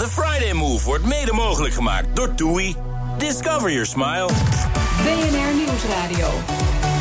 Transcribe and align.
The 0.00 0.08
Friday 0.08 0.52
Move 0.52 0.84
wordt 0.84 1.04
mede 1.04 1.32
mogelijk 1.32 1.74
gemaakt 1.74 2.16
door 2.16 2.34
TUI. 2.34 2.76
Discover 3.18 3.70
your 3.70 3.86
smile. 3.86 4.26
BNR 5.02 5.54
Nieuwsradio. 5.54 6.28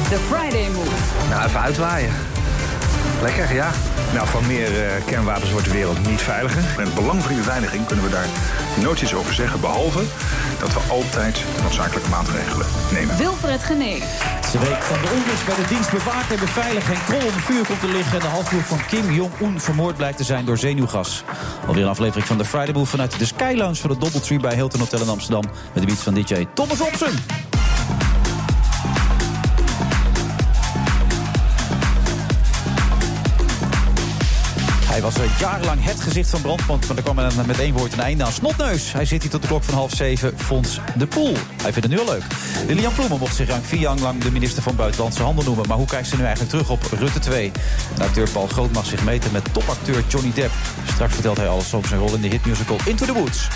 The 0.09 0.19
Friday 0.29 0.69
Move. 0.69 1.29
Nou, 1.29 1.47
even 1.47 1.59
uitwaaien. 1.59 2.13
Lekker, 3.21 3.53
ja. 3.53 3.71
Nou, 4.13 4.27
van 4.27 4.47
meer 4.47 4.83
eh, 4.83 5.05
kernwapens 5.05 5.51
wordt 5.51 5.65
de 5.65 5.71
wereld 5.73 6.07
niet 6.07 6.21
veiliger. 6.21 6.63
Met 6.77 6.85
het 6.85 6.95
belang 6.95 7.21
van 7.21 7.27
die 7.27 7.37
beveiliging 7.37 7.85
kunnen 7.85 8.05
we 8.05 8.11
daar 8.11 8.27
nooit 8.81 9.01
iets 9.01 9.13
over 9.13 9.33
zeggen. 9.33 9.59
Behalve 9.59 10.03
dat 10.59 10.73
we 10.73 10.79
altijd 10.89 11.35
de 11.35 11.61
noodzakelijke 11.61 12.09
maatregelen 12.09 12.67
nemen. 12.93 13.17
Wilfred 13.17 13.63
Genee. 13.63 14.01
Het 14.01 14.45
is 14.45 14.51
de 14.51 14.59
week 14.59 14.81
van 14.81 14.97
de 15.01 15.09
onrust 15.15 15.45
bij 15.45 15.55
de 15.55 15.67
dienst 15.67 15.91
bewaakt 15.91 16.31
en 16.31 16.39
beveiligd. 16.39 16.89
En 16.89 17.03
krol 17.05 17.27
onder 17.27 17.41
vuur 17.41 17.65
komt 17.65 17.79
te 17.79 17.87
liggen. 17.87 18.13
En 18.13 18.19
de 18.19 18.27
halfbroer 18.27 18.63
van 18.63 18.85
Kim 18.85 19.11
Jong-un 19.11 19.59
vermoord 19.59 19.95
blijkt 19.95 20.17
te 20.17 20.23
zijn 20.23 20.45
door 20.45 20.57
zenuwgas. 20.57 21.23
Alweer 21.67 21.83
een 21.83 21.89
aflevering 21.89 22.27
van 22.27 22.38
de 22.38 22.45
Friday 22.45 22.73
Move 22.73 22.89
vanuit 22.89 23.19
de 23.19 23.25
Sky 23.25 23.53
Lounge 23.55 23.75
van 23.75 23.89
de 23.89 23.97
Doubletree 23.97 24.39
bij 24.39 24.55
Hilton 24.55 24.79
Hotel 24.79 25.01
in 25.01 25.09
Amsterdam. 25.09 25.43
Met 25.73 25.83
de 25.83 25.85
beats 25.85 26.03
van 26.03 26.13
DJ 26.13 26.47
Thomas 26.53 26.77
Robson. 26.77 27.13
Hij 35.00 35.11
was 35.11 35.23
eh, 35.23 35.39
jarenlang 35.39 35.83
het 35.83 36.02
gezicht 36.02 36.30
van 36.30 36.42
Brandpunt, 36.42 36.88
maar 36.88 36.97
er 36.97 37.03
kwam 37.03 37.19
er 37.19 37.31
met 37.45 37.59
één 37.59 37.73
woord 37.73 37.94
een 37.94 38.00
einde 38.00 38.23
aan. 38.23 38.31
Snotneus. 38.31 38.92
Hij 38.92 39.06
zit 39.06 39.22
hier 39.22 39.31
tot 39.31 39.41
de 39.41 39.47
klok 39.47 39.64
van 39.64 39.73
half 39.73 39.91
zeven. 39.91 40.33
Fons 40.38 40.80
de 40.97 41.08
Poel. 41.08 41.33
Hij 41.61 41.73
vindt 41.73 41.88
het 41.88 41.89
nu 41.89 42.00
al 42.00 42.06
leuk. 42.06 42.23
Lilian 42.67 42.94
Ploemen 42.94 43.19
mocht 43.19 43.36
zich 43.36 43.47
ruim 43.47 43.61
vier 43.61 43.80
jaar 43.80 43.97
lang 43.97 44.23
de 44.23 44.31
minister 44.31 44.64
van 44.64 44.75
Buitenlandse 44.75 45.23
Handel 45.23 45.44
noemen. 45.44 45.67
Maar 45.67 45.78
hoe 45.78 45.88
kijkt 45.88 46.08
ze 46.08 46.16
nu 46.16 46.22
eigenlijk 46.22 46.52
terug 46.52 46.69
op 46.69 46.81
Rutte 46.91 47.19
2? 47.19 47.52
De 47.95 48.03
acteur 48.03 48.30
Paul 48.30 48.47
Groot 48.47 48.72
mag 48.72 48.86
zich 48.86 49.03
meten 49.03 49.31
met 49.31 49.53
topacteur 49.53 50.03
Johnny 50.08 50.31
Depp. 50.33 50.52
Straks 50.88 51.13
vertelt 51.13 51.38
hij 51.38 51.47
alles 51.47 51.73
over 51.73 51.89
zijn 51.89 52.00
rol 52.00 52.13
in 52.13 52.22
de 52.22 52.28
hitmusical 52.28 52.78
Into 52.86 53.06
the 53.06 53.13
Woods. 53.13 53.47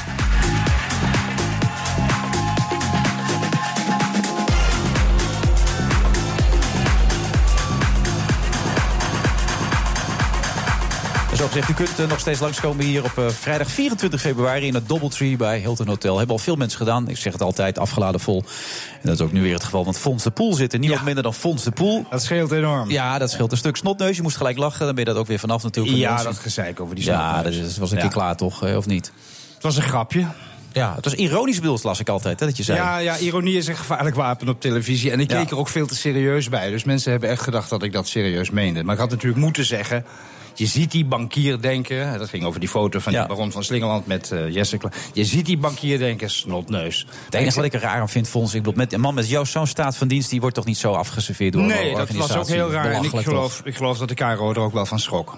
Zoals 11.44 11.58
gezegd, 11.58 11.80
u 11.80 11.84
kunt 11.86 12.00
eh, 12.00 12.08
nog 12.10 12.20
steeds 12.20 12.40
langskomen 12.40 12.86
hier 12.86 13.04
op 13.04 13.18
eh, 13.18 13.28
vrijdag 13.30 13.68
24 13.72 14.22
februari 14.22 14.68
in 14.68 14.74
het 14.74 14.88
Doubletree 14.88 15.38
bij 15.38 15.60
Hilton 15.60 15.88
Hotel. 15.88 16.18
Hebben 16.18 16.36
al 16.36 16.42
veel 16.42 16.56
mensen 16.56 16.78
gedaan. 16.78 17.08
Ik 17.08 17.18
zeg 17.18 17.34
het 17.34 17.42
altijd, 17.42 17.80
afgeladen 17.80 18.20
vol. 18.20 18.44
En 18.92 19.00
dat 19.02 19.14
is 19.16 19.22
ook 19.22 19.32
nu 19.32 19.42
weer 19.42 19.54
het 19.54 19.64
geval, 19.64 19.84
want 19.84 19.98
Fons 19.98 20.24
de 20.24 20.32
Poel 20.32 20.54
zit 20.54 20.74
er. 20.74 20.80
Niemand 20.80 21.04
minder 21.04 21.24
dan 21.24 21.34
Fons 21.34 21.64
de 21.64 21.72
Poel. 21.72 22.06
Dat 22.10 22.24
scheelt 22.24 22.52
enorm. 22.52 22.90
Ja, 22.90 23.18
dat 23.18 23.32
scheelt 23.32 23.52
een 23.52 23.58
stuk 23.58 23.76
snotneus. 23.76 24.16
Je 24.16 24.22
moest 24.22 24.38
gelijk 24.38 24.58
lachen, 24.58 24.86
dan 24.86 24.96
ben 24.96 25.04
je 25.06 25.10
dat 25.12 25.20
ook 25.20 25.28
weer 25.28 25.40
vanaf 25.40 25.64
natuurlijk. 25.64 25.98
Ja, 25.98 26.24
dat 26.24 26.38
gezeik 26.38 26.80
over 26.80 26.96
die 26.96 27.06
Ja, 27.06 27.32
snotneus. 27.42 27.68
dat 27.68 27.76
was 27.78 27.92
een 27.92 27.98
Ja. 27.98 28.02
keer 28.04 28.12
klaar 28.12 28.36
toch, 28.36 28.64
eh, 28.66 28.78
of 28.78 28.86
niet? 28.86 29.12
Het 29.54 29.64
was 29.64 29.76
een 29.76 29.82
grapje. 29.84 30.26
Ja, 30.74 30.96
het 30.96 31.04
was 31.06 31.14
ironisch 31.14 31.60
bedoeld, 31.60 31.84
las 31.84 32.00
ik 32.00 32.10
altijd, 32.10 32.40
hè, 32.40 32.46
dat 32.46 32.58
je 32.58 32.64
zei. 32.64 32.78
Ja, 32.78 32.98
ja, 32.98 33.18
ironie 33.18 33.58
is 33.58 33.68
een 33.68 33.76
gevaarlijk 33.76 34.16
wapen 34.16 34.50
op 34.50 34.62
televisie. 34.62 35.12
En 35.12 35.20
ik 35.20 35.32
Ja. 35.32 35.40
keek 35.40 35.52
er 35.52 35.58
ook 35.58 35.68
veel 35.68 35.88
te 35.88 35.96
serieus 35.96 36.50
bij. 36.50 36.70
Dus 36.70 36.84
mensen 36.84 37.12
hebben 37.12 37.30
echt 37.30 37.42
gedacht 37.42 37.70
dat 37.70 37.84
ik 37.84 37.92
dat 37.94 38.08
serieus 38.08 38.50
meende. 38.50 38.84
Maar 38.84 38.94
ik 38.94 39.00
had 39.02 39.10
natuurlijk 39.10 39.42
moeten 39.42 39.66
zeggen... 39.66 40.06
Je 40.56 40.66
ziet 40.66 40.92
die 40.92 41.06
bankier 41.06 41.62
denken... 41.62 42.18
Dat 42.20 42.30
ging 42.30 42.44
over 42.44 42.60
die 42.60 42.70
foto 42.70 43.00
van 43.00 43.14
Ja. 43.14 43.20
die 43.20 43.28
baron 43.28 43.52
van 43.52 43.64
Slingerland 43.64 44.08
met 44.08 44.32
eh 44.32 44.50
Jesse 44.50 44.78
Je 45.14 45.26
ziet 45.26 45.46
die 45.46 45.58
bankier 45.58 45.98
denken, 45.98 46.30
snotneus. 46.30 47.08
Het 47.26 47.34
enige 47.34 47.56
wat 47.56 47.66
ik 47.66 47.74
er 47.74 47.80
raar 47.82 48.02
aan 48.02 48.10
vind, 48.10 48.28
Fons, 48.30 48.54
ik 48.54 48.64
bedoel, 48.64 48.78
met 48.78 48.94
een 48.94 49.00
man 49.00 49.14
met 49.14 49.30
jouw 49.30 49.44
zo'n 49.44 49.68
staat 49.68 49.98
van 49.98 50.08
dienst... 50.08 50.30
die 50.30 50.40
wordt 50.42 50.56
toch 50.56 50.66
niet 50.66 50.78
zo 50.78 50.92
afgeserveerd 50.92 51.54
door 51.54 51.62
een 51.62 51.68
Nee, 51.68 51.96
dat 51.96 52.10
was 52.10 52.36
ook 52.36 52.48
heel 52.48 52.72
raar. 52.72 52.92
En 52.92 53.04
ik 53.04 53.12
geloof, 53.16 53.62
ik 53.64 53.76
geloof 53.76 53.98
dat 53.98 54.08
de 54.08 54.14
KRO 54.16 54.50
er 54.52 54.60
ook 54.60 54.74
wel 54.74 54.86
van 54.86 55.00
schrok. 55.00 55.38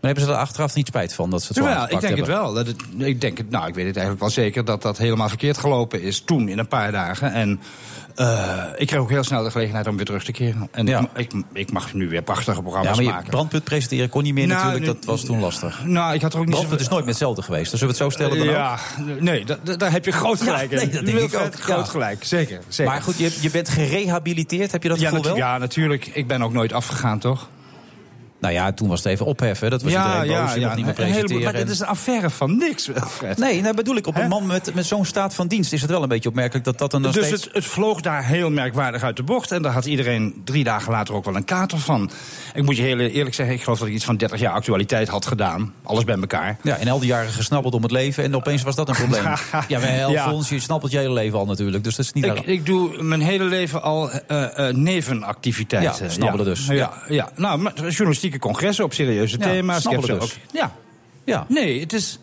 Maar 0.00 0.10
hebben 0.10 0.24
ze 0.28 0.30
er 0.36 0.42
achteraf 0.44 0.74
niet 0.74 0.86
spijt 0.86 1.14
van 1.14 1.30
dat 1.30 1.40
ze 1.42 1.46
het 1.48 1.56
zo 1.56 1.62
Jawel, 1.62 1.84
ik 1.90 2.00
denk 2.00 2.16
het 2.16 2.26
wel. 2.26 2.52
Dat 2.54 2.66
het, 2.66 2.76
ik 2.96 3.20
denk 3.20 3.38
het, 3.38 3.50
nou, 3.50 3.68
ik 3.68 3.74
weet 3.74 3.86
het 3.86 3.96
eigenlijk 3.96 4.20
wel 4.20 4.30
zeker 4.44 4.64
dat 4.64 4.82
dat 4.82 4.98
helemaal 4.98 5.28
verkeerd 5.28 5.58
gelopen 5.58 6.02
is 6.02 6.20
toen 6.20 6.48
in 6.48 6.58
een 6.58 6.68
paar 6.68 6.92
dagen. 6.92 7.32
En 7.32 7.60
eh, 8.14 8.64
ik 8.76 8.86
kreeg 8.86 9.00
ook 9.00 9.10
heel 9.10 9.22
snel 9.24 9.42
de 9.42 9.50
gelegenheid 9.50 9.86
om 9.86 9.96
weer 9.96 10.04
terug 10.04 10.24
te 10.24 10.32
keren. 10.32 10.68
En 10.70 10.86
Ja. 10.86 11.00
ik, 11.14 11.32
ik, 11.32 11.42
ik 11.52 11.72
mag 11.72 11.94
nu 11.94 12.08
weer 12.08 12.22
prachtige 12.22 12.56
Ja, 12.56 12.60
programma's 12.62 12.96
maar 12.96 13.04
je 13.04 13.10
maken. 13.10 13.30
brandpunt 13.30 13.64
presenteren 13.64 14.08
kon 14.08 14.22
niet 14.22 14.34
meer 14.34 14.46
Nou, 14.46 14.64
natuurlijk. 14.64 14.86
Dat 14.86 15.04
was 15.04 15.24
toen 15.24 15.40
lastig. 15.40 15.84
Nou, 15.84 16.14
ik 16.14 16.22
had 16.22 16.32
er 16.32 16.38
ook 16.38 16.44
niet 16.44 16.54
Brandpunt 16.54 16.80
is 16.80 16.88
nooit 16.88 17.00
meer 17.00 17.10
hetzelfde 17.10 17.42
geweest. 17.42 17.70
Dus 17.70 17.80
zullen 17.80 17.94
we 17.96 18.04
het 18.04 18.12
zo 18.12 18.18
stellen 18.18 18.38
dan 18.38 18.48
ook? 18.48 18.54
Ja, 18.54 18.78
nee, 19.20 19.44
da- 19.44 19.58
da- 19.62 19.76
daar 19.76 19.90
heb 19.92 20.04
je 20.04 20.12
groot 20.12 20.42
gelijk 20.42 20.70
Ja, 20.70 20.80
in. 20.80 20.86
nee, 20.90 20.96
dat 20.96 21.06
denk 21.06 21.18
ik 21.32 21.40
ook, 21.40 21.54
Groot 21.60 21.84
ja. 21.84 21.90
gelijk, 21.90 22.24
zeker. 22.24 22.60
zeker. 22.68 22.92
Maar 22.92 23.02
goed, 23.02 23.18
je, 23.18 23.38
je 23.40 23.50
bent 23.50 23.68
gerehabiliteerd, 23.68 24.72
heb 24.72 24.82
je 24.82 24.88
dat 24.88 25.00
ja, 25.00 25.08
gevoel 25.08 25.24
wel? 25.24 25.36
ja, 25.36 25.58
natuurlijk. 25.58 26.06
Ik 26.06 26.26
ben 26.26 26.42
ook 26.42 26.52
nooit 26.52 26.72
afgegaan, 26.72 27.18
toch? 27.18 27.48
Nou 28.40 28.54
ja, 28.54 28.72
toen 28.72 28.88
was 28.88 29.02
het 29.02 29.12
even 29.12 29.26
opheffen. 29.26 29.70
Dat 29.70 29.82
was 29.82 29.92
iedereen 29.92 30.26
boos, 30.26 30.54
je 30.54 30.60
mocht 30.60 30.76
niet 30.76 30.84
meer 30.84 30.94
presenteren. 30.94 31.42
Maar 31.42 31.52
dit 31.52 31.62
en- 31.62 31.70
is 31.70 31.80
een 31.80 31.86
affaire 31.86 32.30
van 32.30 32.56
niks, 32.56 32.86
Wilfred. 32.86 33.38
Nee, 33.38 33.60
nou 33.60 33.74
bedoel 33.74 33.96
ik, 33.96 34.06
op 34.06 34.16
een 34.16 34.28
man 34.28 34.46
met, 34.46 34.74
met 34.74 34.86
zo'n 34.86 35.04
staat 35.04 35.34
van 35.34 35.46
dienst 35.46 35.72
is 35.72 35.80
het 35.80 35.90
wel 35.90 36.02
een 36.02 36.08
beetje 36.08 36.28
opmerkelijk 36.28 36.64
dat 36.64 36.78
dat 36.78 36.90
dan 36.90 37.02
Dus 37.02 37.12
steeds... 37.12 37.44
het, 37.44 37.54
het 37.54 37.64
vloog 37.64 38.00
daar 38.00 38.24
heel 38.24 38.50
merkwaardig 38.50 39.02
uit 39.02 39.16
de 39.16 39.22
bocht. 39.22 39.52
En 39.52 39.62
daar 39.62 39.72
had 39.72 39.86
iedereen 39.86 40.42
drie 40.44 40.64
dagen 40.64 40.92
later 40.92 41.14
ook 41.14 41.24
wel 41.24 41.36
een 41.36 41.44
kater 41.44 41.78
van. 41.78 42.10
Ik 42.54 42.62
moet 42.62 42.76
je 42.76 42.82
heel 42.82 42.98
eerlijk 42.98 43.34
zeggen, 43.34 43.54
ik 43.54 43.62
geloof 43.62 43.78
dat 43.78 43.88
ik 43.88 43.94
iets 43.94 44.04
van 44.04 44.16
30 44.16 44.40
jaar 44.40 44.52
actualiteit 44.52 45.08
had 45.08 45.26
gedaan. 45.26 45.74
Alles 45.82 46.04
bij 46.04 46.16
elkaar. 46.16 46.56
Ja, 46.62 46.76
in 46.76 46.88
al 46.88 46.98
die 46.98 47.08
jaren 47.08 47.30
gesnabbeld 47.30 47.74
om 47.74 47.82
het 47.82 47.90
leven 47.90 48.24
en 48.24 48.36
opeens 48.36 48.62
was 48.62 48.74
dat 48.74 48.88
een 48.88 48.94
probleem. 48.94 49.22
ja, 49.68 49.78
maar 49.78 50.10
Ja. 50.10 50.28
Fons, 50.28 50.48
je 50.48 50.60
snappelt 50.60 50.92
je 50.92 50.98
hele 50.98 51.12
leven 51.12 51.38
al 51.38 51.46
natuurlijk, 51.46 51.84
dus 51.84 51.96
dat 51.96 52.04
is 52.04 52.12
niet 52.12 52.24
Ik, 52.24 52.40
ik 52.40 52.66
doe 52.66 53.02
mijn 53.02 53.20
hele 53.20 53.44
leven 53.44 53.82
al 53.82 54.10
eh, 54.10 54.68
eh, 54.68 54.74
nevenactiviteiten. 54.74 56.04
Ja, 56.04 56.10
snabbelen 56.10 56.46
dus. 56.46 56.66
Ja, 56.66 56.92
ja. 57.08 57.28
nou, 57.36 57.58
maar 57.58 57.72
journalistieke 58.28 58.38
congressen 58.38 58.84
op 58.84 58.92
serieuze 58.92 59.38
Ja, 59.38 59.44
thema's. 59.44 59.84
Ik 59.84 59.90
heb 59.90 60.00
snabbelen 60.02 60.28
ze 60.28 60.36
dus. 60.36 60.44
ook- 60.46 60.54
Ja, 60.60 60.72
Ja. 61.24 61.46
nee, 61.48 61.80
het 61.80 61.92
is... 61.92 62.18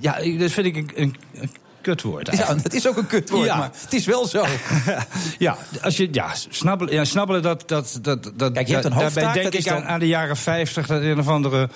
Ja, 0.00 0.12
dat 0.38 0.50
vind 0.50 0.66
ik 0.66 0.76
een, 0.76 0.90
een, 0.94 1.16
een 1.34 1.50
kutwoord 1.80 2.36
ja, 2.36 2.56
het 2.62 2.74
is 2.74 2.86
ook 2.88 2.96
een 2.96 3.06
kutwoord, 3.06 3.44
Ja. 3.46 3.56
maar 3.56 3.70
het 3.80 3.92
is 3.92 4.06
wel 4.06 4.26
zo. 4.26 4.44
Ja, 5.38 5.56
als 5.82 5.96
je, 5.96 6.08
ja, 6.12 6.30
snabbelen, 6.48 6.94
ja, 6.94 7.04
snabbelen 7.04 7.42
dat, 7.42 7.62
dat, 7.68 7.98
dat, 8.02 8.32
dat, 8.36 8.52
Kijk, 8.52 8.66
je 8.66 8.72
hebt 8.72 8.84
een 8.84 8.90
daarbij 8.90 9.02
hoofdtaak, 9.04 9.32
denk 9.34 9.44
dat 9.44 9.54
is 9.54 9.66
ik 9.66 9.72
aan 9.72 9.98
de 10.00 10.06
jaren 10.06 10.36
50 10.36 10.86
dat 10.86 11.02
een 11.02 11.18
of 11.18 11.28
andere 11.28 11.68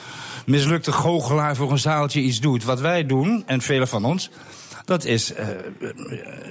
mislukte 0.46 0.92
goochelaar 0.92 1.56
voor 1.56 1.70
een 1.70 1.78
zaaltje 1.78 2.20
iets 2.20 2.41
doet. 2.41 2.64
Wat 2.64 2.81
wij 2.81 3.06
doen, 3.06 3.42
en 3.46 3.60
velen 3.60 3.88
van 3.88 4.04
ons, 4.04 4.31
dat 4.84 5.04
is 5.04 5.34
eh, 5.34 5.46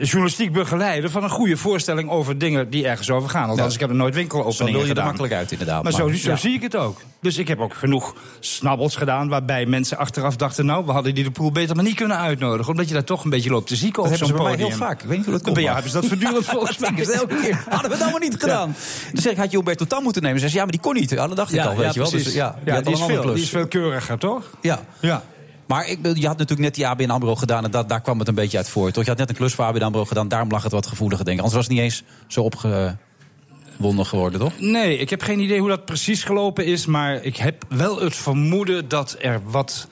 journalistiek 0.01 0.53
begeleiden 0.53 1.11
van 1.11 1.23
een 1.23 1.29
goede 1.29 1.57
voorstelling 1.57 2.09
over 2.09 2.37
dingen 2.37 2.69
die 2.69 2.87
ergens 2.87 3.09
over 3.09 3.29
gaan. 3.29 3.49
Althans, 3.49 3.67
Ja. 3.67 3.73
ik 3.73 3.79
heb 3.79 3.89
er 3.89 3.95
nooit 3.95 4.13
Zo 4.13 4.19
winkelopeningen 4.19 4.65
wil 4.65 4.73
je 4.73 4.79
er 4.81 4.87
gedaan. 4.87 5.05
makkelijk 5.05 5.33
uit 5.33 5.51
inderdaad. 5.51 5.83
Maar 5.83 5.91
zo, 5.91 6.09
zo 6.11 6.29
ja. 6.29 6.35
zie 6.35 6.53
ik 6.53 6.61
het 6.61 6.75
ook. 6.75 7.01
Dus 7.21 7.37
ik 7.37 7.47
heb 7.47 7.59
ook 7.59 7.73
genoeg 7.73 8.15
snabbels 8.39 8.95
gedaan... 8.95 9.27
waarbij 9.29 9.65
mensen 9.65 9.97
achteraf 9.97 10.35
dachten... 10.35 10.65
nou, 10.65 10.85
we 10.85 10.91
hadden 10.91 11.15
die 11.15 11.23
de 11.23 11.31
poel 11.31 11.51
beter 11.51 11.75
maar 11.75 11.85
niet 11.85 11.95
kunnen 11.95 12.17
uitnodigen... 12.17 12.71
omdat 12.71 12.87
je 12.87 12.93
daar 12.93 13.03
toch 13.03 13.23
een 13.23 13.29
beetje 13.29 13.49
loopt 13.49 13.67
te 13.67 13.75
zieken 13.75 14.03
Dat 14.03 14.11
op 14.11 14.17
hebben 14.19 14.27
zo'n 14.27 14.37
ze 14.37 14.43
bij 14.43 14.51
mij 14.51 14.51
podium. 14.65 14.77
heel 14.79 14.87
vaak. 14.87 15.01
Ik 15.01 15.07
weet 15.07 15.17
niet 15.17 15.25
hoe 15.25 15.33
dat 15.33 15.43
komt. 15.43 15.53
Bij 15.55 15.63
jou 15.63 15.75
maar- 15.75 15.83
hebben 15.83 16.01
ze 16.01 16.09
dat 16.09 16.19
voortdurend 16.19 16.45
volgens 16.55 16.77
dat 16.77 16.91
mij. 16.91 17.05
elke 17.15 17.35
keer. 17.41 17.63
Hadden 17.69 17.89
we 17.89 17.95
het 17.95 18.01
allemaal 18.03 18.19
niet 18.29 18.35
gedaan. 18.39 18.75
Dan 19.13 19.21
zeg 19.21 19.31
ik, 19.31 19.37
had 19.37 19.49
je 19.51 19.55
Humberto 19.57 19.85
Tan 19.85 20.03
moeten 20.03 20.21
nemen? 20.21 20.39
Ze 20.39 20.45
zei, 20.45 20.57
ja, 20.57 20.63
maar 20.63 20.71
die 20.71 20.81
kon 20.81 20.93
niet. 20.93 21.09
Ja, 21.09 21.27
dat 21.27 21.35
dacht 21.37 21.53
ik 21.53 21.59
al, 21.59 21.75
weet 21.75 21.93
je 21.93 21.99
wel. 21.99 22.09
Dus, 22.11 22.33
ja, 22.33 22.55
die 22.63 22.91
is 22.93 23.01
veel, 23.01 23.33
die 23.33 23.43
is 23.43 23.49
veel 23.49 23.67
keuriger, 23.67 24.17
toch? 24.17 24.43
Ja. 24.61 24.79
Ja. 24.99 25.23
Maar 25.65 25.87
ik, 25.87 25.99
je 26.03 26.27
had 26.27 26.37
natuurlijk 26.37 26.59
net 26.59 26.75
die 26.75 26.87
ABN 26.87 27.09
AMRO 27.09 27.35
gedaan... 27.35 27.63
en 27.63 27.71
dat, 27.71 27.89
daar 27.89 28.01
kwam 28.01 28.19
het 28.19 28.27
een 28.27 28.35
beetje 28.35 28.57
uit 28.57 28.69
voort. 28.69 28.93
Toch? 28.93 29.03
Je 29.03 29.09
had 29.09 29.19
net 29.19 29.29
een 29.29 29.35
klus 29.35 29.53
voor 29.53 29.65
ABN 29.65 29.81
AMRO 29.81 30.05
gedaan... 30.05 30.27
daarom 30.27 30.49
lag 30.51 30.63
het 30.63 30.71
wat 30.71 30.87
gevoeliger, 30.87 31.25
denk 31.25 31.37
ik. 31.37 31.43
Anders 31.43 31.61
was 31.67 31.67
het 31.67 31.75
niet 31.75 31.83
eens 31.93 32.03
zo 32.27 32.41
opgewonden 32.41 34.05
geworden, 34.05 34.39
toch? 34.39 34.53
Nee, 34.59 34.97
ik 34.97 35.09
heb 35.09 35.21
geen 35.21 35.39
idee 35.39 35.59
hoe 35.59 35.69
dat 35.69 35.85
precies 35.85 36.23
gelopen 36.23 36.65
is... 36.65 36.85
maar 36.85 37.23
ik 37.23 37.37
heb 37.37 37.63
wel 37.69 37.99
het 38.01 38.15
vermoeden 38.15 38.87
dat 38.87 39.15
er 39.21 39.41
wat... 39.45 39.87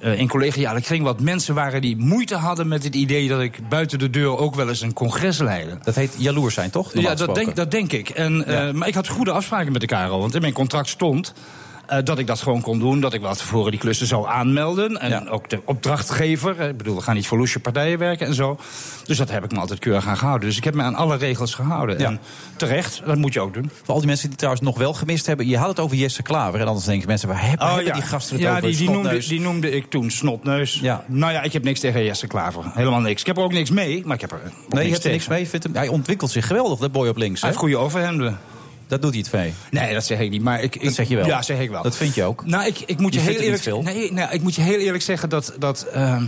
eh, 0.00 0.18
in 0.18 0.28
collegiale 0.28 0.80
kring 0.80 1.04
wat 1.04 1.20
mensen 1.20 1.54
waren 1.54 1.80
die 1.80 1.96
moeite 1.96 2.34
hadden 2.36 2.68
met 2.68 2.84
het 2.84 2.94
idee 2.94 3.28
dat 3.28 3.40
ik 3.40 3.68
buiten 3.68 3.98
de 3.98 4.10
deur 4.10 4.36
ook 4.38 4.54
wel 4.54 4.68
eens 4.68 4.80
een 4.80 4.92
congres 4.92 5.38
leidde. 5.38 5.78
Dat 5.82 5.94
heet 5.94 6.14
jaloers 6.18 6.54
zijn, 6.54 6.70
toch? 6.70 6.94
Ja, 6.94 7.14
dat 7.14 7.34
denk, 7.34 7.56
dat 7.56 7.70
denk 7.70 7.92
ik. 7.92 8.08
En, 8.08 8.44
eh, 8.46 8.54
Ja. 8.54 8.72
Maar 8.72 8.88
ik 8.88 8.94
had 8.94 9.08
goede 9.08 9.30
afspraken 9.32 9.72
met 9.72 9.80
de 9.80 9.86
KRO, 9.86 10.18
want 10.20 10.34
in 10.34 10.40
mijn 10.40 10.52
contract 10.52 10.88
stond. 10.88 11.32
Eh, 11.90 12.04
dat 12.04 12.18
ik 12.18 12.26
dat 12.26 12.40
gewoon 12.40 12.60
kon 12.60 12.78
doen. 12.78 13.00
Dat 13.00 13.12
ik 13.14 13.20
wel 13.20 13.34
tevoren 13.34 13.70
die 13.70 13.80
klussen 13.80 14.06
zou 14.06 14.28
aanmelden. 14.28 15.00
En 15.00 15.28
ook 15.28 15.48
de 15.50 15.60
opdrachtgever. 15.64 16.58
eh, 16.60 16.68
Ik 16.68 16.76
bedoel, 16.76 16.96
we 16.96 17.02
gaan 17.02 17.14
niet 17.14 17.26
voor 17.26 17.38
loesje 17.38 17.60
partijen 17.60 17.98
werken 17.98 18.26
en 18.26 18.34
zo. 18.34 18.58
Dus 19.04 19.16
dat 19.18 19.30
heb 19.30 19.44
ik 19.44 19.52
me 19.52 19.58
altijd 19.58 19.78
keurig 19.78 20.06
aan 20.06 20.16
gehouden. 20.16 20.48
Dus 20.48 20.56
ik 20.56 20.64
heb 20.64 20.74
me 20.74 20.82
aan 20.82 20.94
alle 20.94 21.16
regels 21.16 21.54
gehouden. 21.54 21.98
En 21.98 22.20
terecht, 22.56 23.02
dat 23.06 23.16
moet 23.16 23.32
je 23.32 23.40
ook 23.40 23.54
doen. 23.54 23.70
Voor 23.82 23.94
al 23.94 23.98
die 23.98 24.06
mensen 24.08 24.28
die 24.28 24.36
trouwens 24.38 24.64
nog 24.64 24.78
wel 24.78 24.92
gemist 24.94 25.26
hebben. 25.26 25.46
Je 25.48 25.56
had 25.58 25.68
het 25.68 25.80
over 25.80 25.96
Jesse 25.96 26.22
Klaver. 26.22 26.60
En 26.60 26.66
anders 26.66 26.86
denken 26.86 27.08
mensen, 27.08 27.28
waar 27.28 27.48
hebben, 27.48 27.66
Oh, 27.66 27.74
hebben 27.74 27.92
die 27.92 28.02
gasten 28.02 28.34
het 28.34 28.44
ja, 28.44 28.50
over? 28.50 28.62
die, 28.62 28.76
die, 28.76 28.90
noemde, 28.90 29.18
die 29.28 29.40
noemde 29.40 29.70
ik 29.70 29.90
toen 29.90 30.10
snotneus. 30.10 30.78
Ja. 30.82 31.04
Nou 31.06 31.32
ja, 31.32 31.42
ik 31.42 31.52
heb 31.52 31.64
niks 31.64 31.80
tegen 31.80 32.04
Jesse 32.04 32.26
Klaver. 32.26 32.64
Helemaal 32.74 33.00
niks. 33.00 33.20
Ik 33.20 33.26
heb 33.26 33.36
er 33.36 33.42
ook 33.42 33.52
niks 33.52 33.70
mee, 33.70 34.02
maar 34.04 34.14
ik 34.14 34.20
heb 34.20 34.32
er 34.32 34.40
Nee, 34.68 34.84
je 34.86 34.92
hebt 34.92 35.04
er 35.04 35.10
niks 35.10 35.28
mee. 35.28 35.48
Vindt 35.48 35.64
hem, 35.64 35.74
hij 35.74 35.88
ontwikkelt 35.88 36.30
zich 36.30 36.46
geweldig, 36.46 36.78
de 36.78 36.88
boy 36.88 37.08
op 37.08 37.16
links. 37.16 37.40
Hij 37.40 37.48
heeft 37.48 37.60
goede 37.62 37.76
overhemden. 37.76 38.38
Dat 38.90 39.02
doet 39.02 39.10
hij 39.10 39.20
het 39.20 39.28
vee. 39.28 39.52
Nee, 39.70 39.94
dat 39.94 40.04
zeg 40.04 40.18
ik 40.18 40.30
niet. 40.30 40.42
Maar 40.42 40.62
ik, 40.62 40.74
ik- 40.76 40.84
Dat 40.84 40.94
zeg 40.94 41.08
je 41.08 41.16
wel. 41.16 41.26
Ja, 41.26 41.42
zeg 41.42 41.58
ik 41.58 41.70
wel. 41.70 41.82
Dat 41.82 41.96
vind 41.96 42.14
je 42.14 42.24
ook. 42.24 42.46
Nou, 42.46 42.66
ik, 42.66 42.78
ik 42.86 42.98
moet 42.98 43.14
je, 43.14 43.20
Je 43.22 43.30
heel 43.30 43.40
eerlijk 43.40 43.82
Nee, 43.94 44.12
nou, 44.12 44.32
ik 44.32 44.42
moet 44.42 44.54
je 44.54 44.60
heel 44.62 44.78
eerlijk 44.78 45.02
zeggen 45.02 45.28
dat. 45.28 45.52
dat 45.58 45.82
ehm, 45.92 46.24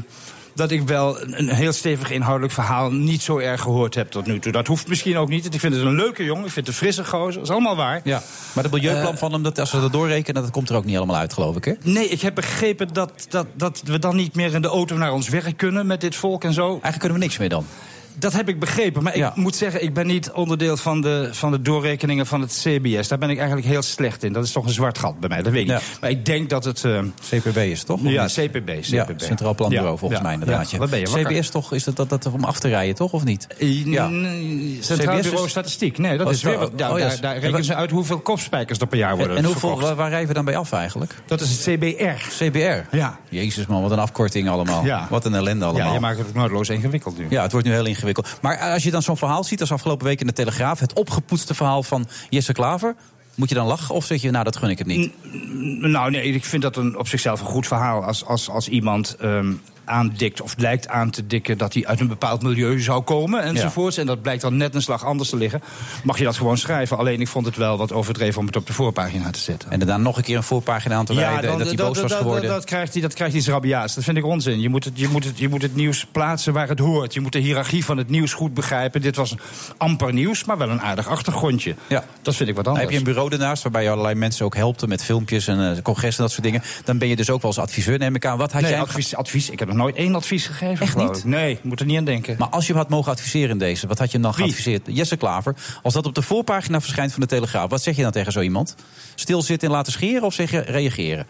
dat 0.54 0.70
ik 0.70 0.82
wel 0.82 1.20
een 1.22 1.48
heel 1.48 1.72
stevig 1.72 2.10
inhoudelijk 2.10 2.52
verhaal 2.52 2.90
niet 2.90 3.22
zo 3.22 3.38
erg 3.38 3.60
gehoord 3.60 3.94
heb 3.94 4.10
tot 4.10 4.26
nu 4.26 4.38
toe. 4.38 4.52
Dat 4.52 4.66
hoeft 4.66 4.88
misschien 4.88 5.16
ook 5.16 5.28
niet. 5.28 5.54
Ik 5.54 5.60
vind 5.60 5.74
het 5.74 5.82
een 5.82 5.94
leuke 5.94 6.24
jongen. 6.24 6.44
Ik 6.44 6.50
vind 6.52 6.66
het 6.66 6.74
een 6.74 6.80
frisse 6.80 7.04
gozer. 7.04 7.32
Dat 7.34 7.42
is 7.42 7.50
allemaal 7.50 7.76
waar. 7.76 8.00
Ja. 8.04 8.22
Maar 8.52 8.64
het 8.64 8.72
milieuplan 8.72 9.12
Eh, 9.12 9.18
van 9.18 9.32
hem, 9.32 9.42
dat, 9.42 9.58
als 9.58 9.72
we 9.72 9.80
dat 9.80 9.92
doorrekenen, 9.92 10.42
dat 10.42 10.50
komt 10.50 10.68
er 10.68 10.76
ook 10.76 10.84
niet 10.84 10.94
helemaal 10.94 11.16
uit, 11.16 11.32
geloof 11.32 11.56
ik. 11.56 11.64
Hè? 11.64 11.72
Nee, 11.82 12.08
ik 12.08 12.20
heb 12.20 12.34
begrepen 12.34 12.92
dat, 12.92 13.12
dat, 13.28 13.46
dat 13.54 13.82
we 13.84 13.98
dan 13.98 14.16
niet 14.16 14.34
meer 14.34 14.54
in 14.54 14.62
de 14.62 14.68
auto 14.68 14.96
naar 14.96 15.12
ons 15.12 15.28
werk 15.28 15.56
kunnen 15.56 15.86
met 15.86 16.00
dit 16.00 16.14
volk 16.16 16.44
en 16.44 16.52
zo. 16.52 16.68
Eigenlijk 16.68 16.98
kunnen 16.98 17.18
we 17.18 17.24
niks 17.24 17.38
meer 17.38 17.48
dan. 17.48 17.66
Dat 18.14 18.32
heb 18.32 18.48
ik 18.48 18.58
begrepen. 18.60 19.02
Maar 19.02 19.16
Ja. 19.16 19.28
ik 19.28 19.36
moet 19.36 19.56
zeggen, 19.56 19.82
ik 19.82 19.94
ben 19.94 20.06
niet 20.06 20.30
onderdeel 20.30 20.76
van 20.76 21.00
de, 21.00 21.28
van 21.32 21.50
de 21.50 21.62
doorrekeningen 21.62 22.26
van 22.26 22.40
het 22.40 22.62
CBS. 22.64 23.08
Daar 23.08 23.18
ben 23.18 23.30
ik 23.30 23.36
eigenlijk 23.38 23.66
heel 23.66 23.82
slecht 23.82 24.22
in. 24.22 24.32
Dat 24.32 24.44
is 24.44 24.52
toch 24.52 24.64
een 24.64 24.72
zwart 24.72 24.98
gat 24.98 25.20
bij 25.20 25.28
mij, 25.28 25.42
dat 25.42 25.52
weet 25.52 25.62
ik 25.62 25.68
Ja. 25.68 25.80
Maar 26.00 26.10
ik 26.10 26.24
denk 26.26 26.50
dat 26.50 26.64
het... 26.64 26.84
eh, 26.84 26.98
CPB 27.30 27.56
is 27.56 27.82
toch? 27.84 28.00
Ja? 28.02 28.26
CPB. 28.26 28.50
CPB. 28.52 28.84
Ja, 28.84 29.06
Centraal 29.16 29.54
Planbureau, 29.54 29.90
Ja, 29.92 29.96
volgens 29.96 30.20
ja, 30.20 30.26
mij 30.26 30.34
inderdaad. 30.34 30.64
ja. 30.64 30.68
Ja. 30.72 30.78
Wat 30.78 30.90
ben 30.90 30.98
je, 31.00 31.06
wakker? 31.08 31.32
CBS 31.32 31.48
toch, 31.48 31.72
is 31.72 31.84
dat, 31.84 31.96
dat, 31.96 32.08
dat 32.08 32.26
om 32.26 32.44
af 32.44 32.58
te 32.60 32.68
rijden, 32.68 32.94
toch? 32.94 33.12
Of 33.12 33.24
niet? 33.24 33.46
Ja. 33.84 34.08
Nee, 34.08 34.78
Centraal 34.80 35.16
CBS 35.16 35.22
Bureau 35.24 35.44
is- 35.44 35.50
Statistiek. 35.50 35.98
Nee, 35.98 36.16
dat 36.18 36.26
Oh, 36.26 36.32
is 36.32 36.42
weer... 36.42 36.60
oh, 36.60 36.72
ja, 36.76 36.92
oh, 36.92 36.98
ja. 36.98 37.08
daar, 37.08 37.20
daar 37.20 37.38
rekenen 37.38 37.64
ze 37.64 37.74
uit 37.74 37.90
hoeveel 37.90 38.18
kopspijkers 38.20 38.78
er 38.78 38.86
per 38.86 38.98
jaar 38.98 39.10
En, 39.10 39.16
worden 39.16 39.36
en 39.36 39.44
hoeveel, 39.44 39.80
waar, 39.80 39.94
waar 39.94 40.08
rijden 40.08 40.28
we 40.28 40.34
dan 40.34 40.44
bij 40.44 40.56
af 40.56 40.72
eigenlijk? 40.72 41.14
Dat 41.26 41.40
is 41.40 41.50
het 41.50 41.60
CBR. 41.78 42.44
CBR? 42.44 42.96
Ja. 42.96 43.18
Jezus 43.28 43.66
man, 43.66 43.82
wat 43.82 43.90
een 43.90 43.98
afkorting 43.98 44.48
allemaal. 44.48 44.84
Ja. 44.84 45.06
Wat 45.10 45.24
een 45.24 45.34
ellende 45.34 45.64
allemaal. 45.64 45.86
Ja, 45.86 45.92
je 45.94 46.00
maakt 46.00 46.18
het 46.18 46.26
ook 46.28 46.34
noodloos 46.34 46.68
ingewikkeld 46.68 47.18
nu. 47.18 47.26
Ja, 47.28 47.42
het 47.42 47.52
wordt 47.52 47.66
nu 47.66 47.72
heel 47.72 47.78
ingewikkeld. 47.78 48.00
Maar 48.40 48.58
als 48.58 48.82
je 48.82 48.90
dan 48.90 49.02
zo'n 49.02 49.16
verhaal 49.16 49.44
ziet 49.44 49.60
als 49.60 49.72
afgelopen 49.72 50.06
week 50.06 50.20
in 50.20 50.26
de 50.26 50.32
Telegraaf... 50.32 50.80
het 50.80 50.92
opgepoetste 50.92 51.54
verhaal 51.54 51.82
van 51.82 52.08
Jesse 52.28 52.52
Klaver... 52.52 52.94
moet 53.34 53.48
je 53.48 53.54
dan 53.54 53.66
lachen 53.66 53.94
of 53.94 54.04
zeg 54.04 54.22
je, 54.22 54.30
nou, 54.30 54.44
dat 54.44 54.56
gun 54.56 54.70
ik 54.70 54.78
het 54.78 54.86
niet? 54.86 55.12
Nou, 55.80 56.10
nee, 56.10 56.32
ik 56.32 56.44
vind 56.44 56.62
dat 56.62 56.76
een, 56.76 56.98
op 56.98 57.08
zichzelf 57.08 57.40
een 57.40 57.46
goed 57.46 57.66
verhaal. 57.66 58.04
Als, 58.04 58.24
als, 58.24 58.48
als 58.48 58.68
iemand 58.68 59.16
ehm, 59.20 59.52
aandikt 59.84 60.40
of 60.40 60.54
lijkt 60.56 60.88
aan 60.88 61.10
te 61.10 61.26
dikken 61.26 61.58
dat 61.58 61.74
hij 61.74 61.86
uit 61.86 62.00
een 62.00 62.08
bepaald 62.08 62.42
milieu 62.42 62.80
zou 62.80 63.02
komen 63.02 63.42
enzovoorts. 63.42 63.96
En 63.96 64.06
dat 64.06 64.22
blijkt 64.22 64.42
dan 64.42 64.56
net 64.56 64.74
een 64.74 64.82
slag 64.82 65.04
anders 65.04 65.28
te 65.28 65.36
liggen. 65.36 65.62
Mag 66.04 66.18
je 66.18 66.24
dat 66.24 66.36
gewoon 66.36 66.58
schrijven. 66.58 66.98
Alleen 66.98 67.20
ik 67.20 67.28
vond 67.28 67.46
het 67.46 67.56
wel 67.56 67.78
wat 67.78 67.92
overdreven 67.92 68.40
om 68.40 68.46
het 68.46 68.56
op 68.56 68.66
de 68.66 68.72
voorpagina 68.72 69.30
te 69.30 69.38
zetten. 69.38 69.70
En 69.70 69.78
daarna 69.78 69.96
nog 69.96 70.16
een 70.16 70.22
keer 70.22 70.36
een 70.36 70.42
voorpagina 70.42 70.94
aan 70.94 71.04
te 71.04 71.14
wijden... 71.14 71.50
en 71.50 71.58
dat 71.58 71.66
hij 71.66 71.76
boos 71.76 72.00
was 72.00 72.12
geworden. 72.12 72.50
Dat, 72.50 72.64
krijgt 72.64 72.92
hij, 72.92 73.02
dat 73.02 73.14
krijgt 73.14 73.34
iets 73.34 73.48
rabiaats. 73.48 73.94
Dat 73.94 74.04
vind 74.04 74.16
ik 74.16 74.24
onzin. 74.24 74.60
Je 74.60 74.68
moet, 74.68 74.84
het, 74.84 74.98
je, 74.98 75.08
moet 75.08 75.24
het, 75.24 75.38
je 75.38 75.48
moet 75.48 75.62
het 75.62 75.74
nieuws 75.74 76.06
plaatsen 76.12 76.52
waar 76.52 76.68
het 76.68 76.78
hoort. 76.78 77.14
Je 77.14 77.20
moet 77.20 77.32
de 77.32 77.38
hiërarchie 77.38 77.84
van 77.84 77.96
het 77.96 78.08
nieuws 78.08 78.32
goed 78.32 78.54
begrijpen. 78.54 79.00
Dit 79.00 79.16
was 79.16 79.34
amper 79.76 80.12
nieuws, 80.12 80.44
maar 80.44 80.58
wel 80.58 80.70
een 80.70 80.80
aardig 80.80 81.08
achtergrondje. 81.08 81.74
Ja. 81.86 82.04
Dat 82.22 82.36
vind 82.36 82.48
ik 82.48 82.54
wat 82.54 82.64
Dan 82.64 82.72
anders. 82.72 82.92
heb 82.92 83.00
je 83.00 83.08
een 83.08 83.14
bureau 83.14 83.32
ernaast 83.32 83.62
waarbij 83.62 83.82
je 83.82 83.90
allerlei 83.90 84.14
mensen 84.14 84.44
ook 84.44 84.56
helpt 84.56 84.86
met 84.86 85.04
filmpjes 85.04 85.46
en 85.46 85.76
eh 85.76 85.82
congres 85.82 86.16
en 86.16 86.22
dat 86.22 86.32
soort 86.32 86.42
dingen. 86.42 86.62
Dan 86.84 86.98
ben 86.98 87.08
je 87.08 87.16
dus 87.16 87.30
ook 87.30 87.42
wel 87.42 87.50
als 87.50 87.58
adviseur, 87.58 87.98
neem 87.98 88.14
ik 88.14 88.26
aan. 88.26 88.38
Wat 88.38 88.52
had 88.52 88.62
nee, 88.62 88.70
jij 88.70 88.80
advies, 88.80 89.14
advies. 89.14 89.50
Ik 89.50 89.58
heb 89.58 89.68
nog 89.72 89.82
nooit 89.82 89.96
één 89.96 90.14
advies 90.14 90.46
gegeven. 90.46 90.86
Echt 90.86 90.96
niet? 90.96 91.16
ik. 91.16 91.24
Nee, 91.24 91.58
moet 91.62 91.80
er 91.80 91.86
niet 91.86 91.98
aan 91.98 92.04
denken. 92.04 92.36
Maar 92.38 92.48
als 92.48 92.66
je 92.66 92.72
hem 92.72 92.82
had 92.82 92.90
mogen 92.90 93.12
adviseren 93.12 93.50
in 93.50 93.58
deze, 93.58 93.86
wat 93.86 93.98
had 93.98 94.06
je 94.06 94.12
hem 94.12 94.22
dan 94.22 94.32
Wie? 94.36 94.44
geadviseerd? 94.44 94.82
Jesse 94.86 95.16
Klaver. 95.16 95.56
Als 95.82 95.94
dat 95.94 96.06
op 96.06 96.14
de 96.14 96.22
voorpagina 96.22 96.80
verschijnt 96.80 97.12
van 97.12 97.20
de 97.20 97.26
Telegraaf, 97.26 97.70
wat 97.70 97.82
zeg 97.82 97.96
je 97.96 98.02
dan 98.02 98.12
tegen 98.12 98.32
zo 98.32 98.40
iemand? 98.40 98.74
Stilzitten 99.14 99.68
en 99.68 99.74
laten 99.74 99.92
scheren 99.92 100.22
of 100.22 100.34
zeg 100.34 100.50
je 100.50 100.58
reageren? 100.60 101.26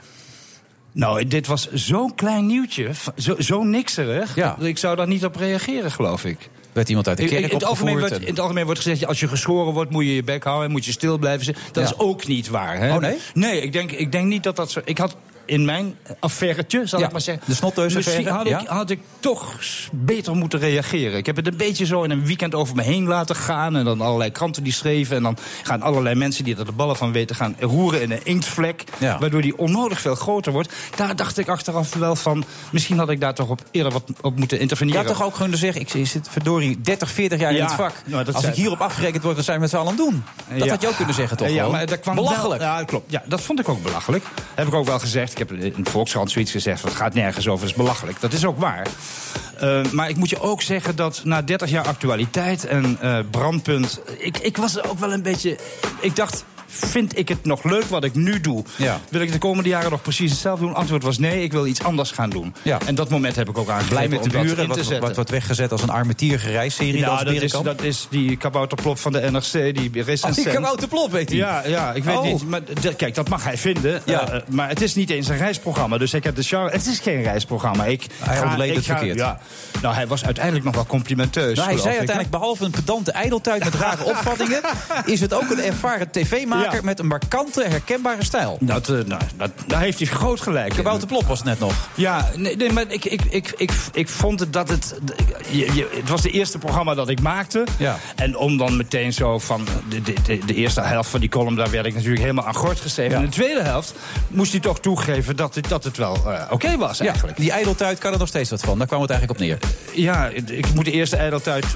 Nou, 0.93 1.27
dit 1.27 1.47
was 1.47 1.73
zo'n 1.73 2.15
klein 2.15 2.47
nieuwtje. 2.47 2.91
Zo, 3.17 3.35
zo 3.39 3.63
nikserig. 3.63 4.35
Ja. 4.35 4.57
Ik 4.59 4.79
zou 4.79 4.97
daar 4.97 5.07
niet 5.09 5.25
op 5.25 5.37
reageren, 5.37 5.91
geloof 5.91 6.25
ik. 6.25 6.51
Werd 6.73 6.89
iemand 6.89 7.09
uit 7.09 7.17
de 7.17 7.25
kerk 7.25 7.45
in, 7.45 7.55
het 7.55 7.65
algemeen 7.65 7.99
wordt, 7.99 8.21
in 8.21 8.27
het 8.27 8.41
algemeen 8.41 8.65
wordt 8.65 8.81
gezegd, 8.81 9.07
als 9.07 9.21
je 9.21 9.29
geschoren 9.29 9.73
wordt, 9.73 9.91
moet 9.91 10.05
je 10.05 10.15
je 10.15 10.23
bek 10.25 10.45
houden 10.45 10.67
en 10.67 10.73
moet 10.73 10.85
je 10.85 10.93
stil 10.93 11.19
blijven 11.19 11.45
zitten. 11.45 11.63
Dat 11.73 11.83
Ja. 11.85 11.91
is 11.91 11.99
ook 11.99 12.27
niet 12.27 12.49
waar. 12.49 12.79
Hè? 12.79 12.95
Oh, 12.95 13.01
nee? 13.01 13.17
Nee, 13.35 13.61
ik 13.61 13.73
denk, 13.73 13.93
ik 13.93 14.13
denk 14.13 14.27
niet 14.27 14.43
dat 14.43 14.57
dat 14.57 14.71
zo. 14.71 14.81
Ik 14.85 14.99
had 14.99 15.17
in 15.45 15.65
mijn 15.65 15.97
affairetje, 16.21 16.87
zal 16.87 16.99
Ja, 16.99 17.07
ik 17.07 17.13
maar 17.13 17.21
zeggen. 17.21 17.45
de 17.47 17.91
Misschien 17.95 18.27
had, 18.29 18.47
ik, 18.47 18.61
had 18.67 18.91
ik 18.91 19.01
toch 19.21 19.55
beter 19.93 20.35
moeten 20.37 20.59
reageren. 20.59 21.19
Ik 21.19 21.27
heb 21.27 21.37
het 21.37 21.47
een 21.47 21.57
beetje 21.57 21.87
zo 21.87 22.03
in 22.03 22.11
een 22.11 22.27
weekend 22.27 22.55
over 22.55 22.77
me 22.77 22.83
heen 22.83 23.07
laten 23.07 23.37
gaan. 23.37 23.77
En 23.77 23.85
dan 23.85 24.01
allerlei 24.01 24.31
kranten 24.31 24.63
die 24.63 24.73
schreven. 24.73 25.17
En 25.17 25.23
dan 25.23 25.37
gaan 25.63 25.83
allerlei 25.83 26.15
mensen 26.15 26.45
die 26.45 26.57
er 26.57 26.65
de 26.65 26.73
ballen 26.73 26.97
van 26.97 27.13
weten 27.13 27.37
gaan 27.37 27.57
roeren 27.61 28.03
in 28.03 28.11
een 28.11 28.25
inktvlek. 28.25 28.85
Ja. 28.99 29.19
Waardoor 29.19 29.43
die 29.43 29.59
onnodig 29.59 30.01
veel 30.01 30.15
groter 30.15 30.53
wordt. 30.53 30.73
Daar 30.97 31.17
dacht 31.17 31.39
ik 31.39 31.49
achteraf 31.49 31.95
wel 31.95 32.17
van. 32.17 32.45
Misschien 32.71 32.99
had 32.99 33.09
ik 33.11 33.21
daar 33.21 33.35
toch 33.35 33.49
op 33.49 33.61
eerder 33.71 33.93
wat 33.93 34.03
op 34.21 34.37
moeten 34.37 34.57
Je 34.57 34.63
interveneren. 34.63 35.01
had 35.07 35.17
toch 35.17 35.23
ook 35.27 35.35
kunnen 35.35 35.59
zeggen, 35.59 35.81
ik 35.81 35.89
zit 36.07 36.29
verdorie 36.31 36.81
30, 36.81 37.11
40 37.11 37.41
jaar 37.41 37.53
in 37.53 37.63
het 37.63 37.73
vak. 37.73 37.93
nou, 38.07 38.27
Als 38.27 38.37
zei- 38.41 38.53
ik 38.53 38.59
hierop 38.59 38.81
afgerekend 38.81 39.23
word, 39.23 39.37
wat 39.37 39.45
zijn 39.45 39.57
we 39.57 39.63
met 39.63 39.71
z'n 39.71 39.77
allen 39.77 39.91
aan 39.91 39.97
het 39.99 40.05
doen? 40.07 40.25
Dat 40.59 40.65
Ja. 40.65 40.71
had 40.73 40.83
je 40.83 40.89
ook 40.89 40.97
kunnen 40.97 41.15
zeggen, 41.15 41.37
toch? 41.37 41.49
Ja, 41.49 41.55
gewoon? 41.55 41.71
maar 41.71 41.87
dat 41.87 42.01
kwam 42.01 42.15
Belachelijk. 42.15 42.61
Wel, 42.61 42.69
ja, 42.79 42.85
klopt. 42.85 43.11
Ja, 43.11 43.23
dat 43.27 43.41
vond 43.41 43.61
ik 43.61 43.69
ook 43.69 43.83
belachelijk. 43.83 44.25
Heb 44.55 44.67
ik 44.67 44.75
ook 44.75 44.87
wel 44.87 44.99
gezegd. 44.99 45.32
Ik 45.33 45.39
heb 45.39 45.53
in 45.53 45.83
de 45.83 45.91
Volkskrant 45.91 46.31
zoiets 46.31 46.51
gezegd. 46.51 46.83
Het 46.83 46.95
gaat 46.95 47.15
nergens 47.15 47.49
over. 47.49 47.61
Dat 47.61 47.71
is 47.77 47.83
belachelijk. 47.83 48.21
Dat 48.21 48.33
is 48.33 48.45
ook 48.45 48.59
waar. 48.59 48.87
Eh, 49.59 49.85
maar 49.91 50.09
ik 50.09 50.17
moet 50.17 50.31
je 50.31 50.41
ook 50.41 50.63
zeggen 50.63 50.97
dat 50.97 51.21
na 51.25 51.43
30 51.43 51.71
jaar 51.71 51.87
actualiteit 51.87 52.67
en 52.67 52.97
eh, 53.01 53.19
brandpunt. 53.31 54.01
Ik, 54.19 54.39
ik 54.39 54.57
was 54.57 54.83
ook 54.83 54.99
wel 54.99 55.13
een 55.13 55.23
beetje. 55.23 55.59
Ik 56.01 56.17
dacht. 56.17 56.45
Vind 56.75 57.19
ik 57.19 57.29
het 57.29 57.45
nog 57.45 57.65
leuk 57.65 57.85
wat 57.85 58.05
ik 58.05 58.15
nu 58.15 58.41
doe? 58.41 58.65
Ja. 58.77 59.01
Wil 59.09 59.21
ik 59.21 59.33
de 59.33 59.39
komende 59.39 59.69
jaren 59.69 59.91
nog 59.91 60.03
precies 60.03 60.31
hetzelfde 60.31 60.65
doen? 60.65 60.75
Antwoord 60.75 61.03
was 61.03 61.19
nee, 61.19 61.43
ik 61.43 61.53
wil 61.53 61.67
iets 61.67 61.83
anders 61.83 62.11
gaan 62.11 62.31
doen. 62.31 62.55
Ja. 62.63 62.79
En 62.87 62.95
dat 62.95 63.09
moment 63.11 63.37
heb 63.37 63.49
ik 63.49 63.59
ook 63.59 63.69
aangegrepen 63.69 64.09
Blij 64.09 64.21
met 64.21 64.33
de 64.33 64.39
buren, 64.39 64.69
wat, 64.69 64.99
wat 64.99 65.15
wordt 65.15 65.31
weggezet 65.31 65.73
als 65.73 65.83
een 65.83 65.91
armetiergereisserie. 65.91 66.99
Ja, 66.99 67.25
dat 67.25 67.35
is, 67.35 67.51
dat 67.51 67.83
is 67.83 68.07
die 68.11 68.37
kabouterplop 68.37 68.99
van 68.99 69.13
de 69.13 69.31
NRC, 69.31 69.53
die 69.53 69.89
Oh, 69.89 70.07
recensent. 70.07 70.35
die 70.35 70.55
kabouterplop, 70.55 71.11
weet 71.13 71.29
hij. 71.29 71.39
Ja, 71.39 71.63
ja, 71.67 71.93
ik 71.93 72.05
weet 72.05 72.17
Oh. 72.17 72.23
niet. 72.23 72.49
Maar 72.49 72.61
kijk, 72.97 73.15
dat 73.15 73.29
mag 73.29 73.45
hij 73.45 73.59
vinden. 73.59 74.03
Ja. 74.05 74.29
Eh, 74.29 74.37
eh, 74.37 74.43
maar 74.49 74.69
het 74.69 74.81
is 74.83 74.95
niet 74.95 75.11
eens 75.11 75.29
een 75.29 75.37
reisprogramma. 75.37 75.99
Dus 75.99 76.15
ik 76.15 76.25
heb 76.25 76.37
de 76.37 76.69
Het 76.71 76.87
is 76.87 76.99
geen 76.99 77.23
reisprogramma. 77.23 77.85
Ik 77.85 78.07
Hij 78.19 78.43
ontleed 78.43 78.71
ik 78.71 78.77
het 78.77 78.85
verkeerd. 78.85 79.19
Ja. 79.19 79.39
Nou, 79.83 79.95
hij 79.95 80.07
was 80.07 80.25
uiteindelijk 80.25 80.65
nog 80.65 80.75
wel 80.75 80.87
complimenteus. 80.87 81.57
Nou, 81.57 81.69
hij 81.69 81.79
zei 81.79 81.89
uiteindelijk, 81.97 82.31
behalve 82.31 82.65
een 82.65 82.71
pedante 82.71 83.13
ijdeltuit 83.13 83.65
met 83.65 83.75
rare 83.75 84.05
opvattingen... 84.13 84.61
is 85.05 85.21
het 85.21 85.35
ook 85.35 85.51
een 85.51 85.61
ervaren 85.61 86.11
tv-maker 86.11 86.62
Ja. 86.63 86.81
met 86.83 86.99
een 86.99 87.07
markante, 87.07 87.65
herkenbare 87.69 88.25
stijl. 88.25 88.57
Dat, 88.61 88.89
eh, 88.89 88.97
nou, 89.07 89.23
dat, 89.37 89.51
daar 89.67 89.81
heeft 89.81 89.99
hij 89.99 90.07
groot 90.07 90.41
gelijk 90.41 90.69
in. 90.69 90.75
Kabouter 90.77 91.09
Plop 91.09 91.25
was 91.27 91.39
het 91.39 91.47
net 91.47 91.59
nog. 91.59 91.89
Ja, 91.95 92.31
nee, 92.37 92.57
nee 92.57 92.73
maar 92.73 92.85
ik, 92.89 93.05
ik, 93.05 93.23
ik, 93.31 93.53
ik, 93.57 93.73
ik 93.93 94.09
vond 94.09 94.41
het 94.41 94.53
dat 94.53 94.69
het... 94.69 94.95
Je, 95.51 95.75
je, 95.75 95.89
het 96.01 96.09
was 96.09 96.23
de 96.23 96.31
eerste 96.31 96.59
programma 96.59 96.95
dat 96.95 97.09
ik 97.09 97.21
maakte. 97.21 97.65
Ja. 97.79 97.99
En 98.17 98.37
om 98.37 98.57
dan 98.57 98.77
meteen 98.77 99.13
zo 99.13 99.39
van... 99.39 99.67
De, 99.89 100.03
de, 100.03 100.15
de, 100.27 100.39
de 100.47 100.55
eerste 100.55 100.81
helft 100.81 101.11
van 101.11 101.21
die 101.21 101.29
column, 101.29 101.57
daar 101.57 101.71
werd 101.71 101.87
ik 101.87 101.95
natuurlijk 101.95 102.21
helemaal 102.21 102.47
aan 102.47 102.55
gort 102.55 102.81
geschreven. 102.81 103.13
Ja. 103.13 103.19
En 103.19 103.25
de 103.25 103.31
tweede 103.31 103.63
helft 103.63 103.95
moest 104.29 104.53
hij 104.53 104.61
toch 104.61 104.81
toegeven 104.81 105.37
dat 105.37 105.55
het, 105.55 105.69
dat 105.69 105.85
het 105.85 105.97
wel 105.97 106.17
eh, 106.27 106.43
oké 106.51 106.77
was 106.77 107.01
eigenlijk. 107.01 107.37
Die 107.37 107.51
ijdeltuit 107.51 107.99
kan 107.99 108.13
er 108.13 108.19
nog 108.19 108.29
steeds 108.29 108.51
wat 108.51 108.61
van. 108.61 108.79
Daar 108.79 108.87
kwam 108.87 109.01
het 109.01 109.11
eigenlijk 109.11 109.41
op 109.41 109.47
neer. 109.47 109.59
Ja, 109.95 110.29
ik 110.47 110.75
moet 110.75 110.85
de 110.85 110.91
eerste 110.93 111.17
ijdeltuit... 111.17 111.67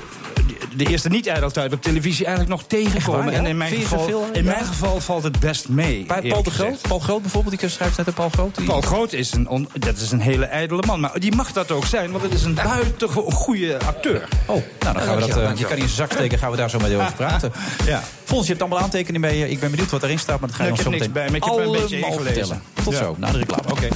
De 0.76 0.86
eerste 0.86 1.08
niet-ijdeltuit 1.08 1.72
op 1.72 1.82
televisie 1.82 2.26
eigenlijk 2.26 2.56
nog 2.56 2.68
tegenkomen. 2.68 3.24
waar, 3.24 3.32
ja? 3.32 3.38
En 3.38 3.46
in 3.46 3.56
mijn, 3.56 3.72
geval, 3.72 4.08
in 4.32 4.44
Ja. 4.44 4.50
mijn 4.50 4.64
geval 4.64 4.75
valt 4.98 5.22
het 5.22 5.38
best 5.40 5.68
mee. 5.68 6.04
Bij 6.06 6.22
Paul 6.28 6.42
de 6.42 6.50
Groot? 6.50 6.80
Paul 6.80 6.98
Groot 6.98 7.22
bijvoorbeeld, 7.22 7.60
die 7.60 7.68
schrijft 7.68 7.96
net 7.96 8.14
Paul 8.14 8.28
Groot. 8.28 8.56
Die... 8.56 8.66
Paul 8.66 8.80
Groot 8.80 9.12
is 9.12 9.32
een, 9.32 9.48
on- 9.48 9.68
dat 9.78 9.96
is 9.96 10.10
een 10.10 10.20
hele 10.20 10.44
ijdele 10.44 10.82
man. 10.86 11.00
Maar 11.00 11.18
die 11.20 11.34
mag 11.34 11.52
dat 11.52 11.70
ook 11.70 11.86
zijn, 11.86 12.10
want 12.10 12.22
het 12.22 12.32
is 12.32 12.42
een 12.42 12.54
buitengewoon 12.54 13.32
goede 13.32 13.78
acteur. 13.86 14.28
Oh, 14.46 14.54
nou 14.78 14.94
dan 14.94 15.02
gaan 15.02 15.14
we 15.14 15.20
dat. 15.26 15.36
Eh, 15.36 15.50
je 15.56 15.64
kan 15.64 15.72
in 15.76 15.82
zijn 15.82 15.88
zak 15.88 16.12
steken, 16.12 16.38
gaan 16.38 16.50
we 16.50 16.56
daar 16.56 16.70
zo 16.70 16.78
mee 16.78 16.96
over 16.96 17.12
praten. 17.26 17.52
Ja. 17.84 18.02
Fons, 18.24 18.42
je 18.42 18.48
hebt 18.48 18.60
allemaal 18.60 18.80
aantekeningen 18.80 19.20
mee. 19.20 19.50
Ik 19.50 19.60
ben 19.60 19.70
benieuwd 19.70 19.90
wat 19.90 20.02
erin 20.02 20.18
staat, 20.18 20.40
maar 20.40 20.48
dat 20.48 20.56
ga 20.58 20.64
je 20.64 20.70
Nee, 20.70 20.78
ons 20.86 20.96
ik 20.96 21.02
zo 21.02 21.06
meteen 21.06 21.12
niks 21.12 21.20
bij 21.20 21.30
me. 21.30 21.36
Ik 21.36 21.44
heb 21.44 21.66
een 21.66 21.80
beetje 21.80 21.96
ingelezen. 21.98 22.34
vertellen. 22.34 22.62
Tot 22.84 22.92
Ja. 22.92 22.98
zo, 22.98 23.14
na 23.18 23.30
de 23.30 23.38
reclame. 23.38 23.70
Oké. 23.70 23.88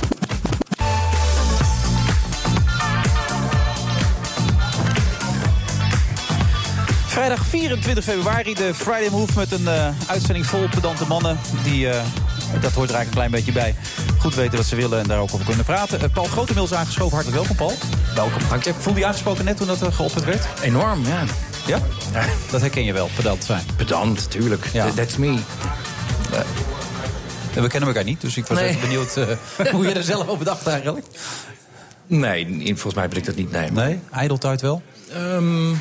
Vrijdag 7.20 7.46
24 7.46 8.04
februari, 8.04 8.54
de 8.54 8.74
Friday 8.74 9.08
Move 9.10 9.32
met 9.38 9.52
een 9.52 9.68
eh, 9.68 9.88
uitzending 10.06 10.46
vol 10.46 10.68
pedante 10.68 11.06
mannen. 11.06 11.38
Die, 11.64 11.88
eh, 11.88 12.02
dat 12.60 12.72
hoort 12.72 12.88
er 12.90 12.94
eigenlijk 12.94 13.06
een 13.06 13.10
klein 13.10 13.30
beetje 13.30 13.52
bij. 13.52 13.74
Goed 14.18 14.34
weten 14.34 14.56
wat 14.56 14.66
ze 14.66 14.76
willen 14.76 14.98
en 15.00 15.06
daar 15.08 15.18
ook 15.18 15.34
over 15.34 15.46
kunnen 15.46 15.64
praten. 15.64 16.00
Eh, 16.00 16.08
Paul 16.12 16.26
Grotemiddels 16.26 16.72
aangeschoven, 16.74 17.14
hartelijk 17.16 17.46
welkom 17.46 17.56
Paul. 17.66 17.78
Welkom, 18.14 18.42
dank 18.48 18.64
je. 18.64 18.74
Voelde 18.78 18.98
je 18.98 19.06
aangesproken 19.06 19.44
net 19.44 19.56
toen 19.56 19.66
dat 19.66 19.80
er 19.80 19.92
geopperd 19.92 20.24
werd? 20.24 20.46
Enorm, 20.62 21.06
ja. 21.06 21.24
Ja? 21.66 21.78
Dat 22.50 22.60
herken 22.60 22.84
je 22.84 22.92
wel, 22.92 23.08
pedant 23.16 23.44
zijn. 23.44 23.62
Pedant, 23.76 24.30
tuurlijk. 24.30 24.66
Ja. 24.72 24.86
Th- 24.86 24.96
That's 24.96 25.16
me. 25.16 25.38
We 27.54 27.66
kennen 27.68 27.88
elkaar 27.88 28.04
niet, 28.04 28.20
dus 28.20 28.36
ik 28.36 28.46
was 28.46 28.58
Nee. 28.58 28.68
even 28.68 28.80
benieuwd 28.80 29.14
hoe 29.72 29.86
je 29.86 29.92
er 29.92 30.02
zelf 30.02 30.28
over 30.28 30.44
dacht 30.44 30.66
eigenlijk. 30.66 31.06
Nee, 32.06 32.62
volgens 32.66 32.94
mij 32.94 33.08
ben 33.08 33.18
ik 33.18 33.24
dat 33.24 33.34
niet. 33.36 33.50
Nee. 33.50 33.70
Nee, 33.70 34.00
ijdeltuit 34.10 34.60
wel? 34.60 34.82
Ehm, 35.12 35.72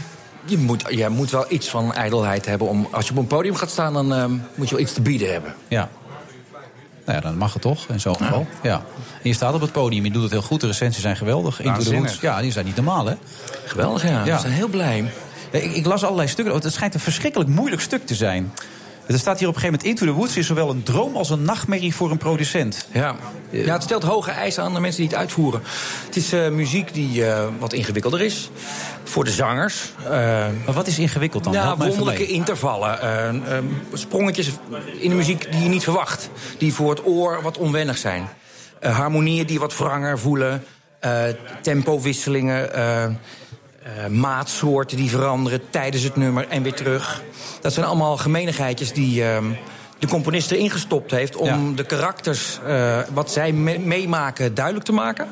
je, 0.46 0.58
moet, 0.58 0.84
je 0.90 1.10
moet 1.10 1.32
wel 1.32 1.46
iets 1.50 1.70
van 1.70 1.94
ijdelheid 1.94 2.46
hebben. 2.46 2.68
Om, 2.68 2.88
als 2.92 3.06
je 3.06 3.12
op 3.12 3.18
een 3.18 3.28
podium 3.28 3.56
gaat 3.56 3.70
staan, 3.70 3.94
dan 3.94 4.14
ehm, 4.14 4.32
moet 4.56 4.70
je 4.70 4.76
wel 4.76 4.84
iets 4.84 4.94
te 4.94 5.02
bieden 5.02 5.32
hebben. 5.32 5.56
Ja. 5.68 5.90
Nou 7.06 7.22
ja, 7.22 7.30
dan 7.30 7.38
mag 7.38 7.54
het 7.54 7.62
toch, 7.62 7.88
in 7.88 8.00
zo'n 8.00 8.16
geval. 8.16 8.48
Ja. 8.62 8.76
En 8.96 9.30
je 9.30 9.34
staat 9.34 9.54
op 9.54 9.62
het 9.62 9.72
podium, 9.72 10.06
je 10.06 10.12
doet 10.12 10.22
het 10.22 10.32
heel 10.32 10.42
goed. 10.42 10.62
De 10.62 10.68
recensies 10.68 11.02
zijn 11.02 11.18
geweldig. 11.18 11.62
Into 11.62 11.82
the. 11.82 11.96
Woods, 11.96 12.20
ja, 12.20 12.42
die 12.42 12.52
zijn 12.52 12.66
niet 12.66 12.76
normaal, 12.76 13.06
hè? 13.06 13.16
Geweldig, 13.66 14.04
ja. 14.04 14.24
We 14.24 14.40
zijn 14.40 14.54
heel 14.54 14.68
blij. 14.68 15.12
Ja, 15.52 15.60
Ik, 15.60 15.72
ik 15.72 15.86
las 15.86 16.04
allerlei 16.04 16.28
stukken. 16.28 16.54
Het 16.54 16.74
schijnt 16.74 16.94
een 16.94 17.00
verschrikkelijk 17.00 17.50
moeilijk 17.50 17.82
stuk 17.82 18.06
te 18.06 18.16
zijn. 18.16 18.54
Er 19.10 19.20
staat 19.20 19.40
hier 19.40 19.48
op 19.48 19.56
een 19.56 19.62
gegeven 19.62 19.80
moment... 19.84 20.02
Into 20.02 20.14
the 20.14 20.20
Woods 20.20 20.38
is 20.38 20.48
zowel 20.48 20.70
een 20.70 20.84
droom 20.84 21.16
als 21.16 21.30
een 21.30 21.42
nachtmerrie 21.42 21.96
voor 21.96 22.12
een 22.12 22.18
producent. 22.18 22.88
Ja. 22.92 23.16
ja, 23.50 23.74
het 23.74 23.84
stelt 23.84 24.04
hoge 24.04 24.32
eisen 24.32 24.64
aan 24.64 24.74
de 24.74 24.80
mensen 24.80 25.02
die 25.02 25.10
het 25.10 25.20
uitvoeren. 25.20 25.62
Het 26.06 26.16
is 26.16 26.34
eh, 26.34 26.50
muziek 26.50 26.94
die 26.94 27.26
eh, 27.26 27.48
wat 27.60 27.74
ingewikkelder 27.74 28.22
is. 28.22 28.50
Voor 29.04 29.24
de 29.24 29.32
zangers. 29.32 29.94
maar 30.66 30.74
wat 30.74 30.88
is 30.88 31.00
ingewikkeld 31.00 31.44
dan? 31.44 31.54
Ja, 31.54 31.74
even 31.74 31.88
wonderlijke 31.88 32.28
intervallen. 32.28 33.02
eh, 33.02 33.30
eh, 33.58 33.64
sprongetjes 33.94 34.50
in 35.00 35.10
de 35.10 35.16
muziek 35.16 35.52
die 35.52 35.64
je 35.64 35.70
niet 35.70 35.84
verwacht. 35.84 36.30
Die 36.58 36.74
voor 36.74 36.90
het 36.90 37.06
oor 37.06 37.42
wat 37.42 37.58
onwennig 37.58 37.98
zijn. 37.98 38.28
Eh, 38.80 38.98
harmonieën 38.98 39.46
die 39.46 39.60
wat 39.60 39.78
wranger 39.78 40.20
voelen. 40.20 40.64
eh 41.00 41.24
tempowisselingen. 41.62 42.70
Eh, 43.98 44.08
maatsoorten 44.08 44.98
die 44.98 45.10
veranderen 45.10 45.62
tijdens 45.70 46.04
het 46.04 46.16
nummer 46.16 46.48
en 46.48 46.64
weer 46.64 46.74
terug. 46.74 47.24
Dat 47.62 47.74
zijn 47.74 47.86
allemaal 47.86 48.18
gemeenigheidjes 48.18 48.94
die 48.94 49.24
ehm, 49.24 49.46
de 50.00 50.08
componist 50.08 50.52
erin 50.52 50.70
gestopt 50.70 51.12
heeft... 51.12 51.36
om 51.36 51.76
de 51.76 51.86
karakters, 51.86 52.60
eh, 52.66 53.00
wat 53.14 53.32
zij 53.32 53.52
me- 53.52 53.80
meemaken, 53.80 54.54
duidelijk 54.54 54.86
te 54.86 54.92
maken. 54.92 55.28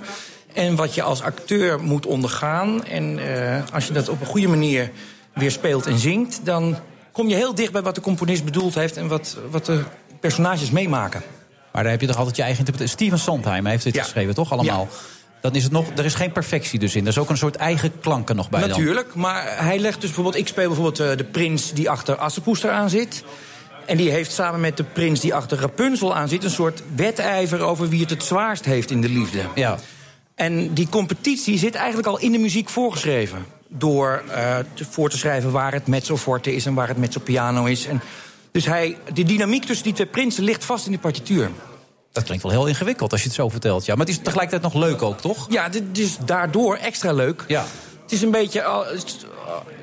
En 0.54 0.76
wat 0.76 0.96
je 0.96 1.02
als 1.02 1.22
acteur 1.22 1.80
moet 1.80 2.06
ondergaan. 2.06 2.86
En 2.86 3.20
eh, 3.20 3.74
als 3.74 3.88
je 3.88 3.94
dat 3.94 4.10
op 4.10 4.22
een 4.22 4.28
goede 4.28 4.48
manier 4.48 4.92
weer 5.34 5.52
speelt 5.52 5.86
en 5.86 5.98
zingt... 5.98 6.40
dan 6.44 6.78
kom 7.12 7.28
je 7.30 7.36
heel 7.36 7.56
dicht 7.56 7.72
bij 7.72 7.82
wat 7.82 7.96
de 7.96 8.02
componist 8.02 8.44
bedoeld 8.46 8.76
heeft... 8.76 8.98
en 8.98 9.08
wat, 9.08 9.38
wat 9.52 9.66
de 9.66 9.84
personages 10.20 10.72
meemaken. 10.72 11.22
Maar 11.72 11.84
daar 11.84 11.92
heb 11.92 12.02
je 12.02 12.08
toch 12.08 12.18
altijd 12.18 12.36
je 12.36 12.42
eigen 12.42 12.60
interpretatie. 12.60 12.98
Steven 13.06 13.20
Sondheim 13.24 13.66
heeft 13.66 13.84
dit 13.84 13.94
Ja. 13.96 14.04
geschreven, 14.04 14.34
toch 14.34 14.52
allemaal? 14.52 14.88
Dan 15.42 15.56
is 15.56 15.64
het 15.64 15.72
nog, 15.72 15.86
er 15.96 16.06
is 16.06 16.14
geen 16.14 16.32
perfectie 16.32 16.80
dus 16.80 16.96
in. 16.96 17.02
Er 17.02 17.08
is 17.08 17.18
ook 17.18 17.30
een 17.30 17.38
soort 17.38 17.56
eigen 17.56 18.00
klanken 18.00 18.36
nog 18.36 18.50
bij 18.50 18.60
dan. 18.60 18.70
Natuurlijk, 18.70 19.16
maar 19.16 19.66
hij 19.66 19.80
legt 19.80 19.96
dus 20.02 20.10
bijvoorbeeld... 20.10 20.36
Ik 20.38 20.48
speel 20.48 20.68
bijvoorbeeld 20.68 21.00
eh, 21.00 21.18
de 21.18 21.24
prins 21.24 21.74
die 21.74 21.90
achter 21.90 22.16
Assepoester 22.16 22.72
aan 22.72 22.90
zit. 22.90 23.24
En 23.86 23.98
die 23.98 24.10
heeft 24.10 24.32
samen 24.32 24.60
met 24.60 24.78
de 24.78 24.84
prins 24.84 25.20
die 25.20 25.34
achter 25.34 25.60
Rapunzel 25.60 26.16
aan 26.16 26.28
zit... 26.28 26.44
een 26.44 26.50
soort 26.50 26.84
wedijver 26.96 27.62
over 27.62 27.90
wie 27.90 28.02
het 28.02 28.10
het 28.10 28.24
zwaarst 28.24 28.66
heeft 28.66 28.92
in 28.92 29.02
de 29.02 29.10
liefde. 29.10 29.42
Ja. 29.56 29.78
En 30.36 30.74
die 30.74 30.90
competitie 30.90 31.58
zit 31.58 31.76
eigenlijk 31.76 32.08
al 32.08 32.20
in 32.20 32.32
de 32.32 32.38
muziek 32.38 32.70
voorgeschreven. 32.70 33.46
Door 33.68 34.24
eh, 34.30 34.58
te, 34.74 34.86
voor 34.90 35.10
te 35.10 35.18
schrijven 35.18 35.52
waar 35.52 35.74
het 35.74 35.88
mezzo 35.88 36.18
forte 36.18 36.56
is 36.56 36.66
en 36.66 36.74
waar 36.74 36.88
het 36.88 36.98
mezzo 36.98 37.20
piano 37.20 37.66
is. 37.66 37.86
En 37.86 38.02
dus 38.52 38.66
hij, 38.66 38.98
de 39.14 39.24
dynamiek 39.24 39.66
tussen 39.66 39.86
die 39.86 39.94
twee 39.94 40.08
prinsen 40.08 40.44
ligt 40.44 40.66
vast 40.66 40.86
in 40.86 40.92
de 40.92 40.98
partituur. 40.98 41.50
Dat 42.18 42.26
klinkt 42.26 42.44
wel 42.44 42.52
heel 42.52 42.68
ingewikkeld 42.68 43.12
als 43.12 43.22
je 43.22 43.28
het 43.28 43.36
zo 43.36 43.50
vertelt. 43.50 43.86
Ja, 43.86 43.96
maar 43.96 44.06
het 44.06 44.16
is 44.16 44.22
tegelijkertijd 44.24 44.74
nog 44.74 44.84
leuk 44.84 45.02
ook, 45.02 45.22
toch? 45.22 45.46
Ja, 45.50 45.70
dit 45.70 45.84
is 45.98 46.18
daardoor 46.26 46.76
extra 46.76 47.12
leuk. 47.14 47.44
Ja. 47.48 47.66
Het 48.04 48.12
is 48.12 48.22
een 48.22 48.32
beetje... 48.32 48.86
het- 48.92 49.26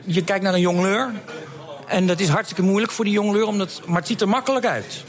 Je 0.04 0.24
kijkt 0.24 0.44
naar 0.44 0.54
een 0.54 0.60
jongleur. 0.60 1.10
En 1.86 2.06
dat 2.06 2.20
is 2.20 2.28
hartstikke 2.28 2.62
moeilijk 2.62 2.92
voor 2.92 3.04
die 3.04 3.14
jongleur. 3.14 3.46
Omdat, 3.46 3.80
maar 3.86 3.96
het 3.98 4.06
ziet 4.06 4.20
er 4.20 4.28
makkelijk 4.28 4.66
uit. 4.66 5.04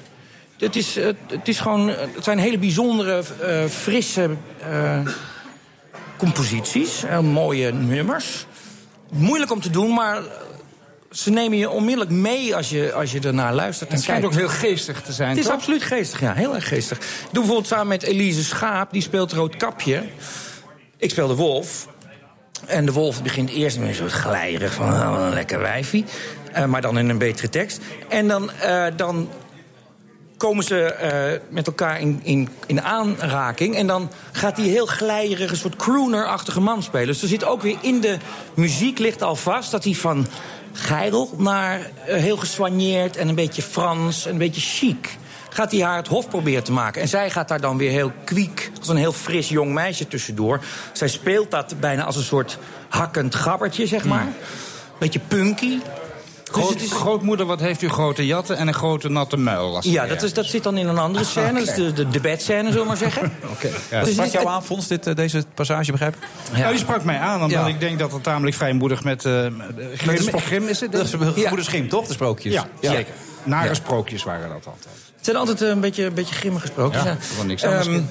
Het, 0.58 0.76
is, 0.76 0.98
eh, 0.98 1.06
het, 1.28 1.48
is 1.48 1.60
gewoon, 1.60 1.90
eh, 1.90 1.96
het 2.16 2.24
zijn 2.24 2.38
hele 2.38 2.58
bijzondere, 2.58 3.24
eh, 3.42 3.66
frisse 3.66 4.30
eh, 4.70 5.00
composities. 6.18 7.02
Heel 7.08 7.24
mooie 7.24 7.72
nummers. 7.74 8.46
Moeilijk 9.12 9.52
om 9.52 9.62
te 9.62 9.70
doen, 9.70 9.94
maar 9.94 10.22
ze 11.16 11.30
nemen 11.30 11.58
je 11.58 11.70
onmiddellijk 11.70 12.12
mee 12.12 12.56
als 12.56 12.70
je, 12.70 12.94
als 12.94 13.12
je 13.12 13.20
ernaar 13.20 13.54
luistert. 13.54 13.90
en 13.90 13.96
Het 13.96 14.04
schijnt 14.04 14.26
ook 14.26 14.34
heel 14.34 14.48
geestig 14.48 15.02
te 15.02 15.14
zijn, 15.14 15.30
Het 15.30 15.38
is 15.38 15.44
toch? 15.44 15.54
absoluut 15.54 15.84
geestig, 15.84 16.20
ja. 16.20 16.34
Heel 16.34 16.56
erg 16.56 16.68
geestig. 16.68 16.98
Ik 16.98 17.04
doe 17.22 17.32
bijvoorbeeld 17.32 17.68
samen 17.68 17.88
met 17.88 18.04
Elise 18.04 18.44
Schaap, 18.44 18.92
die 18.92 19.02
speelt 19.02 19.32
Roodkapje. 19.34 20.04
Ik 20.98 21.10
speel 21.10 21.28
de 21.28 21.36
wolf. 21.36 21.88
En 22.66 22.86
de 22.86 22.92
wolf 22.92 23.24
begint 23.24 23.50
eerst 23.50 23.80
met 23.80 23.88
een 23.88 23.96
soort 23.96 24.12
glijrig 24.12 24.74
van 24.74 24.94
oh, 24.94 25.10
wat 25.10 25.22
een 25.22 25.34
lekker 25.34 25.60
wijfie. 25.60 26.06
Eh, 26.52 26.66
maar 26.66 26.82
dan 26.82 26.98
in 26.98 27.10
een 27.10 27.18
betere 27.18 27.50
tekst. 27.50 27.80
En 28.10 28.28
dan, 28.28 28.52
eh, 28.52 28.86
dan 28.96 29.30
komen 30.38 30.64
ze 30.64 30.84
eh, 30.84 31.40
met 31.50 31.68
elkaar 31.68 32.00
in, 32.00 32.20
in, 32.24 32.50
in 32.66 32.82
aanraking. 32.82 33.76
En 33.76 33.88
dan 33.88 34.12
gaat 34.32 34.58
hij 34.58 34.66
heel 34.66 34.86
glijerig, 34.86 35.52
een 35.52 35.58
soort 35.58 35.76
crooner-achtige 35.76 36.62
man 36.62 36.84
spelen. 36.84 37.08
Dus 37.08 37.22
er 37.22 37.28
zit 37.28 37.46
ook 37.46 37.62
weer 37.62 37.78
in 37.82 38.02
de 38.02 38.18
muziek 38.54 39.00
ligt 39.00 39.22
al 39.22 39.36
vast 39.36 39.72
dat 39.72 39.84
hij 39.84 39.94
van 39.94 40.28
geil 40.76 41.34
naar 41.38 41.80
eh, 41.80 42.16
heel 42.16 42.38
gesoigneerd 42.38 43.18
en 43.18 43.28
een 43.28 43.36
beetje 43.36 43.62
Frans 43.62 44.26
en 44.26 44.32
een 44.32 44.38
beetje 44.38 44.62
chic. 44.62 45.18
Gaat 45.50 45.72
hij 45.72 45.82
haar 45.82 45.98
het 45.98 46.08
hof 46.08 46.30
proberen 46.30 46.64
te 46.64 46.72
maken. 46.72 47.02
En 47.02 47.08
zij 47.08 47.30
gaat 47.30 47.48
daar 47.48 47.62
dan 47.62 47.78
weer 47.78 47.92
heel 47.92 48.12
kwiek, 48.24 48.72
als 48.80 48.88
een 48.88 48.96
heel 48.96 49.12
fris 49.12 49.50
jong 49.50 49.74
meisje 49.74 50.08
tussendoor. 50.08 50.60
Zij 50.94 51.08
speelt 51.08 51.52
dat 51.52 51.76
bijna 51.80 52.04
als 52.04 52.16
een 52.16 52.24
soort 52.24 52.58
hakkend 52.90 53.36
gabbertje, 53.36 53.88
zeg 53.88 54.06
maar. 54.06 54.28
Beetje 55.00 55.20
punky. 55.20 55.80
Dus 56.46 56.54
Groot- 56.64 56.70
het 56.74 56.82
is- 56.82 56.92
Grootmoeder, 56.92 57.46
wat 57.46 57.60
heeft 57.60 57.82
u 57.82 57.90
grote 57.90 58.26
jatten 58.26 58.58
en 58.58 58.68
een 58.68 58.74
grote 58.74 59.10
natte 59.10 59.38
muil? 59.38 59.76
als 59.76 59.86
ja, 59.86 60.06
dat, 60.06 60.24
is, 60.24 60.34
dat 60.34 60.46
zit 60.46 60.64
dan 60.64 60.78
in 60.78 60.88
een 60.88 60.98
andere 60.98 61.26
scène. 61.26 61.54
Dat 61.60 61.68
is 61.68 61.74
de, 61.74 61.94
de, 61.94 62.08
de 62.10 62.20
bedscène, 62.20 62.64
zullen 62.68 62.82
we 62.82 62.88
maar 62.88 62.98
zeggen. 62.98 63.32
Oké. 63.54 63.70
Dat 63.90 64.04
Dus 64.04 64.12
sprak 64.14 64.26
dit- 64.26 64.34
jou 64.34 64.48
aan, 64.48 64.64
Fons, 64.64 64.88
dit, 64.88 65.08
eh, 65.08 65.16
deze 65.16 65.44
passage, 65.54 65.92
begrijp 65.92 66.16
ik? 66.16 66.22
Nou, 66.58 66.70
die 66.70 66.80
sprak 66.80 67.04
mij 67.04 67.18
aan, 67.20 67.36
omdat 67.44 67.50
Ja. 67.52 67.68
ik 67.68 67.80
denk 67.80 68.00
dat 68.00 68.12
het 68.12 68.24
tamelijk 68.24 68.56
vrijmoedig 68.56 69.04
met... 69.04 69.26
eh 69.26 69.32
Grim, 69.96 70.16
de- 70.26 70.32
Grim 70.40 70.68
is 70.68 70.80
het? 70.80 70.92
Dat 70.92 71.06
is 71.06 71.16
Moeder 71.18 71.64
Schim, 71.64 71.90
toch? 71.90 72.08
De 72.08 72.14
sprookjes. 72.14 72.54
Ja, 72.54 72.68
zeker. 72.82 73.14
Nare 73.44 73.68
Ja. 73.68 73.74
sprookjes 73.74 74.24
waren 74.24 74.50
dat 74.50 74.66
altijd. 74.66 74.96
Het 75.16 75.26
zijn 75.26 75.38
altijd 75.38 75.62
een 75.62 75.80
beetje, 75.80 76.04
een 76.06 76.14
beetje 76.14 76.36
grimmige 76.36 76.68
sprookjes. 76.68 77.04
Ja, 77.04 77.10
Ja, 77.10 77.16
er 77.16 77.36
was 77.38 77.46
niks 77.46 77.64
anders 77.64 77.88
Ehm, 77.88 78.02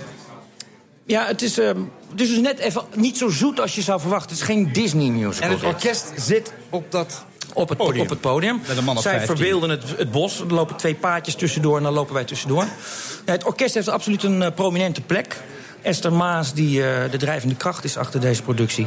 ja 1.06 1.26
het 1.26 1.42
is, 1.42 1.58
ehm, 1.58 1.78
het 2.10 2.20
is 2.20 2.28
dus 2.28 2.38
net 2.38 2.58
even 2.58 2.82
niet 2.94 3.18
zo 3.18 3.28
zoet 3.28 3.60
als 3.60 3.74
je 3.74 3.82
zou 3.82 4.00
verwachten. 4.00 4.30
Het 4.30 4.38
is 4.38 4.44
geen 4.44 4.72
Disney 4.72 5.08
musical. 5.08 5.48
En 5.48 5.54
het 5.54 5.64
orkest 5.64 6.12
zit 6.16 6.52
op 6.70 6.90
dat 6.92 7.24
op 7.54 7.68
het 7.68 7.78
podium. 7.78 8.02
Op 8.02 8.08
het 8.08 8.20
podium. 8.20 8.60
Zij 8.64 8.74
15. 9.02 9.26
verbeelden 9.26 9.70
het, 9.70 9.82
het 9.96 10.10
bos. 10.10 10.40
Er 10.40 10.54
lopen 10.54 10.76
twee 10.76 10.94
paadjes 10.94 11.34
tussendoor 11.34 11.76
en 11.76 11.82
dan 11.82 11.92
lopen 11.92 12.14
wij 12.14 12.24
tussendoor. 12.24 12.64
Ja, 13.26 13.32
het 13.32 13.44
orkest 13.44 13.74
heeft 13.74 13.88
absoluut 13.88 14.22
een 14.22 14.42
eh, 14.42 14.50
prominente 14.54 15.00
plek. 15.00 15.36
Esther 15.82 16.12
Maas, 16.12 16.52
die 16.52 16.86
eh, 16.86 17.10
de 17.10 17.16
drijvende 17.16 17.54
kracht 17.54 17.84
is 17.84 17.96
achter 17.96 18.20
deze 18.20 18.42
productie... 18.42 18.86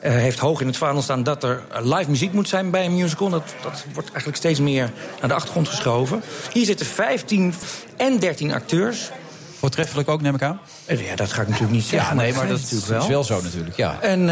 eh, 0.00 0.12
heeft 0.12 0.38
hoog 0.38 0.60
in 0.60 0.66
het 0.66 0.76
vaandel 0.76 1.02
staan 1.02 1.22
dat 1.22 1.44
er 1.44 1.62
live 1.82 2.10
muziek 2.10 2.32
moet 2.32 2.48
zijn 2.48 2.70
bij 2.70 2.84
een 2.84 2.94
musical. 2.94 3.28
Dat, 3.28 3.54
dat 3.62 3.84
wordt 3.92 4.08
eigenlijk 4.08 4.36
steeds 4.36 4.60
meer 4.60 4.90
naar 5.20 5.28
de 5.28 5.34
achtergrond 5.34 5.68
geschoven. 5.68 6.22
Hier 6.52 6.64
zitten 6.64 6.86
15 6.86 7.54
en 7.96 8.18
13 8.18 8.52
acteurs. 8.52 9.10
Voortreffelijk 9.58 10.08
ook, 10.08 10.20
neem 10.20 10.34
ik 10.34 10.42
aan? 10.42 10.60
Ja, 10.86 11.16
dat 11.16 11.32
ga 11.32 11.40
ik 11.42 11.46
natuurlijk 11.48 11.74
niet 11.74 11.84
zeggen. 11.84 12.16
Ja, 12.16 12.22
nee, 12.22 12.32
maar 12.32 12.46
dat 12.46 12.50
dat 12.50 12.58
is 12.58 12.64
is 12.64 12.70
natuurlijk 12.72 13.00
wel. 13.00 13.08
wel 13.08 13.24
zo 13.24 13.42
natuurlijk, 13.42 13.76
ja. 13.76 14.00
En 14.00 14.28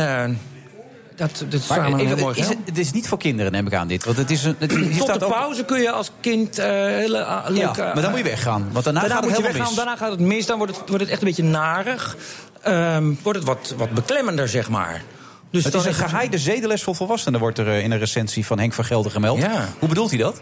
dat, 1.27 1.45
dat 1.51 1.61
is 1.61 1.67
Maar 1.67 1.79
samen 1.79 1.99
even, 2.01 2.19
mooi 2.19 2.39
is 2.39 2.49
het, 2.49 2.59
het 2.65 2.79
is 2.79 2.93
niet 2.93 3.09
voor 3.09 3.19
kinderen, 3.19 3.53
neem 3.53 3.67
ik 3.67 3.75
aan, 3.75 3.89
dit. 3.89 4.05
Want 4.05 4.17
het 4.17 4.31
is 4.31 4.45
een, 4.45 4.57
het, 4.59 4.71
Tot 4.71 4.95
staat 5.03 5.19
de 5.19 5.25
ook- 5.25 5.33
pauze 5.33 5.65
kun 5.65 5.81
je 5.81 5.91
als 5.91 6.11
kind 6.21 6.59
eh, 6.59 6.67
hele 6.71 7.25
ah, 7.25 7.57
Ja, 7.57 7.73
maar 7.77 8.01
dan 8.03 8.11
moet 8.11 8.19
je 8.19 8.25
weggaan. 8.25 8.69
Want 8.73 8.85
daarna, 8.85 9.01
daarna 9.01 9.15
gaat 9.15 9.25
het 9.25 9.33
moet 9.33 9.39
je 9.39 9.47
helemaal 9.47 9.53
weggaan, 9.53 9.67
mis. 9.67 9.77
daarna 9.77 9.97
gaat 9.97 10.11
het 10.11 10.21
mis. 10.21 10.47
Dan 10.47 10.59
wordt 10.59 10.77
het, 10.77 10.89
wordt 10.89 11.03
het 11.03 11.13
echt 11.13 11.21
een 11.21 11.27
beetje 11.27 11.43
narig. 11.45 12.17
Ehm, 12.63 13.13
wordt 13.23 13.39
het 13.39 13.49
wat, 13.49 13.75
wat 13.77 13.91
beklemmender, 13.91 14.49
zeg 14.49 14.69
maar. 14.69 15.03
Dus 15.51 15.65
het 15.65 15.75
is 15.75 15.85
een 15.85 15.95
geheide 15.95 16.39
zedenles 16.39 16.83
voor 16.83 16.95
volwassenen, 16.95 17.41
wordt 17.41 17.59
er 17.59 17.69
eh, 17.69 17.83
in 17.85 17.91
een 17.91 17.99
recensie 17.99 18.47
van 18.47 18.59
Henk 18.59 18.73
van 18.73 18.85
Gelder 18.85 19.11
gemeld. 19.11 19.39
Ja. 19.39 19.69
Hoe 19.79 19.89
bedoelt 19.89 20.11
hij 20.11 20.19
dat? 20.19 20.41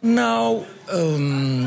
Nou, 0.00 0.62
ehm, 0.86 1.62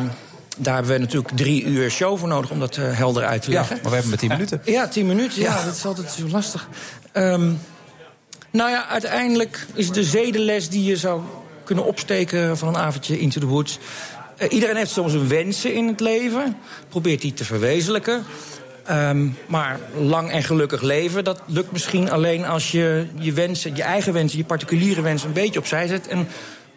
daar 0.58 0.76
hebben 0.76 0.92
we 0.94 1.00
natuurlijk 1.00 1.36
drie 1.36 1.64
uur 1.64 1.90
show 1.92 2.18
voor 2.18 2.28
nodig 2.28 2.50
om 2.50 2.60
dat 2.60 2.78
eh, 2.78 2.86
helder 2.92 3.26
uit 3.26 3.42
te 3.42 3.52
Ja, 3.52 3.58
leggen. 3.60 3.76
maar 3.76 3.84
we 3.86 3.90
hebben 3.98 4.10
maar 4.10 4.20
tien 4.20 4.30
minuten. 4.30 4.62
Ja, 4.66 4.88
tien 4.88 5.06
minuten. 5.06 5.42
Ja, 5.42 5.64
dat 5.64 5.76
is 5.76 5.86
altijd 5.86 6.12
zo 6.12 6.28
lastig. 6.28 6.68
Ehm, 7.12 7.52
nou 8.56 8.70
ja, 8.70 8.88
uiteindelijk 8.88 9.66
is 9.74 9.92
de 9.92 10.04
zedenles 10.04 10.70
die 10.70 10.84
je 10.84 10.98
zou 10.98 11.22
kunnen 11.64 11.86
opsteken 11.86 12.58
van 12.58 12.68
een 12.68 12.78
avondje 12.78 13.20
Into 13.20 13.40
the 13.40 13.46
Woods. 13.46 13.80
Eh, 14.38 14.52
iedereen 14.52 14.76
heeft 14.76 14.92
soms 14.92 15.14
een 15.14 15.28
wensen 15.28 15.74
in 15.74 15.88
het 15.88 16.00
leven. 16.00 16.58
Probeert 16.90 17.22
die 17.22 17.34
te 17.34 17.46
verwezenlijken. 17.46 18.24
Ehm, 18.86 19.28
maar 19.48 19.80
lang 19.98 20.32
en 20.32 20.44
gelukkig 20.44 20.82
leven, 20.82 21.24
dat 21.24 21.42
lukt 21.46 21.72
misschien 21.72 22.12
alleen 22.12 22.46
als 22.46 22.72
je 22.72 23.08
je 23.20 23.34
wensen, 23.34 23.76
je 23.76 23.84
eigen 23.84 24.14
wensen, 24.14 24.38
je 24.38 24.46
particuliere 24.46 25.02
wensen 25.02 25.28
een 25.28 25.34
beetje 25.34 25.60
opzij 25.60 25.88
zet. 25.88 26.08
En 26.08 26.28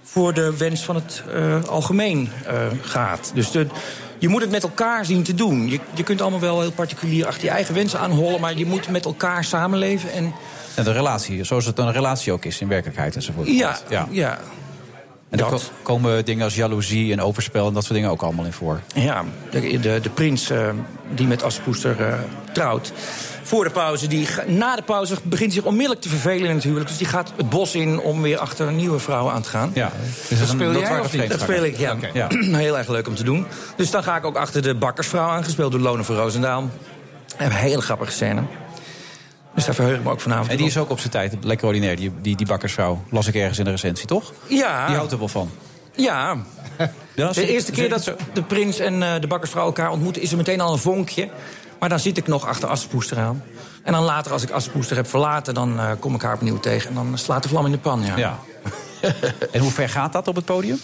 voor 0.02 0.34
de 0.34 0.56
wens 0.56 0.84
van 0.84 0.94
het 0.94 1.22
eh, 1.32 1.64
algemeen 1.64 2.30
eh, 2.46 2.66
gaat. 2.82 3.30
Dus 3.34 3.50
je 4.18 4.28
moet 4.28 4.40
het 4.40 4.50
met 4.50 4.62
elkaar 4.62 5.04
zien 5.04 5.22
te 5.22 5.34
doen. 5.34 5.70
Je, 5.70 5.80
je 5.94 6.02
kunt 6.02 6.20
allemaal 6.20 6.40
wel 6.40 6.60
heel 6.60 6.72
particulier 6.72 7.26
achter 7.26 7.44
je 7.44 7.50
eigen 7.50 7.74
wensen 7.74 7.98
aanhollen, 7.98 8.40
maar 8.40 8.56
je 8.56 8.66
moet 8.66 8.88
met 8.88 9.04
elkaar 9.04 9.44
samenleven. 9.44 10.12
En 10.12 10.34
En 10.78 10.84
de 10.84 10.92
relatie, 10.92 11.44
zoals 11.44 11.64
het 11.64 11.78
een 11.78 11.92
relatie 11.92 12.32
ook 12.32 12.44
is 12.44 12.60
in 12.60 12.68
werkelijkheid 12.68 13.14
enzovoort. 13.14 13.46
ja, 13.48 13.78
ja. 13.88 14.06
ja. 14.10 14.38
En 15.30 15.38
Dat. 15.38 15.48
ko- 15.48 15.60
komen 15.82 16.24
dingen 16.24 16.44
als 16.44 16.54
jaloezie 16.54 17.12
en 17.12 17.20
overspel 17.20 17.66
en 17.66 17.72
dat 17.74 17.82
soort 17.82 17.94
dingen 17.94 18.10
ook 18.10 18.22
allemaal 18.22 18.44
in 18.44 18.52
voor. 18.52 18.80
Ja, 18.94 19.24
de, 19.50 19.80
de, 19.80 19.98
de 20.02 20.10
prins 20.10 20.50
eh, 20.50 20.68
die 21.14 21.26
met 21.26 21.42
Aspoester 21.42 22.00
eh, 22.00 22.14
trouwt. 22.52 22.92
Voor 23.42 23.64
de 23.64 23.70
pauze, 23.70 24.06
die, 24.06 24.28
na 24.46 24.76
de 24.76 24.82
pauze 24.82 25.14
begint 25.22 25.52
zich 25.52 25.64
onmiddellijk 25.64 26.00
te 26.00 26.08
vervelen 26.08 26.48
in 26.48 26.54
het 26.54 26.64
huwelijk. 26.64 26.88
Dus 26.88 26.98
die 26.98 27.06
gaat 27.06 27.32
het 27.36 27.48
bos 27.50 27.74
in 27.74 28.00
om 28.00 28.22
weer 28.22 28.38
achter 28.38 28.66
een 28.68 28.76
nieuwe 28.76 28.98
vrouw 28.98 29.30
aan 29.30 29.42
te 29.42 29.48
gaan. 29.48 29.70
Ja. 29.74 29.90
Dus 30.28 30.38
dat 30.38 30.48
speel 30.48 30.78
jij 30.78 31.00
of 31.00 31.12
niet? 31.12 31.28
Dat 31.30 31.40
speel 31.40 31.64
ik, 31.64 31.76
ja. 31.78 31.96
Ja. 32.12 32.26
Heel 32.56 32.78
erg 32.78 32.88
leuk 32.88 33.08
om 33.08 33.14
te 33.14 33.24
doen. 33.24 33.46
Dus 33.76 33.90
dan 33.90 34.02
ga 34.02 34.16
ik 34.16 34.24
ook 34.24 34.36
achter 34.36 34.62
de 34.62 34.74
bakkersvrouw 34.74 35.28
aan, 35.28 35.44
gespeeld 35.44 35.72
door 35.72 35.80
Lone 35.80 36.04
van 36.04 36.16
Roosendaal. 36.16 36.70
Een 37.36 37.50
hele 37.50 37.82
grappige 37.82 38.12
scène. 38.12 38.40
Dus 39.54 39.64
daar 39.64 39.74
verheug 39.74 39.96
ik 39.98 40.04
me 40.04 40.10
ook 40.10 40.20
vanavond 40.20 40.48
En 40.50 40.56
die 40.56 40.64
op. 40.64 40.70
is 40.70 40.78
ook 40.78 40.90
op 40.90 40.98
zijn 40.98 41.10
tijd 41.10 41.34
lekker 41.40 41.66
ordinair, 41.66 41.96
die, 41.96 42.12
die, 42.20 42.36
die 42.36 42.46
bakkersvrouw. 42.46 43.02
Las 43.10 43.26
ik 43.26 43.34
ergens 43.34 43.58
in 43.58 43.64
de 43.64 43.70
recensie, 43.70 44.06
toch? 44.06 44.32
Ja. 44.46 44.86
Die 44.86 44.96
houdt 44.96 45.12
er 45.12 45.18
wel 45.18 45.28
van. 45.28 45.50
Ja. 45.96 46.36
De 47.14 47.46
eerste 47.48 47.72
keer 47.72 47.88
dat 47.88 48.14
de 48.32 48.42
prins 48.42 48.78
en 48.78 49.02
eh, 49.02 49.20
de 49.20 49.26
bakkersvrouw 49.26 49.64
elkaar 49.64 49.90
ontmoeten... 49.90 50.22
is 50.22 50.30
er 50.30 50.36
meteen 50.36 50.60
al 50.60 50.72
een 50.72 50.78
vonkje. 50.78 51.28
Maar 51.78 51.88
dan 51.88 51.98
zit 51.98 52.16
ik 52.16 52.26
nog 52.26 52.46
achter 52.46 52.68
Aspoester 52.68 53.18
aan. 53.18 53.42
En 53.82 53.92
dan 53.92 54.02
later, 54.04 54.32
als 54.32 54.42
ik 54.42 54.50
Aspoester 54.50 54.96
heb 54.96 55.06
verlaten... 55.06 55.54
dan 55.54 55.78
eh, 55.80 55.90
kom 55.98 56.14
ik 56.14 56.22
haar 56.22 56.34
opnieuw 56.34 56.60
tegen. 56.60 56.88
En 56.88 56.94
dan 56.94 57.18
slaat 57.18 57.42
de 57.42 57.48
vlam 57.48 57.64
in 57.64 57.72
de 57.72 57.78
pan, 57.78 58.02
ja. 58.04 58.16
Ja. 58.16 58.38
en 59.52 59.60
hoe 59.60 59.70
ver 59.70 59.88
gaat 59.88 60.12
dat 60.12 60.28
op 60.28 60.34
het 60.36 60.44
podium? 60.44 60.80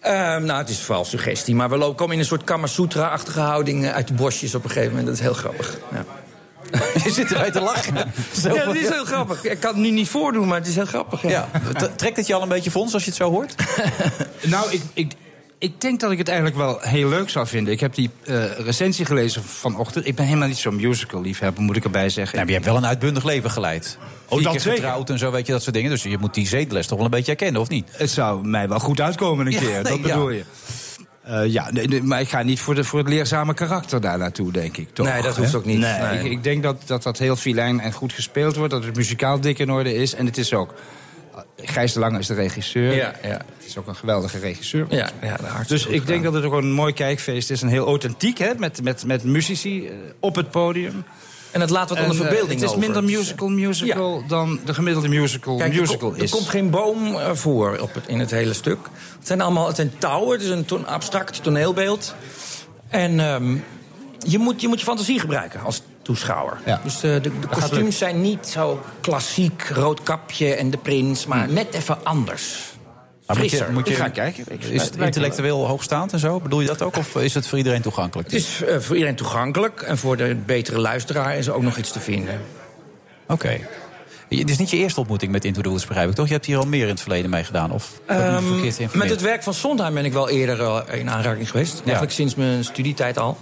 Ehm, 0.00 0.44
nou, 0.44 0.58
het 0.58 0.68
is 0.68 0.80
vooral 0.80 1.04
suggestie. 1.04 1.54
Maar 1.54 1.70
we 1.70 1.76
lopen, 1.76 1.96
komen 1.96 2.14
in 2.14 2.18
een 2.20 2.26
soort 2.26 2.44
Kamasutra-achtige 2.44 3.40
houding... 3.40 3.84
eh, 3.84 3.92
uit 3.94 4.08
de 4.08 4.14
bosjes 4.14 4.54
op 4.54 4.64
een 4.64 4.70
gegeven 4.70 4.90
moment. 4.90 5.06
Dat 5.06 5.16
is 5.16 5.22
heel 5.22 5.34
grappig. 5.34 5.78
Ja. 5.92 6.04
Je 7.04 7.10
zit 7.10 7.32
erbij 7.32 7.50
te 7.50 7.60
lachen. 7.60 8.12
Zo. 8.40 8.54
Ja, 8.54 8.64
dat 8.64 8.74
is 8.74 8.88
heel 8.88 9.04
grappig. 9.04 9.44
Ik 9.44 9.60
kan 9.60 9.72
het 9.72 9.82
nu 9.82 9.90
niet 9.90 10.08
voordoen, 10.08 10.48
maar 10.48 10.58
het 10.58 10.66
is 10.66 10.74
heel 10.74 10.86
grappig. 10.86 11.22
Ja. 11.22 11.28
Ja. 11.28 11.88
Trekt 11.96 12.16
het 12.16 12.26
je 12.26 12.34
al 12.34 12.42
een 12.42 12.48
beetje 12.48 12.70
fons 12.70 12.94
als 12.94 13.02
je 13.04 13.08
het 13.08 13.18
zo 13.18 13.30
hoort? 13.30 13.54
Nou, 14.42 14.72
ik, 14.72 14.82
ik, 14.94 15.12
ik 15.58 15.80
denk 15.80 16.00
dat 16.00 16.10
ik 16.10 16.18
het 16.18 16.28
eigenlijk 16.28 16.56
wel 16.58 16.78
heel 16.80 17.08
leuk 17.08 17.30
zou 17.30 17.46
vinden. 17.46 17.72
Ik 17.72 17.80
heb 17.80 17.94
die 17.94 18.10
eh, 18.24 18.44
recensie 18.58 19.04
gelezen 19.04 19.42
vanochtend. 19.44 20.06
Ik 20.06 20.14
ben 20.14 20.24
helemaal 20.24 20.48
niet 20.48 20.56
zo'n 20.56 20.76
musical-liefhebber, 20.76 21.62
moet 21.62 21.76
ik 21.76 21.84
erbij 21.84 22.08
zeggen. 22.08 22.34
Nou, 22.36 22.36
maar 22.36 22.46
je 22.46 22.52
hebt 22.52 22.64
wel 22.64 22.76
een 22.76 22.86
uitbundig 22.88 23.24
leven 23.24 23.50
geleid. 23.50 23.98
Oh, 24.28 24.42
dat 24.42 24.52
keer 24.52 24.60
zeker. 24.60 24.78
getrouwd 24.78 25.10
en 25.10 25.18
zo, 25.18 25.30
weet 25.30 25.46
je, 25.46 25.52
dat 25.52 25.62
soort 25.62 25.74
dingen. 25.74 25.90
Dus 25.90 26.02
je 26.02 26.18
moet 26.18 26.34
die 26.34 26.46
zedeles 26.46 26.86
toch 26.86 26.96
wel 26.96 27.04
een 27.04 27.10
beetje 27.10 27.30
herkennen, 27.30 27.60
of 27.60 27.68
niet? 27.68 27.88
Het 27.90 28.10
zou 28.10 28.46
mij 28.46 28.68
wel 28.68 28.78
goed 28.78 29.00
uitkomen 29.00 29.46
een 29.46 29.52
Ja, 29.52 29.58
keer, 29.58 29.68
nee, 29.70 29.82
dat 29.82 30.02
bedoel 30.02 30.30
ja. 30.30 30.36
je. 30.36 30.44
Eh, 31.22 31.46
ja, 31.46 31.70
nee, 31.70 31.88
nee, 31.88 32.02
maar 32.02 32.20
ik 32.20 32.28
ga 32.28 32.42
niet 32.42 32.60
voor, 32.60 32.74
de, 32.74 32.84
voor 32.84 32.98
het 32.98 33.08
leerzame 33.08 33.54
karakter 33.54 34.00
daar 34.00 34.18
naartoe, 34.18 34.52
denk 34.52 34.76
ik. 34.76 34.88
Toch? 34.92 35.06
Nee, 35.06 35.22
dat 35.22 35.36
hoeft 35.36 35.54
ook 35.54 35.64
niet. 35.64 35.78
Nee, 35.78 36.00
Nee. 36.00 36.24
Ik, 36.24 36.30
ik 36.30 36.42
denk 36.42 36.62
dat, 36.62 36.82
dat 36.86 37.02
dat 37.02 37.18
heel 37.18 37.36
filijn 37.36 37.80
en 37.80 37.92
goed 37.92 38.12
gespeeld 38.12 38.56
wordt. 38.56 38.72
Dat 38.72 38.84
het 38.84 38.96
muzikaal 38.96 39.40
dik 39.40 39.58
in 39.58 39.70
orde 39.70 39.94
is. 39.94 40.14
En 40.14 40.26
het 40.26 40.38
is 40.38 40.54
ook... 40.54 40.74
Gijs 41.56 41.92
de 41.92 42.00
Lange 42.00 42.18
is 42.18 42.26
de 42.26 42.34
regisseur. 42.34 42.94
Ja, 42.94 43.14
ja. 43.22 43.28
Het 43.28 43.66
is 43.66 43.76
ook 43.78 43.86
een 43.86 43.96
geweldige 43.96 44.38
regisseur. 44.38 44.86
Ja, 44.88 45.10
ja, 45.20 45.28
hartstikke 45.28 45.66
Dus 45.66 45.86
ik 45.86 46.06
denk 46.06 46.22
dat 46.22 46.32
het 46.32 46.44
ook 46.44 46.52
een 46.52 46.72
mooi 46.72 46.92
kijkfeest 46.92 47.50
is. 47.50 47.62
En 47.62 47.68
heel 47.68 47.86
authentiek, 47.86 48.38
hè, 48.38 48.54
met, 48.56 48.82
met, 48.82 49.04
met 49.06 49.24
muzici 49.24 49.86
eh, 49.86 49.94
op 50.20 50.34
het 50.34 50.50
podium. 50.50 51.04
En 51.52 51.60
het 51.60 51.70
laat 51.70 51.88
wat 51.88 51.98
onder 51.98 52.14
En, 52.14 52.20
eh, 52.20 52.26
verbeelding 52.26 52.60
Het 52.60 52.62
is 52.62 52.76
over. 52.76 52.80
minder 52.80 53.04
musical 53.04 53.48
musical 53.48 54.24
dan 54.28 54.60
de 54.64 54.74
gemiddelde 54.74 55.08
musical 55.08 55.56
Kijk, 55.56 55.74
musical 55.80 56.14
er, 56.14 56.22
is. 56.22 56.30
er 56.30 56.36
komt 56.36 56.48
geen 56.48 56.70
boom 56.70 57.14
eh, 57.14 57.30
voor 57.32 57.78
op 57.78 57.94
het, 57.94 58.06
in 58.06 58.18
het 58.18 58.30
hele 58.30 58.52
stuk. 58.52 58.78
Het 59.18 59.26
zijn 59.26 59.40
allemaal 59.40 59.66
het 59.66 59.76
zijn 59.76 59.92
touwen, 59.98 60.32
het 60.32 60.42
is 60.42 60.48
een 60.48 60.64
to- 60.64 60.84
abstract 60.86 61.42
toneelbeeld. 61.42 62.14
En 62.88 63.20
ehm, 63.20 63.56
je, 64.18 64.38
moet, 64.38 64.60
je 64.60 64.68
moet 64.68 64.78
je 64.78 64.84
fantasie 64.84 65.20
gebruiken 65.20 65.60
als 65.60 65.82
toeschouwer. 66.02 66.60
Ja. 66.66 66.80
Dus 66.84 66.94
eh, 66.94 67.00
de, 67.00 67.20
de 67.20 67.46
kostuums 67.50 67.98
zijn 67.98 68.20
niet 68.20 68.46
zo 68.46 68.80
klassiek, 69.00 69.68
rood 69.74 70.02
kapje 70.02 70.54
en 70.54 70.70
de 70.70 70.76
prins... 70.76 71.26
maar 71.26 71.48
net 71.48 71.74
even 71.74 72.04
anders. 72.04 72.71
Maar 73.26 73.36
moet 73.36 73.44
je, 73.50 73.56
Frisser. 73.56 73.72
moet 73.74 73.86
je, 73.86 73.92
Ik 73.92 73.98
ga 73.98 74.08
kijken. 74.08 74.44
Ik- 74.48 74.64
is 74.64 74.82
het 74.82 74.96
intellectueel 74.96 75.66
hoogstaand 75.66 76.12
en 76.12 76.18
zo? 76.18 76.40
Bedoel 76.40 76.60
je 76.60 76.66
dat 76.66 76.82
ook? 76.82 76.96
Of 76.96 77.16
is 77.16 77.34
het 77.34 77.46
voor 77.46 77.58
iedereen 77.58 77.82
toegankelijk? 77.82 78.30
Het 78.30 78.40
is 78.40 78.62
eh, 78.62 78.78
voor 78.78 78.94
iedereen 78.94 79.16
toegankelijk. 79.16 79.82
En 79.82 79.98
voor 79.98 80.16
de 80.16 80.34
betere 80.46 80.78
luisteraar 80.78 81.36
is 81.36 81.46
er 81.46 81.52
ook 81.54 81.62
nog 81.62 81.76
iets 81.76 81.92
te 81.92 82.00
vinden. 82.00 82.40
Oké. 83.26 83.58
Het 84.28 84.50
is 84.50 84.58
niet 84.58 84.70
je 84.70 84.76
eerste 84.76 85.00
ontmoeting 85.00 85.32
met 85.32 85.44
Into 85.44 85.60
the 85.60 85.68
Woods, 85.68 85.86
begrijp 85.86 86.08
ik, 86.08 86.14
toch? 86.14 86.26
Je 86.26 86.32
hebt 86.32 86.46
hier 86.46 86.58
al 86.58 86.66
meer 86.66 86.82
in 86.82 86.88
het 86.88 87.00
verleden 87.00 87.30
mee 87.30 87.44
gedaan, 87.44 87.70
of 87.72 88.00
verkeerd 88.06 88.94
met 88.94 89.10
het 89.10 89.20
werk 89.20 89.42
van 89.42 89.54
Sondheim 89.54 89.94
ben 89.94 90.04
ik 90.04 90.12
wel 90.12 90.28
eerder 90.28 90.60
eh, 90.60 90.98
in 91.00 91.10
aanraking 91.10 91.50
geweest. 91.50 91.80
Eigenlijk 91.84 92.12
sinds 92.12 92.34
mijn 92.34 92.64
studietijd 92.64 93.18
al. 93.18 93.38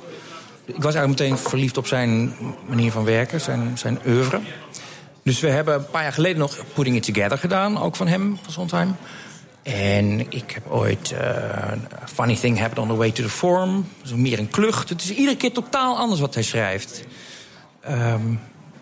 Ik 0.64 0.82
was 0.82 0.94
eigenlijk 0.94 1.20
meteen 1.20 1.38
verliefd 1.38 1.76
op 1.76 1.86
zijn 1.86 2.34
manier 2.66 2.92
van 2.92 3.04
werken, 3.04 3.40
zijn, 3.40 3.78
zijn 3.78 3.98
oeuvre. 4.06 4.40
Dus 5.22 5.40
we 5.40 5.48
hebben 5.48 5.74
een 5.74 5.86
paar 5.90 6.02
jaar 6.02 6.12
geleden 6.12 6.38
nog 6.38 6.56
Putting 6.74 6.96
It 6.96 7.02
Together 7.14 7.38
gedaan, 7.38 7.78
ook 7.82 7.96
van 7.96 8.08
hem, 8.08 8.38
van 8.42 8.52
Sondheim. 8.52 8.96
En 9.62 10.32
ik 10.32 10.50
heb 10.50 10.70
ooit 10.70 11.14
A 11.14 11.78
Funny 12.04 12.36
Thing 12.36 12.58
Happened 12.58 12.78
on 12.78 12.88
the 12.88 12.96
Way 12.96 13.10
to 13.10 13.22
the 13.22 13.28
Forum. 13.28 13.88
Is 14.04 14.12
meer 14.12 14.38
een 14.38 14.48
klucht. 14.48 14.88
Het 14.88 15.02
is 15.02 15.10
iedere 15.10 15.36
keer 15.36 15.52
totaal 15.52 15.96
anders 15.96 16.20
wat 16.20 16.34
hij 16.34 16.42
schrijft. 16.42 17.04
Ehm, 17.80 18.34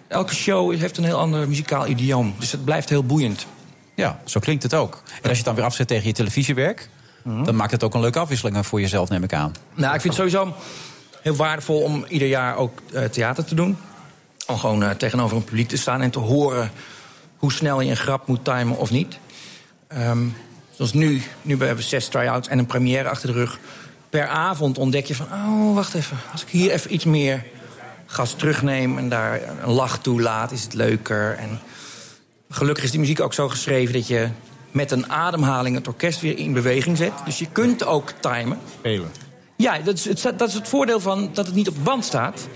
elke 0.08 0.34
show 0.34 0.74
heeft 0.74 0.96
een 0.96 1.04
heel 1.04 1.18
ander 1.18 1.48
muzikaal 1.48 1.86
idioom. 1.86 2.34
Dus 2.38 2.52
het 2.52 2.64
blijft 2.64 2.88
heel 2.88 3.04
boeiend. 3.04 3.46
Ja, 3.94 4.20
zo 4.24 4.40
klinkt 4.40 4.62
het 4.62 4.74
ook. 4.74 5.02
En 5.04 5.12
als 5.12 5.30
je 5.30 5.36
het 5.36 5.44
dan 5.44 5.54
weer 5.54 5.64
afzet 5.64 5.88
tegen 5.88 6.06
je 6.06 6.12
televisiewerk... 6.12 6.88
Mhm. 7.22 7.44
dan 7.44 7.56
maakt 7.56 7.70
het 7.70 7.84
ook 7.84 7.94
een 7.94 8.00
leuke 8.00 8.18
afwisseling 8.18 8.66
voor 8.66 8.80
jezelf, 8.80 9.08
neem 9.08 9.22
ik 9.22 9.32
aan. 9.32 9.54
Nou, 9.74 9.94
ik 9.94 10.00
vind 10.00 10.16
het 10.16 10.30
sowieso 10.30 10.54
heel 11.22 11.36
waardevol 11.36 11.80
om 11.80 12.04
ieder 12.08 12.28
jaar 12.28 12.56
ook 12.56 12.82
eh, 12.92 13.04
theater 13.04 13.44
te 13.44 13.54
doen. 13.54 13.78
Om 14.46 14.58
gewoon 14.58 14.82
eh, 14.82 14.90
tegenover 14.90 15.36
een 15.36 15.44
publiek 15.44 15.68
te 15.68 15.76
staan 15.76 16.02
en 16.02 16.10
te 16.10 16.18
horen 16.18 16.70
hoe 17.36 17.52
snel 17.52 17.80
je 17.80 17.90
een 17.90 17.96
grap 17.96 18.26
moet 18.26 18.44
timen 18.44 18.78
of 18.78 18.90
niet. 18.90 19.18
Ehm, 19.88 20.26
zoals 20.78 20.92
nu, 20.92 21.22
nu 21.42 21.56
hebben 21.58 21.76
we 21.76 21.82
zes 21.82 22.08
try-outs 22.08 22.48
en 22.48 22.58
een 22.58 22.66
première 22.66 23.08
achter 23.08 23.28
de 23.28 23.34
rug. 23.34 23.58
Per 24.10 24.26
avond 24.28 24.78
ontdek 24.78 25.06
je 25.06 25.14
van, 25.14 25.26
oh, 25.32 25.74
wacht 25.74 25.94
even. 25.94 26.16
Als 26.32 26.42
ik 26.42 26.48
hier 26.48 26.70
even 26.70 26.94
iets 26.94 27.04
meer 27.04 27.44
gas 28.06 28.32
terugneem 28.34 28.98
en 28.98 29.08
daar 29.08 29.40
een 29.62 29.70
lach 29.72 29.98
toe 29.98 30.20
laat, 30.20 30.50
is 30.52 30.62
het 30.62 30.74
leuker. 30.74 31.34
En 31.38 31.60
gelukkig 32.50 32.84
is 32.84 32.90
die 32.90 33.00
muziek 33.00 33.20
ook 33.20 33.34
zo 33.34 33.48
geschreven 33.48 33.94
dat 33.94 34.06
je 34.06 34.28
met 34.70 34.90
een 34.90 35.10
ademhaling 35.10 35.76
het 35.76 35.86
orkest 35.88 36.20
weer 36.20 36.38
in 36.38 36.52
beweging 36.52 36.96
zet. 36.96 37.12
Dus 37.24 37.38
je 37.38 37.46
kunt 37.52 37.84
ook 37.84 38.10
timen. 38.20 38.58
Spelen. 38.78 39.08
Ja, 39.56 39.78
dat 39.78 39.94
is, 39.94 40.04
het, 40.04 40.38
dat 40.38 40.48
is 40.48 40.54
het 40.54 40.68
voordeel 40.68 41.00
van 41.00 41.30
dat 41.32 41.46
het 41.46 41.54
niet 41.54 41.68
op 41.68 41.74
de 41.74 41.80
band 41.80 42.04
staat. 42.04 42.48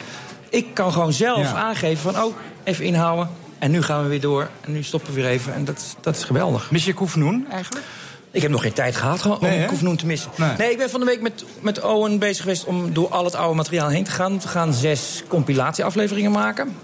Ik 0.51 0.67
kan 0.75 0.93
gewoon 0.93 1.13
zelf 1.13 1.39
Ja. 1.53 1.55
aangeven 1.55 2.13
van, 2.13 2.23
oh, 2.25 2.37
even 2.65 2.85
inhouden. 2.85 3.29
En 3.59 3.71
nu 3.71 3.83
gaan 3.83 4.03
we 4.03 4.09
weer 4.09 4.21
door. 4.21 4.49
En 4.61 4.73
nu 4.73 4.83
stoppen 4.83 5.15
we 5.15 5.21
weer 5.21 5.31
even. 5.31 5.55
En 5.55 5.65
dat, 5.65 5.77
is- 5.77 5.95
dat 6.01 6.17
is 6.17 6.25
geweldig. 6.25 6.71
Mis 6.71 6.85
je 6.85 6.95
Koefnoen 6.95 7.47
eigenlijk? 7.51 7.87
Ik 8.33 8.43
heb 8.43 8.51
nog 8.51 8.63
geen 8.63 8.73
tijd 8.73 8.97
gehad 8.97 9.23
gewoon, 9.23 9.39
Nee, 9.41 9.55
om 9.55 9.61
hè? 9.61 9.67
Koefnoen 9.67 9.97
te 9.97 10.07
missen. 10.07 10.31
Nee. 10.37 10.51
Nee. 10.59 10.71
ik 10.71 10.79
ben 10.79 10.91
van 10.91 11.01
de 11.01 11.07
week 11.07 11.21
met, 11.21 11.45
met 11.61 11.81
Owen 11.83 12.19
bezig 12.19 12.43
geweest 12.43 12.65
om 12.65 12.93
door 12.93 13.09
al 13.09 13.25
het 13.25 13.35
oude 13.35 13.57
materiaal 13.57 13.89
heen 13.89 14.05
te 14.05 14.11
gaan. 14.11 14.41
We 14.41 14.49
gaan 14.49 14.73
zes 14.73 15.23
compilatieafleveringen 15.29 16.31
maken. 16.31 16.77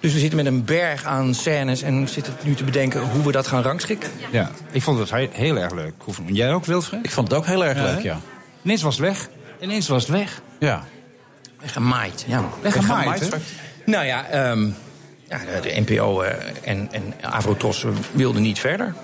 Dus 0.00 0.12
we 0.12 0.18
zitten 0.18 0.36
met 0.36 0.46
een 0.46 0.64
berg 0.64 1.04
aan 1.04 1.34
scènes 1.34 1.82
en 1.82 2.00
we 2.00 2.06
zitten 2.10 2.34
nu 2.42 2.54
te 2.54 2.64
bedenken 2.64 3.00
hoe 3.10 3.22
we 3.22 3.32
dat 3.32 3.46
gaan 3.46 3.62
rangschikken. 3.62 4.10
Ja, 4.30 4.50
ik 4.70 4.82
vond 4.82 4.98
het 4.98 5.10
he- 5.10 5.28
heel 5.32 5.56
erg 5.56 5.72
leuk. 5.72 5.92
Koefnoen. 5.98 6.34
Jij 6.34 6.52
ook, 6.54 6.64
Wilfred? 6.64 7.04
Ik 7.04 7.10
vond 7.10 7.28
het 7.28 7.36
ook 7.36 7.46
heel 7.46 7.64
erg 7.64 7.78
Ja, 7.78 7.84
leuk, 7.84 8.00
ja. 8.00 8.18
Ineens 8.62 8.82
was 8.82 8.96
het 8.96 9.04
weg. 9.06 9.28
Ineens 9.60 9.88
was 9.88 10.02
het 10.02 10.10
weg. 10.10 10.40
Ja. 10.58 10.84
Gemaaid, 11.64 12.24
ja. 12.28 12.44
Weggemaaid? 12.60 13.28
Nou 13.86 14.06
ja, 14.06 14.26
ehm, 14.26 14.68
ja 15.28 15.38
de, 15.38 15.60
de 15.62 15.80
NPO 15.86 16.20
eh, 16.20 16.32
en, 16.62 16.88
en 16.92 17.14
Avrotros 17.20 17.84
wilden 18.12 18.42
niet 18.42 18.58
verder. 18.58 18.94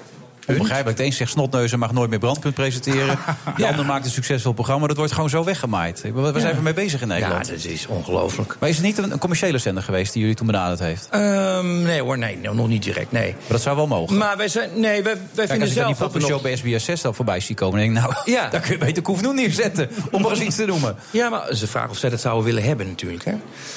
Onbegrijpelijk. 0.46 0.96
De 0.96 1.04
een 1.04 1.12
zegt 1.12 1.30
snotneuzen 1.30 1.78
mag 1.78 1.92
nooit 1.92 2.10
meer 2.10 2.18
brandpunt 2.18 2.54
presenteren. 2.54 3.18
De 3.56 3.66
ander 3.66 3.84
maakt 3.86 4.04
een 4.04 4.10
succesvol 4.10 4.52
programma. 4.52 4.86
Dat 4.86 4.96
wordt 4.96 5.12
gewoon 5.12 5.28
zo 5.28 5.44
weggemaaid. 5.44 6.04
Waar 6.14 6.40
zijn 6.40 6.56
we 6.56 6.62
mee 6.62 6.72
bezig 6.72 7.00
in 7.00 7.08
Nederland? 7.08 7.46
Ja, 7.46 7.52
dat 7.52 7.64
is 7.64 7.86
ongelooflijk. 7.86 8.56
Maar 8.58 8.68
is 8.68 8.76
het 8.76 8.84
niet 8.84 8.98
een, 8.98 9.12
een 9.12 9.18
commerciële 9.18 9.58
zender 9.58 9.82
geweest 9.82 10.12
die 10.12 10.20
jullie 10.20 10.36
toen 10.36 10.46
benaderd 10.46 10.78
heeft? 10.78 11.08
Ehm, 11.10 11.82
nee 11.82 12.02
hoor, 12.02 12.18
nee, 12.18 12.38
nog 12.40 12.68
niet 12.68 12.82
direct, 12.82 13.12
nee. 13.12 13.32
Maar 13.32 13.48
dat 13.48 13.60
zou 13.62 13.76
wel 13.76 13.86
mogen. 13.86 14.16
Maar 14.16 14.36
wij 14.36 14.48
zijn, 14.48 14.70
nee, 14.80 15.02
wij, 15.02 15.02
wij 15.02 15.12
Kijk, 15.12 15.48
vinden 15.48 15.60
als 15.60 15.70
ik 15.70 15.76
dan 15.76 15.86
die 15.86 16.20
zelf 16.20 16.30
nog... 16.30 16.42
bij 16.42 16.56
SBS 16.56 16.84
6 16.84 17.04
al 17.04 17.12
voorbij 17.12 17.40
zie 17.40 17.54
komen... 17.54 17.78
denk 17.78 17.96
ik, 17.96 18.02
nou, 18.02 18.14
Ja. 18.24 18.48
daar 18.50 18.60
kun 18.60 18.72
je 18.72 18.78
beter 18.78 19.02
Koefnoen 19.02 19.34
neerzetten. 19.34 19.90
Om 20.10 20.22
maar 20.22 20.30
eens 20.30 20.40
iets 20.40 20.56
te 20.56 20.64
noemen. 20.64 20.96
Ja, 21.10 21.28
maar 21.28 21.54
ze 21.54 21.66
vragen 21.66 21.90
of 21.90 21.98
zij 21.98 22.10
dat 22.10 22.20
zouden 22.20 22.44
willen 22.44 22.62
hebben 22.62 22.86
natuurlijk. 22.86 23.24
Hè? 23.24 23.32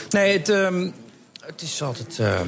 Nee, 0.10 0.38
het, 0.38 0.50
ehm, 0.50 0.90
het 1.46 1.62
is 1.62 1.82
altijd... 1.82 2.20
ehm, 2.20 2.48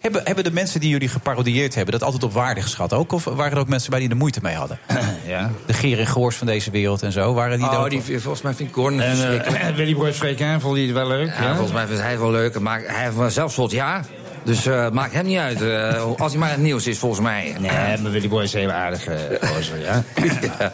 Hebben, 0.00 0.20
hebben 0.24 0.44
de 0.44 0.52
mensen 0.52 0.80
die 0.80 0.90
jullie 0.90 1.08
geparodieerd 1.08 1.74
hebben... 1.74 1.92
dat 1.92 2.02
altijd 2.02 2.22
op 2.22 2.32
waarde 2.32 2.62
geschat 2.62 2.92
ook? 2.92 3.12
Of 3.12 3.24
waren 3.24 3.52
er 3.52 3.58
ook 3.58 3.68
mensen 3.68 3.90
bij 3.90 4.00
die 4.00 4.08
er 4.08 4.16
moeite 4.16 4.40
mee 4.42 4.54
hadden? 4.54 4.78
Ja. 5.26 5.50
De 5.66 5.72
Geer 5.72 5.98
en 5.98 6.06
Goors 6.06 6.36
van 6.36 6.46
deze 6.46 6.70
wereld 6.70 7.02
en 7.02 7.12
zo. 7.12 7.34
Waren 7.34 7.58
die 7.58 7.66
oh, 7.66 7.88
die, 7.88 8.02
volgens 8.02 8.42
mij 8.42 8.54
vind 8.54 8.68
ik 8.68 8.74
Gordon 8.74 9.00
En 9.00 9.44
eh, 9.44 9.74
Willy 9.76 9.94
vond 10.60 10.76
je 10.76 10.82
het 10.82 10.92
wel 10.92 11.06
leuk? 11.06 11.26
Ja, 11.26 11.50
volgens 11.54 11.72
mij 11.72 11.86
vindt 11.86 12.02
hij 12.02 12.10
het 12.10 12.20
wel 12.20 12.30
leuk. 12.30 12.60
Maakt, 12.60 12.86
hij 12.86 13.04
heeft 13.04 13.16
wel 13.16 13.30
zelf 13.30 13.52
soort 13.52 13.70
ja. 13.70 14.04
Dus 14.42 14.66
eh, 14.66 14.84
het 14.84 14.92
maakt 14.92 15.12
hem 15.12 15.26
niet 15.26 15.38
uit. 15.38 15.62
eh, 15.62 16.04
als 16.18 16.30
hij 16.32 16.40
maar 16.40 16.50
het 16.50 16.60
nieuws 16.60 16.86
is, 16.86 16.98
volgens 16.98 17.20
mij. 17.20 17.56
Nee, 17.58 17.98
maar 17.98 18.10
Willy 18.10 18.28
Boy 18.28 18.42
is 18.42 18.52
een 18.52 18.60
heel 18.60 18.70
aardige 18.70 19.38
gozer, 19.54 19.80
ja. 19.80 20.02
ja. 20.58 20.72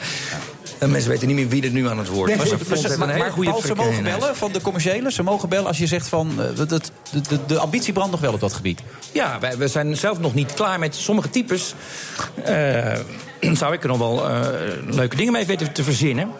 En 0.78 0.90
mensen 0.90 1.10
weten 1.10 1.26
niet 1.26 1.36
meer 1.36 1.48
wie 1.48 1.62
er 1.62 1.70
nu 1.70 1.88
aan 1.88 1.98
het 1.98 2.08
woord 2.08 2.30
is. 2.30 2.36
Maar, 2.36 2.46
Maar 2.68 2.76
ze, 2.78 2.98
maar, 2.98 3.18
maar 3.18 3.30
goede 3.30 3.50
Paul, 3.50 3.74
mogen 3.76 4.02
bellen 4.02 4.36
van 4.36 4.52
de 4.52 4.60
commerciële. 4.60 5.12
Ze 5.12 5.22
mogen 5.22 5.48
bellen 5.48 5.66
als 5.66 5.78
je 5.78 5.86
zegt 5.86 6.08
van... 6.08 6.30
eh, 6.38 6.56
dat- 6.56 6.68
dat- 6.68 6.90
de, 7.12 7.20
de, 7.28 7.38
de 7.46 7.58
ambitie 7.58 7.92
brandt 7.92 8.10
nog 8.10 8.20
wel 8.20 8.32
op 8.32 8.40
dat 8.40 8.52
gebied. 8.52 8.80
Ja, 9.12 9.38
wij, 9.40 9.56
we 9.56 9.68
zijn 9.68 9.96
zelf 9.96 10.18
nog 10.18 10.34
niet 10.34 10.54
klaar 10.54 10.78
met 10.78 10.94
sommige 10.94 11.30
types. 11.30 11.74
eh, 12.44 12.98
zou 13.60 13.72
ik 13.72 13.82
er 13.82 13.88
nog 13.88 13.98
wel 13.98 14.28
eh, 14.28 14.40
leuke 14.86 15.16
dingen 15.16 15.32
mee 15.32 15.46
weten 15.46 15.72
te 15.72 15.82
verzinnen. 15.82 16.30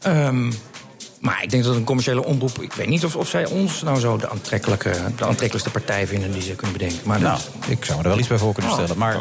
Ehm, 0.00 0.52
maar 1.20 1.42
ik 1.42 1.50
denk 1.50 1.64
dat 1.64 1.74
een 1.76 1.84
commerciële 1.84 2.24
omroep... 2.24 2.58
Ik 2.62 2.72
weet 2.72 2.88
niet 2.88 3.04
of, 3.04 3.16
of 3.16 3.28
zij 3.28 3.46
ons 3.46 3.82
nou 3.82 3.98
zo 4.00 4.16
de, 4.16 4.28
aantrekkelijke, 4.30 4.90
de 4.90 5.24
aantrekkelijkste 5.24 5.70
partij 5.70 6.06
vinden 6.06 6.32
die 6.32 6.42
ze 6.42 6.54
kunnen 6.54 6.76
bedenken. 6.78 6.98
Maar 7.04 7.20
Nou, 7.20 7.38
dat- 7.60 7.70
ik 7.70 7.84
zou 7.84 7.96
me 7.98 8.02
er 8.04 8.10
wel 8.10 8.18
iets 8.18 8.28
bij 8.28 8.38
voor 8.38 8.52
kunnen 8.52 8.70
Oh. 8.72 8.78
stellen. 8.78 8.98
Maar 8.98 9.16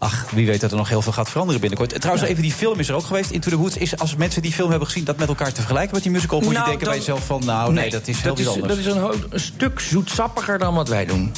ach, 0.00 0.30
wie 0.30 0.46
weet 0.46 0.60
dat 0.60 0.70
er 0.70 0.76
nog 0.76 0.88
heel 0.88 1.02
veel 1.02 1.12
gaat 1.12 1.30
veranderen 1.30 1.60
binnenkort. 1.60 2.00
Trouwens, 2.00 2.28
even 2.28 2.42
die 2.42 2.52
film 2.52 2.78
is 2.78 2.88
er 2.88 2.94
ook 2.94 3.04
geweest. 3.04 3.30
Into 3.30 3.50
the 3.50 3.56
Woods 3.56 3.76
is 3.76 3.98
als 3.98 4.16
mensen 4.16 4.42
die 4.42 4.52
film 4.52 4.70
hebben 4.70 4.88
gezien... 4.88 5.04
dat 5.04 5.16
met 5.16 5.28
elkaar 5.28 5.48
te 5.52 5.60
vergelijken 5.60 5.94
met 5.94 6.02
die 6.02 6.12
musical... 6.12 6.40
moet 6.40 6.48
je 6.48 6.54
Nou, 6.54 6.68
denken 6.68 6.86
bij 6.86 6.96
jezelf 6.96 7.26
van... 7.26 7.42
nou, 7.44 7.72
nee, 7.72 7.90
dat 7.90 8.08
is 8.08 8.20
heel 8.20 8.38
iets 8.38 8.48
anders. 8.48 8.68
Dat 8.68 8.78
is 8.78 8.86
een, 8.86 9.24
een 9.30 9.40
stuk 9.40 9.80
zoetsappiger 9.80 10.58
dan 10.58 10.74
wat 10.74 10.88
wij 10.88 11.06
doen. 11.06 11.32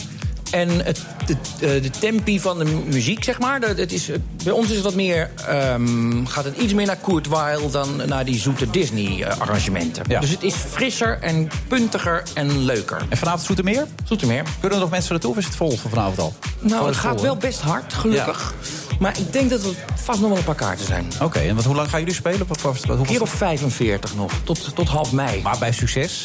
En 0.52 0.84
het, 0.84 1.00
de, 1.26 1.36
de 1.80 1.90
tempi 1.90 2.40
van 2.40 2.58
de 2.58 2.64
mu- 2.64 2.82
muziek, 2.92 3.24
zeg 3.24 3.38
maar... 3.38 3.60
Dat, 3.60 3.76
het 3.76 3.92
is, 3.92 4.10
bij 4.44 4.52
ons 4.52 4.68
is 4.68 4.74
het 4.74 4.84
wat 4.84 4.94
meer... 4.94 5.30
ehm, 5.46 6.24
gaat 6.24 6.44
het 6.44 6.56
iets 6.56 6.72
meer 6.72 6.86
naar 6.86 6.96
Kurt 6.96 7.28
Weill 7.28 7.70
dan 7.70 7.88
naar 8.06 8.24
die 8.24 8.38
zoete 8.38 8.70
Disney-arrangementen. 8.70 10.04
Ja. 10.08 10.20
Dus 10.20 10.30
het 10.30 10.42
is 10.42 10.54
frisser 10.54 11.18
en 11.20 11.48
puntiger 11.68 12.22
en 12.34 12.64
leuker. 12.64 13.02
En 13.08 13.16
vanavond 13.16 13.42
Zoetermeer? 13.46 13.86
Zoetermeer. 14.04 14.42
Kunnen 14.60 14.78
er 14.78 14.84
nog 14.84 14.90
mensen 14.92 15.12
naartoe 15.12 15.30
of 15.30 15.36
is 15.36 15.44
het 15.44 15.56
vol 15.56 15.76
voor 15.76 15.90
vanavond 15.90 16.18
al? 16.18 16.34
Nou, 16.60 16.86
het 16.86 16.96
gaat 16.96 17.12
vol, 17.14 17.22
wel 17.22 17.36
best 17.36 17.60
hard, 17.60 17.92
gelukkig. 17.92 18.54
Maar 18.98 19.18
ik 19.18 19.32
denk 19.32 19.50
dat 19.50 19.64
er 19.64 19.74
vast 19.94 20.20
nog 20.20 20.28
wel 20.28 20.38
een 20.38 20.44
paar 20.44 20.54
kaarten 20.54 20.86
zijn. 20.86 21.06
Oké, 21.20 21.38
en 21.38 21.54
wat, 21.54 21.64
hoe 21.64 21.74
lang 21.74 21.88
gaan 21.90 21.98
jullie 22.00 22.14
spelen? 22.14 22.46
Wat, 22.46 22.60
wat, 22.60 22.84
wat, 22.84 23.06
keer 23.06 23.22
of 23.22 23.30
45 23.30 24.14
nog, 24.14 24.32
tot, 24.44 24.74
tot 24.74 24.88
half 24.88 25.12
mei. 25.12 25.42
Maar 25.42 25.58
bij 25.58 25.72
succes? 25.72 26.24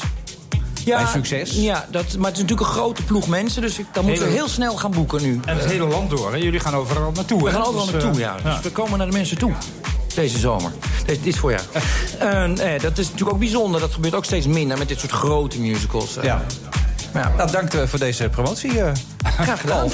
Ja, 0.87 1.03
bij 1.03 1.11
succes? 1.11 1.51
Ja, 1.51 1.85
dat, 1.91 2.03
maar 2.17 2.27
het 2.29 2.35
is 2.37 2.41
natuurlijk 2.41 2.59
een 2.59 2.75
grote 2.75 3.03
ploeg 3.03 3.27
mensen... 3.27 3.61
dus 3.61 3.79
ik, 3.79 3.85
dan 3.91 4.05
moeten 4.05 4.25
we 4.25 4.31
heel 4.31 4.47
snel 4.47 4.75
gaan 4.77 4.91
boeken 4.91 5.21
nu. 5.21 5.39
En 5.45 5.57
het 5.57 5.65
hele 5.65 5.85
land 5.87 6.09
door, 6.09 6.31
hè? 6.31 6.37
Jullie 6.37 6.59
gaan 6.59 6.73
overal 6.75 7.11
naartoe, 7.11 7.39
We 7.43 7.45
hè? 7.49 7.51
gaan 7.55 7.65
overal 7.65 7.83
Dus, 7.85 7.93
naartoe, 7.93 8.11
eh, 8.11 8.19
ja. 8.19 8.35
Dus 8.43 8.61
we 8.61 8.71
komen 8.71 8.97
naar 8.97 9.07
de 9.07 9.13
mensen 9.13 9.37
toe. 9.37 9.51
Deze 10.15 10.39
zomer. 10.39 10.71
Deze, 11.05 11.21
dit 11.21 11.35
voorjaar. 11.37 11.61
En, 12.19 12.59
eh, 12.59 12.81
dat 12.81 12.97
is 12.97 13.05
natuurlijk 13.05 13.31
ook 13.33 13.39
bijzonder. 13.39 13.81
Dat 13.81 13.93
gebeurt 13.93 14.15
ook 14.15 14.25
steeds 14.25 14.45
minder 14.47 14.77
met 14.77 14.87
dit 14.87 14.99
soort 14.99 15.11
grote 15.11 15.59
musicals. 15.59 16.17
eh. 16.17 16.23
Ja. 16.23 16.45
Ja. 17.13 17.31
Nou, 17.37 17.51
dank 17.51 17.73
eh, 17.73 17.81
voor 17.87 17.99
deze 17.99 18.29
promotie. 18.29 18.81
eh. 18.81 18.91
Graag 19.39 19.59
gedaan. 19.61 19.89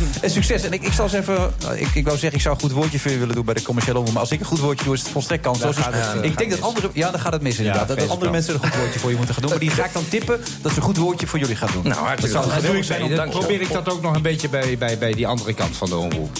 En 0.20 0.30
succes. 0.30 0.62
En 0.62 0.72
ik, 0.72 0.82
ik 0.82 0.92
zal 0.92 1.04
eens 1.04 1.12
even. 1.14 1.52
nou, 1.60 1.76
Ik, 1.78 1.94
ik 1.94 2.04
wou 2.04 2.18
zeggen, 2.18 2.38
ik 2.38 2.40
zou 2.40 2.54
een 2.54 2.60
goed 2.60 2.72
woordje 2.72 2.98
voor 2.98 3.10
je 3.10 3.18
willen 3.18 3.34
doen 3.34 3.44
bij 3.44 3.54
de 3.54 3.62
commerciële 3.62 3.98
omroep. 3.98 4.12
Maar 4.12 4.22
als 4.22 4.30
ik 4.32 4.40
een 4.40 4.46
goed 4.46 4.58
woordje 4.58 4.84
doe, 4.84 4.94
is 4.94 5.00
het 5.00 5.10
volstrekt 5.10 5.44
Dus 5.44 5.76
het, 5.76 5.76
eh, 5.76 6.14
ik 6.22 6.38
denk 6.38 6.50
dat 6.50 6.58
mis. 6.58 6.60
andere. 6.68 6.90
Ja, 6.92 7.10
dan 7.10 7.20
gaat 7.20 7.32
het 7.32 7.42
mis 7.42 7.58
inderdaad. 7.58 7.88
dat 7.88 8.00
andere 8.00 8.20
wel. 8.20 8.30
mensen 8.30 8.54
een 8.54 8.60
goed 8.60 8.74
woordje 8.76 8.98
voor 8.98 9.10
je 9.10 9.16
moeten 9.16 9.34
gaan 9.34 9.42
doen. 9.42 9.50
Maar 9.52 9.60
die 9.60 9.70
ga 9.70 9.84
ik 9.84 9.92
dan 9.92 10.08
tippen 10.08 10.40
dat 10.62 10.72
ze 10.72 10.78
een 10.78 10.84
goed 10.84 10.96
woordje 10.96 11.26
voor 11.26 11.38
jullie 11.38 11.56
gaan 11.56 11.68
doen. 11.72 11.82
Nou, 11.88 12.16
dat 12.20 12.30
zou 12.30 12.50
geweldig 12.50 12.78
ik 12.78 12.84
zijn. 12.84 13.14
Dan 13.14 13.28
probeer 13.28 13.60
ik 13.60 13.72
dat 13.72 13.88
ook 13.88 14.02
nog 14.02 14.14
een 14.14 14.22
beetje 14.22 14.48
bij, 14.48 14.78
bij, 14.78 14.98
bij 14.98 15.12
die 15.12 15.26
andere 15.26 15.54
kant 15.54 15.76
van 15.76 15.88
de 15.88 15.96
omroep. 15.96 16.30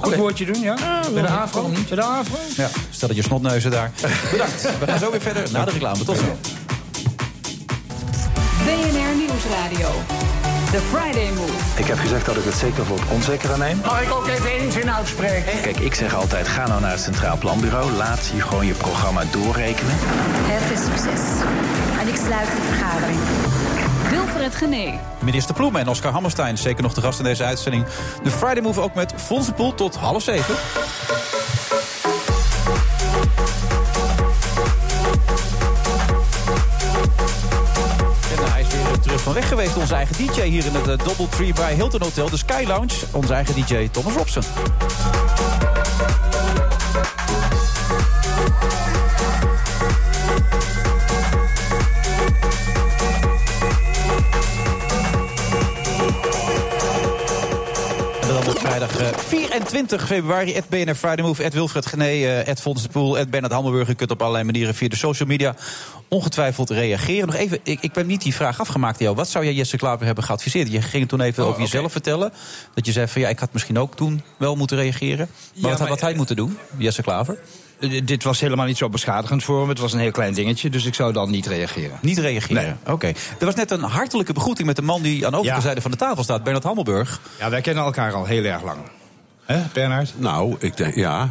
Goed 0.00 0.14
woordje 0.16 0.44
doen, 0.44 0.60
ja? 0.60 0.76
Bij 1.12 1.22
de 1.22 1.28
AVRO? 1.28 1.70
Bij 1.88 1.96
de 1.96 2.02
AVRO? 2.02 2.36
Ja, 2.56 2.68
stel 2.90 3.08
dat 3.08 3.16
je 3.16 3.22
snotneuzen 3.22 3.70
daar. 3.70 3.90
Bedankt. 4.32 4.62
We 4.78 4.86
gaan 4.86 4.98
zo 4.98 5.10
weer 5.10 5.20
verder 5.20 5.52
na 5.52 5.64
de 5.64 5.70
reclame. 5.70 6.04
Tot 6.04 6.16
zo. 6.16 6.38
BNR 8.64 9.16
Nieuwsradio. 9.16 10.29
The 10.70 10.80
Friday 10.80 11.30
Move. 11.32 11.52
Ik 11.76 11.86
heb 11.86 11.98
gezegd 11.98 12.26
dat 12.26 12.36
ik 12.36 12.44
het 12.44 12.54
zeker 12.54 12.84
voor 12.84 12.98
het 13.00 13.08
onzeker 13.08 13.52
aanneem. 13.52 13.80
Mag 13.84 14.02
ik 14.02 14.12
ook 14.12 14.26
even 14.26 14.50
één 14.50 14.72
zin 14.72 14.90
uitspreken? 14.90 15.60
Kijk, 15.62 15.78
ik 15.78 15.94
zeg 15.94 16.14
altijd, 16.14 16.48
ga 16.48 16.66
nou 16.66 16.80
naar 16.80 16.90
het 16.90 17.00
Centraal 17.00 17.36
Planbureau. 17.38 17.92
Laat 17.92 18.30
je 18.34 18.40
gewoon 18.40 18.66
je 18.66 18.72
programma 18.72 19.24
doorrekenen. 19.30 19.92
Heel 19.96 20.58
veel 20.58 20.84
succes. 20.86 21.20
En 22.00 22.08
ik 22.08 22.16
sluit 22.26 22.46
de 22.46 22.62
vergadering. 22.74 23.18
Wilfred 24.10 24.54
Genee. 24.54 24.98
Minister 25.18 25.54
Ploemen 25.54 25.80
en 25.80 25.88
Oscar 25.88 26.12
Hammerstein, 26.12 26.58
zeker 26.58 26.82
nog 26.82 26.94
de 26.94 27.00
gast 27.00 27.18
in 27.18 27.24
deze 27.24 27.44
uitzending. 27.44 27.84
De 28.22 28.30
Friday 28.30 28.62
Move 28.62 28.80
ook 28.80 28.94
met 28.94 29.12
Fons 29.16 29.46
de 29.46 29.52
Poel 29.52 29.74
tot 29.74 29.96
half 29.96 30.22
zeven. 30.22 30.54
Van 39.22 39.32
weg 39.32 39.48
geweest, 39.48 39.76
onze 39.76 39.94
eigen 39.94 40.16
DJ 40.16 40.42
hier 40.42 40.66
in 40.66 40.74
het 40.74 40.88
eh, 40.88 41.06
Doubletree 41.06 41.52
bij 41.52 41.74
Hilton 41.74 42.02
Hotel, 42.02 42.30
de 42.30 42.36
Sky 42.36 42.64
Lounge. 42.66 42.94
Onze 43.12 43.34
eigen 43.34 43.54
DJ 43.54 43.88
Thomas 43.88 44.14
Robson. 44.14 44.42
Vrijdag 58.70 58.98
eh, 58.98 59.18
24 59.18 60.06
februari. 60.06 60.54
Het 60.54 60.68
BNR 60.68 60.94
Friday 60.94 61.24
Move, 61.24 61.42
Ed 61.42 61.54
Wilfred 61.54 61.86
Gené, 61.86 62.04
eh, 62.04 62.48
Ed 62.48 62.60
Fons 62.60 62.82
de 62.82 62.88
Poel, 62.88 63.18
Ed 63.18 63.30
Bernard 63.30 63.52
Hammelburg. 63.52 63.88
U 63.88 63.94
kunt 63.94 64.10
op 64.10 64.20
allerlei 64.20 64.44
manieren 64.44 64.74
via 64.74 64.88
de 64.88 64.96
social 64.96 65.28
media 65.28 65.54
ongetwijfeld 66.08 66.70
reageren. 66.70 67.26
Nog 67.26 67.36
even, 67.36 67.58
ik, 67.62 67.80
ik 67.80 67.92
ben 67.92 68.06
niet 68.06 68.22
die 68.22 68.34
vraag 68.34 68.60
afgemaakt 68.60 68.98
jou. 68.98 69.16
Wat 69.16 69.28
zou 69.28 69.44
jij 69.44 69.54
Jesse 69.54 69.76
Klaver 69.76 70.06
hebben 70.06 70.24
geadviseerd? 70.24 70.72
Je 70.72 70.82
ging 70.82 71.08
toen 71.08 71.20
even 71.20 71.42
Oh, 71.42 71.48
over 71.48 71.60
jezelf 71.62 71.92
vertellen. 71.92 72.32
Dat 72.74 72.86
je 72.86 72.92
zei 72.92 73.08
van 73.08 73.20
ja, 73.20 73.28
ik 73.28 73.38
had 73.38 73.52
misschien 73.52 73.78
ook 73.78 73.96
toen 73.96 74.22
wel 74.36 74.56
moeten 74.56 74.76
reageren. 74.76 75.28
Maar 75.28 75.62
Ja, 75.62 75.68
wat, 75.68 75.78
maar- 75.78 75.88
wat 75.88 76.00
hij 76.00 76.14
moeten 76.14 76.36
doen, 76.36 76.58
Jesse 76.76 77.02
Klaver? 77.02 77.38
Eh, 77.80 78.00
Dit 78.04 78.24
was 78.24 78.40
helemaal 78.40 78.66
niet 78.66 78.76
zo 78.78 78.88
beschadigend 78.88 79.44
voor 79.44 79.60
hem. 79.60 79.68
Het 79.68 79.78
was 79.78 79.92
een 79.92 79.98
heel 79.98 80.10
klein 80.10 80.34
dingetje, 80.34 80.70
dus 80.70 80.84
ik 80.84 80.94
zou 80.94 81.12
dan 81.12 81.30
niet 81.30 81.46
reageren. 81.46 81.98
Niet 82.02 82.18
reageren. 82.18 82.78
Oké. 82.86 83.06
Er 83.38 83.44
was 83.46 83.54
net 83.54 83.70
een 83.70 83.82
hartelijke 83.82 84.32
begroeting 84.32 84.66
met 84.66 84.76
de 84.76 84.82
man 84.82 85.02
die 85.02 85.24
aan 85.24 85.30
de 85.32 85.36
overige 85.38 85.56
Ja. 85.58 85.62
zijde 85.64 85.80
van 85.80 85.90
de 85.90 85.96
tafel 85.96 86.22
staat, 86.22 86.42
Bernard 86.42 86.64
Hammelburg. 86.64 87.20
Ja, 87.38 87.50
wij 87.50 87.60
kennen 87.60 87.84
elkaar 87.84 88.12
al 88.12 88.24
heel 88.24 88.44
erg 88.44 88.62
lang. 88.62 88.78
Hè, 89.44 89.62
Bernhard? 89.72 90.12
Nou, 90.16 90.56
ik 90.58 90.76
denk, 90.76 90.94
ja, 90.94 91.28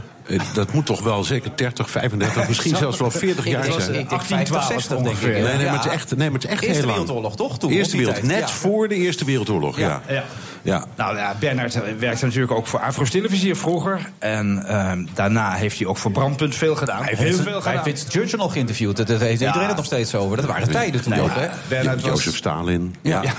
dat 0.53 0.73
moet 0.73 0.85
toch 0.85 1.01
wel 1.01 1.23
zeker 1.23 1.51
30, 1.55 1.89
35, 1.89 2.47
misschien 2.47 2.75
zelfs 2.85 2.97
wel 2.97 3.11
40 3.11 3.45
Ik 3.45 3.51
jaar 3.51 3.63
zijn. 3.63 3.93
ik 3.93 4.09
denk 4.09 4.21
50, 4.21 4.63
60 4.63 4.97
denk 4.97 5.15
ik. 5.17 5.21
Nee, 5.21 5.41
nee, 5.43 5.65
maar 5.65 5.75
het 5.75 5.85
is 5.85 5.91
echt, 5.91 6.15
nee, 6.15 6.29
maar 6.29 6.39
het 6.39 6.43
is 6.43 6.49
echt 6.49 6.61
Eerste 6.63 6.77
heel 6.77 6.85
lang. 6.85 6.97
Wereldoorlog, 6.99 7.35
toch? 7.35 7.59
Toen, 7.59 7.71
Eerste 7.71 7.97
wereld, 7.97 8.23
net 8.23 8.39
Ja. 8.39 8.47
voor 8.47 8.87
de 8.87 8.95
Eerste 8.95 9.25
Wereldoorlog, 9.25 9.77
ja. 9.77 10.01
Ja. 10.07 10.23
ja. 10.61 10.85
Nou 10.95 11.17
ja, 11.17 11.35
Bernard 11.39 11.75
eh, 11.75 11.81
werkte 11.99 12.25
natuurlijk 12.25 12.51
ook 12.51 12.67
voor 12.67 12.79
Afro 12.79 13.03
Televisie 13.03 13.55
vroeger. 13.55 14.09
En 14.19 14.63
ehm, 14.67 15.05
daarna 15.13 15.51
heeft 15.53 15.77
hij 15.79 15.87
ook 15.87 15.97
voor 15.97 16.11
Brandpunt 16.11 16.55
veel 16.55 16.75
gedaan. 16.75 17.03
Hij 17.03 17.13
heel 17.15 17.25
heeft, 17.25 17.39
veel 17.41 17.51
hij 17.51 17.61
gedaan. 17.61 17.83
heeft 17.83 18.05
Churchill 18.09 18.39
nog 18.39 18.53
geïnterviewd. 18.53 18.97
Dat 18.97 19.07
heeft 19.19 19.39
Ja. 19.39 19.47
iedereen 19.47 19.67
het 19.67 19.75
nog 19.77 19.85
steeds 19.85 20.15
over. 20.15 20.37
Dat 20.37 20.45
waren 20.45 20.71
tijden 20.71 21.01
toen 21.01 21.19
ook, 21.19 21.29
hè? 21.33 21.47
Bernard 21.67 22.01
was- 22.01 22.09
Jozef 22.11 22.35
Stalin. 22.35 22.95
Ja. 23.01 23.21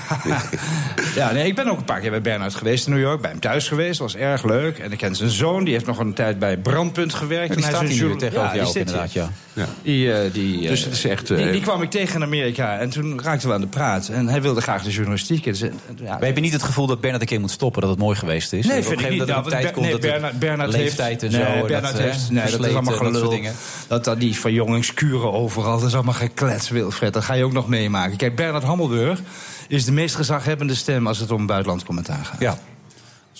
Ja, 1.15 1.31
nee, 1.31 1.45
ik 1.47 1.55
ben 1.55 1.67
ook 1.67 1.77
een 1.77 1.83
paar 1.83 1.99
keer 1.99 2.09
bij 2.09 2.21
Bernard 2.21 2.55
geweest 2.55 2.85
in 2.87 2.93
New 2.93 3.01
York. 3.01 3.21
Bij 3.21 3.31
hem 3.31 3.39
thuis 3.39 3.67
geweest. 3.67 3.99
Dat 3.99 4.11
was 4.11 4.21
erg 4.21 4.43
leuk. 4.43 4.77
En 4.79 4.91
ik 4.91 4.97
ken 4.97 5.15
zijn 5.15 5.29
zoon. 5.29 5.63
Die 5.63 5.73
heeft 5.73 5.85
nog 5.85 5.99
een 5.99 6.13
tijd 6.13 6.39
bij 6.39 6.59
Brandpunt 6.81 7.13
gewerkt. 7.13 7.55
En 7.55 7.61
hij 7.61 7.69
staat 7.69 7.83
is 7.83 7.99
een 7.99 8.07
hier 8.07 8.17
tegenover 8.17 8.49
Ja, 8.49 8.55
jou 8.55 8.67
ook 8.67 8.75
inderdaad, 8.75 9.13
ja. 9.13 9.29
Ja. 9.53 9.65
Die, 9.81 10.13
eh, 10.13 10.33
die, 10.33 10.67
Dus 10.67 10.79
eh, 10.79 10.85
het 10.85 10.95
is 10.95 11.05
echt, 11.05 11.27
die, 11.27 11.37
eh, 11.37 11.51
die 11.51 11.61
kwam 11.61 11.81
ik 11.81 11.89
tegen 11.89 12.15
in 12.15 12.23
Amerika. 12.23 12.79
En 12.79 12.89
toen 12.89 13.21
raakten 13.21 13.47
we 13.47 13.53
aan 13.53 13.61
de 13.61 13.67
praat. 13.67 14.07
En 14.07 14.27
hij 14.27 14.41
wilde 14.41 14.61
graag 14.61 14.83
de 14.83 14.89
journalistiek. 14.89 15.45
in. 15.45 15.51
Dus, 15.51 15.59
ja, 15.59 15.69
Maar 16.05 16.23
heb 16.23 16.35
je 16.35 16.41
niet 16.41 16.53
het 16.53 16.63
gevoel 16.63 16.87
dat 16.87 17.01
Bernard 17.01 17.21
een 17.21 17.27
keer 17.27 17.39
moet 17.39 17.51
stoppen, 17.51 17.81
dat 17.81 17.89
het 17.89 17.99
mooi 17.99 18.15
geweest 18.17 18.53
is? 18.53 18.67
Nee, 18.67 18.83
vind 18.83 19.01
ik 19.01 19.09
niet. 19.09 19.17
Nou, 19.17 19.25
dat 19.31 19.35
want 19.35 19.49
tijd 19.49 19.71
komt 19.71 19.85
nee, 19.85 19.91
dat 19.91 20.01
Bernard, 20.01 20.33
de 20.33 20.39
Bernard 20.39 20.71
leeftijd 20.71 21.21
heeft, 21.21 21.33
en 21.33 21.45
zo. 21.45 21.51
Nee, 21.53 21.65
Bernard 21.65 21.93
dat, 21.93 22.01
heeft, 22.01 22.29
nee, 22.29 22.51
dat 22.51 22.65
is 22.65 22.73
allemaal 22.73 22.83
dat 22.83 23.07
gelul. 23.07 23.41
Dat, 23.87 24.03
dat 24.03 24.19
die 24.19 24.35
verjongingskuren 24.35 25.33
overal, 25.33 25.79
dat 25.79 25.87
is 25.87 25.93
allemaal 25.93 26.13
geklets, 26.13 26.69
Wilfred. 26.69 27.13
Dat 27.13 27.23
ga 27.23 27.33
je 27.33 27.43
ook 27.43 27.53
nog 27.53 27.67
meemaken. 27.67 28.17
Kijk, 28.17 28.35
Bernard 28.35 28.63
Hammelburg 28.63 29.19
is 29.67 29.85
de 29.85 29.91
meest 29.91 30.15
gezaghebbende 30.15 30.75
stem 30.75 31.07
als 31.07 31.17
het 31.17 31.31
om 31.31 31.45
buitenland 31.45 31.83
commentaar 31.83 32.25
gaat. 32.25 32.39
Ja. 32.39 32.57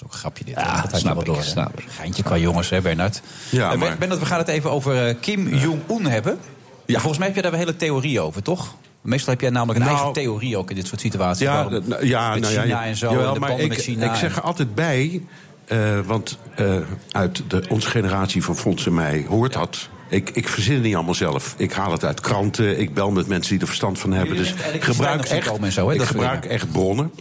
Dat 0.01 0.09
is 0.09 0.13
ook 0.13 0.13
een 0.13 0.19
grapje 0.19 0.43
dit. 0.43 0.53
Ja, 0.55 0.81
dat 0.91 0.99
snap 0.99 1.11
wel 1.13 1.21
ik, 1.21 1.25
door. 1.27 1.35
hè? 1.37 1.43
snap 1.43 1.79
ik. 1.79 1.85
Geintje 1.89 2.23
qua 2.23 2.37
jongens, 2.37 2.69
hè, 2.69 2.81
Bernard? 2.81 3.21
Ja, 3.49 3.71
Eh, 3.71 3.77
maar- 3.77 3.97
Bernard, 3.97 4.19
we 4.19 4.25
gaan 4.25 4.37
het 4.37 4.47
even 4.47 4.71
over 4.71 5.07
eh, 5.07 5.15
Kim 5.21 5.47
Jong-un 5.55 6.05
hebben. 6.05 6.39
Ja. 6.85 6.97
Volgens 6.99 7.17
mij 7.17 7.27
heb 7.27 7.35
je 7.35 7.41
daar 7.41 7.51
een 7.53 7.57
hele 7.57 7.75
theorie 7.75 8.19
over, 8.21 8.43
toch? 8.43 8.75
Meestal 9.01 9.33
heb 9.33 9.41
jij 9.41 9.49
namelijk 9.49 9.79
een 9.79 9.85
Nou, 9.85 9.97
eigen 9.97 10.13
theorie 10.15 10.57
ook 10.57 10.69
in 10.69 10.75
dit 10.75 10.87
soort 10.87 11.01
situaties. 11.01 11.45
Ja, 11.45 11.53
Waarom- 11.53 11.89
dat- 11.89 12.03
ja, 12.03 12.31
met 12.33 12.41
nou 12.41 12.53
ja, 12.53 12.61
China 12.61 12.81
ja. 12.81 12.85
en 12.87 12.95
zo, 12.95 13.11
Jawel, 13.11 13.27
en 13.27 13.33
de 13.33 13.39
maar 13.39 13.59
ik, 13.59 13.67
met 13.69 13.77
China. 13.81 14.05
ik 14.11 14.15
zeg 14.15 14.35
er 14.35 14.41
altijd 14.41 14.75
bij, 14.75 15.21
eh, 15.65 15.99
want 16.05 16.37
eh, 16.55 16.75
uit 17.11 17.43
de, 17.47 17.63
onze 17.69 17.89
generatie 17.89 18.43
van 18.43 18.55
Fons 18.57 18.85
en 18.85 18.93
mij 18.93 19.25
hoort 19.29 19.53
dat. 19.53 19.89
Ik, 20.11 20.29
ik 20.29 20.47
verzin 20.47 20.73
het 20.73 20.83
niet 20.83 20.95
allemaal 20.95 21.13
zelf. 21.13 21.53
Ik 21.57 21.71
haal 21.71 21.91
het 21.91 22.05
uit 22.05 22.21
kranten, 22.21 22.79
ik 22.79 22.93
bel 22.93 23.11
met 23.11 23.27
mensen 23.27 23.51
die 23.51 23.59
er 23.59 23.67
verstand 23.67 23.99
van 23.99 24.11
hebben. 24.11 24.37
Dus 24.37 24.53
ik 24.73 24.83
gebruik 24.83 25.23
echt, 25.25 25.73
zo, 25.73 25.89
hè, 25.89 25.95
ik 25.95 26.01
gebruik 26.01 26.45
echt 26.45 26.71
bronnen. 26.71 27.11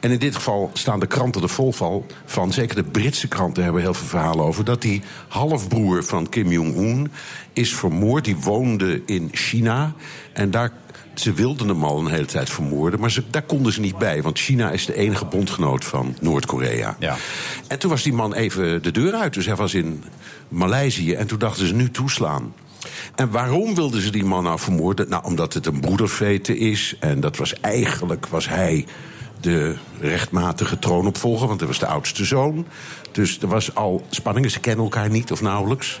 En 0.00 0.10
in 0.10 0.18
dit 0.18 0.34
geval 0.34 0.70
staan 0.72 1.00
de 1.00 1.06
kranten 1.06 1.42
er 1.42 1.48
vol 1.48 1.72
van, 1.72 2.04
van. 2.24 2.52
Zeker 2.52 2.76
de 2.76 2.84
Britse 2.84 3.28
kranten 3.28 3.62
hebben 3.62 3.82
heel 3.82 3.94
veel 3.94 4.06
verhalen 4.06 4.44
over. 4.44 4.64
Dat 4.64 4.82
die 4.82 5.02
halfbroer 5.28 6.04
van 6.04 6.28
Kim 6.28 6.50
Jong-un 6.50 7.12
is 7.52 7.74
vermoord. 7.74 8.24
Die 8.24 8.36
woonde 8.36 9.02
in 9.06 9.28
China. 9.32 9.92
En 10.32 10.50
daar 10.50 10.72
ze 11.20 11.32
wilden 11.32 11.68
hem 11.68 11.84
al 11.84 11.98
een 11.98 12.10
hele 12.10 12.26
tijd 12.26 12.50
vermoorden, 12.50 13.00
maar 13.00 13.10
ze, 13.10 13.22
daar 13.30 13.42
konden 13.42 13.72
ze 13.72 13.80
niet 13.80 13.98
bij. 13.98 14.22
Want 14.22 14.38
China 14.38 14.70
is 14.70 14.86
de 14.86 14.94
enige 14.94 15.24
bondgenoot 15.24 15.84
van 15.84 16.16
Noord-Korea. 16.20 16.96
Ja. 16.98 17.16
En 17.66 17.78
toen 17.78 17.90
was 17.90 18.02
die 18.02 18.12
man 18.12 18.34
even 18.34 18.82
de 18.82 18.90
deur 18.90 19.12
uit. 19.12 19.34
Dus 19.34 19.46
hij 19.46 19.56
was 19.56 19.74
in 19.74 20.04
Maleisië. 20.48 21.14
En 21.14 21.26
toen 21.26 21.38
dachten 21.38 21.66
ze 21.66 21.74
nu 21.74 21.90
toeslaan. 21.90 22.54
En 23.14 23.30
waarom 23.30 23.74
wilden 23.74 24.00
ze 24.00 24.10
die 24.10 24.24
man 24.24 24.42
nou 24.42 24.58
vermoorden? 24.58 25.08
Nou, 25.08 25.24
omdat 25.24 25.54
het 25.54 25.66
een 25.66 25.80
broedervete 25.80 26.58
is. 26.58 26.96
En 27.00 27.20
dat 27.20 27.36
was 27.36 27.60
eigenlijk, 27.60 28.26
was 28.26 28.48
hij 28.48 28.86
de 29.40 29.76
rechtmatige 30.00 30.78
troonopvolger, 30.78 31.46
want 31.46 31.60
hij 31.60 31.68
was 31.68 31.78
de 31.78 31.86
oudste 31.86 32.24
zoon. 32.24 32.66
Dus 33.12 33.38
er 33.40 33.48
was 33.48 33.74
al 33.74 34.06
spanningen, 34.10 34.50
ze 34.50 34.60
kennen 34.60 34.84
elkaar 34.84 35.10
niet 35.10 35.32
of 35.32 35.40
nauwelijks. 35.40 36.00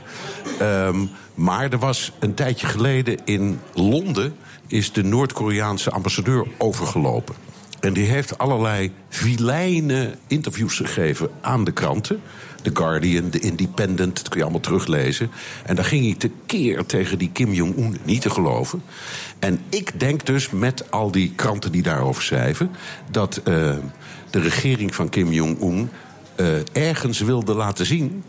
Ehm, 0.58 1.04
maar 1.34 1.72
er 1.72 1.78
was 1.78 2.12
een 2.18 2.34
tijdje 2.34 2.66
geleden 2.66 3.18
in 3.24 3.60
Londen... 3.74 4.34
is 4.68 4.92
de 4.92 5.04
Noord-Koreaanse 5.04 5.90
ambassadeur 5.90 6.46
overgelopen. 6.58 7.34
En 7.80 7.92
die 7.92 8.06
heeft 8.06 8.38
allerlei 8.38 8.92
vilijne 9.08 10.14
interviews 10.26 10.76
gegeven 10.76 11.30
aan 11.40 11.64
de 11.64 11.72
kranten. 11.72 12.20
The 12.62 12.70
Guardian, 12.74 13.30
The 13.30 13.38
Independent, 13.38 14.16
dat 14.16 14.28
kun 14.28 14.36
je 14.36 14.42
allemaal 14.42 14.60
teruglezen. 14.60 15.30
En 15.64 15.76
daar 15.76 15.84
ging 15.84 16.04
hij 16.04 16.14
tekeer 16.14 16.86
tegen 16.86 17.18
die 17.18 17.30
Kim 17.32 17.52
Jong-un 17.52 17.98
niet 18.04 18.20
te 18.20 18.30
geloven. 18.30 18.82
En 19.38 19.60
ik 19.68 20.00
denk 20.00 20.26
dus 20.26 20.50
met 20.50 20.90
al 20.90 21.10
die 21.10 21.32
kranten 21.36 21.72
die 21.72 21.82
daarover 21.82 22.22
schrijven... 22.22 22.70
dat 23.10 23.38
uh, 23.38 23.44
de 24.30 24.40
regering 24.40 24.94
van 24.94 25.08
Kim 25.08 25.32
Jong-un 25.32 25.90
uh, 26.36 26.46
ergens 26.72 27.20
wilde 27.20 27.54
laten 27.54 27.86
zien... 27.86 28.22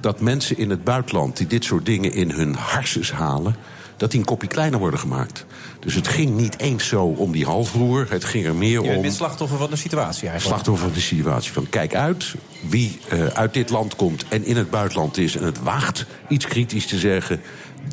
dat 0.00 0.20
mensen 0.20 0.58
in 0.58 0.70
het 0.70 0.84
buitenland 0.84 1.36
die 1.36 1.46
dit 1.46 1.64
soort 1.64 1.86
dingen 1.86 2.12
in 2.12 2.30
hun 2.30 2.54
harses 2.54 3.12
halen... 3.12 3.56
dat 4.02 4.10
die 4.10 4.20
een 4.20 4.26
kopje 4.26 4.48
kleiner 4.48 4.78
worden 4.78 5.00
gemaakt. 5.00 5.46
Dus 5.80 5.94
het 5.94 6.08
ging 6.08 6.36
niet 6.36 6.58
eens 6.58 6.88
zo 6.88 7.04
om 7.04 7.32
die 7.32 7.44
halfbroer. 7.44 8.06
Het 8.08 8.24
ging 8.24 8.46
er 8.46 8.54
meer 8.54 8.82
Je 8.82 8.96
om. 8.96 9.02
bent 9.02 9.14
slachtoffer 9.14 9.58
van 9.58 9.70
de 9.70 9.76
situatie 9.76 10.28
eigenlijk. 10.28 10.42
Slachtoffer 10.42 10.84
van 10.84 10.94
de 10.94 11.00
situatie. 11.00 11.52
Van 11.52 11.68
kijk 11.68 11.94
uit 11.94 12.34
wie 12.68 12.98
uh, 13.12 13.26
uit 13.26 13.54
dit 13.54 13.70
land 13.70 13.96
komt 13.96 14.24
en 14.28 14.44
in 14.44 14.56
het 14.56 14.70
buitenland 14.70 15.18
is 15.18 15.36
en 15.36 15.44
het 15.44 15.62
waagt 15.62 16.06
iets 16.28 16.46
kritisch 16.46 16.86
te 16.86 16.98
zeggen. 16.98 17.40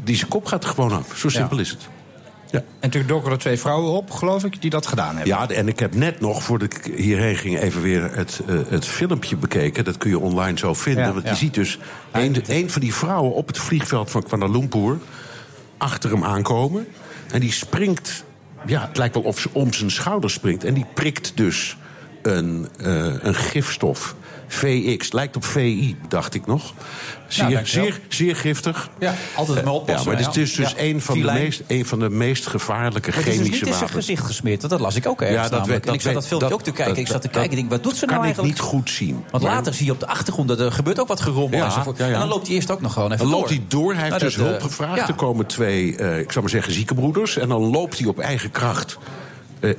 Die 0.04 0.16
zijn 0.16 0.30
kop 0.30 0.46
gaat 0.46 0.64
er 0.64 0.70
gewoon 0.70 0.92
af. 0.92 1.18
Zo 1.18 1.30
simpel 1.30 1.56
ja. 1.56 1.62
is 1.62 1.70
het. 1.70 1.88
Ja. 2.52 2.64
En 2.80 2.90
toen 2.90 3.04
doken 3.08 3.32
er 3.32 3.38
twee 3.38 3.60
vrouwen 3.60 3.92
op, 3.92 4.12
geloof 4.12 4.44
ik, 4.44 4.62
die 4.62 4.70
dat 4.70 4.88
gedaan 4.88 5.16
hebben. 5.16 5.28
Ja, 5.28 5.50
en 5.50 5.68
ik 5.68 5.80
heb 5.80 5.96
net 5.96 6.20
nog, 6.20 6.44
voordat 6.44 6.74
ik 6.74 6.94
hierheen 6.96 7.36
ging, 7.36 7.60
even 7.60 7.82
weer 7.82 8.12
het, 8.14 8.42
uh, 8.48 8.60
het 8.68 8.86
filmpje 8.86 9.36
bekeken. 9.36 9.84
Dat 9.84 9.98
kun 9.98 10.10
je 10.10 10.20
online 10.20 10.58
zo 10.58 10.74
vinden. 10.74 11.04
Ja, 11.04 11.14
want 11.14 11.24
ja. 11.24 11.30
je 11.30 11.38
ziet 11.38 11.54
dus 11.54 11.80
een, 12.12 12.44
een 12.48 12.70
van 12.70 12.82
die 12.82 12.94
vrouwen 12.94 13.34
op 13.34 13.48
het 13.48 13.58
vliegveld 13.58 14.12
van 14.12 14.24
Kuala 14.24 14.48
Lumpur 14.48 14.98
achter 15.80 16.10
hem 16.10 16.24
aankomen. 16.24 16.88
En 17.32 17.40
die 17.40 17.52
springt, 17.52 18.24
ja, 18.66 18.88
het 18.88 18.98
lijkt 18.98 19.14
wel 19.14 19.24
of 19.24 19.40
ze 19.40 19.50
om 19.52 19.74
zijn 19.74 19.92
schouder 19.92 20.30
springt. 20.30 20.64
En 20.64 20.74
die 20.74 20.86
prikt 20.94 21.32
dus 21.36 21.78
een, 22.22 22.68
uh, 22.82 23.14
een 23.20 23.36
gifstof. 23.36 24.16
VX, 24.54 25.12
lijkt 25.12 25.36
op 25.36 25.46
VI, 25.46 25.96
dacht 26.08 26.34
ik 26.34 26.46
nog. 26.46 26.74
Zeer, 27.28 27.62
zeer, 27.64 28.00
zeer 28.08 28.36
giftig. 28.36 28.90
Ja, 29.00 29.14
altijd 29.36 29.64
maar 29.66 29.74
oppassen. 29.74 30.12
Ja, 30.12 30.18
maar 30.18 30.26
het 30.28 30.36
is 30.38 30.54
dus 30.54 30.70
Ja. 30.72 30.78
een, 30.78 31.02
van 31.02 31.20
de 31.20 31.32
meest, 31.32 31.62
een 31.68 31.86
van 31.86 32.00
de 32.00 32.10
meest 32.10 32.48
gevaarlijke 32.48 33.10
Maar 33.10 33.18
het 33.20 33.28
is 33.28 33.34
dus 33.38 33.44
chemische 33.44 33.52
niet 33.66 33.74
in 33.74 33.78
zijn 33.78 33.86
wapens. 33.90 34.06
gezicht 34.06 34.26
gesmeerd, 34.26 34.60
want 34.60 34.72
dat 34.72 34.82
las 34.82 34.96
ik 34.96 35.08
ook 35.08 35.22
ergens 35.22 35.38
Ja, 35.38 35.44
dat 35.44 35.52
namelijk. 35.52 35.78
weet- 35.80 35.88
en 35.88 35.94
ik 35.94 36.02
zat 36.02 36.14
dat 36.14 36.22
dat 36.22 36.30
filmpje 36.30 36.54
ook 36.54 36.62
te 36.64 36.72
kijken. 36.72 36.94
dat- 36.96 37.04
ik 37.04 37.08
zat 37.12 37.22
te 37.22 37.28
dat- 37.28 37.36
kijken 37.36 37.52
en 37.52 37.58
denk, 37.58 37.70
wat 37.70 37.84
doet 37.84 37.96
ze 37.98 38.06
nou 38.06 38.18
kan 38.18 38.24
eigenlijk? 38.26 38.56
ik 38.56 38.62
niet 38.62 38.70
goed 38.72 38.90
zien. 38.90 39.24
Want 39.32 39.44
Maar- 39.44 39.54
later 39.54 39.74
zie 39.74 39.86
je 39.86 39.92
op 39.92 40.00
de 40.00 40.08
achtergrond, 40.08 40.48
dat 40.48 40.60
er 40.60 40.72
gebeurt 40.72 41.00
ook 41.00 41.08
wat 41.08 41.22
gerommel 41.22 41.64
enzovoort. 41.64 41.98
ja, 41.98 42.06
ja. 42.06 42.14
En 42.14 42.20
dan 42.20 42.30
loopt 42.30 42.48
hij 42.48 42.56
eerst 42.56 42.72
ook 42.72 42.82
nog 42.82 42.94
gewoon 42.94 43.12
even 43.12 43.20
Dan 43.24 43.30
door. 43.32 43.40
loopt 43.40 43.50
hij 43.52 43.64
door. 43.68 43.94
Hij 43.94 43.98
heeft 44.04 44.10
Nou, 44.10 44.24
dus 44.24 44.36
dat, 44.36 44.46
eh, 44.46 44.52
hulp 44.52 44.62
gevraagd. 44.64 44.96
ja. 44.98 45.08
Er 45.08 45.14
komen 45.14 45.46
twee, 45.46 45.96
eh, 45.96 46.20
ik 46.20 46.28
zou 46.32 46.42
maar 46.42 46.54
zeggen, 46.54 46.74
ziekenbroeders. 46.74 47.38
En 47.38 47.50
dan 47.50 47.62
loopt 47.62 47.98
hij 48.00 48.08
op 48.08 48.20
eigen 48.20 48.52
kracht. 48.52 48.98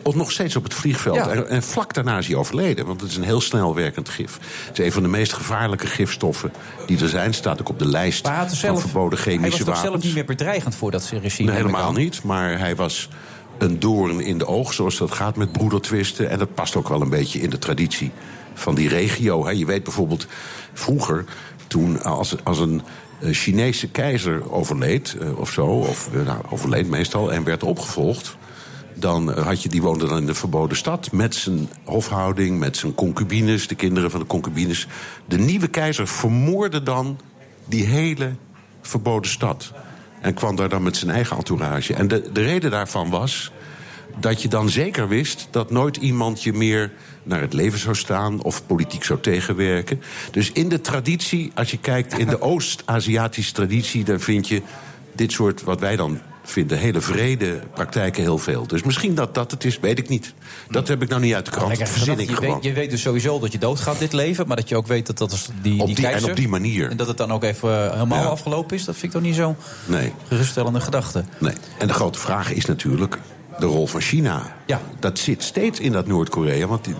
Of 0.02 0.14
nog 0.14 0.32
steeds 0.32 0.56
op 0.56 0.64
het 0.64 0.74
vliegveld. 0.74 1.16
Ja. 1.16 1.28
En, 1.28 1.48
en 1.48 1.62
vlak 1.62 1.94
daarna 1.94 2.18
is 2.18 2.26
hij 2.26 2.36
overleden. 2.36 2.86
Want 2.86 3.00
het 3.00 3.10
is 3.10 3.16
een 3.16 3.22
heel 3.22 3.40
snel 3.40 3.74
werkend 3.74 4.08
gif. 4.08 4.38
Het 4.66 4.78
is 4.78 4.84
een 4.84 4.92
van 4.92 5.02
de 5.02 5.08
meest 5.08 5.32
gevaarlijke 5.32 5.86
gifstoffen 5.86 6.52
die 6.86 7.00
er 7.00 7.08
zijn. 7.08 7.34
Staat 7.34 7.60
ook 7.60 7.68
op 7.68 7.78
de 7.78 7.88
lijst 7.88 8.26
hij, 8.26 8.36
van 8.46 8.56
zelf, 8.56 8.80
verboden 8.80 9.18
hij 9.18 9.32
chemische 9.32 9.50
was 9.50 9.58
toch 9.58 9.66
wapens. 9.66 9.90
zelf 9.90 10.02
niet 10.04 10.14
meer 10.14 10.24
bedreigend 10.24 10.74
voor 10.74 10.90
dat 10.90 11.12
regime? 11.22 11.50
Nee, 11.50 11.60
helemaal 11.60 11.92
niet. 11.92 12.22
Maar 12.22 12.58
hij 12.58 12.76
was 12.76 13.08
een 13.58 13.78
doorn 13.78 14.20
in 14.20 14.38
de 14.38 14.46
oog, 14.46 14.72
zoals 14.72 14.98
dat 14.98 15.12
gaat 15.12 15.36
met 15.36 15.52
broedertwisten. 15.52 16.30
En 16.30 16.38
dat 16.38 16.54
past 16.54 16.76
ook 16.76 16.88
wel 16.88 17.00
een 17.00 17.10
beetje 17.10 17.40
in 17.40 17.50
de 17.50 17.58
traditie 17.58 18.10
van 18.54 18.74
die 18.74 18.88
regio. 18.88 19.44
hè. 19.44 19.50
Je 19.50 19.66
weet 19.66 19.84
bijvoorbeeld, 19.84 20.26
vroeger, 20.72 21.24
toen 21.66 22.02
als, 22.02 22.36
als 22.44 22.58
een 22.58 22.82
eh, 23.20 23.32
Chinese 23.32 23.88
keizer 23.88 24.52
overleed 24.52 25.16
eh, 25.20 25.38
of 25.38 25.50
zo, 25.50 25.66
of 25.66 26.08
nou, 26.24 26.38
overleed 26.50 26.88
meestal, 26.88 27.32
en 27.32 27.44
werd 27.44 27.62
opgevolgd. 27.62 28.36
Dan 28.94 29.38
had 29.38 29.62
je, 29.62 29.68
die 29.68 29.82
woonde 29.82 30.08
dan 30.08 30.18
in 30.18 30.26
de 30.26 30.34
verboden 30.34 30.76
stad 30.76 31.12
met 31.12 31.34
zijn 31.34 31.68
hofhouding, 31.84 32.58
met 32.58 32.76
zijn 32.76 32.94
concubines, 32.94 33.68
de 33.68 33.74
kinderen 33.74 34.10
van 34.10 34.20
de 34.20 34.26
concubines. 34.26 34.86
De 35.26 35.38
nieuwe 35.38 35.68
keizer 35.68 36.08
vermoordde 36.08 36.82
dan 36.82 37.18
die 37.66 37.84
hele 37.84 38.34
verboden 38.82 39.30
stad. 39.30 39.72
En 40.20 40.34
kwam 40.34 40.56
daar 40.56 40.68
dan 40.68 40.82
met 40.82 40.96
zijn 40.96 41.10
eigen 41.10 41.36
entourage. 41.36 41.94
En 41.94 42.08
de, 42.08 42.32
de 42.32 42.42
reden 42.42 42.70
daarvan 42.70 43.10
was 43.10 43.52
dat 44.18 44.42
je 44.42 44.48
dan 44.48 44.68
zeker 44.68 45.08
wist 45.08 45.48
dat 45.50 45.70
nooit 45.70 45.96
iemand 45.96 46.42
je 46.42 46.52
meer 46.52 46.92
naar 47.22 47.40
het 47.40 47.52
leven 47.52 47.78
zou 47.78 47.94
staan 47.94 48.42
of 48.42 48.66
politiek 48.66 49.04
zou 49.04 49.20
tegenwerken. 49.20 50.02
Dus 50.30 50.52
in 50.52 50.68
de 50.68 50.80
traditie, 50.80 51.52
als 51.54 51.70
je 51.70 51.78
kijkt 51.78 52.18
in 52.18 52.26
de 52.26 52.40
Oost-Aziatische 52.50 53.52
traditie, 53.52 54.04
dan 54.04 54.20
vind 54.20 54.48
je 54.48 54.62
dit 55.12 55.32
soort, 55.32 55.62
wat 55.62 55.80
wij 55.80 55.96
dan 55.96 56.20
vinden, 56.42 56.78
hele 56.78 57.00
vrede 57.00 57.60
praktijken 57.74 58.22
heel 58.22 58.38
veel. 58.38 58.66
Dus 58.66 58.82
misschien 58.82 59.14
dat 59.14 59.34
dat 59.34 59.50
het 59.50 59.64
is, 59.64 59.78
weet 59.80 59.98
ik 59.98 60.08
niet. 60.08 60.34
Dat 60.70 60.88
heb 60.88 61.02
ik 61.02 61.08
nou 61.08 61.20
niet 61.20 61.34
uit 61.34 61.44
de 61.44 61.50
krant. 61.50 61.88
Verzin 61.88 62.18
ik 62.18 62.28
je, 62.28 62.34
gewoon. 62.36 62.54
weet, 62.54 62.64
je 62.64 62.72
weet 62.72 62.90
dus 62.90 63.02
sowieso 63.02 63.38
dat 63.38 63.52
je 63.52 63.58
doodgaat 63.58 63.98
dit 63.98 64.12
leven, 64.12 64.46
maar 64.46 64.56
dat 64.56 64.68
je 64.68 64.76
ook 64.76 64.86
weet 64.86 65.06
dat 65.06 65.18
dat 65.18 65.32
is 65.32 65.48
die, 65.62 65.80
Op 65.80 65.86
die 65.86 65.94
die- 65.94 66.04
en 66.04 66.10
keizer. 66.10 66.30
op 66.30 66.36
die 66.36 66.48
manier. 66.48 66.90
En 66.90 66.96
dat 66.96 67.06
het 67.08 67.16
dan 67.16 67.32
ook 67.32 67.42
even 67.44 67.84
eh, 67.86 67.92
helemaal 67.92 68.22
Ja. 68.22 68.28
afgelopen 68.28 68.76
is, 68.76 68.84
dat 68.84 68.94
vind 68.94 69.06
ik 69.06 69.12
toch 69.12 69.22
niet 69.28 69.36
zo 69.36 69.56
Nee. 69.86 70.12
geruststellende 70.28 70.80
gedachte. 70.80 71.24
Nee. 71.38 71.52
En 71.78 71.86
de 71.86 71.92
grote 71.92 72.18
vraag 72.18 72.52
is 72.52 72.64
natuurlijk 72.64 73.18
de 73.58 73.66
rol 73.66 73.86
van 73.86 74.00
China. 74.00 74.56
Ja. 74.66 74.80
Dat 74.98 75.18
zit 75.18 75.42
steeds 75.42 75.80
in 75.80 75.92
dat 75.92 76.06
Noord-Korea. 76.06 76.66
Want 76.66 76.84
die, 76.84 76.94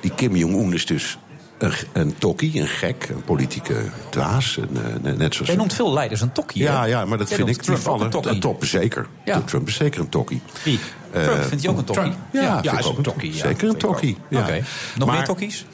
die 0.00 0.10
Kim 0.14 0.36
Jong-un 0.36 0.72
is 0.72 0.86
dus 0.86 1.18
een, 1.58 1.72
een 1.92 2.14
tokkie, 2.18 2.60
een 2.60 2.66
gek, 2.66 3.08
een 3.08 3.22
politieke 3.24 3.74
dwaas. 4.10 4.56
Een, 4.56 4.78
eh, 5.04 5.12
net 5.12 5.34
zoals... 5.34 5.48
Jij 5.48 5.56
noemt 5.56 5.72
veel 5.74 5.92
leiders 5.92 6.20
een 6.20 6.32
tokkie. 6.32 6.62
Ja, 6.62 6.80
hè? 6.80 6.86
ja, 6.86 7.04
maar 7.04 7.18
dat 7.18 7.28
Jij 7.28 7.36
vind 7.36 7.48
ik 7.48 7.62
Trump 7.62 7.78
vallen. 7.78 8.04
een 8.04 8.10
tokkie. 8.10 8.38
Trump 8.38 8.62
is 8.62 8.70
zeker. 8.70 9.06
Ja. 9.24 9.40
Trump 9.40 9.68
is 9.68 9.74
zeker 9.74 10.00
een 10.00 10.08
tokkie. 10.08 10.40
Wie? 10.64 10.78
Eh, 11.12 11.22
Trump 11.24 11.42
vindt 11.44 11.62
hij 11.64 11.72
ook 11.72 11.78
een 11.78 11.84
tokkie? 11.84 12.02
Trump, 12.30 12.44
Ja, 12.64 12.72
ik 12.72 12.78
is 12.78 12.86
ook 12.86 12.96
een 12.96 13.02
tokkie, 13.02 13.32
ja. 13.34 13.38
Zeker 13.38 13.68
een 13.68 13.76
tokkie. 13.76 14.16
Ja. 14.28 14.40
Oké. 14.40 14.62
Nog 14.96 15.08
Maar, 15.08 15.16
meer 15.16 15.26
tokkies? 15.26 15.66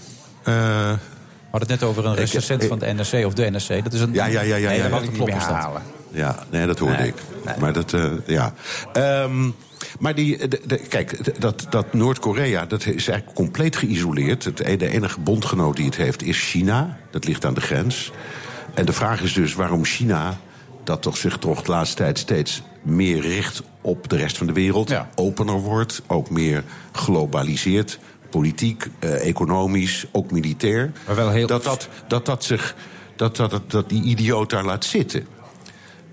eh, 0.43 0.55
We 0.55 1.59
hadden 1.59 1.71
het 1.71 1.81
net 1.81 1.83
over 1.91 2.07
een 2.07 2.15
recensent 2.15 2.65
van 2.65 2.79
de 2.79 2.87
NRC 2.87 3.27
of 3.27 3.35
de 3.35 3.51
NRC. 3.51 3.85
Dat 3.85 3.93
is 3.93 4.01
een. 4.01 4.13
Ja, 4.13 4.27
ja, 4.27 4.41
ja, 4.41 4.57
ja, 4.57 4.69
Nee, 4.69 4.79
ja. 4.79 4.89
Dat. 4.89 5.37
halen. 5.39 5.83
Ja, 6.13 6.47
nee, 6.51 6.67
dat 6.67 6.79
hoorde 6.79 6.97
Nee, 6.97 7.09
ik. 7.09 7.15
Maar 7.61 7.73
dat, 7.73 7.93
eh, 7.93 8.05
ja. 8.27 8.55
Ehm, 8.93 9.51
maar 9.99 10.15
die, 10.15 10.49
de, 10.49 10.61
de- 10.67 10.77
kijk, 10.89 11.41
dat, 11.41 11.67
dat 11.71 11.93
Noord-Korea, 11.93 12.67
dat 12.67 12.81
is 12.87 13.09
eigenlijk 13.09 13.35
compleet 13.35 13.77
geïsoleerd. 13.77 14.45
Het, 14.45 14.57
de 14.57 14.89
enige 14.89 15.21
bondgenoot 15.21 15.77
die 15.77 15.85
het 15.85 15.97
heeft 15.97 16.23
is 16.23 16.39
China. 16.41 16.99
Dat 17.11 17.25
ligt 17.25 17.45
aan 17.45 17.55
de 17.55 17.61
grens. 17.61 18.13
En 18.75 18.87
de 18.87 18.93
vraag 18.93 19.23
is 19.23 19.33
dus 19.33 19.55
waarom 19.55 19.85
China, 19.85 20.37
dat 20.85 21.03
toch 21.03 21.17
zich 21.17 21.39
toch 21.39 21.63
de 21.63 21.71
laatste 21.71 21.97
tijd 21.97 22.19
steeds 22.19 22.63
meer 22.83 23.21
richt 23.21 23.63
op 23.81 24.09
de 24.09 24.17
rest 24.17 24.39
van 24.39 24.47
de 24.47 24.53
wereld, 24.53 24.89
Ja. 24.89 25.09
opener 25.15 25.55
wordt, 25.61 26.03
ook 26.07 26.31
meer 26.31 26.65
globaliseert. 26.93 27.99
Politiek, 28.31 28.87
eh, 28.99 29.29
economisch, 29.29 30.05
ook 30.13 30.31
militair. 30.31 30.93
Maar 31.07 31.17
wel 31.17 31.31
heel- 31.31 31.47
Dat, 31.47 31.65
dat, 31.65 31.89
dat, 32.09 32.27
dat, 32.27 32.45
zich, 32.45 32.75
dat, 33.17 33.37
dat, 33.37 33.51
dat, 33.51 33.71
dat 33.71 33.89
die 33.89 34.03
idioot 34.03 34.51
daar 34.51 34.65
laat 34.65 34.85
zitten. 34.85 35.27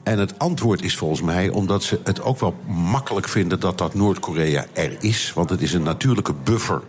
En 0.09 0.19
het 0.19 0.39
antwoord 0.39 0.81
is 0.81 0.95
volgens 0.97 1.21
mij 1.21 1.49
omdat 1.49 1.83
ze 1.83 1.99
het 2.03 2.21
ook 2.21 2.39
wel 2.39 2.55
makkelijk 2.67 3.27
vinden 3.27 3.59
dat 3.59 3.77
dat 3.77 3.93
Noord-Korea 3.93 4.65
er 4.73 4.97
is. 4.99 5.31
Want 5.35 5.49
het 5.49 5.61
is 5.61 5.73
een 5.73 5.83
natuurlijke 5.83 6.33
buffer 6.43 6.81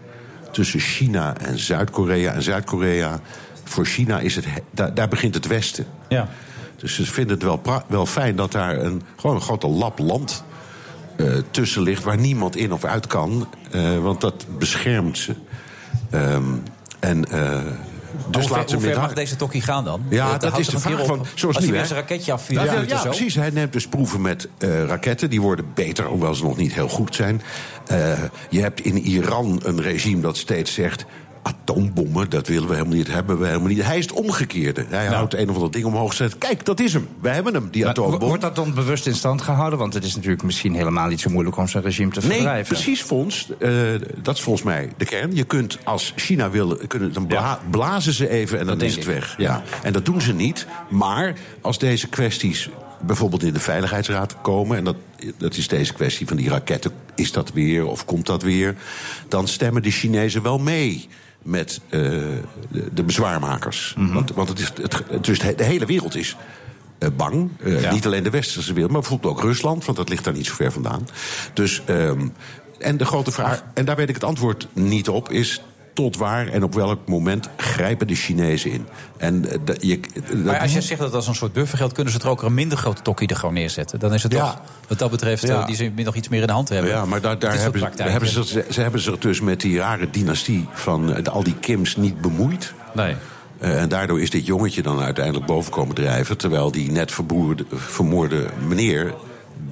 tussen 0.53 0.81
China 0.81 1.37
en 1.37 1.59
Zuid-Korea. 1.59 2.33
En 2.33 2.43
Zuid-Korea, 2.43 3.21
voor 3.65 3.87
China 3.87 4.21
is 4.21 4.37
het, 4.37 4.45
he- 4.45 4.61
daar, 4.71 4.95
daar 4.95 5.09
begint 5.09 5.35
het 5.35 5.47
Westen. 5.47 5.87
Ja. 6.09 6.29
Dus 6.77 6.95
ze 6.95 7.05
vinden 7.05 7.35
het 7.35 7.43
wel, 7.43 7.83
wel 7.87 8.07
fijn 8.07 8.37
dat 8.37 8.53
daar 8.53 8.79
een, 8.79 9.03
gewoon 9.17 9.37
een 9.37 9.43
grote 9.43 9.67
lap 9.69 9.99
land 9.99 10.45
eh, 11.17 11.27
tussen 11.51 11.83
ligt 11.83 12.05
waar 12.05 12.19
niemand 12.19 12.57
in 12.57 12.73
of 12.73 12.85
uit 12.85 13.07
kan. 13.07 13.49
eh, 13.71 13.99
want 13.99 14.21
dat 14.21 14.47
beschermt 14.59 15.19
ze. 15.19 15.35
Ehm, 16.11 16.45
en 17.01 17.25
eh, 17.31 17.61
dus 18.31 18.47
hoe 18.47 18.57
ver, 18.57 18.77
laat 18.77 18.95
ze 18.95 19.01
mag 19.01 19.13
deze 19.13 19.37
tokkie 19.37 19.63
gaan 19.63 19.85
dan? 19.85 20.03
ja, 20.09 20.33
Eh, 20.33 20.39
dat 20.39 20.59
is 20.59 20.69
de 20.69 20.79
vraag 20.79 21.07
van. 21.07 21.27
Zoals 21.35 21.57
Als 21.57 21.65
hij 21.65 21.75
weer 21.75 21.87
zijn 21.87 21.99
raketje 22.01 22.33
afvuurt 22.33 22.89
Ja, 22.89 23.03
precies. 23.03 23.35
Hij 23.35 23.51
neemt 23.51 23.73
dus 23.73 23.89
proeven 23.89 24.21
met 24.21 24.49
eh, 24.59 24.85
raketten. 24.85 25.31
Die 25.31 25.41
worden 25.41 25.65
beter, 25.75 26.05
hoewel 26.05 26.35
ze 26.35 26.43
nog 26.43 26.57
niet 26.57 26.75
heel 26.75 26.89
goed 26.89 27.15
zijn. 27.15 27.43
Eh, 27.87 28.19
je 28.49 28.61
hebt 28.61 28.81
in 28.81 28.99
Iran 28.99 29.61
een 29.65 29.83
regime 29.83 30.21
dat 30.21 30.37
steeds 30.37 30.75
zegt... 30.75 31.05
atoombommen, 31.43 32.31
dat 32.31 32.47
willen 32.49 32.69
we 32.69 32.75
helemaal 32.75 32.97
niet, 32.97 33.07
hebben 33.13 33.39
we 33.39 33.47
helemaal 33.47 33.69
niet. 33.69 33.83
Hij 33.83 33.99
is 33.99 34.05
het 34.05 34.13
omgekeerde. 34.13 34.85
Hij 34.89 35.07
houdt 35.07 35.35
een 35.35 35.49
of 35.49 35.55
ander 35.55 35.71
ding 35.71 35.85
omhoog 35.85 36.11
en 36.11 36.17
zegt... 36.17 36.39
kijk, 36.39 36.65
dat 36.65 36.81
is 36.81 36.93
hem. 36.93 37.09
We 37.21 37.29
hebben 37.29 37.55
hem, 37.55 37.69
die 37.71 37.83
Maar 37.83 37.91
atoombom. 37.91 38.29
Wordt 38.29 38.43
dat 38.43 38.57
dan 38.57 38.75
bewust 38.75 39.07
in 39.07 39.15
stand 39.15 39.43
gehouden? 39.43 39.79
Want 39.79 39.95
het 39.95 40.05
is 40.05 40.15
natuurlijk 40.15 40.43
misschien 40.43 40.75
helemaal 40.75 41.09
niet 41.09 41.21
zo 41.21 41.31
moeilijk 41.31 41.57
om 41.57 41.69
zijn 41.69 41.83
regime 41.83 42.11
te 42.13 42.21
Nee, 42.21 42.31
verdrijven. 42.31 42.75
precies, 42.75 43.03
Fons. 43.03 43.49
Eh, 43.59 43.71
dat 44.23 44.35
is 44.37 44.43
volgens 44.43 44.65
mij 44.65 44.93
de 44.97 45.05
kern. 45.05 45.35
Je 45.35 45.45
kunt, 45.45 45.79
als 45.85 46.13
China 46.17 46.51
wil, 46.51 46.77
kunnen, 46.87 47.13
dan 47.13 47.27
bla- 47.27 47.61
blazen 47.71 48.13
ze 48.13 48.29
even 48.29 48.59
en 48.59 48.67
dan 48.67 48.81
is 48.81 48.95
het 48.95 49.05
weg. 49.05 49.35
Ja. 49.39 49.63
En 49.83 49.93
dat 49.93 50.05
doen 50.05 50.21
ze 50.21 50.33
niet. 50.35 50.67
Maar 50.89 51.35
als 51.61 51.79
deze 51.79 52.09
kwesties 52.09 52.69
bijvoorbeeld 53.03 53.43
in 53.43 53.53
de 53.53 53.61
Veiligheidsraad 53.61 54.37
komen... 54.43 54.77
en 54.77 54.85
dat, 54.85 54.97
dat 55.37 55.57
is 55.57 55.69
deze 55.69 55.93
kwestie 55.93 56.27
van 56.27 56.37
die 56.37 56.49
raketten 56.49 56.93
is 57.15 57.33
dat 57.33 57.53
weer 57.53 57.87
of 57.87 58.05
komt 58.05 58.27
dat 58.27 58.43
weer? 58.43 58.75
Dan 59.29 59.49
stemmen 59.49 59.83
de 59.83 59.91
Chinezen 59.91 60.43
wel 60.43 60.59
mee 60.59 61.09
met 61.43 61.81
eh, 61.89 62.01
de, 62.93 63.03
bezwaarmakers. 63.05 63.95
Want, 64.13 64.33
want 64.33 64.49
het 64.49 64.59
is, 64.59 64.73
het, 64.83 64.93
het- 65.09 65.25
dus 65.25 65.39
de 65.39 65.65
hele 65.65 65.87
wereld 65.87 66.17
is 66.17 66.37
eh, 66.99 67.09
bang. 67.17 67.51
Eh, 67.63 67.93
Niet 67.93 68.07
alleen 68.07 68.23
de 68.23 68.31
westerse 68.31 68.73
wereld, 68.73 68.93
maar 68.93 69.01
bijvoorbeeld 69.01 69.33
ook 69.33 69.41
Rusland, 69.43 69.85
want 69.85 69.99
dat 69.99 70.09
ligt 70.09 70.25
daar 70.25 70.35
niet 70.35 70.47
zo 70.47 70.55
ver 70.55 70.73
vandaan. 70.73 71.09
Dus, 71.55 71.83
ehm, 71.87 72.29
en 72.79 72.97
de 72.97 73.05
grote 73.05 73.31
vraag, 73.31 73.63
en 73.75 73.85
daar 73.85 73.97
weet 73.97 74.09
ik 74.09 74.15
het 74.15 74.25
antwoord 74.25 74.67
niet 74.73 75.09
op, 75.09 75.31
is. 75.31 75.63
Tot 76.01 76.17
waar 76.17 76.47
en 76.49 76.63
op 76.63 76.75
welk 76.75 77.09
moment 77.09 77.49
grijpen 77.57 78.07
de 78.07 78.15
Chinezen 78.15 78.71
in? 78.71 78.87
En, 79.17 79.45
eh, 79.67 79.75
je, 79.81 80.01
dat- 80.29 80.45
Maar 80.45 80.59
als 80.61 80.73
je 80.73 80.81
zegt 80.81 81.01
dat 81.01 81.09
dat 81.09 81.17
als 81.17 81.27
een 81.29 81.35
soort 81.35 81.53
buffer 81.53 81.79
geldt, 81.79 81.95
kunnen 81.95 82.13
ze 82.13 82.19
er 82.19 82.29
ook 82.29 82.43
een 82.43 82.55
minder 82.55 82.79
grote 82.79 83.03
tokkie 83.03 83.29
er 83.29 83.37
gewoon 83.37 83.55
neerzetten. 83.55 83.99
Dan 83.99 84.15
is 84.15 84.23
het 84.23 84.33
Ja. 84.33 84.39
toch, 84.41 84.61
wat 84.89 84.99
dat 84.99 85.11
betreft, 85.11 85.47
Ja. 85.47 85.61
eh, 85.61 85.67
die 85.67 85.77
ze 85.77 85.93
nog 85.97 86.15
iets 86.15 86.29
meer 86.29 86.41
in 86.41 86.47
de 86.47 86.53
hand 86.53 86.69
hebben. 86.69 86.91
Ja, 86.91 87.05
maar 87.05 87.21
daar, 87.21 87.39
daar 87.39 87.59
hebben, 87.59 87.81
ze, 87.81 88.03
hebben 88.03 88.29
ze, 88.29 88.45
ze, 88.47 88.65
ze 88.71 88.81
hebben 88.81 89.01
zich 89.01 89.19
dus 89.19 89.41
met 89.41 89.61
die 89.61 89.79
rare 89.79 90.11
dynastie 90.11 90.67
van 90.73 91.15
eh, 91.15 91.25
al 91.33 91.43
die 91.43 91.55
Kims 91.55 91.97
niet 91.97 92.21
bemoeid. 92.21 92.73
Nee. 92.95 93.15
Eh, 93.59 93.81
en 93.83 93.89
daardoor 93.89 94.21
is 94.21 94.31
dit 94.31 94.47
jongetje 94.47 94.83
dan 94.83 95.01
uiteindelijk 95.01 95.47
boven 95.47 95.73
komen 95.73 95.95
drijven. 95.95 96.37
Terwijl 96.39 96.71
die 96.73 96.91
net 96.93 97.13
vermoorde 97.75 98.47
meneer. 98.69 99.15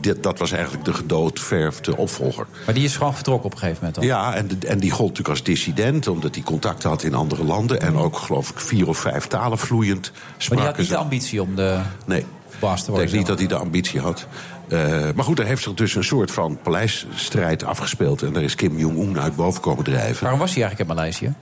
Dit, 0.01 0.23
dat 0.23 0.39
was 0.39 0.51
eigenlijk 0.53 0.85
de 0.85 0.93
gedoodverfde 0.93 1.97
opvolger. 1.97 2.47
Maar 2.67 2.75
die 2.75 2.85
is 2.85 2.97
gewoon 2.97 3.15
vertrokken 3.15 3.45
op 3.47 3.53
een 3.53 3.59
gegeven 3.59 3.79
moment 3.85 3.95
dan. 4.01 4.05
Ja, 4.05 4.35
en, 4.35 4.49
en 4.67 4.79
die 4.79 4.91
gold 4.91 5.09
natuurlijk 5.09 5.29
als 5.39 5.43
dissident, 5.47 6.07
omdat 6.07 6.35
hij 6.35 6.45
contacten 6.45 6.89
had 6.89 7.03
in 7.03 7.15
andere 7.15 7.45
landen. 7.45 7.81
En 7.81 7.97
ook, 7.97 8.17
geloof 8.17 8.51
ik, 8.51 8.61
vier 8.61 8.89
of 8.89 8.99
vijf 8.99 9.27
talen 9.27 9.59
vloeiend 9.59 10.11
Maar 10.15 10.23
spraken. 10.39 10.57
die 10.57 10.67
had 10.67 10.77
niet 10.77 10.87
ze. 10.87 10.93
de 10.93 10.99
ambitie 10.99 11.43
om 11.43 11.55
de 11.57 11.81
Nee. 12.07 12.25
baas 12.61 12.77
te 12.79 12.83
Ik 12.85 12.89
worden. 12.91 13.07
denk 13.07 13.19
niet 13.19 13.27
dat 13.27 13.39
hij 13.39 13.49
de 13.49 13.57
ambitie 13.57 14.01
had. 14.01 14.27
Eh, 14.69 14.79
maar 15.15 15.25
goed, 15.25 15.39
er 15.39 15.45
heeft 15.47 15.63
zich 15.63 15.75
dus 15.75 15.95
een 15.95 16.05
soort 16.05 16.31
van 16.31 16.59
paleisstrijd 16.63 17.65
afgespeeld. 17.65 18.23
En 18.23 18.33
daar 18.33 18.43
is 18.43 18.55
Kim 18.55 18.79
Jong-un 18.79 19.21
uit 19.21 19.37
boven 19.37 19.61
komen 19.61 19.85
drijven. 19.85 20.21
Waarom 20.23 20.41
was 20.41 20.55
hij 20.55 20.63
eigenlijk 20.63 20.91
in 20.91 20.97
Maleisië? 20.97 21.33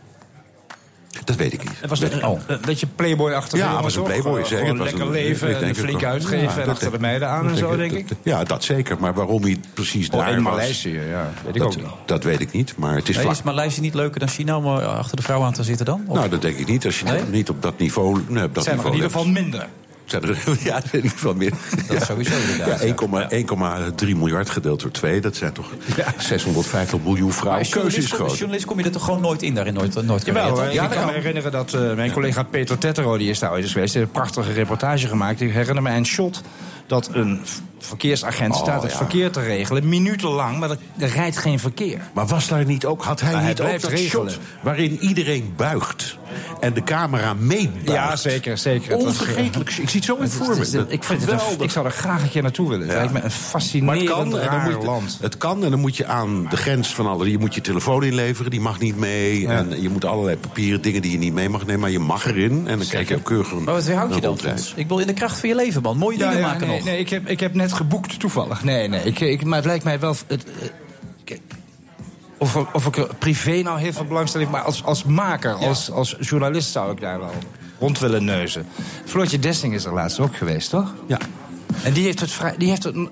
Dat 1.25 1.37
weet 1.37 1.53
ik 1.53 1.63
niet. 1.63 1.81
Het 1.81 1.91
was 1.91 2.01
een, 2.01 2.07
ik- 2.13 2.23
een, 2.23 2.39
een 2.47 2.59
beetje 2.65 2.87
playboy-achtig 2.97 3.59
Ja, 3.59 3.65
jongen, 3.65 3.75
het 3.75 3.85
was 3.85 3.95
een 3.97 4.01
toch? 4.03 4.09
playboy, 4.13 4.39
Eh, 4.41 4.45
zeker. 4.47 4.57
Gewoon 4.67 4.81
Het 4.81 4.91
was 4.93 5.01
lekker 5.01 5.07
een- 5.21 5.27
leven, 5.27 5.63
en 5.63 5.75
flink 5.75 6.05
uitgeven 6.05 6.39
Ja, 6.43 6.51
en 6.51 6.57
dat 6.57 6.69
achter 6.69 6.91
de 6.91 6.99
meiden 6.99 7.29
aan 7.29 7.49
en 7.49 7.57
zo, 7.57 7.77
denk 7.77 7.93
ik. 7.93 8.09
Ja, 8.23 8.45
dat 8.45 8.65
zeker. 8.65 8.97
Maar 9.01 9.15
waarom 9.15 9.43
hij 9.43 9.61
precies 9.75 10.09
Oh, 10.11 10.19
daar 10.19 10.31
in 10.33 10.43
was... 10.43 10.53
Maleisië, 10.53 11.01
ja. 11.01 11.31
Weet 11.45 11.55
ik 11.55 11.61
dat, 11.61 11.77
ook 11.77 11.83
niet. 11.83 11.87
dat 12.07 12.25
weet 12.25 12.41
ik 12.41 12.53
niet, 12.53 12.75
maar 12.77 12.95
het 12.95 13.09
is 13.09 13.15
Nee, 13.15 13.25
vlak. 13.25 13.37
is 13.37 13.43
Maleisië 13.43 13.81
niet 13.81 13.95
leuker 13.95 14.21
dan 14.21 14.29
China 14.29 14.57
om 14.57 14.65
eh, 14.65 14.99
achter 14.99 15.17
de 15.17 15.23
vrouw 15.23 15.43
aan 15.43 15.53
te 15.53 15.63
zitten 15.63 15.87
dan? 15.87 16.05
Of- 16.07 16.17
Nou, 16.17 16.29
dat 16.29 16.43
denk 16.43 16.57
ik 16.59 16.67
niet. 16.67 16.85
Als 16.85 16.99
je 16.99 17.05
Nee? 17.05 17.23
niet 17.31 17.49
op 17.51 17.63
dat 17.63 17.79
niveau... 17.79 18.21
Nee, 18.29 18.45
op 18.45 18.55
dat 18.55 18.65
zijn 18.65 18.79
er 18.79 18.85
in 18.85 18.93
niveau 18.93 18.95
ieder 18.95 19.11
geval 19.11 19.27
minder. 19.43 19.67
Zijn 20.07 20.23
er, 20.23 20.39
ja, 20.65 20.77
in 20.77 20.83
ieder 20.93 21.11
geval 21.11 21.35
meer. 21.35 21.53
Dat 21.89 22.03
sowieso 22.05 22.33
inderdaad, 22.51 22.83
Ja, 22.83 23.95
1,3 24.07 24.17
miljard 24.17 24.51
gedeeld 24.51 24.81
door 24.81 24.91
2, 24.91 25.21
dat 25.21 25.37
zijn 25.37 25.53
toch 25.53 25.71
650 26.19 26.99
miljoen 27.03 27.25
Maar 27.27 27.33
vrouwen. 27.37 27.59
als 27.59 27.69
Keuze 27.69 27.87
is 27.87 27.93
journalist, 27.95 28.15
kom, 28.17 28.25
als 28.29 28.39
journalist 28.39 28.67
kom 28.67 28.79
je 28.79 28.85
er 28.85 28.91
toch 28.91 29.05
gewoon 29.05 29.21
nooit 29.21 29.43
in 29.43 29.55
daar 29.55 29.67
in 29.67 29.75
Noord- 29.75 30.03
Noord-Korea? 30.07 30.41
Jawel, 30.43 30.49
toch? 30.65 30.75
hoor. 30.75 30.85
ik 30.85 30.91
kan 30.91 31.07
me 31.07 31.13
herinneren 31.13 31.53
dat 31.53 31.73
eh, 31.75 31.95
mijn 31.95 32.13
collega 32.13 32.43
Peter 32.43 32.79
Tettero, 32.79 33.17
die 33.17 33.31
is 33.31 33.39
daar 33.39 33.51
ooit 33.51 33.63
eens 33.63 33.73
geweest, 33.73 33.95
heeft 33.95 34.07
een 34.07 34.13
prachtige 34.13 34.53
reportage 34.53 35.09
gemaakt. 35.09 35.41
Ik 35.41 35.53
herinner 35.53 35.83
me 35.83 35.91
een 35.91 36.07
shot 36.07 36.43
dat 36.87 37.09
een 37.13 37.41
verkeersagent 37.79 38.55
Oh, 38.55 38.61
staat 38.61 38.83
het 38.83 38.91
ja. 38.91 38.97
verkeer 38.97 39.31
te 39.31 39.41
regelen, 39.41 39.89
minutenlang, 39.89 40.59
maar 40.59 40.71
er, 40.71 40.79
er 40.99 41.09
rijdt 41.09 41.37
geen 41.37 41.59
verkeer. 41.59 42.01
Maar 42.13 42.27
was 42.27 42.49
daar 42.49 42.65
niet 42.65 42.85
ook, 42.87 43.03
had 43.05 43.21
hij 43.21 43.33
Maar 43.33 43.41
hij 43.41 43.51
niet 43.51 43.61
ook 43.61 43.81
dat 43.81 43.91
regelen. 43.91 44.31
shot 44.33 44.39
waarin 44.63 44.99
iedereen 45.01 45.53
buigt 45.57 46.19
en 46.61 46.75
de 46.75 46.83
camera 46.83 47.35
meebuigt? 47.35 47.87
Ja, 47.87 48.17
zeker, 48.17 48.59
zeker. 48.59 48.93
Eh, 48.93 48.99
Onvergetelijk. 48.99 49.71
ik 49.71 49.89
zie 49.89 50.01
het 50.01 50.05
zo 50.05 50.17
in 50.17 50.29
voor 50.29 50.57
Het 50.57 50.73
me. 50.73 50.85
Ik, 50.89 51.05
vind 51.05 51.31
het 51.31 51.61
ik 51.61 51.71
zou 51.71 51.87
er 51.87 51.93
graag 51.93 52.23
een 52.23 52.31
keer 52.31 52.43
naartoe 52.43 52.69
willen. 52.69 52.87
Het 52.89 52.93
Ja. 52.93 52.99
lijkt 52.99 53.13
me 53.13 53.19
een 53.19 53.25
Maar 53.25 53.33
het 53.33 53.41
fascinerend 53.51 54.09
kan, 54.09 54.25
en 54.25 54.31
dan 54.31 54.41
raar 54.41 54.71
moet 54.71 54.81
je, 54.81 54.87
land. 54.87 55.19
het 55.21 55.37
kan 55.37 55.65
en 55.65 55.71
dan 55.71 55.81
moet 55.81 55.97
je 55.97 56.07
aan 56.07 56.47
de 56.51 56.57
grens 56.57 56.95
van 56.95 57.07
alle... 57.07 57.31
Je 57.31 57.39
moet 57.39 57.55
je 57.55 57.61
telefoon 57.61 58.05
inleveren, 58.05 58.51
die 58.51 58.61
mag 58.61 58.79
niet 58.79 58.97
mee. 58.97 59.47
En 59.49 59.83
je 59.83 59.89
moet 59.89 60.05
allerlei 60.05 60.37
papieren 60.37 60.83
dingen 60.83 61.03
die 61.03 61.11
je 61.11 61.19
niet 61.19 61.33
mee 61.33 61.49
mag 61.49 61.61
nemen... 61.67 61.81
maar 61.81 61.91
je 61.91 61.99
mag 61.99 62.27
erin 62.27 62.67
en 62.69 62.79
dan 62.79 62.87
krijg 62.87 63.09
je 63.09 63.17
ook 63.17 63.25
keurig 63.25 63.51
een 63.51 63.65
Maar 63.65 63.75
wat 63.75 63.85
weerhoud 63.85 64.15
je 64.15 64.21
dan? 64.21 64.39
Ik 64.75 64.89
wil 64.89 64.99
in 64.99 65.07
de 65.07 65.13
kracht 65.13 65.41
van 65.41 65.49
je 65.49 65.55
leven, 65.55 65.83
man. 65.83 65.97
Mooie 65.97 66.19
dingen 66.19 66.41
maken 66.41 66.67
nee, 66.67 66.77
nog. 66.77 66.85
nee 66.85 66.99
ik, 66.99 67.09
heb, 67.09 67.29
ik 67.29 67.41
heb 67.41 67.55
net 67.55 67.73
geboekt 67.73 68.21
toevallig. 68.21 68.65
Nee, 68.65 68.89
nee. 68.89 69.05
Ik, 69.05 69.21
ik, 69.21 69.45
maar 69.45 69.57
het 69.57 69.67
lijkt 69.67 69.85
mij 69.85 70.01
wel. 70.01 70.17
Het, 70.27 70.45
eh, 70.45 70.69
kijk, 71.25 71.41
of, 72.39 72.57
of 72.57 72.87
ik 72.87 72.97
er 72.97 73.15
privé 73.19 73.63
nou 73.63 73.81
heel 73.81 73.93
veel 73.93 74.05
belangstelling 74.05 74.51
maar 74.51 74.63
als, 74.63 74.85
als 74.85 75.05
maker, 75.05 75.53
als, 75.53 75.91
als 75.91 76.17
journalist 76.21 76.71
zou 76.71 76.93
ik 76.93 77.01
daar 77.01 77.19
wel 77.19 77.33
rond 77.79 77.99
willen 77.99 78.25
neuzen. 78.25 78.67
Floortje 79.05 79.39
Dessing 79.39 79.75
is 79.75 79.85
er 79.85 79.93
laatst 79.93 80.21
ook 80.21 80.37
geweest, 80.37 80.71
toch? 80.71 80.95
Ja. 81.07 81.19
En 81.83 81.93
die 81.93 82.05
heeft, 82.05 82.21
het 82.21 82.31
vrij, 82.31 82.55
die 82.59 82.69
heeft 82.69 82.85
een 82.85 83.11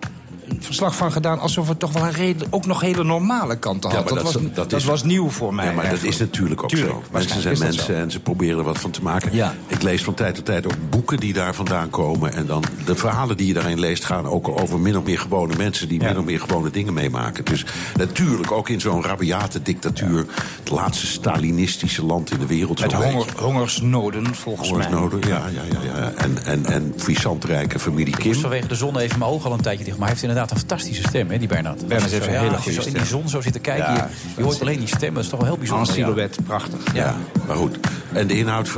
verslag 0.60 0.96
van 0.96 1.12
gedaan 1.12 1.38
alsof 1.38 1.68
het 1.68 1.78
toch 1.78 1.92
wel 1.92 2.02
een 2.02 2.12
reden, 2.12 2.46
ook 2.50 2.66
nog 2.66 2.80
hele 2.80 3.04
normale 3.04 3.58
kanten 3.58 3.90
had. 3.90 3.98
Ja, 3.98 4.04
dat, 4.04 4.14
dat- 4.14 4.32
was, 4.32 4.42
dat 4.42 4.54
dat 4.70 4.72
is- 4.72 4.84
was 4.84 5.02
nieuw 5.04 5.30
voor 5.30 5.54
mij. 5.54 5.66
Ja, 5.66 5.72
maar 5.72 5.90
dat 5.90 6.02
is 6.02 6.18
natuurlijk 6.18 6.62
ook 6.62 6.68
Tuurlijk, 6.68 6.92
zo. 6.92 7.02
Mensen 7.12 7.40
zijn 7.42 7.58
mensen 7.58 7.96
en 7.96 8.10
ze 8.10 8.20
proberen 8.20 8.58
er 8.58 8.64
wat 8.64 8.78
van 8.78 8.90
te 8.90 9.02
maken. 9.02 9.34
Ja. 9.34 9.54
Ik 9.66 9.82
lees 9.82 10.04
van 10.04 10.14
tijd 10.14 10.34
tot 10.34 10.44
tijd 10.44 10.66
ook 10.66 10.90
boeken 10.90 11.18
die 11.20 11.32
daar 11.32 11.54
vandaan 11.54 11.90
komen. 11.90 12.32
En 12.32 12.46
dan 12.46 12.64
de 12.84 12.94
verhalen 12.94 13.36
die 13.36 13.46
je 13.46 13.54
daarin 13.54 13.78
leest 13.80 14.04
gaan 14.04 14.26
ook 14.26 14.48
over 14.60 14.78
min 14.78 14.96
of 14.96 15.04
meer 15.04 15.18
gewone 15.18 15.54
mensen... 15.56 15.88
die 15.88 15.98
min 16.02 16.18
of 16.18 16.24
meer 16.24 16.40
gewone 16.40 16.70
dingen 16.70 16.94
meemaken. 16.94 17.44
Dus 17.44 17.64
natuurlijk 17.96 18.52
ook 18.52 18.68
in 18.68 18.80
zo'n 18.80 19.02
rabiate 19.02 19.62
dictatuur... 19.62 20.26
het 20.58 20.70
laatste 20.70 21.06
Stalinistische 21.06 22.04
land 22.04 22.30
in 22.32 22.38
de 22.38 22.46
wereld. 22.46 22.80
Met 22.80 22.92
honger, 22.92 23.26
hongersnoden, 23.36 24.34
volgens 24.34 24.70
mij. 24.72 24.86
Hongersnoden, 24.86 25.28
ja, 25.28 25.42
ja, 25.54 25.62
ja, 25.82 25.98
ja. 26.00 26.12
En, 26.16 26.44
en, 26.44 26.66
en 26.66 26.94
puissantrijke 27.04 27.78
familie 27.78 28.06
Ik 28.06 28.14
moest 28.24 28.30
Kim. 28.30 28.40
vanwege 28.40 28.66
de 28.68 28.74
zon 28.74 28.98
even 28.98 29.18
mijn 29.18 29.30
ogen 29.30 29.50
al 29.50 29.56
een 29.56 29.62
tijdje 29.62 29.84
dicht. 29.84 29.96
Maar 29.96 30.06
hij 30.08 30.16
heeft 30.16 30.28
inderdaad 30.28 30.43
een 30.50 30.56
fantastische 30.58 31.02
stem, 31.02 31.30
hè, 31.30 31.38
die 31.38 31.48
Bernard. 31.48 31.86
Bernard 31.86 32.10
heeft 32.10 32.26
een 32.26 32.32
Ja, 32.32 32.40
hele 32.40 32.54
als 32.56 32.64
je 32.64 32.84
in 32.86 32.92
die 32.92 33.04
zon 33.04 33.28
zo 33.28 33.40
zit 33.40 33.52
te 33.52 33.58
kijken, 33.58 33.94
Ja, 33.94 33.94
je, 33.94 34.28
je 34.36 34.42
hoort 34.42 34.60
alleen 34.60 34.78
die 34.78 34.88
stem. 34.88 35.14
Dat 35.14 35.22
is 35.22 35.28
toch 35.28 35.38
wel 35.40 35.48
heel 35.48 35.58
Een 35.58 35.60
bijzonder. 35.60 35.86
ja. 35.88 35.92
silhouet, 35.94 36.38
prachtig. 36.46 36.94
Ja, 36.94 37.16
maar 37.46 37.56
goed. 37.56 37.76
En 38.12 38.26
de 38.26 38.36
inhoud 38.38 38.68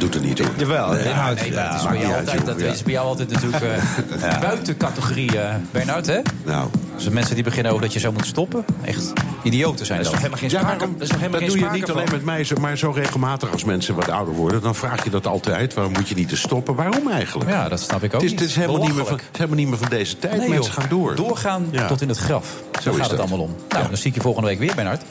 doet 0.00 0.14
er 0.14 0.20
niet 0.20 0.36
toe. 0.36 0.46
Jawel, 0.56 0.88
de 0.90 0.94
Nee, 0.96 1.04
inhoud. 1.04 1.40
Nee, 1.40 1.50
dat 1.50 1.58
is 1.64 1.70
maakt 1.70 1.82
bij 1.82 1.92
niet 1.92 2.00
jou 2.02 2.12
uit, 2.14 2.20
altijd, 2.28 2.46
joh. 2.46 2.56
dat 2.56 2.60
Ja. 2.66 2.72
is 2.72 2.82
bij 2.82 2.92
jou 2.92 3.06
altijd 3.06 3.30
natuurlijk 3.30 3.62
eh, 3.62 4.40
buiten 4.48 4.76
categorie, 4.76 5.38
eh 5.40 5.54
Bernard, 5.70 6.06
hè? 6.06 6.18
Nou, 6.44 6.68
Dus 6.94 7.04
de 7.04 7.10
mensen 7.10 7.34
die 7.34 7.44
beginnen 7.44 7.72
over 7.72 7.84
dat 7.84 7.92
je 7.92 7.98
zou 8.00 8.12
moeten 8.12 8.30
stoppen, 8.30 8.64
echt 8.84 9.12
idioten 9.42 9.86
zijn 9.86 10.02
Dat 10.02 10.06
dat. 10.12 10.20
is 10.20 10.20
toch 10.22 10.38
helemaal 10.38 10.38
geen 10.38 10.50
Ja, 10.50 10.58
sprake, 10.60 10.78
waarom, 10.78 10.96
er 10.96 11.02
is 11.02 11.08
toch 11.08 11.18
helemaal 11.18 11.40
dat 11.40 11.50
geen 11.50 11.58
doe 11.60 11.68
je 11.70 11.74
niet 11.76 11.86
van? 11.86 11.94
alleen 11.94 12.08
met 12.10 12.24
mij, 12.24 12.44
zo- 12.44 12.56
maar 12.60 12.76
zo 12.78 12.90
regelmatig 12.90 13.52
als 13.52 13.64
mensen 13.64 13.94
wat 13.94 14.08
ouder 14.10 14.34
worden. 14.34 14.60
Dan 14.62 14.74
vraag 14.74 15.04
je 15.04 15.10
dat 15.10 15.26
altijd. 15.26 15.74
Waarom 15.74 15.92
moet 15.92 16.08
je 16.08 16.14
niet 16.14 16.28
te 16.28 16.36
stoppen? 16.36 16.74
Waarom 16.74 17.10
eigenlijk? 17.10 17.50
Ja, 17.50 17.68
dat 17.68 17.80
snap 17.80 18.02
ik 18.02 18.14
ook 18.14 18.20
het 18.20 18.22
is, 18.22 18.30
niet. 18.30 18.40
het 18.40 18.48
is 18.48 18.54
helemaal, 18.56 18.82
niet 18.82 18.94
meer 18.94 19.06
van, 19.06 19.14
het 19.16 19.36
helemaal 19.36 19.56
niet 19.58 19.68
meer 19.68 19.78
van 19.78 19.88
deze 19.88 20.18
tijd. 20.18 20.36
Nee, 20.36 20.48
mensen 20.48 20.72
joh. 20.72 20.80
gaan 20.80 20.88
door. 20.88 21.14
Doorgaan 21.14 21.66
Ja. 21.70 21.86
tot 21.86 22.00
in 22.00 22.08
het 22.08 22.18
graf. 22.18 22.46
Zo 22.82 22.92
gaat 22.92 23.00
het 23.00 23.10
dat. 23.10 23.18
allemaal 23.18 23.38
om. 23.38 23.54
Nou, 23.68 23.88
dan 23.88 23.96
zie 23.96 24.08
ik 24.08 24.14
je 24.14 24.20
volgende 24.20 24.48
week 24.48 24.58
weer, 24.58 24.74
Bernard. 24.74 25.02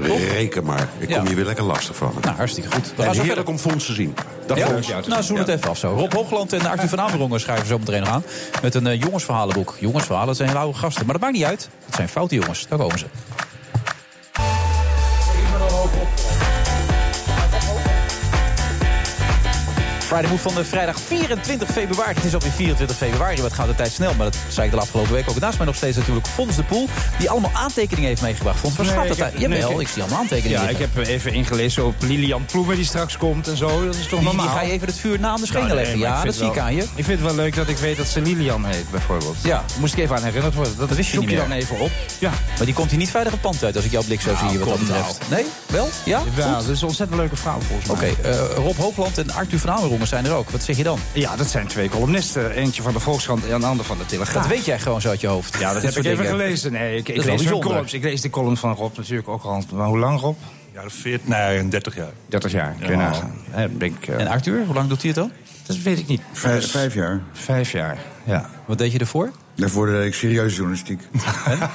Reken 0.00 0.64
maar. 0.64 0.88
Ik 0.98 1.08
kom 1.08 1.26
hier 1.26 1.36
weer 1.36 1.44
lekker 1.44 1.64
lastig 1.64 1.96
van. 1.96 2.12
Nou, 2.20 2.36
hartstikke 2.36 2.70
goed. 2.70 2.92
We 2.96 3.02
gaan 3.02 3.14
zo 3.14 3.22
heerlijk 3.22 3.48
om 3.48 3.58
Fons 3.58 3.86
te 3.86 3.92
zien. 3.92 4.14
Dag 4.46 4.58
Ja? 4.58 4.66
Fons. 4.66 5.06
Nou, 5.06 5.22
zoen 5.22 5.38
het 5.38 5.48
even 5.48 5.70
af 5.70 5.78
zo. 5.78 5.94
Rob 5.94 6.12
Hoogland 6.12 6.52
en 6.52 6.66
Arthur 6.66 6.88
van 6.88 7.00
Amerongen 7.00 7.40
schrijven 7.40 7.66
zo 7.66 7.78
meteen 7.78 8.00
nog 8.00 8.08
aan. 8.08 8.24
Met 8.62 8.74
een 8.74 8.86
eh, 8.86 9.00
jongensverhalenboek. 9.00 9.76
Jongensverhalen 9.78 10.36
zijn 10.36 10.48
hele 10.48 10.60
oude 10.60 10.78
gasten. 10.78 11.04
Maar 11.04 11.12
dat 11.14 11.22
maakt 11.22 11.34
niet 11.36 11.44
uit. 11.44 11.68
Het 11.86 11.94
zijn 11.94 12.08
foute 12.08 12.34
jongens. 12.34 12.66
Daar 12.68 12.78
komen 12.78 12.98
ze. 12.98 13.06
Friday 20.06 20.30
Move 20.30 20.42
van 20.42 20.54
de 20.54 20.64
vrijdag 20.64 21.00
24 21.00 21.68
februari. 21.70 22.14
Het 22.14 22.24
is 22.24 22.34
alweer 22.34 22.50
24 22.50 22.96
februari, 22.96 23.42
wat 23.42 23.52
gaat 23.52 23.66
de 23.66 23.74
tijd 23.74 23.92
snel. 23.92 24.14
Maar 24.14 24.26
dat 24.26 24.36
zei 24.48 24.66
ik 24.66 24.72
de 24.72 24.80
afgelopen 24.80 25.12
week 25.12 25.30
ook. 25.30 25.38
Naast 25.40 25.56
mij 25.56 25.66
nog 25.66 25.76
steeds 25.76 25.96
natuurlijk 25.96 26.26
Fons 26.26 26.56
de 26.56 26.62
Poel. 26.62 26.88
Die 27.18 27.30
allemaal 27.30 27.50
aantekeningen 27.54 28.08
heeft 28.08 28.22
meegebracht. 28.22 28.58
Fons, 28.58 28.76
waar 28.76 28.86
Nee, 28.86 28.94
ik 28.94 29.08
het 29.08 29.18
heb-? 29.18 29.38
Jawel, 29.38 29.70
nee, 29.70 29.80
ik 29.80 29.88
zie 29.88 30.02
allemaal 30.02 30.20
aantekeningen. 30.20 30.62
Ja, 30.62 30.68
ik 30.68 30.78
heb 30.78 30.96
even 30.96 31.32
ingelezen 31.32 31.84
op 31.86 31.94
Lilian 31.98 32.44
Ploemen 32.44 32.76
die 32.76 32.84
straks 32.84 33.16
komt 33.16 33.48
en 33.48 33.56
zo. 33.56 33.84
Dat 33.84 33.94
is 33.94 34.00
toch 34.00 34.08
Die, 34.08 34.18
die 34.18 34.36
normaal? 34.36 34.54
ga 34.54 34.62
je 34.62 34.70
even 34.72 34.86
het 34.86 34.96
vuur 34.98 35.20
na 35.20 35.28
aan 35.28 35.40
de 35.40 35.46
schenen 35.46 35.62
Nou, 35.66 35.74
nee, 35.80 35.84
leggen. 35.84 36.12
Ja, 36.16 36.24
dat 36.24 36.34
zie 36.34 36.46
ik 36.46 36.58
aan 36.58 36.74
je. 36.74 36.82
Ik 36.82 37.04
vind 37.04 37.06
het 37.06 37.20
wel 37.20 37.34
leuk 37.34 37.54
dat 37.56 37.68
ik 37.68 37.76
weet 37.76 37.96
dat 37.96 38.06
ze 38.06 38.20
Lilian 38.20 38.64
heet, 38.64 38.90
bijvoorbeeld. 38.90 39.36
Ja. 39.42 39.64
Moest 39.78 39.92
ik 39.92 39.98
even 39.98 40.16
aan 40.16 40.22
herinnerd 40.24 40.54
worden. 40.54 40.74
Dat, 40.78 40.88
wist 40.88 41.08
je 41.10 41.14
zoek 41.14 41.20
niet 41.20 41.30
je 41.30 41.36
meer. 41.36 41.48
dan 41.48 41.56
even 41.56 41.78
op. 41.78 41.90
Ja. 42.18 42.30
Maar 42.56 42.64
die 42.64 42.74
komt 42.74 42.90
hier 42.90 42.98
niet 42.98 43.10
veilig 43.10 43.32
het 43.32 43.40
pand 43.40 43.64
uit 43.64 43.76
als 43.76 43.84
ik 43.84 43.90
jouw 43.90 44.02
blik 44.02 44.20
zo 44.20 44.30
zie 44.48 44.58
wat 44.58 44.68
dat 44.68 44.78
betreft. 44.78 45.18
Nee? 45.30 45.44
Wel? 45.66 45.88
Ja? 46.04 46.22
Ja, 46.36 46.52
dat 46.54 46.68
is 46.68 46.80
een 46.80 46.86
ontzettend 46.88 47.18
leuke 47.18 47.36
vrouw 47.36 47.58
volgens 47.60 48.00
mij. 48.00 48.10
Oké, 48.10 48.28
eh, 48.28 48.38
Rob 48.56 48.76
Hoogland 48.76 49.18
en 49.18 49.30
Arthur 49.32 49.58
van 49.58 49.70
Amerongen 49.70 50.05
zijn 50.06 50.24
er 50.26 50.32
ook. 50.32 50.50
Wat 50.50 50.62
zeg 50.62 50.76
je 50.76 50.82
dan? 50.82 50.98
Ja, 51.12 51.36
dat 51.36 51.46
zijn 51.46 51.66
twee 51.66 51.88
columnisten. 51.88 52.50
Eentje 52.50 52.82
van 52.82 52.92
de 52.92 53.00
Volkskrant 53.00 53.44
en 53.46 53.54
een 53.54 53.64
ander 53.64 53.84
van 53.86 53.98
de 53.98 54.06
Telegraaf. 54.06 54.42
Dat 54.42 54.52
weet 54.56 54.64
jij 54.64 54.78
gewoon 54.78 55.00
zo 55.00 55.08
uit 55.08 55.20
je 55.20 55.26
hoofd. 55.26 55.58
Ja, 55.58 55.72
dat 55.72 55.82
heb 55.82 55.90
ik 55.96 56.04
even 56.04 56.16
dingen. 56.16 56.26
gelezen. 56.30 56.72
Nee, 56.72 56.96
ik, 56.96 57.08
ik 57.08 57.16
lees 57.16 57.24
bijzonder. 57.26 57.58
columns. 57.68 57.92
Ik 57.92 58.02
lees 58.02 58.20
de 58.20 58.30
column 58.30 58.56
van 58.56 58.74
Rob 58.74 58.96
natuurlijk 58.96 59.28
ook 59.28 59.42
al. 59.42 59.62
Maar 59.74 59.86
hoe 59.86 59.98
lang, 59.98 60.20
Rob? 60.20 60.36
Ja, 60.74 60.82
40, 60.86 61.28
nee, 61.28 61.68
30 61.68 61.96
jaar. 61.96 62.10
30 62.26 62.52
jaar, 62.52 62.74
kun 62.78 62.86
je 62.86 62.92
Ja. 62.92 62.98
nagaan. 62.98 63.34
Ik, 63.78 64.06
eh, 64.08 64.20
En 64.20 64.26
Arthur, 64.26 64.64
hoe 64.64 64.74
lang 64.74 64.88
doet 64.88 65.00
hij 65.02 65.10
het 65.10 65.18
dan? 65.18 65.30
dat 65.66 65.76
weet 65.76 65.98
ik 65.98 66.06
niet. 66.06 66.20
Vijf, 66.32 66.70
vijf 66.70 66.94
jaar. 66.94 67.20
Vijf 67.32 67.72
jaar, 67.72 67.98
ja. 68.24 68.50
Wat 68.66 68.78
deed 68.78 68.92
je 68.92 68.98
ervoor? 68.98 69.30
Daarvoor 69.56 69.86
deed 69.86 70.06
ik 70.06 70.14
serieuze 70.14 70.54
journalistiek. 70.56 71.00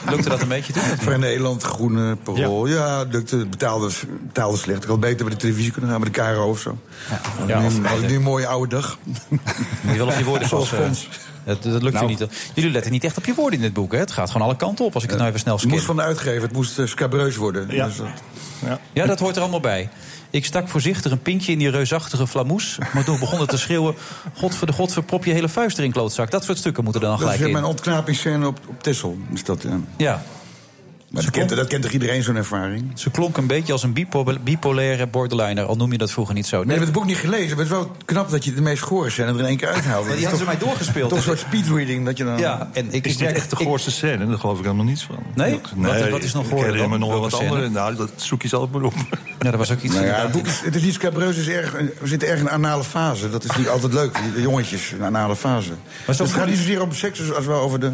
Lukte 0.10 0.30
dat 0.30 0.42
een 0.42 0.48
beetje 0.48 0.74
toen? 0.74 0.82
Vrij 0.84 1.18
Nederland, 1.18 1.64
Groene, 1.64 2.16
Parool. 2.16 2.66
Ja, 2.68 3.02
lukte, 3.10 3.46
betaalde, 3.46 3.90
betaalde 4.28 4.58
slecht. 4.58 4.84
Ik 4.84 4.90
had 4.90 5.00
beter 5.00 5.26
bij 5.26 5.34
de 5.36 5.40
televisie 5.42 5.72
kunnen 5.72 5.90
gaan, 5.92 6.02
bij 6.02 6.12
de 6.12 6.20
KRO 6.34 6.50
of 6.50 6.60
zo. 6.60 6.78
Ja, 7.48 7.60
nu, 7.62 7.68
nu 8.08 8.16
een 8.16 8.22
mooie 8.22 8.48
oude 8.48 8.76
dag. 8.76 8.98
Moet 9.28 9.92
je 9.92 9.98
wel 9.98 10.08
op 10.08 10.18
je 10.18 10.24
woorden 10.24 10.48
Zoals. 10.68 10.70
Dat, 11.46 11.64
dat 11.64 11.82
lukt 11.82 11.94
Nou. 11.94 12.06
u 12.06 12.10
niet. 12.10 12.26
Jullie 12.54 12.72
letten 12.72 12.92
niet 12.92 13.04
echt 13.04 13.18
op 13.18 13.26
je 13.26 13.34
woorden 13.34 13.56
in 13.60 13.66
dit 13.66 13.74
boek. 13.74 13.92
Hè? 13.92 13.98
Het 14.00 14.12
gaat 14.12 14.32
gewoon 14.32 14.48
alle 14.48 14.56
kanten 14.56 14.86
op 14.86 14.94
als 14.94 15.04
ik 15.04 15.10
het 15.10 15.18
nou 15.18 15.30
even 15.30 15.42
snel 15.42 15.54
Het 15.54 15.62
scan. 15.64 15.74
moest 15.76 15.86
van 15.88 15.96
de 15.96 16.02
uitgever, 16.02 16.42
het 16.42 16.54
moest 16.54 16.80
uh, 16.80 16.88
scabreus 16.88 17.36
worden. 17.36 17.68
Ja. 17.70 17.86
Dus 17.86 17.96
dat- 17.98 18.08
Ja, 18.94 19.06
dat 19.06 19.20
hoort 19.20 19.36
er 19.36 19.42
allemaal 19.42 19.60
bij. 19.60 19.90
Ik 20.32 20.46
stak 20.46 20.68
voorzichtig 20.68 21.12
een 21.12 21.22
pintje 21.22 21.52
in 21.52 21.58
die 21.58 21.70
reusachtige 21.70 22.28
flamoes. 22.28 22.78
Maar 22.94 23.04
toen 23.04 23.20
begon 23.20 23.40
het 23.40 23.50
te 23.50 23.58
schreeuwen... 23.58 23.96
God 24.34 24.56
voor 24.56 24.68
de 24.68 24.74
god, 24.74 24.94
verprop 24.94 25.26
je 25.26 25.34
hele 25.34 25.50
vuist 25.50 25.78
erin, 25.78 25.92
klootzak. 25.92 26.32
Dat 26.32 26.44
soort 26.44 26.58
stukken 26.58 26.84
moeten 26.84 27.02
er 27.02 27.08
dan 27.08 27.18
Dat 27.18 27.28
is 27.28 27.34
gelijk 27.34 27.48
in. 27.50 27.60
mijn 27.60 27.72
ontknapingsscène 27.72 28.48
op, 28.48 28.60
op 28.68 28.84
Texel. 28.84 29.18
Is 29.34 29.44
dat, 29.44 29.62
ja. 29.64 29.80
Ja. 29.98 30.24
Maar 31.12 31.22
dat 31.24 31.32
kent, 31.32 31.50
dat 31.56 31.68
kent 31.68 31.82
toch 31.82 31.92
iedereen, 31.92 32.24
zo'n 32.24 32.36
ervaring? 32.36 32.92
Ze 32.96 33.10
klonk 33.12 33.38
een 33.38 33.48
beetje 33.48 33.72
als 33.74 33.84
een 33.84 33.94
bipo- 33.94 34.38
bipolaire 34.44 35.08
borderliner. 35.08 35.66
Al 35.66 35.76
noem 35.76 35.92
je 35.92 35.98
dat 35.98 36.12
vroeger 36.12 36.36
niet 36.36 36.46
zo. 36.48 36.56
Nee, 36.58 36.66
ik 36.66 36.72
heb 36.72 36.82
het 36.84 36.92
boek 36.92 37.06
niet 37.06 37.18
gelezen. 37.18 37.48
Maar 37.50 37.58
het 37.58 37.66
is 37.66 37.70
wel 37.72 37.92
knap 38.06 38.30
dat 38.32 38.46
je 38.46 38.54
de 38.54 38.62
meest 38.62 38.82
gore 38.82 39.10
scène 39.10 39.28
er 39.34 39.40
in 39.40 39.46
één 39.46 39.58
keer 39.58 39.68
uithaalt. 39.68 40.06
Maar 40.08 40.14
die 40.16 40.22
hadden 40.22 40.40
ze 40.40 40.46
mij 40.46 40.58
doorgespeeld. 40.58 41.10
Toch 41.10 41.18
een 41.18 41.24
soort 41.24 41.40
speedreading 41.40 42.06
dat 42.06 42.18
je 42.18 42.24
dan... 42.24 42.38
Ja, 42.38 42.70
en 42.74 42.86
ik 42.86 42.94
Het 42.94 43.06
is 43.06 43.18
niet 43.18 43.32
echt 43.32 43.50
de 43.50 43.56
goorste 43.56 43.92
scène, 43.92 44.28
daar 44.28 44.38
geloof 44.38 44.58
ik 44.58 44.64
helemaal 44.64 44.86
niets 44.86 45.04
van. 45.04 45.16
Nee? 45.36 45.52
Dat- 45.52 45.72
Wat- 46.00 46.10
wat 46.10 46.24
is 46.24 46.34
nog 46.34 46.44
Ik 46.44 46.50
goorder 46.50 46.66
herinner 46.74 46.90
me 46.90 46.98
nog 46.98 47.10
wel 47.10 47.20
wat 47.22 47.34
andere. 47.34 47.70
Nou, 47.70 47.96
dat 47.96 48.12
zoek 48.16 48.42
je 48.42 48.48
zelf 48.48 48.70
maar 48.70 48.82
op. 48.84 48.94
Ja, 49.40 49.50
dat 49.52 49.56
was 49.60 49.72
ook 49.72 49.82
iets... 49.82 49.94
Nou 49.94 50.06
ja, 50.06 50.22
het 50.22 50.32
boek 50.32 50.46
is, 50.48 50.60
het 50.64 50.76
is 50.76 50.82
niet 50.84 50.94
scabreus, 50.94 51.36
het 51.36 51.48
is 51.48 51.54
erg, 51.54 51.72
we 52.00 52.08
zitten 52.08 52.28
erg 52.30 52.40
in 52.40 52.46
een 52.46 52.52
anale 52.52 52.84
fase. 52.84 53.30
Dat 53.30 53.44
is 53.44 53.56
niet 53.58 53.70
altijd 53.70 53.94
leuk, 53.94 54.20
de 54.36 54.42
jongetjes, 54.42 54.92
een 54.92 55.04
anale 55.04 55.36
fase. 55.36 55.68
zo 55.70 55.76
Dus 56.06 56.18
het 56.20 56.32
gaat 56.32 56.48
niet 56.48 56.58
zozeer 56.58 56.82
om 56.82 56.94
seks 56.94 57.34
als 57.34 57.46
wel 57.46 57.60
over 57.60 57.80
de, 57.80 57.92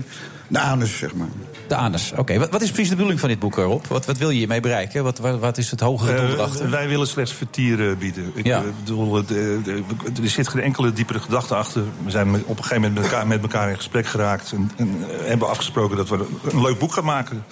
de 0.47 0.59
anus, 0.59 0.97
zeg 0.97 1.13
maar. 1.15 1.27
De 1.67 1.75
anus. 1.75 2.13
Oké, 2.15 2.37
wat, 2.39 2.49
wat 2.49 2.61
is 2.61 2.69
precies 2.69 2.87
de 2.89 2.93
bedoeling 2.95 3.19
van 3.19 3.29
dit 3.29 3.39
boek, 3.39 3.55
Rob? 3.55 3.85
Wat, 3.85 4.05
wat 4.05 4.17
wil 4.17 4.29
je 4.29 4.37
hiermee 4.37 4.59
bereiken? 4.59 5.03
Wat, 5.03 5.17
wat, 5.19 5.39
wat 5.39 5.57
is 5.57 5.71
het 5.71 5.79
hogere 5.79 6.15
doel 6.15 6.25
Eh, 6.25 6.31
erachter? 6.33 6.69
wij 6.69 6.87
willen 6.87 7.07
slechts 7.07 7.33
vertier 7.33 7.97
bieden. 7.97 8.31
Ik 8.35 8.45
Ja. 8.45 8.57
eh, 8.57 8.63
bedoel, 8.79 9.17
eh, 9.17 9.27
de- 9.27 9.61
de- 9.63 9.83
er 10.23 10.29
zit 10.29 10.47
geen 10.47 10.61
enkele 10.61 10.93
diepere 10.93 11.19
gedachte 11.19 11.55
achter. 11.55 11.83
We 12.03 12.11
zijn 12.11 12.27
op 12.35 12.57
een 12.57 12.63
gegeven 12.63 12.75
moment 12.81 12.93
met 12.93 13.03
elkaar, 13.03 13.27
met 13.27 13.41
elkaar 13.41 13.69
in 13.69 13.75
gesprek 13.75 14.05
geraakt. 14.07 14.51
En, 14.51 14.71
en 14.77 14.95
hebben 15.23 15.49
afgesproken 15.49 15.97
dat 15.97 16.09
we 16.09 16.25
een 16.51 16.61
leuk 16.61 16.79
boek 16.79 16.93
gaan 16.93 17.05
maken. 17.05 17.43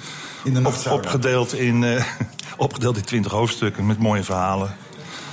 In 0.43 0.53
de 0.53 0.59
Op, 0.65 0.75
opgedeeld, 0.91 1.53
in, 1.53 1.83
eh, 1.83 2.03
opgedeeld 2.57 2.97
in 2.97 3.03
twintig 3.03 3.31
hoofdstukken 3.31 3.85
met 3.85 3.99
mooie 3.99 4.23
verhalen. 4.23 4.75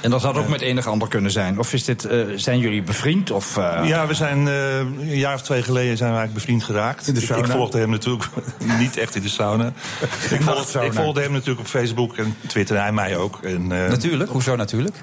En 0.03 0.11
dat 0.11 0.23
had 0.23 0.37
ook 0.37 0.49
met 0.49 0.61
enig 0.61 0.87
ander 0.87 1.09
kunnen 1.09 1.31
zijn. 1.31 1.59
Of 1.59 1.73
is 1.73 1.85
dit, 1.85 2.05
eh, 2.05 2.19
zijn 2.37 2.59
jullie 2.59 2.83
bevriend? 2.83 3.31
Of, 3.31 3.57
eh, 3.57 3.81
Ja, 3.85 4.07
we 4.07 4.15
zijn 4.15 4.49
eh, 4.49 4.79
een 4.79 5.17
jaar 5.17 5.35
of 5.35 5.43
twee 5.43 5.63
geleden 5.63 5.97
zijn 5.97 6.11
we 6.11 6.17
eigenlijk 6.17 6.47
bevriend 6.47 6.65
geraakt. 6.65 7.07
In 7.09 7.15
de 7.15 7.21
Ik- 7.21 7.27
sauna? 7.27 7.45
Ik, 7.45 7.51
volgde 7.51 7.79
hem 7.79 7.91
natuurlijk 7.91 8.25
niet 8.79 8.97
echt 8.97 9.15
in 9.15 9.23
de 9.23 9.29
sauna. 9.29 9.67
ik, 9.67 9.73
volgde, 10.29 10.45
Nachtsauna. 10.45 10.87
ik 10.87 10.93
volgde 10.93 11.21
hem 11.23 11.33
natuurlijk 11.33 11.61
op 11.61 11.67
Facebook 11.67 12.17
en 12.17 12.37
Twitter, 12.47 12.77
en 12.77 12.83
hij 12.83 12.93
mij 12.93 13.17
ook. 13.17 13.39
En, 13.43 13.73
eh, 13.73 13.89
Natuurlijk, 13.89 14.31
hoezo 14.31 14.57
natuurlijk? 14.57 14.97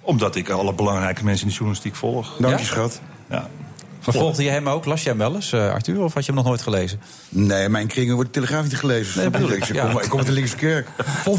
Omdat 0.00 0.36
ik 0.36 0.50
alle 0.50 0.72
belangrijke 0.74 1.24
mensen 1.24 1.42
in 1.42 1.48
de 1.48 1.54
journalistiek 1.56 1.94
volg. 1.96 2.36
Dank 2.38 2.54
je, 2.58 2.60
Ja? 2.64 2.66
schat. 2.70 3.00
Ja. 3.30 3.48
Vervolgde 4.12 4.42
je 4.42 4.50
hem 4.50 4.68
ook? 4.68 4.84
Las 4.84 5.02
je 5.02 5.08
hem 5.08 5.18
wel 5.18 5.34
eens, 5.34 5.52
eh, 5.52 5.72
Arthur? 5.72 6.00
Of 6.00 6.14
had 6.14 6.24
je 6.24 6.32
hem 6.32 6.40
nog 6.40 6.48
nooit 6.50 6.62
gelezen? 6.62 7.00
Nee, 7.28 7.68
mijn 7.68 7.86
kringen 7.86 8.14
wordt 8.14 8.34
de 8.34 8.40
Telegraaf 8.40 8.64
niet 8.64 8.76
gelezen. 8.76 9.20
Nee, 9.20 9.30
bedoel 9.30 9.50
ik, 9.50 9.56
ik, 9.56 9.68
ik, 9.68 9.74
ja. 9.74 9.90
kom, 9.90 10.00
ik 10.00 10.08
kom 10.08 10.18
uit 10.18 10.26
de 10.28 10.32
linkse 10.34 10.56
kerk. 10.56 10.88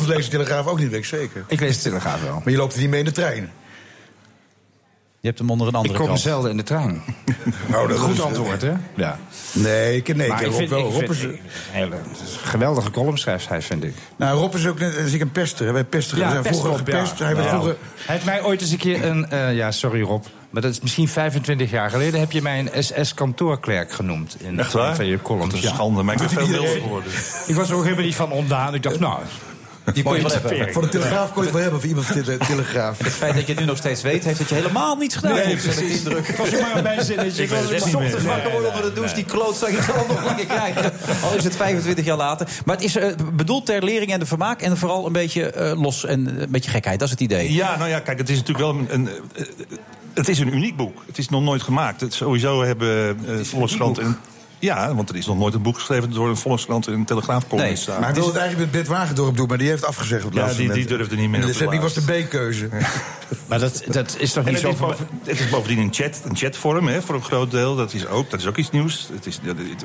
Leest 0.07 0.23
de 0.23 0.29
Telegraaf 0.37 0.65
ook 0.67 0.79
niet, 0.79 0.89
weet 0.89 0.99
ik 0.99 1.05
zeker. 1.05 1.43
Ik 1.47 1.59
lees 1.59 1.75
de 1.77 1.83
Telegraaf 1.83 2.21
wel. 2.23 2.33
Maar 2.43 2.49
je 2.53 2.57
loopt 2.57 2.73
er 2.73 2.79
niet 2.79 2.89
mee 2.89 2.99
in 2.99 3.05
de 3.05 3.11
trein. 3.11 3.49
Je 5.19 5.27
hebt 5.27 5.39
hem 5.39 5.49
onder 5.51 5.67
een 5.67 5.73
Ik 5.73 5.77
andere 5.79 5.97
kom 5.97 6.05
krant. 6.05 6.19
zelden 6.21 6.51
in 6.51 6.57
de 6.57 6.63
trein. 6.63 7.01
Nou, 7.67 7.87
dat 7.89 7.97
Goed 7.99 8.13
is- 8.13 8.21
antwoord, 8.21 8.61
hè? 8.61 8.73
Ja. 8.95 9.19
Nee, 9.51 9.95
ik, 9.97 10.15
nee, 10.15 10.27
Maar 10.27 10.41
ik 10.41 10.47
ik 10.47 10.53
vind, 10.53 10.69
Rob 10.71 10.79
wel. 10.79 10.87
ik 10.87 10.93
Rob 10.93 11.15
vind, 11.15 11.31
is, 11.33 11.37
ik- 11.39 11.41
hele, 11.71 11.95
geweldige 12.43 12.91
columnschrijft, 12.91 13.47
hij, 13.49 13.61
vind 13.61 13.83
ik. 13.83 13.93
nou, 14.15 14.37
Rob 14.39 14.55
is 14.55 14.67
ook 14.67 14.79
net 14.79 14.97
als 15.03 15.11
ik 15.11 15.21
een 15.21 15.31
pester. 15.31 15.65
hè. 15.65 15.71
Wij 15.71 15.83
pesteren. 15.83 16.25
we 16.25 16.31
zijn 16.31 16.43
vroeger 16.43 16.69
Rob, 16.69 16.77
gepest. 16.77 17.17
ja. 17.19 17.35
Vroeger... 17.35 17.75
Hij 18.05 18.15
heeft 18.15 18.25
mij 18.25 18.43
ooit 18.43 18.61
eens 18.61 18.71
een 18.71 18.77
keer 18.77 19.05
een... 19.05 19.29
eh, 19.29 19.55
ja, 19.55 19.71
sorry 19.71 20.01
Rob, 20.01 20.23
maar 20.57 20.65
dat 20.65 20.75
is 20.75 20.81
misschien 20.81 21.07
25 21.07 21.71
jaar 21.71 21.89
geleden... 21.89 22.19
heb 22.19 22.31
je 22.31 22.41
mij 22.41 22.59
een 22.59 22.83
SS-kantoorklerk 22.83 23.91
genoemd. 23.91 24.37
In 24.39 24.59
Echt 24.59 24.73
een 24.73 24.79
waar? 24.79 24.95
van 24.95 25.05
je 25.05 25.21
columns. 25.21 25.53
Wat 25.53 25.63
een 25.63 25.69
schande, 25.69 26.03
maar 26.03 26.13
ik 26.13 26.19
ben 26.19 26.29
veel 26.29 26.47
milder 26.47 26.81
geworden. 26.81 27.11
Ik 27.47 27.55
was 27.55 27.69
er 27.69 27.75
ook 27.75 27.83
helemaal 27.83 28.05
niet 28.05 28.15
van 28.15 28.31
ontdaan. 28.31 28.73
Ik 28.73 28.83
dacht, 28.83 28.99
nou... 28.99 29.19
Die 29.93 30.03
kon 30.03 30.15
je 30.15 30.21
wel 30.21 30.31
hebben. 30.31 30.49
typering. 30.49 30.73
Voor 30.73 30.81
de 30.81 30.89
Telegraaf 30.89 31.33
kon 31.33 31.37
je 31.37 31.41
het 31.41 31.51
wel 31.51 31.61
hebben, 31.61 31.79
voor 31.79 31.89
iemand 31.89 32.05
van 32.07 32.21
de 32.21 32.37
Telegraaf. 32.37 32.97
Het 32.97 33.13
feit 33.13 33.33
dat 33.33 33.47
je 33.47 33.51
het 33.51 33.59
nu 33.59 33.65
nog 33.65 33.77
steeds 33.77 34.01
weet, 34.01 34.23
heeft 34.23 34.37
dat 34.37 34.49
je 34.49 34.55
helemaal 34.55 34.95
niets 34.95 35.15
gedaan. 35.15 35.33
Nee, 35.33 35.55
de 35.55 35.61
precies. 35.61 35.97
indruk. 35.97 36.27
Ik 36.27 36.35
was 36.35 36.51
maar 36.51 36.75
een 36.75 36.83
bijzinnetje. 36.83 37.43
Ik 37.43 37.49
Ik 37.51 37.55
was 37.55 37.93
ochtends 37.93 37.93
Nee, 37.93 38.25
wakker 38.25 38.51
worden 38.51 38.61
nee, 38.61 38.71
onder 38.71 38.81
de 38.81 38.93
douche. 38.93 39.15
nee. 39.15 39.23
Die 39.23 39.33
klootzak, 39.33 39.69
ik 39.69 39.81
zal 39.81 39.95
hem 39.95 40.07
nog 40.07 40.23
langer 40.23 40.45
krijgen. 40.45 40.91
Al 41.23 41.35
is 41.35 41.43
het 41.43 41.55
25 41.55 42.05
jaar 42.05 42.17
later. 42.17 42.47
Maar 42.65 42.75
het 42.75 42.85
is 42.85 42.95
eh, 42.95 43.11
bedoeld 43.33 43.65
ter 43.65 43.83
lering 43.83 44.11
en 44.11 44.19
de 44.19 44.25
vermaak. 44.25 44.61
En 44.61 44.77
vooral 44.77 45.05
een 45.05 45.13
beetje 45.13 45.49
eh, 45.51 45.81
los 45.81 46.05
en 46.05 46.41
een 46.41 46.51
beetje 46.51 46.71
gekheid. 46.71 46.99
Dat 46.99 47.07
is 47.07 47.13
het 47.13 47.23
idee. 47.23 47.53
Ja, 47.53 47.77
nou 47.77 47.89
ja, 47.89 47.99
kijk, 47.99 48.17
het 48.17 48.29
is 48.29 48.37
natuurlijk 48.37 48.65
wel 48.65 48.75
een... 48.75 48.87
een 48.89 49.09
het 50.17 50.27
is 50.27 50.39
een 50.39 50.53
uniek 50.53 50.75
boek. 50.75 51.03
Het 51.05 51.17
is 51.17 51.29
nog 51.29 51.43
nooit 51.43 51.61
gemaakt. 51.61 52.01
Het, 52.01 52.13
sowieso 52.13 52.63
hebben 52.63 53.17
eh 53.27 53.43
Volkskrant 53.43 53.97
en... 53.97 54.17
Ja, 54.59 54.95
want 54.95 55.09
er 55.09 55.15
is 55.15 55.25
nog 55.25 55.37
nooit 55.37 55.53
een 55.53 55.61
boek 55.61 55.75
geschreven 55.75 56.11
door 56.11 56.29
een 56.29 56.37
Volkskrant 56.37 56.87
en 56.87 56.93
een 56.93 57.05
Telegraafcolumnist. 57.05 57.87
Maar 57.87 58.01
hij 58.03 58.13
wilde 58.13 58.27
het 58.29 58.37
eigenlijk 58.37 58.71
met 58.71 58.81
Bert 58.81 58.97
Wagendorp 58.97 59.37
doen, 59.37 59.47
maar 59.47 59.57
die 59.57 59.69
heeft 59.69 59.85
afgezegd 59.85 60.21
op 60.23 60.29
het 60.29 60.37
Ja, 60.39 60.45
laatste 60.45 60.61
die- 60.61 60.71
die 60.71 60.85
durfde 60.85 61.15
niet 61.15 61.29
meer 61.29 61.45
het 61.45 61.69
die 61.71 61.79
was 61.79 61.93
de. 61.93 62.01
B-keuze. 62.01 62.69
Maar 63.47 63.59
dat, 63.59 63.83
dat 63.87 64.15
is 64.19 64.33
toch 64.33 64.45
En 64.45 64.51
niet 64.51 64.61
zo... 64.61 64.69
is 64.69 64.75
boven- 64.77 65.07
het 65.23 65.39
is 65.39 65.49
bovendien 65.49 65.77
een, 65.79 65.93
chat, 65.93 66.21
een 66.25 66.35
chatvorm 66.35 66.87
hè, 66.87 67.01
voor 67.01 67.15
een 67.15 67.23
groot 67.23 67.51
deel. 67.51 67.75
Dat 67.75 67.93
is 67.93 68.07
ook, 68.07 68.29
dat 68.29 68.39
is 68.39 68.45
ook 68.45 68.57
iets 68.57 68.69
nieuws. 68.71 69.09
Het 69.13 69.25
is, 69.25 69.39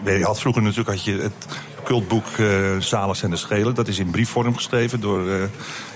je 0.05 0.25
had 0.25 0.41
vroeger 0.41 0.63
natuurlijk 0.63 0.89
had 0.89 1.05
je 1.05 1.13
het 1.19 1.33
cultboek 1.85 2.27
eh 2.39 2.47
Salers 2.79 3.23
en 3.23 3.31
de 3.31 3.37
Schelen. 3.37 3.75
Dat 3.75 3.89
is 3.89 3.99
in 3.99 4.11
briefvorm 4.11 4.57
geschreven 4.57 5.01
door 5.01 5.29
eh, 5.31 5.37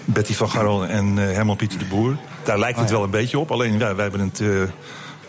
Betty 0.05 0.35
van 0.35 0.51
Garel 0.51 0.87
en 0.87 1.19
eh, 1.19 1.35
Herman 1.35 1.57
Pieter 1.57 1.79
de 1.79 1.85
Boer. 1.85 2.17
Daar 2.43 2.59
lijkt 2.59 2.79
het 2.79 2.91
wel 2.91 3.03
een 3.03 3.11
beetje 3.11 3.39
op. 3.39 3.51
Alleen 3.51 3.79
ja, 3.79 3.95
wij 3.95 4.03
hebben 4.09 4.21
het 4.21 4.41
eh, 4.41 4.49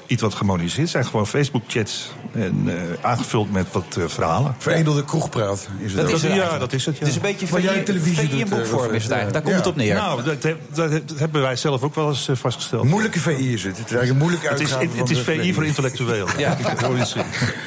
iets 0.08 0.22
wat 0.22 0.34
gemoniseerd. 0.34 0.82
Het 0.82 0.90
zijn 0.90 1.06
gewoon 1.06 1.28
Facebook-chats 1.28 2.12
en, 2.34 2.64
eh, 2.66 2.76
aangevuld 3.10 3.52
met 3.52 3.68
wat 3.72 3.96
eh, 3.98 4.04
verhalen. 4.08 4.56
Veredelde 4.58 5.06
kroegpraat 5.06 5.68
is 5.80 5.94
het 5.94 6.02
Dat 6.02 6.12
is 6.12 6.22
het 6.22 6.34
ja, 6.34 6.58
dat 6.58 6.74
is 6.74 6.86
het. 6.86 6.94
Ja. 6.96 7.00
Het 7.00 7.10
is 7.10 7.16
een 7.16 7.22
beetje 7.22 7.48
Wat 7.48 7.62
jij 7.62 7.72
VI 7.74 7.80
in 7.80 7.86
televisie 7.86 8.16
VI 8.30 8.40
in 8.40 8.40
doet, 8.40 8.52
eh, 8.52 8.58
boekvorm 8.58 8.82
wat, 8.86 8.92
is 8.94 9.04
het 9.04 9.12
eh, 9.12 9.18
eigenlijk. 9.18 9.34
Daar 9.34 9.42
komt 9.42 9.54
ja. 9.54 9.58
het 9.58 9.68
op 9.68 9.76
neer. 9.76 9.94
Nou, 9.96 10.24
dat, 10.24 10.42
dat- 10.42 11.08
dat 11.08 11.20
hebben 11.20 11.42
wij 11.42 11.56
zelf 11.56 11.82
ook 11.82 11.96
wel 11.96 12.08
eens 12.10 12.28
eh, 12.28 12.36
vastgesteld. 12.36 12.84
Moeilijke 12.84 13.20
VI 13.20 13.54
is 13.54 13.64
het. 13.64 13.78
Het 13.78 13.86
is 13.86 13.96
eigenlijk 13.96 14.10
een 14.10 14.18
moeilijke 14.18 14.48
Het 14.48 14.60
is, 14.60 14.72
het, 14.72 14.98
het 14.98 15.10
is 15.10 15.20
van 15.20 15.34
VI 15.34 15.54
voor 15.54 15.66
intellectueel. 15.66 16.28
Ja. 16.38 16.58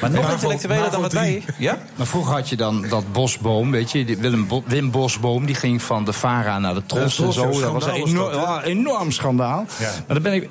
Maar 0.01 0.11
nog 0.11 0.31
intellectueler 0.31 0.91
dan 0.91 1.01
wat 1.01 1.13
wij. 1.13 1.43
Ja? 1.57 1.77
Maar 1.95 2.07
vroeger 2.07 2.33
had 2.33 2.49
je 2.49 2.55
dan 2.55 2.85
dat 2.89 3.11
Bosboom, 3.11 3.71
weet 3.71 3.91
je, 3.91 4.17
Willem 4.19 4.47
Bo- 4.47 4.63
Wim 4.65 4.91
Bosboom, 4.91 5.45
die 5.45 5.55
ging 5.55 5.81
van 5.81 6.05
de 6.05 6.13
Vara 6.13 6.59
naar 6.59 6.73
de 6.73 6.85
Tros 6.85 7.17
Ja, 7.17 7.25
en 7.25 7.33
zo. 7.33 7.59
Dat 7.61 7.71
was 7.71 7.85
een 7.85 8.61
enorm, 8.63 9.11
schandaal. 9.11 9.65
Ja. 9.79 9.85
Maar 10.07 10.21
dan 10.21 10.21
ben 10.21 10.33
ik, 10.33 10.49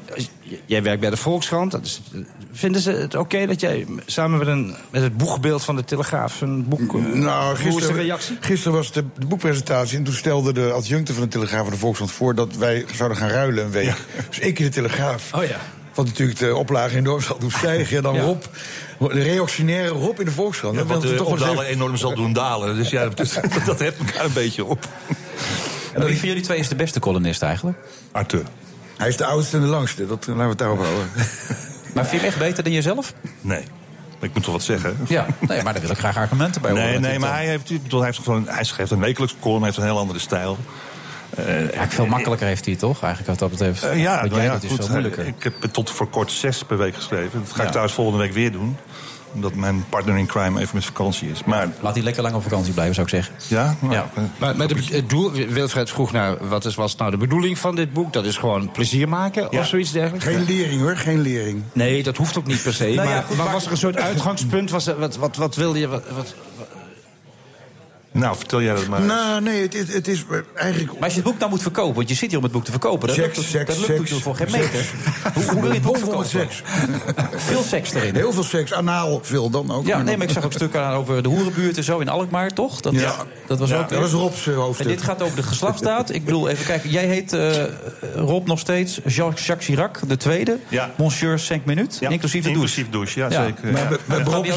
jij 0.67 0.83
werkt 0.83 1.01
bij 1.01 1.11
de 1.11 1.17
Volkskrant. 1.17 1.71
Dat 1.71 1.85
is, 1.85 2.01
vinden 2.53 2.81
ze 2.81 2.91
het 2.91 3.15
oké 3.15 3.47
dat 3.47 3.61
jij 3.61 3.87
samen 4.07 4.39
met, 4.39 4.49
een, 4.49 4.75
met 4.91 5.03
het 5.03 5.17
boegbeeld 5.17 5.65
van 5.65 5.77
de 5.77 5.85
Telegraaf 5.85 6.41
een 6.41 6.69
boek. 6.69 6.93
Nou, 7.15 7.45
hoe 7.45 7.53
is 7.53 7.65
de 7.65 7.71
gisteren, 7.71 8.03
reactie? 8.03 8.37
gisteren 8.41 8.77
was 8.77 8.93
de, 8.93 9.05
de 9.19 9.27
boekpresentatie 9.27 9.99
en 9.99 10.05
toen 10.05 10.15
stelde 10.15 10.53
de 10.53 10.73
adjuncte 10.73 11.13
van 11.13 11.23
de 11.23 11.29
Telegraaf 11.29 11.63
van 11.63 11.73
de 11.73 11.79
Volkskrant 11.79 12.13
voor 12.13 12.35
dat 12.35 12.57
wij 12.57 12.85
zouden 12.95 13.19
gaan 13.19 13.29
ruilen 13.29 13.65
een 13.65 13.71
week. 13.71 13.95
Dus 14.29 14.39
ik 14.39 14.59
in 14.59 14.65
de 14.65 14.71
Telegraaf. 14.71 15.35
Oh 15.35 15.45
ja. 15.45 15.57
Wat 15.95 16.07
natuurlijk 16.07 16.39
de 16.39 16.57
oplage 16.57 16.97
enorm 16.97 17.21
zal 17.21 17.39
doen 17.39 17.51
stijgen. 17.51 17.97
En 17.97 18.03
dan 18.03 18.15
Ja. 18.15 18.21
Rob, 18.23 18.43
de 18.99 19.23
reactionaire 19.23 19.89
Rob 19.89 20.19
in 20.19 20.25
de 20.25 20.31
Volkskrant. 20.31 20.77
Ja, 20.77 20.85
wat 20.85 21.03
de 21.03 21.09
toch 21.09 21.17
wel 21.19 21.33
eens 21.33 21.41
opdalen 21.41 21.65
even- 21.65 21.75
enorm 21.75 21.97
zal 21.97 22.15
doen 22.15 22.33
dalen. 22.33 22.77
Dus 22.77 22.91
ja, 22.91 23.09
dat, 23.09 23.17
dat 23.67 23.79
heeft 23.79 23.99
elkaar 23.99 24.25
een 24.25 24.33
beetje 24.33 24.65
op. 24.65 24.89
En 25.95 26.05
wie 26.05 26.19
van 26.19 26.29
jullie 26.29 26.43
twee 26.43 26.59
is 26.59 26.69
de 26.69 26.75
beste 26.75 27.01
columnist 27.01 27.43
eigenlijk? 27.43 27.79
Arthur. 28.13 28.43
Hij 29.01 29.09
is 29.09 29.17
de 29.17 29.25
oudste 29.25 29.57
en 29.57 29.63
de 29.63 29.69
langste. 29.69 30.07
Dat, 30.07 30.27
laten 30.27 30.43
we 30.43 30.49
het 30.49 30.59
daarover 30.59 30.85
houden. 30.85 31.09
Maar 31.95 32.07
vind 32.07 32.23
je 32.23 32.27
hem 32.29 32.37
echt 32.37 32.39
beter 32.49 32.65
dan 32.65 32.73
jezelf? 32.73 33.13
Nee. 33.41 33.63
Ik 34.21 34.35
moet 34.35 34.43
toch 34.43 34.53
wat 34.53 34.63
zeggen. 34.63 34.97
Ja, 35.09 35.27
nee, 35.39 35.63
maar 35.63 35.73
daar 35.73 35.83
wil 35.83 35.91
ik 35.91 35.99
graag 35.99 36.17
argumenten 36.17 36.63
bij 36.63 36.71
horen. 36.71 37.01
Nee, 37.01 37.19
maar 37.19 37.33
hij, 37.35 37.47
heeft, 37.47 37.71
ik 37.71 37.83
bedoel, 37.83 38.01
hij, 38.01 38.09
heeft 38.09 38.23
gewoon, 38.25 38.49
hij 38.49 38.65
schrijft 38.65 38.91
een 38.91 39.01
wekelijkse 39.01 39.37
column, 39.41 39.65
heeft 39.65 39.77
een 39.77 39.83
heel 39.83 39.99
andere 39.99 40.19
stijl. 40.19 40.59
Eh, 41.37 41.47
Eigenlijk 41.49 41.93
veel 41.93 42.07
makkelijker 42.07 42.47
heeft 42.47 42.67
hij 42.67 42.77
toch? 42.77 43.03
Eigenlijk 43.03 43.39
wat 43.41 43.51
dat 43.51 43.59
betreft. 43.59 43.83
eh, 43.83 44.03
ja, 44.03 44.25
nou 44.25 44.43
ja, 44.43 44.53
doet 44.53 44.63
is 44.63 44.69
goed. 44.71 44.79
veel 44.79 44.89
moeilijker. 44.89 45.27
Ik 45.27 45.43
heb 45.43 45.55
tot 45.73 45.91
voor 45.91 46.09
kort 46.09 46.31
zes 46.33 46.65
per 46.65 46.79
week 46.79 46.95
geschreven. 46.95 47.41
Dat 47.41 47.51
ga 47.51 47.57
Ja. 47.57 47.63
ik 47.63 47.69
trouwens 47.69 47.95
volgende 47.95 48.19
week 48.25 48.33
weer 48.33 48.53
doen. 48.53 48.77
Omdat 49.35 49.55
mijn 49.55 49.85
partner 49.89 50.17
in 50.19 50.27
crime 50.27 50.61
even 50.61 50.71
met 50.75 50.85
vakantie 50.85 51.31
is. 51.31 51.45
Maar 51.45 51.69
Laat 51.81 51.95
hij 51.95 52.03
lekker 52.03 52.23
lang 52.23 52.35
op 52.35 52.43
vakantie 52.43 52.73
blijven, 52.73 52.95
zou 52.95 53.07
ik 53.07 53.13
zeggen. 53.13 53.35
ja, 53.49 53.77
nou, 53.81 53.93
Ja. 53.95 54.11
Maar, 54.39 54.57
maar 54.57 54.69
de, 54.69 54.75
het 54.91 55.09
doel, 55.11 55.31
Wilfred 55.33 55.91
vroeg 55.91 56.13
naar 56.13 56.49
wat 56.49 56.65
is, 56.65 56.75
was 56.75 56.97
nou 56.97 57.11
de 57.11 57.17
bedoeling 57.17 57.59
van 57.59 57.75
dit 57.75 57.93
boek? 57.93 58.13
Dat 58.13 58.25
is 58.25 58.37
gewoon 58.37 58.71
plezier 58.71 59.09
maken 59.09 59.47
Ja. 59.51 59.61
of 59.61 59.67
zoiets 59.67 59.93
dergelijks? 59.93 60.25
Geen 60.27 60.45
lering 60.45 60.81
hoor, 60.81 60.97
geen 60.97 61.21
lering. 61.21 61.63
Nee, 61.73 62.03
dat 62.03 62.17
hoeft 62.17 62.39
ook 62.39 62.47
niet 62.47 62.63
per 62.63 62.75
se. 62.75 62.93
ja, 62.93 63.05
maar, 63.05 63.23
goed, 63.23 63.37
maar 63.37 63.45
maar- 63.45 63.55
was 63.55 63.65
er 63.67 63.71
een 63.71 63.77
soort 63.77 63.97
uitgangspunt? 63.97 64.71
Was 64.71 64.87
er, 64.87 64.99
wat, 64.99 65.17
wat, 65.17 65.37
wat 65.37 65.57
wilde 65.57 65.79
je? 65.79 65.89
Wat, 65.89 66.03
wat, 66.17 66.35
Nou, 68.13 68.37
vertel 68.37 68.63
jij 68.63 68.75
dat 68.75 68.87
maar. 68.87 69.01
Nou, 69.01 69.41
nee, 69.43 69.63
het, 69.63 69.75
is- 69.75 69.93
het 69.95 70.09
is 70.09 70.25
eigenlijk... 70.55 70.93
Maar 70.93 71.03
als 71.03 71.13
je 71.15 71.19
het 71.21 71.29
boek 71.29 71.39
nou 71.39 71.51
moet 71.51 71.63
verkopen, 71.63 71.95
want 71.95 72.09
je 72.09 72.15
zit 72.15 72.29
hier 72.29 72.37
om 72.39 72.45
het 72.45 72.53
boek 72.53 72.65
te 72.65 72.71
verkopen... 72.71 73.07
dat 73.09 73.17
Seks, 73.17 73.37
lukt, 73.37 73.49
seks, 73.49 73.67
dat 73.67 73.77
lukt 73.77 73.87
seks, 73.87 73.99
natuurlijk 73.99 74.23
voor 74.25 74.37
geen 74.37 74.51
seks. 74.51 74.65
meter. 74.65 74.87
Hoe, 75.35 75.45
hoe 75.45 75.61
wil 75.61 75.69
je 75.69 75.75
het 75.75 75.83
boek 75.83 75.99
verkopen? 75.99 76.27
seks. 76.29 76.63
Veel 77.51 77.63
seks 77.63 77.95
erin. 77.95 78.15
Heel 78.15 78.33
veel 78.33 78.43
seks, 78.43 78.73
anaal 78.73 79.21
veel 79.23 79.51
dan 79.51 79.71
ook. 79.73 79.87
Ja, 79.87 80.03
nee, 80.03 80.17
maar 80.17 80.27
ik 80.27 80.33
zag 80.33 80.45
ook 80.45 80.53
stukken 80.53 80.85
aan 80.85 80.95
over 80.95 81.23
de 81.23 81.29
hoerenbuurt 81.29 81.77
en 81.77 81.85
zo 81.85 81.99
in 81.99 82.09
Alkmaar, 82.09 82.51
toch? 82.51 82.81
Dat, 82.81 82.93
Ja. 82.95 83.15
dat 83.47 83.59
was 83.59 83.69
Ja, 83.71 83.79
ook... 83.79 83.89
dat 83.89 84.01
was 84.01 84.11
Rob's, 84.11 84.47
eh, 84.47 84.55
hoofdstuk. 84.55 84.87
En 84.87 84.93
dit 84.93 85.03
gaat 85.03 85.23
over 85.23 85.37
de 85.37 85.43
geslachtsdaad. 85.43 86.13
Ik 86.13 86.25
bedoel, 86.25 86.49
even 86.49 86.65
kijken. 86.67 86.91
Jij 86.91 87.05
heet 87.07 87.33
eh, 87.33 87.51
Rob 88.15 88.47
nog 88.47 88.59
steeds 88.59 89.01
Jacques, 89.07 89.47
Jacques 89.47 89.67
Chirac, 89.69 89.99
de 90.09 90.17
tweede. 90.17 90.59
Ja. 90.69 90.91
Monsieur 90.97 91.39
5 91.41 91.61
minutes, 91.65 91.99
Ja, 91.99 92.09
inclusief 92.09 92.45
de 92.45 92.53
douche. 92.53 92.81
inclusief 92.81 92.91
douche, 92.93 93.19
ja, 93.21 93.45
zeker. 93.45 93.73
Maar 93.73 93.99
bij 94.05 94.19
Rob 94.21 94.45
is 94.45 94.55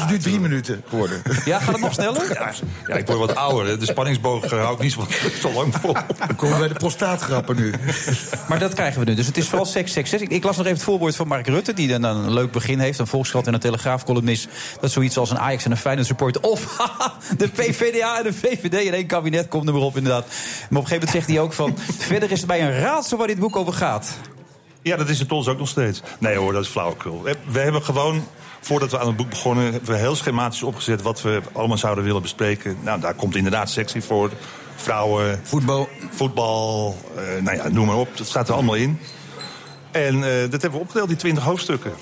het 0.00 0.10
nu 0.10 0.18
drie 0.18 0.40
minuten 0.40 0.82
geworden. 0.88 1.22
Ja, 1.44 1.58
gaat 1.58 1.72
het 1.72 1.80
nog 1.82 1.92
sneller? 1.92 2.38
Ja, 2.86 2.94
ik 2.94 3.06
word 3.06 3.18
wat 3.18 3.34
ouder. 3.34 3.66
hè. 3.66 3.76
De 3.78 3.84
spanningsboog 3.86 4.50
hou 4.50 4.74
ik 4.74 4.80
niet 4.80 4.92
zo, 4.92 5.06
zo 5.40 5.52
lang 5.52 5.74
vol. 5.80 5.92
Dan 6.18 6.36
komen 6.36 6.54
we 6.54 6.58
bij 6.60 6.68
de 6.68 6.78
prostaatgrappen 6.78 7.56
nu. 7.56 7.74
Maar 8.48 8.58
dat 8.58 8.74
krijgen 8.74 9.00
we 9.00 9.06
nu. 9.06 9.14
Dus 9.14 9.26
het 9.26 9.36
is 9.36 9.48
vooral 9.48 9.66
seks, 9.66 9.92
seks, 9.92 10.10
seks. 10.10 10.22
Ik, 10.22 10.30
ik 10.30 10.44
las 10.44 10.56
nog 10.56 10.64
even 10.66 10.76
het 10.78 10.86
voorwoord 10.86 11.16
van 11.16 11.28
Mark 11.28 11.46
Rutte... 11.46 11.72
die 11.72 11.88
dan 11.88 12.04
een 12.04 12.32
leuk 12.32 12.52
begin 12.52 12.78
heeft. 12.78 12.98
Een 12.98 13.06
Volkskrant 13.06 13.46
en 13.46 13.54
een 13.54 13.60
Telegraaf-columnist. 13.60 14.48
Dat 14.80 14.90
zoiets 14.90 15.16
als 15.18 15.30
een 15.30 15.38
Ajax 15.38 15.64
en 15.64 15.70
een 15.70 15.76
Feyenoord 15.76 16.06
supporter... 16.06 16.42
of 16.42 16.76
haha, 16.78 17.12
de 17.38 17.48
PVDA 17.48 18.18
en 18.18 18.22
de 18.24 18.32
VVD 18.32 18.74
in 18.74 18.94
één 18.94 19.06
kabinet 19.06 19.48
komt 19.48 19.66
er 19.68 19.72
maar 19.74 19.82
op, 19.82 19.96
inderdaad. 19.96 20.26
Maar 20.26 20.34
op 20.34 20.70
een 20.70 20.76
gegeven 20.76 20.94
moment 20.94 21.10
zegt 21.10 21.26
hij 21.28 21.40
ook 21.40 21.52
van... 21.52 21.76
verder 21.98 22.30
is 22.30 22.38
het 22.38 22.48
mij 22.48 22.62
een 22.62 22.78
raadsel 22.80 23.18
waar 23.18 23.26
dit 23.26 23.38
boek 23.38 23.56
over 23.56 23.72
gaat. 23.72 24.16
Ja, 24.82 24.96
dat 24.96 25.08
is 25.08 25.18
het 25.18 25.32
ons 25.32 25.48
ook 25.48 25.58
nog 25.58 25.68
steeds. 25.68 26.02
Nee 26.18 26.36
hoor, 26.36 26.52
dat 26.52 26.62
is 26.64 26.68
flauwekul. 26.68 27.22
We- 27.22 27.36
We 27.50 27.58
hebben 27.60 27.82
gewoon, 27.82 28.26
voordat 28.60 28.90
we 28.90 28.98
aan 28.98 29.06
het 29.06 29.16
boek 29.16 29.28
begonnen... 29.28 29.64
hebben 29.72 29.90
we 29.90 29.96
heel 29.96 30.16
schematisch 30.16 30.62
opgezet 30.62 31.02
wat 31.02 31.22
we 31.22 31.40
allemaal 31.52 31.78
zouden 31.78 32.04
willen 32.04 32.22
bespreken. 32.22 32.76
Nou, 32.82 33.00
daar 33.00 33.14
komt 33.14 33.36
inderdaad 33.36 33.70
seks 33.70 33.94
in 33.94 34.02
voor. 34.02 34.30
Vrouwen, 34.76 35.40
Voetbal. 35.42 35.88
voetbal, 36.10 36.96
eh, 37.16 37.42
nou 37.42 37.56
ja, 37.56 37.68
noem 37.68 37.86
maar 37.86 37.96
op. 37.96 38.16
Dat 38.16 38.26
staat 38.26 38.48
er 38.48 38.54
allemaal 38.54 38.74
in. 38.74 38.98
En 39.90 40.14
eh, 40.14 40.50
dat 40.50 40.62
hebben 40.62 40.70
we 40.72 40.78
opgedeeld, 40.78 41.08
die 41.08 41.16
20 41.16 41.44
hoofdstukken. 41.44 41.92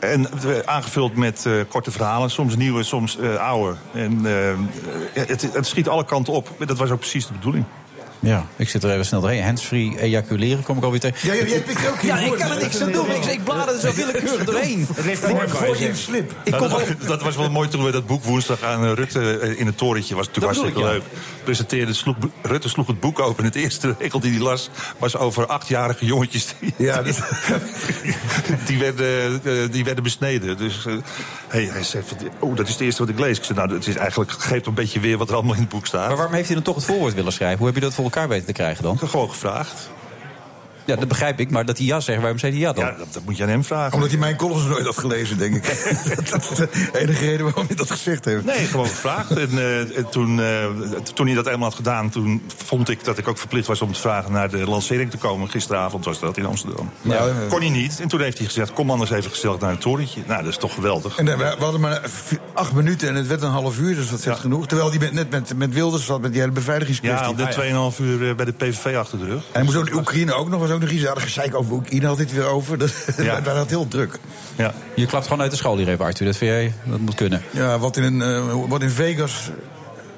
En 0.00 0.28
we- 0.40 0.62
aangevuld 0.66 1.16
met 1.16 1.46
eh, 1.46 1.52
korte 1.68 1.90
verhalen, 1.90 2.30
soms 2.30 2.56
nieuwe, 2.56 2.82
soms 2.82 3.18
eh, 3.18 3.34
oude. 3.36 3.76
En 3.92 4.26
eh, 4.26 5.24
het, 5.28 5.52
het 5.52 5.66
schiet 5.66 5.88
alle 5.88 6.04
kanten 6.04 6.32
op. 6.32 6.48
Dat 6.66 6.78
was 6.78 6.90
ook 6.90 6.98
precies 6.98 7.26
de 7.26 7.32
bedoeling. 7.32 7.64
Ja, 8.24 8.46
ik 8.56 8.68
zit 8.68 8.82
er 8.84 8.90
even 8.90 9.04
snel 9.06 9.20
doorheen. 9.20 9.42
Handsfree 9.42 9.94
ejaculeren 10.00 10.62
kom 10.62 10.76
ik 10.76 10.84
alweer 10.84 11.00
tegen. 11.00 11.28
Ja, 11.28 11.34
jij- 11.34 11.48
jij 11.48 11.60
pikt 11.60 11.88
ook 11.88 12.00
Ja, 12.00 12.18
ik 12.18 12.32
kan 12.32 12.50
er 12.50 12.58
niks 12.62 12.80
aan 12.80 12.92
doen. 12.92 13.10
Ik, 13.10 13.24
ik 13.24 13.44
blader 13.44 13.74
er 13.74 13.80
zo 13.80 13.92
willekeurig 13.94 14.44
doorheen. 14.44 14.86
Gooi 15.48 15.78
je 15.80 15.94
slip. 15.94 16.32
Ik 16.44 16.58
Nou, 16.58 16.68
kom 16.68 17.06
dat, 17.06 17.22
was 17.22 17.36
wel 17.36 17.50
mooi 17.50 17.68
toen 17.68 17.84
we 17.84 17.90
dat 17.90 18.06
boek 18.06 18.24
woensdag 18.24 18.62
aan 18.62 18.84
eh, 18.84 18.92
Rutte 18.92 19.38
eh, 19.38 19.58
in 19.60 19.66
het 19.66 19.76
torentje. 19.76 20.14
was 20.14 20.26
natuurlijk 20.26 20.54
hartstikke 20.54 20.88
leuk. 20.90 21.02
Presenteerde, 21.44 21.92
sloeg, 21.92 22.16
Rutte 22.42 22.68
sloeg 22.68 22.86
het 22.86 23.00
boek 23.00 23.20
open. 23.20 23.44
Het 23.44 23.54
eerste 23.54 23.94
regel 23.98 24.20
die 24.20 24.32
hij 24.32 24.40
las 24.40 24.70
was 24.98 25.16
over 25.16 25.46
achtjarige 25.46 26.04
jongetjes. 26.04 26.54
Die, 26.60 26.74
Ja, 26.76 27.02
die, 27.02 27.14
die 28.66 28.78
werden, 28.78 29.40
eh, 29.44 29.52
die 29.70 29.84
werden 29.84 30.02
besneden. 30.02 30.56
Dus 30.56 30.86
eh, 30.86 30.94
hey, 31.48 31.64
hij 31.64 31.82
zei: 31.82 32.04
Oh, 32.38 32.56
dat 32.56 32.66
is 32.66 32.72
het 32.72 32.82
eerste 32.82 33.00
wat 33.04 33.10
ik 33.10 33.18
lees. 33.18 33.38
Ik 33.38 33.44
zei: 33.44 33.58
Nou, 33.58 33.74
het 33.74 33.86
is 33.86 33.96
eigenlijk, 33.96 34.30
geeft 34.32 34.66
een 34.66 34.74
beetje 34.74 35.00
weer 35.00 35.18
wat 35.18 35.28
er 35.28 35.34
allemaal 35.34 35.54
in 35.54 35.60
het 35.60 35.68
boek 35.68 35.86
staat. 35.86 36.06
Maar 36.06 36.16
waarom 36.16 36.34
heeft 36.34 36.46
hij 36.46 36.54
dan 36.54 36.64
toch 36.64 36.74
het 36.74 36.84
voorwoord 36.84 37.14
willen 37.14 37.32
schrijven? 37.32 37.58
Hoe 37.58 37.66
heb 37.66 37.74
je 37.74 37.82
dat 37.82 37.94
voor 37.94 38.04
elkaar 38.04 38.28
weten 38.28 38.46
te 38.46 38.52
krijgen 38.52 38.82
dan? 38.82 38.94
Ik 38.94 39.00
heb 39.00 39.08
gewoon 39.08 39.30
gevraagd. 39.30 39.90
Ja, 40.84 40.96
dat 40.96 41.08
begrijp 41.08 41.40
ik. 41.40 41.50
Maar 41.50 41.64
dat 41.64 41.78
hij 41.78 41.86
ja 41.86 42.00
zegt, 42.00 42.20
waarom 42.20 42.38
zei 42.38 42.52
hij 42.52 42.60
ja 42.60 42.72
dan? 42.72 42.84
Ja, 42.84 42.94
dat, 42.98 43.12
dat 43.12 43.24
moet 43.24 43.36
je 43.36 43.42
aan 43.42 43.48
hem 43.48 43.64
vragen. 43.64 43.94
Omdat 43.94 44.10
hij 44.10 44.18
mijn 44.18 44.36
columns 44.36 44.66
nooit 44.66 44.84
had 44.84 44.98
gelezen, 44.98 45.38
denk 45.38 45.54
ik. 45.54 45.64
dat 46.30 46.50
is 46.50 46.56
de 46.56 46.68
enige 46.92 47.24
reden 47.24 47.44
waarom 47.44 47.66
hij 47.66 47.76
dat 47.76 47.90
gezegd 47.90 48.24
heeft. 48.24 48.44
Nee, 48.44 48.66
gewoon 48.66 48.86
gevraagd. 48.86 49.30
En, 49.30 49.58
eh, 49.58 49.96
en 49.96 50.08
toen, 50.10 50.40
eh, 50.40 50.64
toen 51.14 51.26
hij 51.26 51.34
dat 51.34 51.46
eenmaal 51.46 51.68
had 51.68 51.74
gedaan, 51.74 52.10
toen 52.10 52.42
vond 52.64 52.88
ik 52.88 53.04
dat 53.04 53.18
ik 53.18 53.28
ook 53.28 53.38
verplicht 53.38 53.66
was 53.66 53.82
om 53.82 53.92
te 53.92 54.00
vragen 54.00 54.32
naar 54.32 54.50
de 54.50 54.68
lancering 54.68 55.10
te 55.10 55.16
komen. 55.16 55.50
Gisteravond 55.50 56.04
was 56.04 56.20
dat 56.20 56.36
in 56.36 56.46
Amsterdam. 56.46 56.90
Ja. 57.02 57.26
Kon 57.48 57.60
hij 57.60 57.70
niet. 57.70 58.00
En 58.00 58.08
toen 58.08 58.20
heeft 58.20 58.38
hij 58.38 58.46
gezegd: 58.46 58.72
kom 58.72 58.90
anders 58.90 59.10
even 59.10 59.30
gezellig 59.30 59.60
naar 59.60 59.70
het 59.70 59.80
torentje. 59.80 60.20
Nou, 60.26 60.42
dat 60.42 60.50
is 60.50 60.58
toch 60.58 60.74
geweldig. 60.74 61.16
En 61.16 61.28
eh, 61.28 61.36
we, 61.36 61.54
we 61.58 61.62
hadden 61.62 61.80
maar 61.80 62.00
acht 62.54 62.72
minuten 62.72 63.08
en 63.08 63.14
het 63.14 63.26
werd 63.26 63.42
een 63.42 63.50
half 63.50 63.78
uur, 63.78 63.94
dus 63.94 64.10
dat 64.10 64.20
zegt 64.20 64.40
genoeg. 64.40 64.66
Terwijl 64.66 64.90
hij 64.90 64.98
met, 64.98 65.12
net 65.12 65.30
met, 65.30 65.56
met 65.56 65.72
Wilders 65.72 66.04
zat 66.04 66.20
met 66.20 66.32
die 66.32 66.40
hele 66.40 66.52
beveiligingskwestie. 66.52 67.36
Ja, 67.36 67.50
de 67.50 67.92
2,5 67.92 68.00
uur 68.00 68.28
eh, 68.28 68.34
bij 68.34 68.44
de 68.44 68.52
PVV 68.52 68.96
achter 68.96 69.18
de 69.18 69.24
rug. 69.24 69.42
En 69.42 69.52
hij 69.52 69.62
moest 69.62 69.76
ook 69.76 69.86
de 69.86 69.94
Oekraïne 69.94 70.34
ook 70.34 70.48
nog, 70.48 70.60
was 70.60 70.70
ook 70.74 70.80
nog 70.80 70.90
iets. 70.90 71.02
Ja, 71.02 71.14
gezeik 71.14 71.54
over 71.54 71.72
Oekraïne 71.72 72.06
had 72.06 72.16
dit 72.16 72.32
weer 72.32 72.44
over. 72.46 72.78
Dat, 72.84 72.92
Ja. 73.16 73.40
Daar 73.40 73.56
had 73.56 73.70
heel 73.70 73.88
druk. 73.88 74.18
Ja. 74.56 74.74
Je 74.94 75.06
klapt 75.06 75.24
gewoon 75.26 75.42
uit 75.42 75.50
de 75.50 75.56
school 75.56 75.76
hier 75.76 75.88
even, 75.88 76.04
Arthur. 76.04 76.26
Dat 76.26 76.36
vind 76.36 76.50
jij, 76.50 76.72
dat 76.84 76.98
moet 76.98 77.14
kunnen. 77.14 77.42
Ja, 77.50 77.78
wat 77.78 77.96
in, 77.96 78.22
eh, 78.22 78.54
wat 78.68 78.82
in 78.82 78.90
Vegas. 78.90 79.50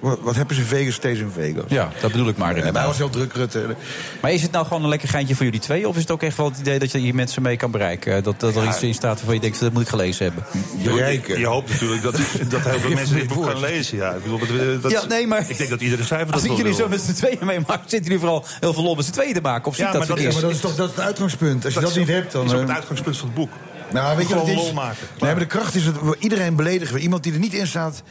Wat, 0.01 0.19
wat 0.21 0.35
hebben 0.37 0.55
ze 0.57 0.61
in 0.63 0.67
Vegas 0.69 0.95
steeds 0.95 1.21
in 1.21 1.31
Vegas? 1.35 1.65
Ja, 1.69 1.91
dat 2.01 2.11
bedoel 2.13 2.29
ik 2.29 2.37
maar. 2.37 2.49
En 2.49 2.55
hij 2.55 2.67
inderdaad. 2.67 2.87
was 2.87 2.97
heel 2.99 3.11
druk, 3.11 3.33
Rutte. 3.33 3.77
Maar 4.21 4.33
is 4.33 4.43
het 4.43 4.51
nou 4.51 4.67
gewoon 4.67 4.83
een 4.83 4.89
lekker 4.89 5.09
geintje 5.09 5.35
voor 5.35 5.45
jullie 5.45 5.61
twee? 5.61 5.89
Of 5.89 5.95
is 5.95 6.01
het 6.01 6.11
ook 6.11 6.23
echt 6.23 6.37
wel 6.37 6.47
het 6.51 6.59
idee 6.59 6.79
dat 6.79 6.93
je 6.93 6.99
hier 6.99 7.15
mensen 7.15 7.43
mee 7.43 7.57
kan 7.57 7.71
bereiken? 7.71 8.23
Dat, 8.23 8.41
dat 8.41 8.57
er 8.57 8.67
iets 8.67 8.83
in 8.83 8.95
staat 8.95 9.17
waarvan 9.17 9.35
je 9.35 9.41
denkt, 9.41 9.61
dat 9.61 9.73
moet 9.73 9.83
ik 9.83 9.89
gelezen 9.89 10.25
hebben. 10.25 10.45
Je, 10.79 11.21
je 11.39 11.47
hoopt 11.47 11.71
natuurlijk 11.71 12.03
dat, 12.03 12.13
dat 12.51 12.61
heel 12.61 12.79
veel 12.79 12.91
mensen 12.91 13.17
dit 13.17 13.29
boek 13.29 13.45
gaan 13.47 13.61
lezen. 13.61 13.97
Ja, 13.97 14.11
ik, 14.13 14.23
bedoel, 14.23 14.39
dat, 14.39 14.83
dat- 14.83 14.91
Ja, 14.91 15.05
nee, 15.07 15.27
maar- 15.27 15.51
ik 15.51 15.59
denk 15.59 15.71
dat 15.71 15.81
iedere 15.81 16.05
cijfer 16.05 16.27
dat 16.27 16.35
Als 16.35 16.45
ik 16.51 16.57
jullie 16.57 16.75
zo 16.75 16.89
met 16.89 17.01
z'n 17.01 17.13
tweeën 17.13 17.39
meemaak, 17.47 17.81
zitten 17.81 18.03
jullie 18.03 18.19
vooral 18.19 18.45
heel 18.61 18.73
veel 18.73 18.87
op 18.89 18.97
met 18.97 19.05
z'n 19.07 19.13
tweeën 19.13 19.35
te 19.35 19.41
maken? 19.41 19.67
Of 19.67 19.77
Ja, 19.77 19.83
maar 19.85 19.93
dat 19.93 20.09
dat-? 20.09 20.19
Ja, 20.21 20.33
maar 20.33 20.41
dat 20.41 20.51
is 20.51 20.61
toch 20.61 20.75
dat 20.75 20.89
is 20.89 20.97
het 20.97 21.05
uitgangspunt. 21.05 21.65
Als 21.65 21.75
je 21.75 21.81
dat, 21.81 21.91
is 21.91 21.97
niet 21.97 22.09
hebt, 22.09 22.33
dan... 22.33 22.45
is 22.45 22.53
ook 22.53 22.61
eh, 22.61 22.67
het 22.67 22.77
uitgangspunt 22.77 23.17
van 23.17 23.27
het 23.27 23.37
boek. 23.37 23.51
Nou, 23.93 24.17
weet 24.17 24.29
je 24.29 24.35
wat 24.35 24.49
is? 24.49 24.55
lol 24.55 24.73
maken. 24.73 25.07
Nee, 25.21 25.31
maar 25.31 25.41
de 25.41 25.47
kracht 25.47 25.75
is 25.75 25.85
dat 25.85 25.95
we 26.03 26.17
iedereen 26.19 26.57
beledigen. 26.57 26.99
Iemand 27.01 27.23
die 27.23 27.33
er 27.33 27.39
niet 27.39 27.55
in 27.55 27.67
staat, 27.67 28.03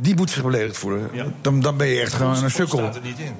die 0.00 0.14
moet 0.16 0.30
zich 0.30 0.42
beledigd 0.42 0.76
voelen. 0.76 1.10
Dan, 1.40 1.60
dan 1.60 1.76
ben 1.76 1.86
je 1.86 2.00
echt 2.00 2.12
gewoon 2.12 2.44
een 2.44 2.50
sukkel. 2.50 2.78
staat 2.78 2.94
er 2.96 3.00
niet 3.02 3.18
in. 3.18 3.34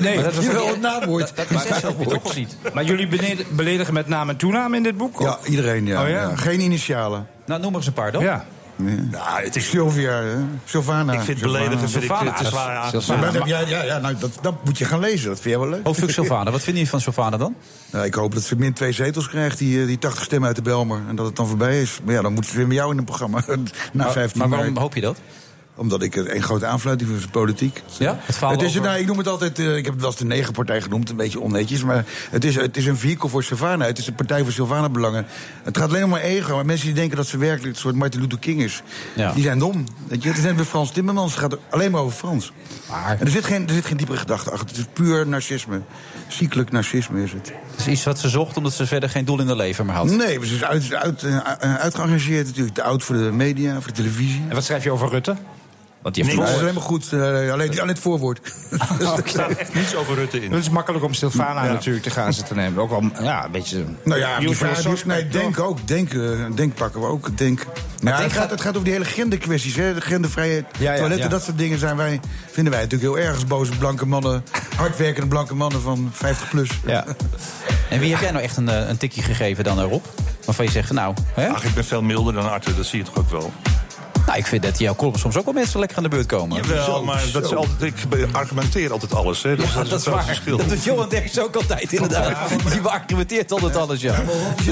Nee, 0.00 0.14
Maar 0.14 0.24
dat 0.24 0.34
was 0.34 0.44
Jawel, 0.44 0.60
toch- 0.62 0.70
het 0.70 0.80
naamwoord. 0.80 1.32
Dat 1.36 1.50
is 1.50 1.64
echt 1.64 1.80
toch 1.80 2.22
of 2.22 2.36
niet? 2.36 2.56
Maar 2.74 2.84
jullie 2.84 3.08
beledigen 3.50 3.94
met 3.94 4.06
naam 4.08 4.28
en 4.28 4.36
toenaam 4.36 4.74
in 4.74 4.82
dit 4.82 4.96
boek? 4.96 5.20
Ja, 5.20 5.38
iedereen, 5.44 5.86
ja. 5.86 6.02
Oh, 6.02 6.08
ja? 6.08 6.20
ja. 6.28 6.36
Geen 6.36 6.60
initialen. 6.60 7.26
Nou, 7.46 7.60
noem 7.60 7.70
er 7.70 7.76
eens 7.76 7.86
een 7.86 7.92
paar 7.92 8.12
dan. 8.12 8.22
Ja. 8.22 8.44
Nou, 9.10 9.42
het 9.44 9.56
is, 9.56 9.68
Sylvia, 9.68 10.10
hè? 10.22 10.34
Sylvana. 10.64 11.12
ik 11.12 11.20
vind 11.20 11.38
Sylvana. 11.38 11.58
beledigen 11.58 11.88
vind 11.90 12.02
ik 12.04 12.08
Sylvana, 12.10 12.32
te 12.32 12.42
dat- 12.42 12.52
zwaar 12.52 12.76
aan. 12.76 12.90
Ja, 13.32 13.38
maar- 13.38 13.68
ja, 13.68 13.84
ja, 13.84 13.98
nou, 13.98 14.14
dat, 14.18 14.38
dat 14.42 14.54
moet 14.64 14.78
je 14.78 14.84
gaan 14.84 15.00
lezen. 15.00 15.28
Dat 15.28 15.40
vind 15.40 15.54
jij 15.54 15.58
wel 15.58 15.68
leuk. 15.68 15.84
Hoofdstuk 15.86 16.10
Sylvana. 16.10 16.44
Wat 16.50 16.62
vinden 16.62 16.72
jullie 16.74 16.88
van 16.88 17.00
Sylvana 17.00 17.36
dan? 17.36 17.54
Nou, 17.92 18.04
ik 18.04 18.14
hoop 18.14 18.34
dat 18.34 18.42
ze 18.42 18.56
min 18.56 18.72
twee 18.72 18.92
zetels 18.92 19.28
krijgt, 19.28 19.58
die, 19.58 19.80
eh, 19.80 19.86
die 19.86 19.98
80 19.98 20.24
stemmen 20.24 20.46
uit 20.48 20.56
de 20.56 20.62
Belmer. 20.62 21.00
En 21.08 21.16
dat 21.16 21.26
het 21.26 21.36
dan 21.36 21.46
voorbij 21.46 21.80
is. 21.82 22.00
Maar 22.04 22.14
ja, 22.14 22.22
dan 22.22 22.32
moeten 22.32 22.50
ze 22.50 22.56
weer 22.56 22.66
met 22.66 22.76
jou 22.76 22.92
in 22.92 22.98
een 22.98 23.04
programma. 23.04 23.42
Na 23.46 23.54
Maar, 23.92 24.12
15 24.12 24.40
maar 24.40 24.48
waarom 24.48 24.66
maart. 24.68 24.80
hoop 24.80 24.94
je 24.94 25.00
dat? 25.00 25.18
Omdat 25.80 26.02
ik 26.02 26.16
een 26.16 26.42
grote 26.42 26.66
aanfluiting 26.66 27.08
vind 27.08 27.22
voor 27.22 27.32
de 27.32 27.38
politiek. 27.38 27.82
Ja? 27.98 28.18
Het 28.22 28.40
Het 28.40 28.62
is, 28.62 28.68
over- 28.68 28.80
nou, 28.80 28.98
ik 29.00 29.06
noem 29.06 29.18
het 29.18 29.28
altijd, 29.28 29.58
eh, 29.58 29.76
ik 29.76 29.84
heb 29.84 29.92
het 29.92 30.00
wel 30.02 30.10
eens 30.10 30.18
de 30.20 30.24
negenpartij 30.26 30.80
genoemd, 30.82 31.10
een 31.10 31.16
beetje 31.16 31.40
onnetjes. 31.40 31.82
Maar 31.84 32.04
het 32.30 32.44
is, 32.44 32.54
het 32.54 32.76
is 32.76 32.86
een 32.86 32.96
vehikel 32.96 33.28
voor 33.28 33.42
Sylvana. 33.42 33.84
Het 33.84 33.98
is 33.98 34.06
een 34.06 34.14
partij 34.14 34.42
voor 34.42 34.52
Sylvana-belangen. 34.52 35.26
Het 35.62 35.78
gaat 35.78 35.88
alleen 35.88 36.04
om 36.04 36.10
maar 36.10 36.20
ego. 36.20 36.54
Maar 36.54 36.66
mensen 36.66 36.86
die 36.86 36.94
denken 36.94 37.16
dat 37.16 37.26
ze 37.26 37.38
werkelijk 37.38 37.74
een 37.74 37.80
soort 37.80 37.94
Martin 37.94 38.20
Luther 38.20 38.38
King 38.38 38.62
is, 38.62 38.82
Ja. 39.16 39.32
die 39.32 39.42
zijn 39.42 39.58
dom. 39.58 39.84
Weet 40.08 40.22
je, 40.22 40.28
het 40.28 40.38
is 40.38 40.44
net 40.44 40.56
bij 40.56 40.64
Frans 40.64 40.90
Timmermans, 40.92 41.30
het 41.30 41.40
gaat 41.40 41.56
alleen 41.70 41.90
maar 41.90 42.00
over 42.00 42.16
Frans. 42.18 42.52
Maar 42.90 43.16
En 43.20 43.26
er 43.26 43.32
zit 43.32 43.44
geen, 43.44 43.68
er 43.68 43.74
zit 43.74 43.84
geen 43.84 43.96
diepere 43.96 44.18
gedachte 44.18 44.50
achter. 44.50 44.68
Het 44.68 44.76
is 44.76 44.84
puur 44.92 45.26
narcisme. 45.28 45.80
Ziekelijk 46.28 46.70
narcisme 46.70 47.22
is 47.22 47.32
het. 47.32 47.52
het 47.70 47.80
is 47.80 47.86
iets 47.86 48.04
wat 48.04 48.18
ze 48.18 48.28
zocht 48.28 48.56
omdat 48.56 48.72
ze 48.72 48.86
verder 48.86 49.08
geen 49.08 49.24
doel 49.24 49.40
in 49.40 49.46
haar 49.46 49.56
leven 49.56 49.86
meer 49.86 49.94
had. 49.94 50.06
Nee, 50.06 50.46
ze 50.46 50.54
is 50.54 50.64
uit, 50.64 50.94
uit, 50.94 51.22
eh, 51.22 52.04
natuurlijk. 52.04 52.74
Te 52.74 52.82
oud 52.82 53.02
voor 53.02 53.16
de 53.16 53.30
media, 53.32 53.74
voor 53.74 53.86
de 53.86 53.92
televisie. 53.92 54.42
En 54.48 54.54
wat 54.54 54.64
schrijf 54.64 54.84
je 54.84 54.90
over 54.90 55.08
Rutte? 55.08 55.36
Want 56.02 56.14
die 56.14 56.24
heeft 56.24 56.36
Nee, 56.36 56.46
dat 56.46 56.56
is 56.56 56.72
maar 56.72 56.82
goed. 56.82 57.12
eh, 57.12 57.20
alleen, 57.52 57.70
alleen 57.70 57.88
het 57.88 57.98
voorwoord. 57.98 58.40
Er 59.00 59.22
staat 59.24 59.50
echt 59.50 59.74
niets 59.74 59.94
over 59.94 60.14
Rutte 60.14 60.44
in. 60.44 60.52
Het 60.52 60.60
is 60.60 60.70
makkelijk 60.70 61.04
om 61.04 61.14
Stilfana 61.14 61.64
Ja. 61.64 61.72
natuurlijk 61.72 62.04
te 62.04 62.10
gaan 62.10 62.32
zitten 62.32 62.56
nemen. 62.56 62.82
Ook 62.82 62.90
wel 62.90 63.10
ja, 63.22 63.44
een 63.44 63.50
beetje... 63.50 63.84
Nou 64.04 64.20
ja, 64.20 64.38
die 64.38 64.56
vraag, 64.56 65.04
nee, 65.04 65.28
denk 65.28 65.60
ook. 65.60 65.88
Denk, 65.88 66.14
eh, 66.14 66.30
denk 66.54 66.74
pakken 66.74 67.00
we 67.00 67.06
ook. 67.06 67.38
Denk. 67.38 67.66
Het, 68.04 68.32
gaat, 68.32 68.50
het 68.50 68.60
gaat 68.60 68.72
over 68.72 68.84
die 68.84 68.92
hele 68.92 69.04
genderkwesties. 69.04 69.76
Hè? 69.76 69.94
De 69.94 70.02
Ja, 70.38 70.64
ja, 70.78 70.96
toiletten, 70.96 71.18
ja. 71.18 71.28
dat 71.28 71.42
soort 71.44 71.58
dingen 71.58 71.78
zijn 71.78 71.96
wij, 71.96 72.20
vinden 72.50 72.72
wij 72.72 72.82
natuurlijk 72.82 73.14
heel 73.14 73.24
erg. 73.26 73.46
Boze 73.46 73.76
blanke 73.78 74.06
mannen, 74.06 74.44
hardwerkende 74.76 75.28
blanke 75.28 75.54
mannen 75.54 75.80
van 75.80 76.10
50 76.12 76.48
plus. 76.50 76.70
Ja. 76.86 77.04
En 77.90 78.00
wie 78.00 78.10
heb 78.10 78.20
jij 78.20 78.30
nou 78.30 78.42
echt 78.42 78.56
een, 78.56 78.68
eh, 78.68 78.88
een 78.88 78.96
tikje 78.96 79.22
gegeven 79.22 79.64
dan 79.64 79.80
erop? 79.80 80.06
Waarvan 80.44 80.64
je 80.64 80.70
zegt, 80.70 80.92
nou, 80.92 81.14
hè? 81.34 81.48
Ach, 81.48 81.64
ik 81.64 81.74
ben 81.74 81.84
veel 81.84 82.02
milder 82.02 82.34
dan 82.34 82.50
Arthur, 82.50 82.76
dat 82.76 82.86
zie 82.86 82.98
je 82.98 83.04
toch 83.04 83.16
ook 83.18 83.30
wel. 83.30 83.52
Nou, 84.26 84.38
ik 84.38 84.46
vind 84.46 84.62
dat 84.62 84.78
jouw 84.78 84.94
column 84.94 85.18
soms 85.18 85.36
ook 85.36 85.44
wel 85.44 85.54
mensen 85.54 85.78
lekker 85.78 85.96
aan 85.96 86.02
de 86.02 86.08
beurt 86.08 86.26
komen. 86.26 86.56
Jawel, 86.62 87.04
maar 87.04 87.22
dat 87.32 87.44
is 87.44 87.54
altijd, 87.54 87.82
ik 87.82 88.26
argumenteer 88.32 88.92
altijd 88.92 89.14
alles. 89.14 89.42
Hè. 89.42 89.50
Ja, 89.50 89.56
dat 89.56 89.66
is 89.84 89.90
dat 89.90 90.00
is 90.00 90.06
waar. 90.06 90.24
verschil. 90.24 90.56
Dat 90.56 90.68
doet 90.68 90.84
Johan 90.84 91.08
Derks 91.08 91.40
ook 91.40 91.56
altijd, 91.56 91.92
inderdaad. 91.92 92.36
Die 92.70 92.80
beargumenteert 92.80 93.52
altijd 93.52 93.76
alles, 93.76 94.00
ja. 94.00 94.14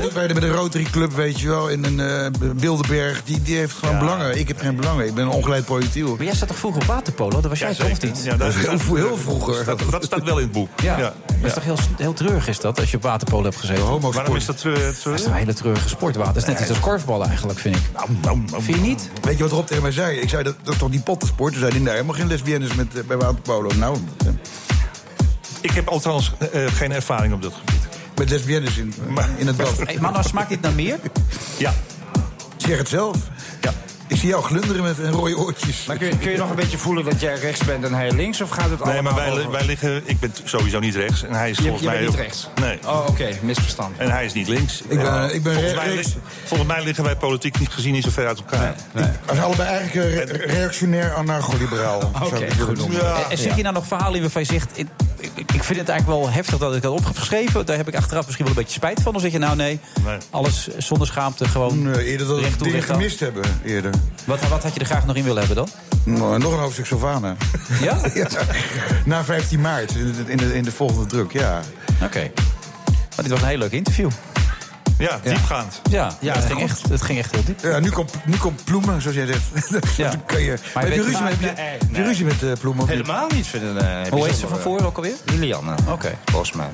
Ook 0.04 0.12
bij 0.12 0.26
de, 0.26 0.34
met 0.34 0.42
een 0.42 0.52
Rotary 0.52 0.84
Club, 0.84 1.12
weet 1.12 1.40
je 1.40 1.48
wel, 1.48 1.68
in 1.68 1.84
een 1.84 2.00
eh 2.00 2.50
Bilderberg. 2.56 3.22
Die, 3.24 3.42
die 3.42 3.56
heeft 3.56 3.74
gewoon 3.76 3.98
belangen. 3.98 4.38
Ik 4.38 4.48
heb 4.48 4.60
geen 4.60 4.76
belangen. 4.76 5.06
Ik 5.06 5.14
ben 5.14 5.24
een 5.24 5.30
ongeleid 5.32 5.64
projectiel. 5.64 6.14
Maar 6.16 6.24
jij 6.24 6.34
zat 6.34 6.48
toch 6.48 6.56
vroeger 6.58 6.80
op 6.80 6.86
waterpolo? 6.86 7.40
Dat 7.40 7.46
was 7.50 7.58
jij 7.58 7.74
toch 7.74 8.00
niet? 8.00 8.20
Ja, 8.24 8.36
dat 8.36 8.54
Heel, 8.54 8.62
staat- 8.78 8.96
heel 8.96 9.16
vroeger. 9.16 9.64
Dat, 9.64 9.80
dat 9.90 10.04
staat 10.04 10.22
wel 10.22 10.36
in 10.36 10.42
het 10.42 10.52
boek. 10.52 10.68
Ja. 10.82 10.98
Ja. 10.98 11.12
Dat 11.26 11.46
is 11.46 11.52
toch 11.54 11.64
heel, 11.64 11.76
heel 11.96 12.12
treurig 12.12 12.48
is 12.48 12.60
dat, 12.60 12.80
als 12.80 12.90
je 12.90 12.96
op 12.96 13.02
waterpolo 13.02 13.42
hebt 13.42 13.56
gezeten? 13.56 13.82
Homo 13.84 14.12
Waarom 14.12 14.36
is 14.36 14.46
dat... 14.46 14.56
eh, 14.64 14.72
Dat 14.74 14.82
is 14.92 15.02
toch 15.02 15.24
een 15.24 15.32
hele 15.32 15.54
treurige 15.54 15.88
sport. 15.88 16.16
water. 16.16 16.32
Dat 16.34 16.42
is 16.42 16.48
net 16.48 16.60
iets 16.60 16.68
als 16.68 16.80
korfbal 16.80 17.24
eigenlijk, 17.24 17.58
vind 17.58 17.76
ik. 17.76 17.82
Nou, 17.94 18.08
nou, 18.22 18.38
nou, 18.50 18.62
Vind 18.62 18.76
je 18.76 18.82
niet? 18.82 19.10
Weet 19.22 19.37
je 19.38 19.44
wat 19.44 19.52
Rob 19.52 19.66
tegen 19.66 19.82
mij 19.82 19.92
zei? 19.92 20.18
Ik 20.18 20.28
zei, 20.28 20.42
dat, 20.42 20.54
dat 20.62 20.72
is 20.74 20.80
toch 20.80 20.90
die 20.90 21.00
pottensport? 21.00 21.52
Toen 21.52 21.60
zei 21.60 21.72
hij, 21.72 21.80
nee, 21.80 21.92
helemaal 21.92 22.14
geen 22.14 22.26
lesbiennes 22.26 22.74
met, 22.74 22.94
eh, 22.96 23.04
bij 23.04 23.16
waterpolo. 23.16 23.70
Nou, 23.76 23.98
eh, 24.24 24.32
Ik 25.60 25.70
heb 25.70 25.88
althans 25.88 26.32
eh, 26.52 26.66
geen 26.66 26.92
ervaring 26.92 27.32
op 27.34 27.42
dat 27.42 27.52
gebied. 27.54 27.88
met 28.16 28.30
lesbiennes 28.30 28.76
in, 28.76 28.94
in 29.36 29.46
het 29.46 29.56
bad. 29.62 29.76
Hey, 29.84 29.98
maar 30.00 30.12
nou 30.12 30.24
smaakt 30.28 30.48
dit 30.48 30.60
naar 30.60 30.72
meer? 30.72 30.98
Ja. 31.58 31.74
Zeg 32.56 32.78
het 32.78 32.88
zelf. 32.88 33.16
Ja. 33.60 33.72
Ik 34.08 34.16
zie 34.16 34.28
jou 34.28 34.42
glunderen 34.44 34.82
met 34.82 34.98
een 34.98 35.10
rode 35.12 35.36
oortjes. 35.36 35.84
Maar 35.86 35.96
kun 35.96 36.06
je, 36.06 36.18
kun 36.18 36.30
je 36.30 36.36
nog 36.36 36.50
een 36.50 36.56
beetje 36.56 36.78
voelen 36.78 37.04
dat 37.04 37.20
jij 37.20 37.34
rechts 37.34 37.64
bent 37.64 37.84
en 37.84 37.94
hij 37.94 38.10
links? 38.12 38.40
Of 38.40 38.50
gaat 38.50 38.70
het 38.70 38.84
Nee, 38.84 38.92
allemaal 38.92 39.12
maar 39.12 39.22
wij, 39.24 39.30
over- 39.38 39.50
wij 39.50 39.64
liggen... 39.66 40.02
Ik 40.04 40.20
ben 40.20 40.32
sowieso 40.44 40.78
niet 40.78 40.94
rechts. 40.94 41.22
En 41.22 41.32
hij 41.32 41.50
is 41.50 41.56
Je- 41.56 41.62
volgens 41.62 41.82
je 41.82 41.88
mij... 41.88 42.00
niet 42.00 42.08
ook- 42.08 42.14
rechts? 42.16 42.48
Nee. 42.60 42.78
Oh, 42.86 43.04
oké, 43.08 43.28
misverstand. 43.42 43.96
En 43.98 44.10
hij 44.10 44.24
is 44.24 44.32
niet 44.32 44.48
links. 44.48 44.82
Ik 44.82 44.88
ben- 44.88 44.98
Ja. 45.04 45.28
ik 45.28 45.42
ben 45.42 45.52
volgens, 45.54 45.74
mij, 45.74 45.94
rechts. 45.94 46.16
volgens 46.44 46.68
mij 46.68 46.84
liggen 46.84 47.04
wij 47.04 47.16
politiek 47.16 47.58
niet 47.58 47.68
gezien 47.70 47.92
niet 47.92 48.04
zo 48.04 48.10
ver 48.10 48.26
uit 48.26 48.38
elkaar. 48.38 48.74
Hij 48.92 49.10
is 49.32 49.40
allebei 49.40 49.68
eigenlijk 49.68 50.06
eh, 50.30 50.36
re- 50.36 50.52
reactionair 50.52 51.14
anarcho-liberaal. 51.14 52.10
willen 52.56 52.76
noemen. 52.76 53.00
En, 53.16 53.30
en 53.30 53.38
zit 53.38 53.54
je 53.56 53.62
nou 53.62 53.74
nog 53.74 53.86
verhalen 53.86 54.14
in 54.14 54.20
waarvan 54.20 54.42
je 54.42 54.48
zegt... 54.48 54.78
Ik, 54.78 54.86
ik, 55.54 55.64
vind 55.64 55.78
het 55.78 55.88
eigenlijk 55.88 56.20
wel 56.20 56.30
heftig 56.30 56.58
dat 56.58 56.74
ik 56.74 56.82
dat 56.82 56.92
op 56.92 57.04
heb 57.04 57.16
geschreven. 57.18 57.66
Daar 57.66 57.76
heb 57.76 57.88
ik 57.88 57.94
achteraf 57.96 58.24
misschien 58.24 58.44
wel 58.46 58.54
een 58.56 58.60
beetje 58.62 58.76
spijt 58.78 59.00
van. 59.02 59.12
Dan 59.12 59.20
zeg 59.20 59.32
je 59.32 59.38
nou 59.38 59.56
nee, 59.56 59.80
alles 60.30 60.68
zonder 60.78 61.06
schaamte 61.06 61.48
gewoon 61.48 61.82
Nee, 61.82 62.04
eerder 62.04 62.26
dat 62.26 62.40
we 62.58 62.82
gemist 62.82 63.20
hebben. 63.20 63.42
Eerder. 63.64 63.90
Wat, 64.24 64.48
wat 64.48 64.62
had 64.62 64.74
je 64.74 64.80
er 64.80 64.86
graag 64.86 65.06
nog 65.06 65.16
in 65.16 65.22
willen 65.24 65.38
hebben 65.38 65.56
dan? 65.56 65.68
Nou, 66.04 66.38
nog 66.38 66.52
een 66.52 66.58
hoofdstuk 66.58 66.86
Sylvana. 66.86 67.36
Ja? 67.80 67.96
Na 69.04 69.24
15 69.24 69.60
maart, 69.60 69.94
in 69.94 70.12
de, 70.12 70.30
in 70.32 70.36
de, 70.36 70.54
in 70.54 70.62
de 70.62 70.72
volgende 70.72 71.06
druk, 71.06 71.32
ja. 71.32 71.60
Oké. 72.02 72.30
Maar 73.16 73.26
dit 73.26 73.28
was 73.28 73.40
een 73.40 73.46
heel 73.48 73.58
leuk 73.58 73.72
interview. 73.72 74.10
Ja, 74.98 75.20
diepgaand. 75.22 75.80
Ja, 75.90 76.16
ja 76.20 76.34
het, 76.34 76.44
ging 76.44 76.60
echt, 76.62 76.88
het 76.88 77.02
ging 77.02 77.18
echt 77.18 77.30
heel 77.34 77.44
diep. 77.44 77.60
Ja, 77.62 77.78
nu 77.78 77.90
komt, 77.90 78.12
nu 78.24 78.36
komt 78.36 78.64
Ploemen, 78.64 79.00
zoals 79.02 79.16
jij 79.16 79.26
zegt. 79.26 79.42
Ja. 79.96 80.12
Kan 80.26 80.40
je, 80.40 80.58
Maar 80.74 80.82
heb 80.84 80.92
je 80.92 81.02
ruzie 81.02 81.22
met, 81.22 81.40
Nee, 81.40 81.78
je 81.92 82.02
ruzie 82.02 82.24
met 82.24 82.42
eh, 82.42 82.52
Ploemen? 82.60 82.88
Helemaal 82.88 83.26
niet 83.34 83.46
vinden. 83.46 84.02
eh, 84.04 84.10
Hoe 84.10 84.26
heet 84.26 84.36
ze 84.36 84.46
van 84.48 84.56
eh, 84.58 84.62
voor 84.62 84.84
ook 84.84 84.96
alweer? 84.96 85.14
Lilianne. 85.24 85.74
Oké. 85.88 86.18
Volgens 86.24 86.52
mij. 86.52 86.68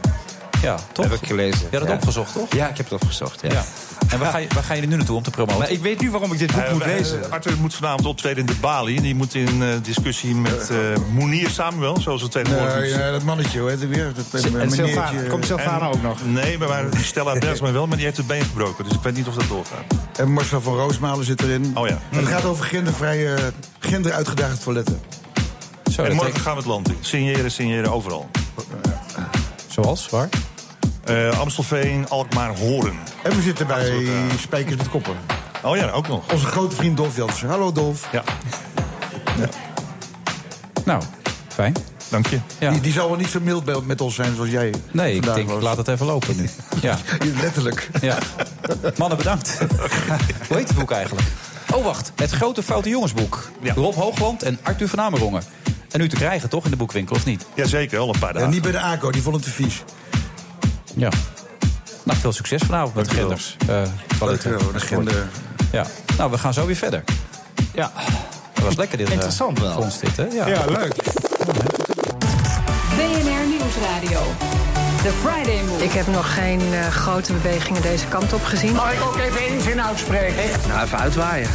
Ja, 0.62 0.77
toch? 0.93 1.05
Heb 1.05 1.14
ik 1.22 1.27
gelezen. 1.27 1.61
Je 1.61 1.66
had 1.70 1.81
het 1.81 1.89
Ja. 1.89 1.95
opgezocht, 1.95 2.33
toch? 2.33 2.53
Ja, 2.53 2.68
ik 2.68 2.77
heb 2.77 2.91
het 2.91 3.03
opgezocht. 3.03 3.41
Ja. 3.49 3.64
En 4.09 4.19
waar 4.19 4.31
ga, 4.31 4.39
je, 4.39 4.47
waar 4.55 4.63
ga 4.63 4.75
je 4.75 4.81
er 4.83 4.87
nu 4.89 4.97
naartoe 4.97 5.17
om 5.17 5.23
te 5.23 5.31
promoten? 5.31 5.59
Maar 5.59 5.71
ik 5.71 5.81
weet 5.83 6.01
nu 6.01 6.11
waarom 6.11 6.33
ik 6.33 6.39
dit 6.39 6.53
boek 6.53 6.61
Eh, 6.63 6.73
moet 6.73 6.85
lezen. 6.85 7.31
Arthur 7.31 7.57
moet 7.61 7.75
vanavond 7.75 8.07
optreden 8.07 8.39
in 8.39 8.47
de 8.47 8.55
Bali. 8.61 8.97
En 8.97 9.03
die 9.03 9.15
moet 9.15 9.35
in 9.35 9.63
eh, 9.63 9.69
discussie 9.83 10.35
met 10.35 10.71
eh 10.71 10.77
Moenier 11.13 11.49
Samuel, 11.51 12.01
zoals 12.01 12.23
het 12.23 12.31
tegenwoordig 12.31 12.75
Nee, 12.75 12.91
is. 12.91 12.97
ja, 12.97 13.11
dat 13.11 13.23
mannetje, 13.23 13.61
hoe 13.61 13.71
heet 13.71 13.81
het 13.81 13.89
weer? 13.89 14.13
Dat, 14.31 14.43
eh, 14.45 14.61
En. 14.61 15.29
Komt 15.29 15.45
Sylvana 15.47 15.87
ook 15.89 16.03
nog? 16.03 16.19
Nee, 16.27 16.59
maar, 16.59 16.69
maar 16.69 16.85
Stella 17.03 17.39
Bergsma 17.39 17.73
wel, 17.73 17.87
maar 17.87 17.97
die 17.97 18.05
heeft 18.07 18.17
het 18.19 18.27
been 18.27 18.43
gebroken. 18.45 18.85
Dus 18.85 18.93
ik 18.93 19.01
weet 19.03 19.15
niet 19.15 19.27
of 19.27 19.35
dat 19.35 19.49
doorgaat. 19.49 19.85
En 20.17 20.33
Marcel 20.33 20.61
van 20.61 20.75
Roosmalen 20.77 21.25
zit 21.25 21.43
erin. 21.43 21.71
Oh 21.75 21.89
ja. 21.89 21.99
En 22.11 22.19
het 22.19 22.29
gaat 22.29 22.45
over 22.45 22.65
gendervrije, 22.65 23.53
genderuitgedaagde 23.79 24.59
toiletten. 24.59 25.01
Zo, 25.93 26.03
en 26.03 26.15
morgen 26.15 26.41
gaan 26.41 26.53
we 26.53 26.59
het 26.59 26.69
land 26.69 26.89
in. 26.89 26.97
Signeren, 27.01 27.51
signeren, 27.51 27.93
overal. 27.93 28.31
Zoals, 29.69 30.09
waar? 30.11 30.29
Eh, 31.05 31.39
Amstelveen, 31.41 32.09
Alkmaar, 32.09 32.59
Horen. 32.59 32.95
En 33.23 33.37
we 33.37 33.43
zitten 33.43 33.67
bij 33.67 33.89
eh, 33.91 34.09
Spijkers 34.41 34.77
met 34.77 34.89
Koppen. 34.89 35.17
Oh 35.63 35.77
ja, 35.77 35.91
ook 35.91 36.09
nog. 36.09 36.33
Onze 36.33 36.47
grote 36.47 36.77
vriend 36.77 36.97
Dolf 36.97 37.17
Jansen. 37.17 37.49
Hallo 37.49 37.73
Dolf. 37.73 38.09
Ja, 38.13 38.23
Nou, 40.85 41.03
fijn. 41.49 41.75
dank 42.09 42.27
je. 42.27 42.39
Ja. 42.59 42.71
Die, 42.71 42.81
die 42.81 42.93
zal 42.93 43.09
wel 43.09 43.17
niet 43.19 43.29
zo 43.29 43.41
mild 43.41 43.87
met 43.87 44.01
ons 44.01 44.15
zijn 44.15 44.35
zoals 44.35 44.51
jij 44.51 44.75
Nee, 44.91 45.15
ik 45.15 45.23
denk, 45.23 45.51
ik 45.51 45.61
laat 45.61 45.77
het 45.77 45.89
even 45.89 46.07
lopen 46.07 46.37
nu. 46.37 46.49
Ja, 46.83 46.99
Letterlijk. 47.41 47.89
ja. 48.01 48.19
Mannen, 48.97 49.19
bedankt. 49.19 49.59
Hoe 50.49 50.57
heet 50.57 50.69
het 50.69 50.77
boek 50.79 50.91
eigenlijk? 50.91 51.27
Oh, 51.75 51.85
wacht. 51.85 52.13
Het 52.17 52.31
Grote 52.31 52.63
Foute 52.63 52.89
Jongensboek. 52.89 53.51
Ja. 53.61 53.75
Rob 53.75 53.95
Hoogland 53.95 54.43
en 54.43 54.59
Arthur 54.63 54.89
van 54.89 55.01
Amerongen. 55.01 55.43
En 55.91 56.01
nu 56.01 56.09
te 56.09 56.17
krijgen, 56.17 56.49
toch, 56.49 56.65
in 56.65 56.71
de 56.71 56.77
boekwinkel, 56.77 57.17
of 57.17 57.25
niet? 57.25 57.47
Jazeker, 57.55 57.99
al 57.99 58.15
een 58.15 58.19
paar 58.19 58.33
Ja, 58.33 58.39
dagen. 58.39 58.51
niet 58.53 58.63
bij 58.63 58.73
de 58.73 58.81
ACO, 58.81 59.11
die 59.11 59.23
vond 59.23 59.35
het 59.37 59.45
te 59.45 59.51
vies. 59.51 59.83
Ja. 60.95 61.09
Nou, 62.03 62.19
veel 62.19 62.33
succes 62.33 62.63
vanavond 62.63 62.95
met 62.95 63.09
de 63.09 63.15
genders. 63.15 63.57
Eh, 63.61 63.67
kwaliteit. 64.17 64.19
Dankjewel, 64.59 64.73
de 64.73 64.81
gender. 64.81 65.29
Ja. 65.73 65.87
Nou, 66.19 66.31
we 66.31 66.39
gaan 66.39 66.53
zo 66.55 66.67
weer 66.67 66.77
verder. 66.77 67.05
Ja. 67.75 67.91
Dat 68.55 68.65
was 68.65 68.77
lekker 68.77 68.99
dit. 68.99 69.07
eh, 69.07 69.13
Interessant 69.13 69.59
wel. 69.61 69.77
Ons 69.79 69.99
dit, 69.99 70.17
hè? 70.17 70.25
Ja. 70.25 70.47
Ja, 70.47 70.65
leuk. 70.65 70.95
BNR 72.97 73.47
Nieuwsradio. 73.49 74.21
The 75.03 75.11
Friday 75.23 75.63
Move. 75.69 75.85
Ik 75.85 75.93
heb 75.93 76.07
nog 76.07 76.35
geen 76.35 76.61
eh, 76.73 76.87
grote 76.89 77.33
bewegingen 77.33 77.83
deze 77.83 78.07
kant 78.07 78.33
op 78.33 78.45
gezien. 78.45 78.73
Mag 78.73 78.93
ik 78.93 79.03
ook 79.03 79.19
even 79.19 79.39
één 79.41 79.61
zin 79.63 79.83
uitspreken? 79.83 80.45
Nou, 80.69 80.85
even 80.85 80.99
uitwaaien. 80.99 81.49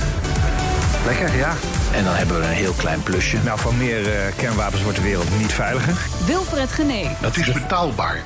Lekker, 1.06 1.36
ja. 1.36 1.54
En 1.92 2.04
dan 2.04 2.14
hebben 2.16 2.40
we 2.40 2.46
een 2.46 2.50
heel 2.52 2.74
klein 2.74 3.04
plusje. 3.04 3.38
Nou, 3.44 3.60
van 3.60 3.78
meer 3.78 4.14
eh, 4.14 4.34
kernwapens 4.36 4.82
wordt 4.82 4.98
de 4.98 5.04
wereld 5.04 5.38
niet 5.40 5.54
veiliger. 5.54 5.94
Wilfred 6.26 6.72
Gené. 6.72 7.16
Dat 7.22 7.38
is 7.38 7.52
betaalbaar. 7.52 8.24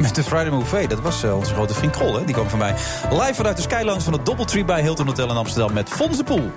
Met 0.00 0.14
de 0.14 0.22
Friday 0.22 0.50
Move 0.50 0.86
dat 0.86 1.00
was 1.00 1.22
eh, 1.22 1.36
onze 1.36 1.54
grote 1.54 1.74
vriend 1.74 1.92
Krol, 1.92 2.14
hè? 2.14 2.24
Die 2.24 2.34
kwam 2.34 2.48
van 2.48 2.58
mij 2.58 2.74
live 3.10 3.34
vanuit 3.34 3.56
de 3.56 3.62
Skylounge 3.62 4.00
van 4.00 4.12
het 4.12 4.26
Doubletree 4.26 4.64
bij 4.64 4.82
Hilton 4.82 5.06
Hotel 5.06 5.30
in 5.30 5.36
Amsterdam 5.36 5.72
met 5.72 5.88
Fons 5.88 6.16
de 6.16 6.24
Poel. 6.24 6.52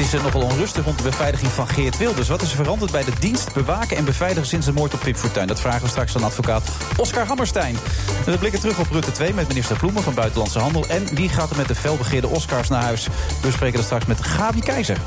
Het 0.00 0.12
is 0.12 0.22
nogal 0.22 0.42
onrustig 0.42 0.84
rond 0.84 0.96
de 0.96 1.02
beveiliging 1.02 1.50
van 1.50 1.68
Geert 1.68 1.96
Wilders. 1.96 2.28
Wat 2.28 2.42
is 2.42 2.50
er 2.50 2.56
veranderd 2.56 2.90
bij 2.90 3.04
de 3.04 3.12
dienst 3.18 3.52
bewaken 3.52 3.96
en 3.96 4.04
beveiligen 4.04 4.46
sinds 4.46 4.66
de 4.66 4.72
moord 4.72 4.94
op 4.94 5.00
Pip 5.00 5.16
Fortuyn? 5.16 5.46
Dat 5.46 5.60
vragen 5.60 5.82
we 5.82 5.88
straks 5.88 6.16
aan 6.16 6.22
advocaat 6.22 6.68
Oscar 6.96 7.26
Hammerstein. 7.26 7.76
We 8.24 8.38
blikken 8.38 8.60
terug 8.60 8.78
op 8.78 8.90
Rutte 8.90 9.12
2 9.12 9.34
met 9.34 9.48
minister 9.48 9.76
Ploemen 9.76 10.02
van 10.02 10.14
Buitenlandse 10.14 10.58
Handel. 10.58 10.84
En 10.88 11.14
wie 11.14 11.28
gaat 11.28 11.50
er 11.50 11.56
met 11.56 11.68
de 11.68 11.74
felbegeerde 11.74 12.28
Oscars 12.28 12.68
naar 12.68 12.82
huis? 12.82 13.08
We 13.42 13.50
spreken 13.50 13.76
dat 13.76 13.84
straks 13.84 14.06
met 14.06 14.20
Gabi 14.20 14.60
Keizer. 14.60 14.98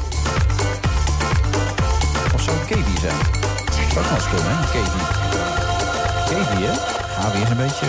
Of 2.33 2.41
zou 2.41 2.57
het 2.57 2.65
Kevi 2.65 2.99
zijn? 3.01 3.17
Dat 3.93 4.07
kan 4.07 4.15
eens 4.15 4.29
kunnen, 4.29 4.57
hè? 4.57 4.71
Kevi. 4.71 4.99
Kevi, 6.29 6.65
hè? 6.65 6.73
Gavi 7.21 7.41
is 7.41 7.49
een 7.49 7.57
beetje... 7.57 7.85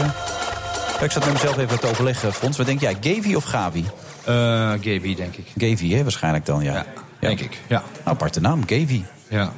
Ik 1.04 1.10
zat 1.10 1.24
met 1.24 1.32
mezelf 1.32 1.58
even 1.58 1.80
te 1.80 1.86
overleggen, 1.86 2.32
Frans. 2.32 2.56
Wat 2.56 2.66
denk 2.66 2.80
jij, 2.80 2.96
Gavi 3.00 3.36
of 3.36 3.44
Gavi? 3.44 3.84
Eh 4.26 4.70
Gaby, 4.70 5.14
denk 5.14 5.34
ik. 5.36 5.46
Gavi, 5.56 5.94
hè? 5.94 6.02
Waarschijnlijk 6.02 6.46
dan, 6.46 6.62
ja. 6.62 6.72
Ja, 6.74 6.84
denk 7.20 7.40
ik. 7.40 7.60
Ja. 7.66 7.78
Nou, 7.78 8.00
aparte 8.04 8.40
naam, 8.40 8.60
Gavi. 8.66 9.04
ja. 9.28 9.52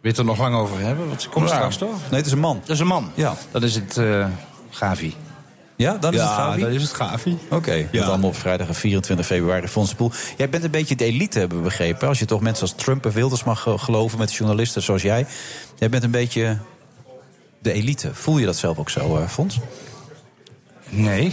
Wil 0.00 0.12
je 0.12 0.18
het 0.18 0.18
er 0.18 0.24
nog 0.24 0.38
lang 0.38 0.54
over 0.54 0.78
hebben? 0.80 1.08
Want 1.08 1.22
ze 1.22 1.28
komt 1.28 1.48
Ja. 1.48 1.54
straks 1.54 1.76
toch? 1.76 1.90
Nee, 2.10 2.16
het 2.18 2.26
is 2.26 2.32
een 2.32 2.38
man. 2.38 2.60
Dat 2.60 2.70
is 2.70 2.80
een 2.80 2.86
man. 2.86 3.10
Ja. 3.14 3.34
Dan 3.50 3.62
is 3.62 3.74
het 3.74 3.96
eh 3.96 4.26
Gavi. 4.70 5.14
Ja, 5.76 5.96
dan 6.00 6.14
is 6.14 6.20
het 6.20 6.28
Gavi? 6.28 6.60
dan 6.60 6.70
is 6.70 6.82
het 6.82 6.92
Gavi. 6.92 7.38
Oké, 7.50 7.88
dat 7.92 8.04
allemaal 8.04 8.28
op 8.28 8.36
vrijdag 8.36 8.76
24 8.76 9.26
februari. 9.26 9.68
Fons 9.68 9.90
de 9.90 9.96
Poel. 9.96 10.12
Jij 10.36 10.48
bent 10.48 10.64
een 10.64 10.70
beetje 10.70 10.96
de 10.96 11.04
elite, 11.04 11.38
hebben 11.38 11.58
we 11.58 11.64
begrepen. 11.64 12.08
Als 12.08 12.18
je 12.18 12.24
toch 12.24 12.40
mensen 12.40 12.62
als 12.62 12.74
Trump 12.74 13.04
en 13.06 13.12
Wilders 13.12 13.44
mag 13.44 13.66
eh, 13.66 13.78
geloven... 13.78 14.18
met 14.18 14.34
journalisten 14.34 14.82
zoals 14.82 15.02
jij. 15.02 15.26
Jij 15.78 15.88
bent 15.88 16.02
een 16.02 16.10
beetje 16.10 16.58
de 17.58 17.72
elite. 17.72 18.10
Voel 18.14 18.38
je 18.38 18.46
dat 18.46 18.56
zelf 18.56 18.78
ook 18.78 18.90
zo, 18.90 19.24
Fons? 19.28 19.58
Nee. 20.88 21.32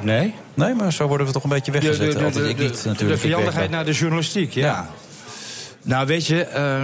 nee. 0.00 0.34
Nee, 0.54 0.74
maar 0.74 0.92
zo 0.92 1.06
worden 1.06 1.26
we 1.26 1.32
toch 1.32 1.42
een 1.42 1.48
beetje 1.48 1.72
weggezet. 1.72 2.22
Altijd 2.22 2.48
ik 2.48 2.58
niet, 2.58 2.84
natuurlijk. 2.84 3.20
de 3.20 3.28
vijandigheid 3.28 3.70
naar 3.70 3.84
de 3.84 3.92
journalistiek, 3.92 4.52
ja. 4.52 4.66
Ja. 4.66 4.88
Nou, 5.82 6.06
weet 6.06 6.26
je, 6.26 6.44
eh, 6.44 6.82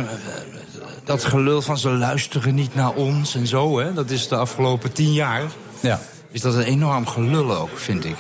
dat 1.05 1.24
gelul 1.24 1.62
van 1.62 1.78
ze 1.78 1.90
luisteren 1.90 2.55
niet 2.55 2.74
naar 2.74 2.92
ons 2.92 3.34
en 3.34 3.47
zo, 3.47 3.78
hè, 3.78 3.92
dat 3.92 4.11
is 4.11 4.28
de 4.28 4.36
afgelopen 4.36 4.92
tien 4.92 5.12
jaar. 5.12 5.42
Ja. 5.80 6.01
Is 6.30 6.40
dat 6.40 6.55
een 6.55 6.62
enorm 6.62 7.07
gelul 7.07 7.57
ook, 7.57 7.78
vind 7.78 8.05
ik. 8.05 8.16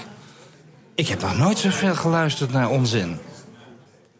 Ik 0.94 1.08
heb 1.08 1.20
nog 1.20 1.36
nooit 1.38 1.58
zoveel 1.58 1.94
geluisterd 1.94 2.52
naar 2.52 2.68
onzin. 2.68 3.18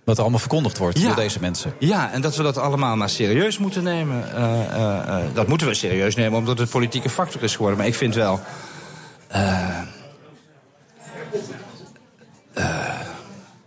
Wat 0.05 0.16
er 0.16 0.22
allemaal 0.22 0.40
verkondigd 0.40 0.78
wordt 0.78 0.98
Ja. 0.98 1.07
door 1.07 1.16
deze 1.16 1.40
mensen. 1.40 1.74
Ja, 1.78 2.12
en 2.12 2.20
dat 2.20 2.36
we 2.36 2.42
dat 2.42 2.59
allemaal 2.59 2.96
maar 2.96 3.09
serieus 3.09 3.59
moeten 3.59 3.82
nemen. 3.82 4.34
Eh, 4.34 4.61
eh, 5.09 5.24
dat 5.34 5.48
moeten 5.48 5.66
we 5.66 5.74
serieus 5.74 6.14
nemen, 6.14 6.38
omdat 6.38 6.59
het 6.59 6.70
politieke 6.70 7.09
factor 7.09 7.42
is 7.42 7.52
geworden. 7.52 7.78
Maar 7.78 7.86
ik 7.86 7.94
vind 7.94 8.14
wel. 8.14 8.40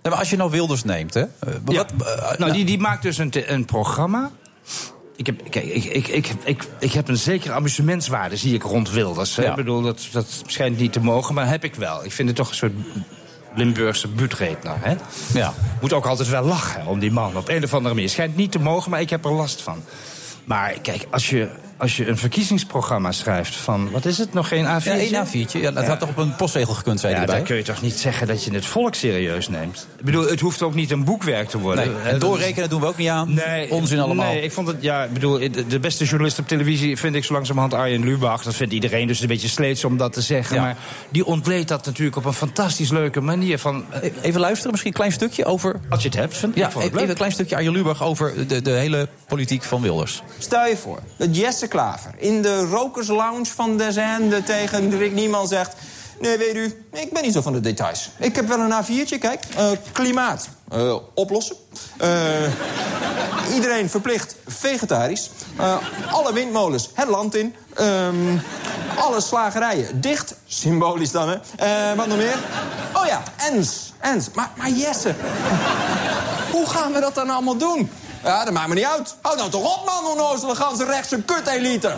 Nee, 0.02 0.12
maar 0.16 0.20
als 0.20 0.30
je 0.30 0.38
nou 0.38 0.52
Wilders 0.52 0.84
neemt, 0.84 1.14
hè? 1.14 1.22
eh, 1.22 1.54
Ja. 1.66 1.86
Wat, 1.98 2.38
nou, 2.38 2.52
die, 2.52 2.66
die 2.66 2.80
maakt 2.80 3.02
dus 3.02 3.18
een, 3.18 3.32
een 3.54 3.66
programma. 3.66 4.32
Ik 5.16 5.26
heb, 5.26 5.50
kijk, 5.50 5.66
ik, 5.66 5.84
ik, 5.84 6.08
ik, 6.08 6.28
ik, 6.44 6.64
ik 6.80 6.92
heb 6.92 7.08
een 7.08 7.18
zekere 7.18 7.54
amusementswaarde, 7.54 8.38
zie 8.38 8.54
ik 8.54 8.64
rond 8.64 8.92
Wilders. 8.92 9.36
Ja. 9.36 9.50
Ik 9.50 9.56
bedoel, 9.56 9.82
dat, 9.82 10.08
dat 10.12 10.44
schijnt 10.46 10.78
niet 10.78 10.94
te 10.94 11.00
mogen, 11.00 11.34
maar 11.36 11.48
heb 11.50 11.64
ik 11.64 11.76
wel. 11.76 12.06
Ik 12.06 12.12
vind 12.12 12.28
het 12.28 12.38
toch 12.38 12.50
een 12.50 12.56
soort 12.56 12.74
Limburgse 13.56 14.08
buurtredner. 14.08 14.76
Hè? 14.80 14.96
Ja. 15.34 15.54
Moet 15.82 15.94
ook 15.94 16.06
altijd 16.06 16.30
wel 16.30 16.44
lachen 16.44 16.86
om 16.86 17.00
die 17.00 17.12
man. 17.12 17.38
Op 17.38 17.50
een 17.50 17.64
of 17.64 17.74
andere 17.74 17.94
manier. 17.96 18.10
Schijnt 18.10 18.36
niet 18.36 18.52
te 18.52 18.60
mogen, 18.60 18.92
maar 18.92 19.02
ik 19.02 19.10
heb 19.10 19.26
er 19.26 19.32
last 19.32 19.62
van. 19.62 19.84
Maar 20.44 20.74
kijk, 20.82 21.08
als 21.12 21.30
je 21.30 21.50
als 21.78 21.98
je 21.98 22.08
een 22.08 22.18
verkiezingsprogramma 22.18 23.12
schrijft 23.12 23.56
van... 23.56 23.92
wat 23.92 24.06
is 24.06 24.18
het, 24.18 24.34
nog 24.34 24.48
geen 24.48 24.66
A4'tje? 24.66 24.84
Ja, 24.84 24.92
één 24.98 25.26
A4'tje. 25.26 25.60
Ja, 25.62 25.72
dat 25.72 25.86
had 25.88 26.00
toch 26.00 26.10
op 26.10 26.18
een 26.18 26.36
postzegel 26.36 26.74
gekund, 26.74 27.00
zei 27.00 27.12
ja, 27.14 27.18
hij 27.20 27.28
erbij. 27.28 27.40
dan 27.40 27.48
kun 27.48 27.58
je 27.58 27.64
toch 27.64 27.82
niet 27.82 28.00
zeggen 28.00 28.28
dat 28.28 28.44
je 28.44 28.52
het 28.54 28.66
volk 28.66 28.96
serieus 28.96 29.50
neemt? 29.50 29.88
Ik 30.00 30.06
bedoel, 30.06 30.30
het 30.30 30.40
hoeft 30.40 30.62
ook 30.62 30.74
niet 30.74 30.92
een 30.92 31.04
boekwerk 31.04 31.50
te 31.50 31.60
worden. 31.60 31.94
Nee, 31.94 32.12
en 32.12 32.20
doorrekenen 32.20 32.70
doen 32.70 32.80
we 32.82 32.88
ook 32.88 32.98
niet 32.98 33.10
aan. 33.10 33.34
Nee, 33.34 33.72
Onzin 33.72 34.00
allemaal. 34.00 34.32
Nee, 34.34 34.42
ik 34.42 34.52
vond 34.52 34.68
het, 34.68 34.78
ja, 34.80 35.04
ik 35.04 35.14
bedoel, 35.14 35.40
de- 35.68 35.80
beste 35.80 36.04
journalist 36.06 36.40
op 36.40 36.48
televisie 36.48 36.98
vind 36.98 37.16
ik 37.16 37.24
zo 37.24 37.34
langzamerhand 37.34 37.74
Arjen 37.74 38.04
Lubach. 38.04 38.44
Dat 38.44 38.56
vindt 38.56 38.74
iedereen, 38.74 39.08
dus 39.08 39.22
een 39.22 39.28
beetje 39.28 39.48
sleets 39.48 39.84
om 39.86 39.98
dat 39.98 40.14
te 40.14 40.22
zeggen. 40.22 40.56
Ja. 40.56 40.62
Maar 40.62 40.76
die 41.10 41.26
ontleedt 41.26 41.68
dat 41.68 41.86
natuurlijk 41.86 42.18
op 42.18 42.26
een 42.26 42.34
fantastisch 42.34 42.90
leuke 42.90 43.22
manier. 43.22 43.60
Van, 43.60 43.86
E- 44.02 44.12
Even 44.22 44.40
luisteren, 44.40 44.72
misschien 44.72 44.92
een 44.92 44.98
klein 44.98 45.12
stukje 45.12 45.46
over... 45.46 45.80
Als 45.90 46.02
je 46.02 46.08
het 46.10 46.18
hebt, 46.18 46.38
vind 46.38 46.56
Ja, 46.56 46.66
ik 46.66 46.72
vond 46.72 46.84
het 46.84 46.96
even 46.96 47.10
een 47.10 47.16
klein 47.16 47.32
stukje 47.32 47.56
Arjen 47.56 47.72
Lubach 47.72 48.04
over 48.04 48.48
de, 48.48 48.62
de 48.62 48.72
hele 48.72 49.08
politiek 49.28 49.64
van 49.64 49.82
Wilders. 49.82 50.22
Stel 50.38 50.66
je 50.66 50.78
voor 50.78 51.00
dat 51.18 51.36
Jesse 51.38 51.67
Klaver 51.68 52.12
in 52.18 52.42
de 52.42 52.66
rokerslounge 52.66 53.46
van 53.46 53.78
de 53.78 54.42
tegen 54.46 54.98
Rick 54.98 55.14
Nieman 55.14 55.48
zegt... 55.48 55.76
Nee, 56.20 56.38
weet 56.38 56.56
u, 56.56 56.86
ik 56.92 57.14
ben 57.14 57.24
niet 57.24 57.34
zo 57.34 57.42
van 57.42 57.54
de 57.54 57.60
details. 57.60 58.10
Ik 58.18 58.36
heb 58.36 58.48
wel 58.48 58.60
een 58.60 58.84
A4'tje, 58.84 59.20
kijk. 59.20 59.44
Eh, 59.56 59.70
klimaat. 59.92 60.50
Eh, 60.70 60.96
oplossen. 61.14 61.56
Eh, 61.98 62.10
iedereen 63.54 63.90
verplicht 63.90 64.36
vegetarisch. 64.48 65.30
Alle 66.12 66.34
windmolens 66.34 66.90
het 66.94 67.08
land 67.08 67.36
in. 67.36 67.56
Ehm, 67.74 68.38
alle 68.96 69.22
slagerijen 69.22 70.02
dicht. 70.02 70.36
Symbolisch 70.46 71.12
dan, 71.12 71.30
hè. 71.30 71.96
Wat 71.96 72.08
nog 72.08 72.18
meer? 72.18 72.38
Oh 72.94 73.06
ja, 73.06 73.24
ens. 73.38 73.94
Ens. 74.00 74.30
Maar, 74.34 74.52
maar 74.58 74.70
Jesse, 74.70 75.16
hoe 76.52 76.66
gaan 76.66 76.94
we 76.94 77.00
dat 77.00 77.16
dan 77.16 77.30
allemaal 77.30 77.58
doen? 77.58 77.90
Ja, 78.28 78.44
dat 78.46 78.54
maakt 78.54 78.68
me 78.68 78.74
niet 78.74 78.86
uit. 78.86 79.16
Hou 79.22 79.38
nou 79.38 79.50
toch 79.50 79.78
op, 79.78 79.86
man, 79.86 80.12
onnozele 80.12 80.56
ganse 80.56 80.86
rechtse 80.86 81.22
kut-elite. 81.26 81.92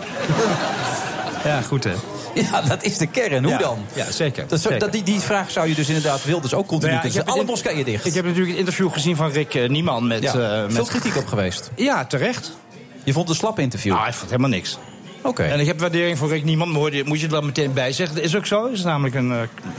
Ja, 1.43 1.61
goed 1.61 1.83
hè. 1.83 1.93
Ja, 2.33 2.61
dat 2.61 2.83
is 2.83 2.97
de 2.97 3.07
kern. 3.07 3.43
Hoe 3.43 3.51
Ja, 3.53 3.57
dan? 3.57 3.77
ja, 3.93 4.11
zeker, 4.11 4.47
Dat, 4.47 4.59
zeker. 4.61 4.79
dat, 4.79 4.91
die, 4.91 5.03
die 5.03 5.19
vraag 5.19 5.51
zou 5.51 5.67
je 5.67 5.75
dus 5.75 5.87
inderdaad 5.87 6.23
Wilders 6.25 6.53
ook 6.53 6.67
continu 6.67 6.91
Nou 6.91 7.03
ja, 7.05 7.09
kunnen 7.11 7.21
stellen. 7.21 7.39
Alle 7.41 7.51
moskeeën 7.51 7.85
dicht. 7.85 8.05
Ik 8.05 8.13
heb 8.13 8.23
natuurlijk 8.23 8.49
het 8.49 8.59
interview 8.59 8.91
gezien 8.91 9.15
van 9.15 9.29
Rick 9.31 9.53
eh, 9.55 9.69
Nieman 9.69 10.07
met... 10.07 10.21
Ja, 10.21 10.33
eh, 10.33 10.63
veel 10.67 10.67
met... 10.79 10.87
kritiek 10.87 11.15
op 11.15 11.27
geweest. 11.27 11.69
Ja, 11.75 12.05
terecht. 12.05 12.51
Je 13.03 13.13
vond 13.13 13.27
het 13.27 13.37
een 13.37 13.43
slap 13.43 13.59
interview? 13.59 13.93
Nou, 13.93 14.07
ik 14.07 14.13
vond 14.13 14.29
helemaal 14.29 14.49
niks. 14.51 14.77
Oké. 15.21 15.43
En 15.43 15.59
ik 15.59 15.67
heb 15.67 15.79
waardering 15.79 16.17
voor 16.17 16.29
Rick 16.29 16.43
Nieman, 16.43 16.67
maar 16.71 16.79
hoorde- 16.79 17.03
moet 17.05 17.19
je 17.19 17.25
er 17.25 17.31
wel 17.31 17.41
meteen 17.41 17.73
bij 17.73 17.91
zeggen. 17.91 18.15
Dat 18.15 18.25
is 18.25 18.35
ook 18.35 18.45
zo, 18.45 18.63
hij 18.63 18.73
is 18.73 18.83
namelijk 18.83 19.15
een 19.15 19.31
eh, 19.31 19.37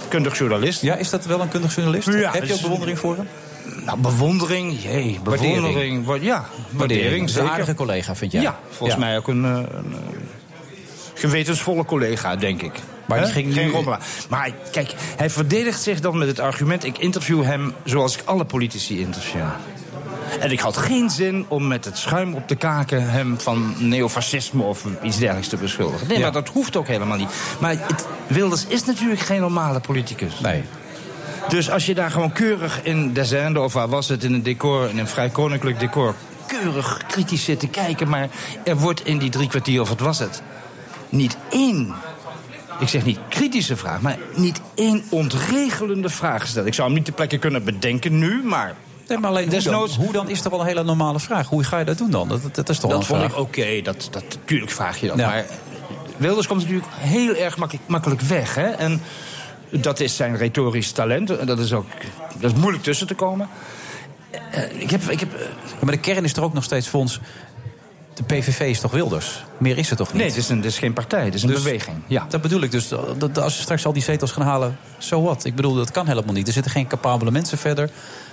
kundig 0.08 0.38
journalist. 0.38 0.82
Ja, 0.82 0.94
is 0.94 1.10
dat 1.10 1.24
wel 1.24 1.40
een 1.40 1.48
kundig 1.48 1.74
journalist? 1.74 2.08
Ja, 2.08 2.30
heb 2.32 2.44
je 2.44 2.52
ook 2.54 2.60
bewondering 2.60 2.98
voor 2.98 3.16
hem? 3.16 3.28
Nou, 3.84 3.98
bewondering, 3.98 4.82
jee, 4.82 5.20
bewondering. 5.22 6.04
Waardering. 6.06 6.22
Ja, 6.22 6.44
waardering, 6.70 7.22
een 7.22 7.28
zeker. 7.28 7.50
aardige 7.50 7.74
collega, 7.74 8.14
vind 8.14 8.32
jij? 8.32 8.42
Ja, 8.42 8.58
volgens 8.70 8.98
mij 8.98 9.16
ook 9.16 9.28
een, 9.28 9.44
eh, 9.44 9.50
een 9.50 9.92
eh, 9.92 9.98
gewetensvolle 11.14 11.84
collega, 11.84 12.36
denk 12.36 12.62
ik. 12.62 12.72
Maar 13.06 13.24
die 13.24 13.32
ging 13.32 13.52
Geen 13.54 13.66
nu- 13.66 13.72
rommelaar. 13.72 14.00
Maar 14.28 14.50
kijk, 14.72 14.92
hij 15.16 15.30
verdedigt 15.30 15.82
zich 15.82 16.00
dan 16.00 16.18
met 16.18 16.28
het 16.28 16.38
argument... 16.38 16.84
ik 16.84 16.98
interview 16.98 17.42
hem 17.42 17.74
zoals 17.84 18.16
ik 18.16 18.22
alle 18.24 18.44
politici 18.44 19.00
interview. 19.00 19.40
En 20.40 20.50
ik 20.50 20.60
had 20.60 20.76
geen 20.76 21.10
zin 21.10 21.44
om 21.48 21.66
met 21.66 21.84
het 21.84 21.98
schuim 21.98 22.34
op 22.34 22.48
de 22.48 22.56
kaken... 22.56 23.10
hem 23.10 23.40
van 23.40 23.74
neofascisme 23.78 24.62
of 24.62 24.84
iets 25.02 25.18
dergelijks 25.18 25.48
te 25.48 25.56
beschuldigen. 25.56 26.06
Nee, 26.08 26.16
Ja. 26.16 26.22
maar 26.22 26.32
dat 26.32 26.48
hoeft 26.48 26.76
ook 26.76 26.86
helemaal 26.86 27.16
niet. 27.16 27.28
Maar 27.58 27.70
het, 27.70 28.06
Wilders 28.26 28.66
is 28.66 28.84
natuurlijk 28.84 29.20
geen 29.20 29.40
normale 29.40 29.80
politicus. 29.80 30.40
Nee. 30.40 30.62
Dus 31.48 31.70
als 31.70 31.86
je 31.86 31.94
daar 31.94 32.10
gewoon 32.10 32.32
keurig 32.32 32.80
in 32.82 33.12
Desende, 33.12 33.60
of 33.60 33.72
waar 33.72 33.88
was 33.88 34.08
het, 34.08 34.24
in 34.24 34.32
een 34.34 34.42
decor, 34.42 34.88
in 34.88 34.98
een 34.98 35.06
vrij 35.08 35.28
koninklijk 35.28 35.80
decor, 35.80 36.14
keurig 36.46 37.02
kritisch 37.08 37.44
zit 37.44 37.60
te 37.60 37.68
kijken, 37.68 38.08
maar 38.08 38.28
er 38.64 38.76
wordt 38.76 39.04
in 39.06 39.18
die 39.18 39.30
drie 39.30 39.48
kwartier, 39.48 39.80
of 39.80 39.88
wat 39.88 40.00
was 40.00 40.18
het, 40.18 40.42
niet 41.08 41.36
één, 41.50 41.94
ik 42.80 42.88
zeg 42.88 43.04
niet 43.04 43.18
kritische 43.28 43.76
vraag, 43.76 44.00
maar 44.00 44.18
niet 44.34 44.60
één 44.74 45.02
ontregelende 45.10 46.08
vraag 46.08 46.40
gesteld. 46.40 46.66
Ik 46.66 46.74
zou 46.74 46.86
hem 46.86 46.96
niet 46.96 47.04
ter 47.04 47.14
plekke 47.14 47.38
kunnen 47.38 47.64
bedenken 47.64 48.18
nu, 48.18 48.42
maar. 48.44 48.74
Nee, 49.08 49.18
maar 49.18 49.30
alleen 49.30 49.48
Desnoods- 49.48 49.96
hoe 49.96 50.12
dan 50.12 50.28
is 50.28 50.40
toch 50.40 50.50
wel 50.52 50.60
een 50.60 50.66
hele 50.66 50.84
normale 50.84 51.20
vraag. 51.20 51.48
Hoe 51.48 51.64
ga 51.64 51.78
je 51.78 51.84
dat 51.84 51.98
doen 51.98 52.10
dan? 52.10 52.28
Dat, 52.28 52.42
dat, 52.42 52.54
dat 52.54 52.68
is 52.68 52.78
toch 52.78 52.90
wel 52.90 52.98
Dat 52.98 53.08
vond 53.08 53.20
vraag. 53.20 53.32
ik 53.32 53.38
oké, 53.38 53.80
dat, 53.82 54.08
dat, 54.10 54.22
natuurlijk 54.34 54.70
vraag 54.70 55.00
je 55.00 55.06
dat. 55.06 55.18
Ja. 55.18 55.26
Maar 55.26 55.44
Wilders 56.16 56.46
komt 56.46 56.60
natuurlijk 56.60 56.88
heel 56.92 57.34
erg 57.34 57.56
makkelijk, 57.56 57.88
makkelijk 57.88 58.20
weg. 58.20 58.54
Hè? 58.54 58.66
En 58.68 59.02
dat 59.70 60.00
is 60.00 60.16
zijn 60.16 60.36
retorisch 60.36 60.92
talent. 60.92 61.30
En 61.30 61.46
dat 61.46 61.58
is 61.58 61.72
ook 61.72 61.86
dat 62.38 62.52
is 62.52 62.58
moeilijk 62.58 62.82
tussen 62.82 63.06
te 63.06 63.14
komen. 63.14 63.48
Eh, 64.50 64.80
ik 64.80 64.90
heb, 64.90 65.02
ik 65.02 65.20
heb, 65.20 65.34
eh, 65.34 65.46
Maar 65.80 65.92
de 65.92 66.00
kern 66.00 66.24
is 66.24 66.32
toch 66.32 66.44
ook 66.44 66.52
nog 66.52 66.64
steeds 66.64 66.88
voor 66.88 67.00
ons... 67.00 67.20
De 68.14 68.22
PVV 68.22 68.60
is 68.60 68.80
toch 68.80 68.90
Wilders? 68.92 69.44
Meer 69.58 69.78
is 69.78 69.88
het 69.88 69.98
toch 69.98 70.08
niet? 70.08 70.16
nee, 70.16 70.26
het 70.28 70.36
is, 70.36 70.48
een, 70.48 70.56
het 70.56 70.64
is 70.64 70.78
geen 70.78 70.92
partij, 70.92 71.24
het 71.24 71.34
is 71.34 71.42
een 71.42 71.48
Dus- 71.48 71.62
beweging. 71.62 71.96
Ja. 72.06 72.26
Dat 72.28 72.40
bedoel 72.40 72.60
ik 72.60 72.70
dus. 72.70 72.88
Dat, 72.88 73.20
dat 73.20 73.38
als 73.38 73.56
ze 73.56 73.62
straks 73.62 73.86
al 73.86 73.92
die 73.92 74.02
zetels 74.02 74.32
gaan 74.32 74.46
halen, 74.46 74.78
zo 74.98 75.22
wat. 75.22 75.44
Ik 75.44 75.54
bedoel, 75.54 75.74
dat 75.74 75.90
kan 75.90 76.06
helemaal 76.06 76.34
niet. 76.34 76.46
Er 76.46 76.52
zitten 76.52 76.72
geen 76.72 76.86
capabele 76.86 77.30
mensen 77.30 77.58
verder. 77.58 77.90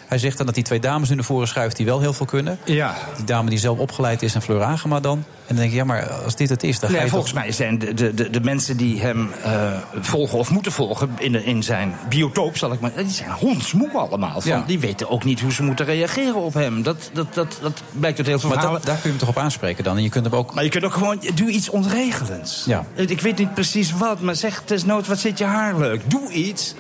Hij 0.08 0.18
zegt 0.18 0.38
dan 0.38 0.46
dat 0.46 0.56
die 0.56 0.64
twee 0.64 0.80
dames 0.80 1.10
nu 1.10 1.16
naar 1.16 1.24
voren 1.24 1.48
schuift 1.48 1.76
die 1.76 1.86
wel 1.86 2.00
heel 2.00 2.14
veel 2.14 2.26
kunnen. 2.26 2.58
Ja. 2.66 2.96
Die 3.16 3.26
dame 3.26 3.50
die 3.50 3.60
zelf 3.60 3.78
opgeleid 3.78 4.22
is 4.22 4.36
en 4.36 4.42
Fleur 4.42 4.64
Agema 4.64 5.00
dan. 5.00 5.18
En 5.18 5.56
dan 5.56 5.56
denk 5.56 5.70
ik, 5.70 5.76
ja, 5.76 5.84
maar 5.84 6.10
als 6.10 6.36
dit 6.36 6.50
het 6.50 6.64
is, 6.64 6.80
dan 6.80 6.90
ga 6.90 7.02
je 7.02 7.08
volgens 7.10 7.32
toch... 7.32 7.42
mij 7.42 7.52
zijn 7.52 7.80
de, 7.80 8.14
de, 8.14 8.30
de, 8.30 8.42
mensen 8.42 8.78
die 8.78 9.02
hem 9.02 9.32
eh, 9.44 9.72
volgen 10.00 10.38
of 10.38 10.50
moeten 10.50 10.72
volgen 10.72 11.10
in, 11.18 11.32
de- 11.32 11.44
in 11.44 11.64
zijn 11.64 11.96
biotoop, 12.10 12.58
zal 12.58 12.72
ik 12.74 12.80
maar 12.80 12.92
die 12.96 13.10
zijn 13.10 13.32
hondsmoe 13.32 13.92
allemaal. 13.92 14.42
Van, 14.42 14.52
Ja. 14.52 14.64
Die 14.68 14.80
weten 14.80 15.10
ook 15.10 15.24
niet 15.24 15.40
hoe 15.40 15.52
ze 15.52 15.64
moeten 15.64 15.86
reageren 15.86 16.36
op 16.36 16.54
hem. 16.54 16.84
Dat, 16.84 17.10
dat, 17.14 17.34
dat, 17.34 17.58
dat 17.62 17.82
blijkt 17.92 18.18
uit 18.18 18.28
heel 18.28 18.40
veel 18.40 18.50
Maar 18.50 18.58
verhalen. 18.58 18.82
dat, 18.82 18.90
daar 18.92 19.02
kun 19.02 19.12
je 19.12 19.18
hem 19.18 19.28
toch 19.28 19.36
op 19.36 19.44
aanspreken 19.44 19.84
dan? 19.84 19.98
En 19.98 20.04
je 20.04 20.10
kunt 20.10 20.26
hem 20.26 20.34
ook... 20.36 20.54
Maar 20.54 20.64
je 20.64 20.70
kunt 20.70 20.84
ook 20.84 20.94
gewoon, 20.94 21.20
doe 21.36 21.50
iets 21.50 21.70
onregelends. 21.70 22.64
Ja. 22.66 22.86
Ik 22.96 23.22
weet 23.22 23.38
niet 23.38 23.54
precies 23.54 23.92
wat, 23.92 24.22
maar 24.22 24.36
zeg 24.36 24.62
desnoods, 24.66 25.08
wat 25.08 25.20
zit 25.20 25.38
je 25.38 25.46
haar 25.46 25.78
leuk? 25.78 26.10
Doe 26.10 26.32
iets 26.32 26.74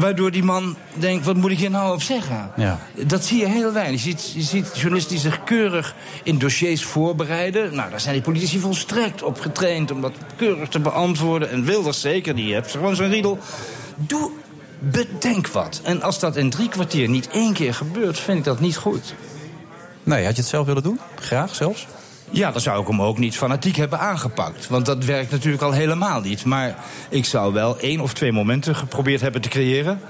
waardoor 0.00 0.30
die 0.30 0.42
man 0.42 0.76
denkt, 0.94 1.24
wat 1.24 1.36
moet 1.36 1.50
ik 1.50 1.58
hier 1.58 1.70
nou 1.70 1.94
op 1.94 2.02
zeggen? 2.02 2.50
Ja. 2.56 2.78
Dat 3.06 3.24
zie 3.24 3.38
je 3.38 3.46
heel 3.46 3.72
weinig. 3.72 4.02
Je 4.02 4.08
ziet, 4.08 4.32
je 4.34 4.42
ziet 4.42 4.70
journalisten 4.74 5.12
die 5.12 5.22
zich 5.22 5.44
keurig 5.44 5.94
in 6.22 6.38
dossiers 6.38 6.84
voorbereiden. 6.84 7.74
Nou, 7.74 7.90
daar 7.90 8.00
zijn 8.00 8.14
die 8.14 8.22
politici 8.22 8.58
volstrekt 8.58 9.22
op 9.22 9.40
getraind 9.40 9.90
om 9.90 10.00
dat 10.00 10.12
keurig 10.36 10.68
te 10.68 10.80
beantwoorden. 10.80 11.50
En 11.50 11.64
Wilders 11.64 12.00
zeker, 12.00 12.34
die 12.34 12.54
heeft 12.54 12.70
gewoon 12.70 12.96
zo'n 12.96 13.08
riedel. 13.08 13.38
Doe, 13.94 14.30
bedenk 14.78 15.48
wat. 15.48 15.80
En 15.84 16.02
als 16.02 16.18
dat 16.18 16.36
in 16.36 16.50
drie 16.50 16.68
kwartier 16.68 17.08
niet 17.08 17.28
één 17.28 17.52
keer 17.52 17.74
gebeurt, 17.74 18.18
vind 18.18 18.38
ik 18.38 18.44
dat 18.44 18.60
niet 18.60 18.76
goed. 18.76 19.14
Nee, 20.02 20.24
had 20.24 20.36
je 20.36 20.40
het 20.40 20.50
zelf 20.50 20.66
willen 20.66 20.82
doen? 20.82 21.00
Graag 21.14 21.54
zelfs? 21.54 21.86
Ja, 22.30 22.50
dan 22.50 22.60
zou 22.60 22.80
ik 22.80 22.86
hem 22.88 23.02
ook 23.02 23.18
niet 23.18 23.36
fanatiek 23.36 23.76
hebben 23.76 23.98
aangepakt. 23.98 24.68
Want 24.68 24.86
dat 24.86 25.04
werkt 25.04 25.30
natuurlijk 25.30 25.62
al 25.62 25.72
helemaal 25.72 26.20
niet. 26.20 26.44
Maar 26.44 26.74
ik 27.08 27.24
zou 27.24 27.52
wel 27.52 27.78
één 27.78 28.00
of 28.00 28.12
twee 28.12 28.32
momenten 28.32 28.76
geprobeerd 28.76 29.20
hebben 29.20 29.40
te 29.40 29.48
creëren. 29.48 30.00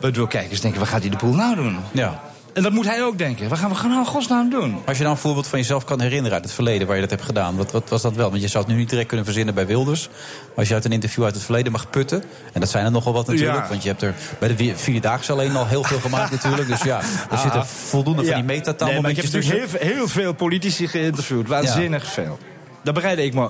Waardoor 0.00 0.28
kijkers 0.28 0.60
denken, 0.60 0.80
wat 0.80 0.88
gaat 0.88 1.00
hij 1.00 1.10
de 1.10 1.16
poel 1.16 1.34
nou 1.34 1.54
doen? 1.54 1.76
Ja. 1.92 2.22
En 2.54 2.62
dat 2.62 2.72
moet 2.72 2.86
hij 2.86 3.02
ook 3.04 3.18
denken. 3.18 3.48
Wat 3.48 3.58
gaan 3.58 3.70
we 3.70 3.98
in 3.98 4.04
godsnaam 4.06 4.50
doen? 4.50 4.78
Als 4.86 4.96
je 4.96 5.02
nou 5.02 5.14
een 5.14 5.20
voorbeeld 5.20 5.46
van 5.46 5.58
jezelf 5.58 5.84
kan 5.84 6.00
herinneren 6.00 6.32
uit 6.32 6.44
het 6.44 6.52
verleden 6.52 6.86
waar 6.86 6.94
je 6.96 7.02
dat 7.02 7.10
hebt 7.10 7.22
gedaan, 7.22 7.56
wat, 7.56 7.70
wat 7.72 7.88
was 7.88 8.02
dat 8.02 8.14
wel? 8.14 8.30
Want 8.30 8.42
je 8.42 8.48
zou 8.48 8.64
het 8.64 8.72
nu 8.72 8.78
niet 8.78 8.88
direct 8.88 9.08
kunnen 9.08 9.24
verzinnen 9.26 9.54
bij 9.54 9.66
Wilders. 9.66 10.08
Maar 10.08 10.56
als 10.56 10.68
je 10.68 10.74
uit 10.74 10.84
een 10.84 10.92
interview 10.92 11.24
uit 11.24 11.34
het 11.34 11.42
verleden 11.44 11.72
mag 11.72 11.90
putten, 11.90 12.22
en 12.52 12.60
dat 12.60 12.70
zijn 12.70 12.84
er 12.84 12.90
nogal 12.90 13.12
wat 13.12 13.26
natuurlijk, 13.26 13.62
Ja. 13.62 13.68
want 13.68 13.82
je 13.82 13.88
hebt 13.88 14.02
er 14.02 14.14
bij 14.38 14.56
de 14.56 14.72
Vierdaagse 14.76 15.32
alleen 15.32 15.56
al 15.56 15.66
heel 15.66 15.84
veel 15.84 16.00
gemaakt 16.00 16.30
natuurlijk. 16.42 16.68
Dus 16.68 16.82
ja, 16.82 16.98
er 17.30 17.38
zitten 17.38 17.60
Ah. 17.60 17.66
voldoende 17.66 18.24
van 18.24 18.34
die 18.34 18.44
metataal 18.44 18.88
Nee, 18.88 19.00
maar 19.00 19.10
ik 19.10 19.16
heb 19.16 19.24
natuurlijk 19.32 19.70
heel, 19.70 19.88
heel 19.88 20.08
veel 20.08 20.32
politici 20.32 20.88
geïnterviewd. 20.88 21.48
Waanzinnig 21.48 22.06
veel. 22.06 22.38
Daar 22.82 22.94
bereidde 22.94 23.24
ik 23.24 23.34
me 23.34 23.48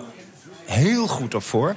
heel 0.65 1.07
goed 1.07 1.35
op 1.35 1.43
voor. 1.43 1.75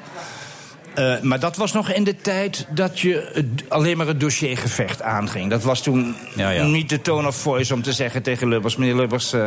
Eh, 0.97 1.19
maar 1.21 1.39
dat 1.39 1.55
was 1.55 1.71
nog 1.73 1.89
in 1.91 2.03
de 2.03 2.15
tijd 2.15 2.65
dat 2.69 2.99
je 2.99 3.29
het- 3.33 3.63
alleen 3.69 3.97
maar 3.97 4.07
het 4.07 4.19
dossiergevecht 4.19 5.01
aanging. 5.01 5.49
Dat 5.49 5.63
was 5.63 5.81
toen 5.81 6.15
Ja, 6.35 6.49
ja. 6.49 6.63
niet 6.63 6.89
de 6.89 7.01
tone 7.01 7.27
of 7.27 7.35
voice 7.35 7.73
om 7.73 7.81
te 7.81 7.91
zeggen 7.93 8.21
tegen 8.21 8.47
Lubbers... 8.47 8.75
meneer 8.75 8.95
Lubbers, 8.95 9.33
eh, 9.33 9.39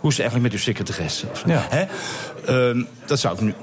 hoe 0.00 0.10
is 0.10 0.16
het 0.16 0.26
eigenlijk 0.26 0.42
met 0.42 0.52
uw. 0.52 0.58
Ja. 1.46 1.66
Hè? 1.70 1.84
Ehm, 2.46 2.82
dat 3.06 3.18
zou 3.20 3.34
ik 3.34 3.40
nu... 3.40 3.54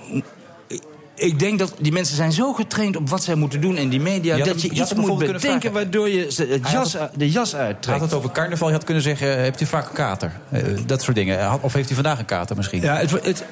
Ik 1.20 1.40
denk 1.40 1.60
dat 1.60 1.74
die 1.80 1.92
mensen 1.92 2.16
zijn 2.16 2.32
zo 2.32 2.54
getraind 2.54 2.96
op 2.96 3.10
wat 3.10 3.24
zij 3.24 3.36
moeten 3.36 3.62
doen 3.62 3.78
in 3.78 3.90
die 3.90 4.00
media... 4.00 4.36
Had 4.38 4.46
dat 4.46 4.48
hem- 4.48 4.58
je 4.72 4.74
je 4.76 4.80
had 4.82 4.92
iets 4.92 5.00
moet 5.00 5.18
bedenken 5.18 5.72
waardoor 5.72 6.10
je 6.10 6.32
ze 6.32 6.46
het 6.50 6.62
had 6.62 6.72
jas, 6.92 7.10
de 7.16 7.30
jas 7.30 7.52
Had 7.52 7.62
uittrekt. 7.62 8.02
het 8.02 8.14
over 8.14 8.32
carnaval, 8.32 8.68
je 8.68 8.74
had 8.74 8.84
kunnen 8.84 9.04
zeggen, 9.04 9.38
eh, 9.38 9.44
hebt 9.44 9.62
u 9.62 9.66
vaak 9.66 9.88
een 9.88 9.94
kater? 9.94 10.32
Eh, 10.50 10.62
dat 10.86 11.02
soort 11.02 11.16
dingen. 11.16 11.44
Had- 11.46 11.62
Of 11.62 11.74
heeft 11.74 11.90
u 11.90 11.94
vandaag 11.94 12.20
een 12.20 12.26
kater 12.26 12.56
misschien? 12.56 12.82
Ja, 12.82 12.96
het, 12.98 13.12
het, 13.12 13.44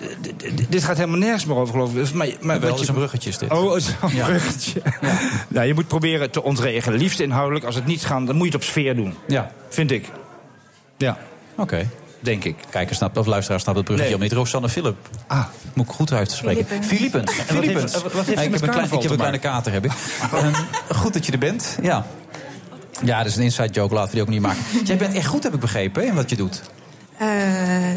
dit- 0.70 0.84
gaat 0.84 0.96
helemaal 0.98 1.18
nergens 1.20 1.46
meer 1.46 1.56
over, 1.56 1.74
geloof 1.74 1.96
ik. 1.96 2.14
Maar, 2.14 2.28
maar 2.42 2.60
wel, 2.60 2.70
wat 2.70 2.80
is 2.80 2.88
een 2.88 2.94
bruggetje 2.94 3.30
is 3.30 3.38
dit. 3.38 3.52
Oh, 3.52 3.78
is 3.78 3.88
een 4.02 4.16
Ja. 4.16 4.26
bruggetje. 4.26 4.82
Nou, 5.48 5.68
je 5.68 5.74
moet 5.74 5.88
proberen 5.88 6.32
te 6.32 6.44
ontregelen. 6.44 7.00
Liefst 7.00 7.20
inhoudelijk. 7.20 7.66
Als 7.66 7.76
het 7.76 7.86
niet 7.86 8.06
gaat, 8.06 8.26
dan 8.28 8.36
moet 8.36 8.46
je 8.48 8.52
het 8.54 8.62
op 8.62 8.64
sfeer 8.70 8.96
doen. 8.96 9.14
Ja. 9.28 9.52
Vind 9.70 9.92
ik. 9.92 10.06
Ja, 10.98 11.18
Oké. 11.58 11.88
Denk 12.20 12.44
ik. 12.44 12.56
Kijker 12.70 12.96
snapt, 12.96 13.18
of 13.18 13.26
luisteraar 13.26 13.60
snapt 13.60 13.78
het 13.78 13.86
bruggetje 13.86 14.12
Nee. 14.18 14.22
al 14.22 14.28
niet. 14.30 14.38
Rosanne 14.38 14.70
Philip. 14.70 14.96
Ah. 15.28 15.46
Moet 15.74 15.86
ik 15.88 15.92
goed 15.92 16.12
uit 16.12 16.30
te 16.30 16.36
spreken. 16.36 16.68
Wat 16.70 16.80
wat 18.14 18.26
heeft 18.26 18.30
ik 18.30 18.52
heb 18.52 18.62
een, 18.62 18.70
klein, 18.70 18.86
ik 18.92 19.02
heb 19.02 19.12
een 19.12 19.18
kleine 19.18 19.38
kater, 19.40 19.72
heb 19.74 19.86
ik. 19.86 19.92
Ehm, 20.34 20.54
goed 20.96 21.14
dat 21.14 21.26
je 21.26 21.32
er 21.32 21.38
bent. 21.38 21.78
Ja. 21.82 22.06
Ja, 23.04 23.18
dat 23.18 23.28
is 23.28 23.36
een 23.36 23.44
inside 23.44 23.70
joke. 23.74 23.94
Laten 23.94 24.10
we 24.10 24.16
die 24.16 24.24
ook 24.24 24.30
niet 24.30 24.42
maken. 24.42 24.62
Jij 24.86 24.98
bent 24.98 25.14
echt 25.14 25.26
goed, 25.28 25.44
heb 25.44 25.54
ik 25.54 25.60
begrepen, 25.60 26.06
in 26.06 26.16
wat 26.16 26.30
je 26.30 26.36
doet. 26.36 26.62
Eh, 27.18 27.28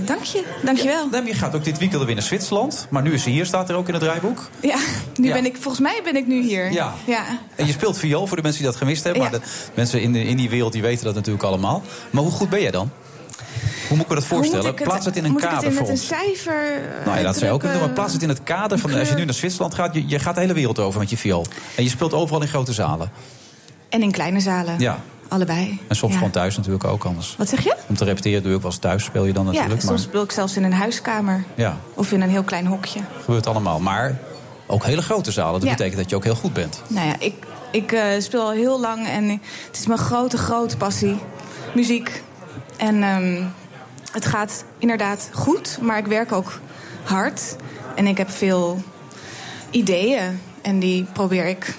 dank 0.05 0.23
je, 0.23 0.45
dank 0.65 0.79
je 0.79 0.85
wel. 0.85 1.09
Ja, 1.11 1.27
je 1.27 1.35
gaat 1.35 1.55
ook 1.55 1.65
dit 1.65 1.79
weekend 1.79 2.05
weer 2.05 2.15
naar 2.15 2.23
Zwitserland. 2.25 2.87
Maar 2.91 3.03
nu 3.03 3.13
is 3.13 3.23
ze 3.23 3.31
hier, 3.31 3.47
staat 3.47 3.69
er 3.69 3.77
ook 3.77 3.87
in 3.89 3.95
het 3.95 4.03
draaiboek. 4.03 4.49
Ja, 4.61 4.77
nu 5.17 5.27
Ja. 5.27 5.33
ben 5.35 5.45
ik, 5.45 5.57
volgens 5.57 5.83
mij 5.83 6.01
ben 6.05 6.17
ik 6.17 6.27
nu 6.27 6.43
hier. 6.43 6.73
Ja. 6.73 6.95
ja. 7.07 7.23
En 7.57 7.67
je 7.67 7.73
speelt 7.73 7.99
viool 7.99 8.27
voor 8.27 8.37
de 8.37 8.43
mensen 8.43 8.63
die 8.63 8.71
dat 8.71 8.81
gemist 8.81 9.05
hebben. 9.05 9.23
Maar 9.23 9.31
de 9.31 9.41
mensen 9.75 10.03
in, 10.03 10.13
de, 10.13 10.25
in 10.25 10.37
die 10.37 10.51
wereld 10.51 10.73
die 10.73 10.83
weten 10.83 11.05
dat 11.05 11.15
natuurlijk 11.15 11.45
allemaal. 11.45 11.83
Maar 12.11 12.23
hoe 12.23 12.33
goed 12.33 12.49
ben 12.51 12.61
jij 12.61 12.71
dan? 12.71 12.91
Hoe 13.89 13.97
moet 13.97 14.01
ik 14.01 14.09
me 14.09 14.15
dat 14.15 14.15
moet 14.15 14.25
voorstellen? 14.25 14.67
het- 14.67 14.75
plaats 14.83 15.05
het 15.05 15.17
in 15.17 15.25
een 15.25 15.31
moet 15.31 15.43
ik 15.43 15.49
kader 15.49 15.63
het 15.65 15.73
in 15.73 15.79
voor 15.79 15.89
met 15.89 15.99
een 15.99 16.05
cijfer 16.07 16.81
Nou 17.05 17.17
ja, 17.19 17.23
dat 17.25 17.35
zou 17.35 17.47
je 17.47 17.53
ook 17.53 17.61
kunnen 17.61 17.79
doen. 17.79 17.87
Maar 17.87 17.95
plaats 17.97 18.13
het 18.13 18.23
in 18.23 18.29
het 18.29 18.43
kader 18.43 18.79
van... 18.79 18.95
Als 18.99 19.09
je 19.09 19.15
nu 19.15 19.25
naar 19.25 19.35
Zwitserland 19.35 19.75
gaat, 19.75 19.95
je, 19.95 20.09
je 20.09 20.19
gaat 20.19 20.35
de 20.35 20.41
hele 20.41 20.53
wereld 20.53 20.79
over 20.79 21.01
met 21.01 21.11
je 21.11 21.17
viool. 21.17 21.47
En 21.77 21.83
je 21.85 21.89
speelt 21.91 22.13
overal 22.13 22.43
in 22.43 22.49
grote 22.49 22.73
zalen. 22.73 23.11
En 23.89 24.03
in 24.03 24.11
kleine 24.13 24.41
zalen. 24.41 24.79
Ja. 24.79 24.99
Allebei. 25.29 25.81
En 25.89 25.97
soms 25.97 26.13
Ja. 26.13 26.19
gewoon 26.19 26.33
thuis 26.33 26.57
natuurlijk 26.57 26.85
ook 26.85 27.05
anders. 27.05 27.35
Wat 27.39 27.49
zeg 27.49 27.65
je? 27.65 27.75
Om 27.89 27.97
te 27.97 28.05
repeteren 28.05 28.43
doe 28.43 28.55
ik 28.55 28.61
wel 28.63 28.71
eens 28.71 28.81
thuis, 28.81 29.05
speel 29.05 29.25
je 29.25 29.33
dan 29.33 29.45
Ja, 29.47 29.53
natuurlijk. 29.53 29.81
soms 29.81 30.03
speel 30.03 30.23
ik 30.23 30.31
zelfs 30.33 30.57
in 30.57 30.65
een 30.65 30.73
huiskamer. 30.73 31.45
ja, 31.55 31.77
Of 31.95 32.13
in 32.13 32.21
een 32.21 32.31
heel 32.31 32.43
klein 32.43 32.67
hokje. 32.67 33.01
gebeurt 33.25 33.47
allemaal. 33.47 33.81
Maar 33.81 34.19
ook 34.67 34.85
hele 34.85 35.03
grote 35.03 35.31
zalen. 35.31 35.61
Dat 35.61 35.69
Ja. 35.69 35.75
betekent 35.77 35.97
dat 36.01 36.11
je 36.11 36.17
ook 36.17 36.25
heel 36.25 36.35
goed 36.35 36.53
bent. 36.53 36.83
Nou 36.89 37.07
ja, 37.07 37.15
ik, 37.19 37.35
ik 37.73 37.93
eh, 37.93 38.03
speel 38.19 38.41
al 38.43 38.51
heel 38.51 38.81
lang 38.81 39.07
en 39.07 39.29
het 39.67 39.79
is 39.79 39.87
mijn 39.87 39.99
grote, 39.99 40.37
grote 40.37 40.77
passie. 40.77 41.19
Muziek. 41.75 42.23
En 42.81 43.03
ehm, 43.03 43.43
het 44.13 44.27
gaat 44.27 44.65
inderdaad 44.79 45.29
goed, 45.33 45.79
maar 45.81 45.99
ik 45.99 46.07
werk 46.07 46.33
ook 46.33 46.61
hard. 47.03 47.57
En 47.95 48.07
ik 48.07 48.19
heb 48.19 48.31
veel 48.31 48.83
ideeën 49.71 50.41
en 50.63 50.79
die 50.79 51.05
probeer 51.13 51.47
ik 51.47 51.75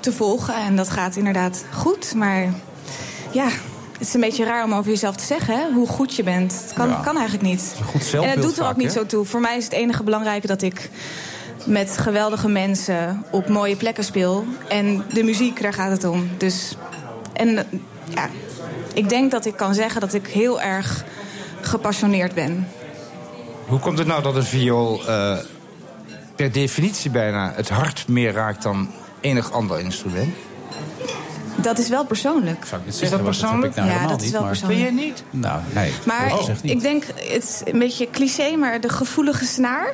te 0.00 0.12
volgen. 0.12 0.54
En 0.54 0.76
dat 0.76 0.90
gaat 0.90 1.16
inderdaad 1.16 1.64
goed, 1.72 2.14
maar 2.14 2.52
ja... 3.32 3.48
Het 3.98 4.06
is 4.06 4.14
een 4.14 4.20
beetje 4.20 4.44
raar 4.44 4.64
om 4.64 4.74
over 4.74 4.90
jezelf 4.90 5.16
te 5.16 5.24
zeggen, 5.24 5.58
hè? 5.58 5.72
hoe 5.72 5.86
goed 5.88 6.14
je 6.14 6.22
bent. 6.22 6.52
Het 6.52 6.72
kan, 6.72 6.88
Ja. 6.88 7.00
kan 7.04 7.16
eigenlijk 7.16 7.48
niet. 7.48 7.74
Goed 7.84 8.14
en 8.14 8.30
het 8.30 8.42
doet 8.42 8.58
er 8.58 8.68
ook 8.68 8.76
niet 8.76 8.92
zo 8.92 9.06
toe. 9.06 9.24
Voor 9.24 9.40
mij 9.40 9.56
is 9.56 9.64
het 9.64 9.72
enige 9.72 10.02
belangrijke 10.02 10.46
dat 10.46 10.62
ik 10.62 10.90
met 11.64 11.98
geweldige 11.98 12.48
mensen 12.48 13.24
op 13.30 13.48
mooie 13.48 13.76
plekken 13.76 14.04
speel. 14.04 14.46
En 14.68 15.04
de 15.12 15.22
muziek, 15.22 15.62
daar 15.62 15.72
gaat 15.72 15.90
het 15.90 16.04
om. 16.04 16.30
Dus, 16.36 16.76
en 17.32 17.66
ja, 18.14 18.28
ik 18.94 19.08
denk 19.08 19.30
dat 19.30 19.44
ik 19.46 19.56
kan 19.56 19.74
zeggen 19.74 20.00
dat 20.00 20.14
ik 20.14 20.26
heel 20.26 20.60
erg 20.60 21.04
gepassioneerd 21.60 22.34
ben. 22.34 22.68
Hoe 23.66 23.78
komt 23.78 23.98
het 23.98 24.06
nou 24.06 24.22
dat 24.22 24.36
een 24.36 24.42
viool 24.44 25.06
eh, 25.06 25.38
per 26.36 26.52
definitie 26.52 27.10
bijna 27.10 27.52
het 27.54 27.68
hart 27.68 28.08
meer 28.08 28.32
raakt 28.32 28.62
dan 28.62 28.90
enig 29.20 29.52
ander 29.52 29.80
instrument? 29.80 30.34
Dat 31.56 31.78
is 31.78 31.88
wel 31.88 32.04
persoonlijk. 32.04 32.64
Zou 32.66 32.80
ik 32.80 32.86
niet 32.86 33.02
Is 33.02 33.10
dat 33.10 33.22
persoonlijk? 33.22 33.74
nou 33.74 33.88
Ja, 33.88 34.06
dat 34.06 34.16
is 34.18 34.22
niet, 34.22 34.32
wel 34.32 34.40
maar- 34.40 34.50
persoonlijk. 34.50 34.80
Ben 34.84 34.94
jij 34.94 35.04
niet? 35.06 35.22
Nou, 35.30 35.60
nee. 35.74 35.92
Maar 36.04 36.28
dat 36.28 36.48
ik, 36.48 36.70
ik 36.70 36.80
denk, 36.80 37.04
het 37.06 37.42
is 37.44 37.60
een 37.64 37.78
beetje 37.78 38.10
cliché, 38.10 38.56
maar 38.56 38.80
de 38.80 38.88
gevoelige 38.88 39.44
snaar. 39.44 39.92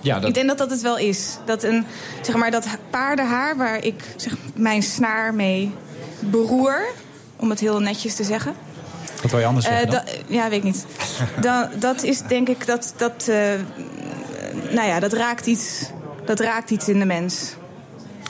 Ja, 0.00 0.20
Ik 0.20 0.34
denk 0.34 0.48
dat 0.48 0.58
dat 0.58 0.70
het 0.70 0.80
wel 0.80 0.98
is. 0.98 1.38
Dat, 1.44 1.62
een, 1.62 1.84
zeg 2.22 2.36
maar, 2.36 2.50
dat 2.50 2.66
paardenhaar 2.90 3.56
waar 3.56 3.84
ik 3.84 3.94
zeg, 4.16 4.36
mijn 4.54 4.82
snaar 4.82 5.34
mee 5.34 5.72
beroer, 6.20 6.80
om 7.42 7.50
het 7.50 7.60
heel 7.60 7.80
netjes 7.80 8.14
te 8.14 8.24
zeggen. 8.24 8.54
Wat 9.22 9.30
wil 9.30 9.40
je 9.40 9.46
anders 9.46 9.66
Eh, 9.66 9.72
zeggen 9.72 9.90
dan? 9.90 10.02
ja, 10.26 10.48
weet 10.48 10.58
ik 10.58 10.62
niet. 10.64 10.86
Dan, 11.40 11.68
dat 11.78 12.02
is 12.02 12.20
denk 12.22 12.48
ik 12.48 12.66
dat. 12.66 12.94
dat 12.96 13.28
eh, 13.28 13.36
nou 14.70 14.86
ja, 14.88 15.00
dat 15.00 15.12
raakt 15.12 15.46
iets. 15.46 15.84
Dat 16.24 16.40
raakt 16.40 16.70
iets 16.70 16.88
in 16.88 16.98
de 16.98 17.04
mens. 17.04 17.54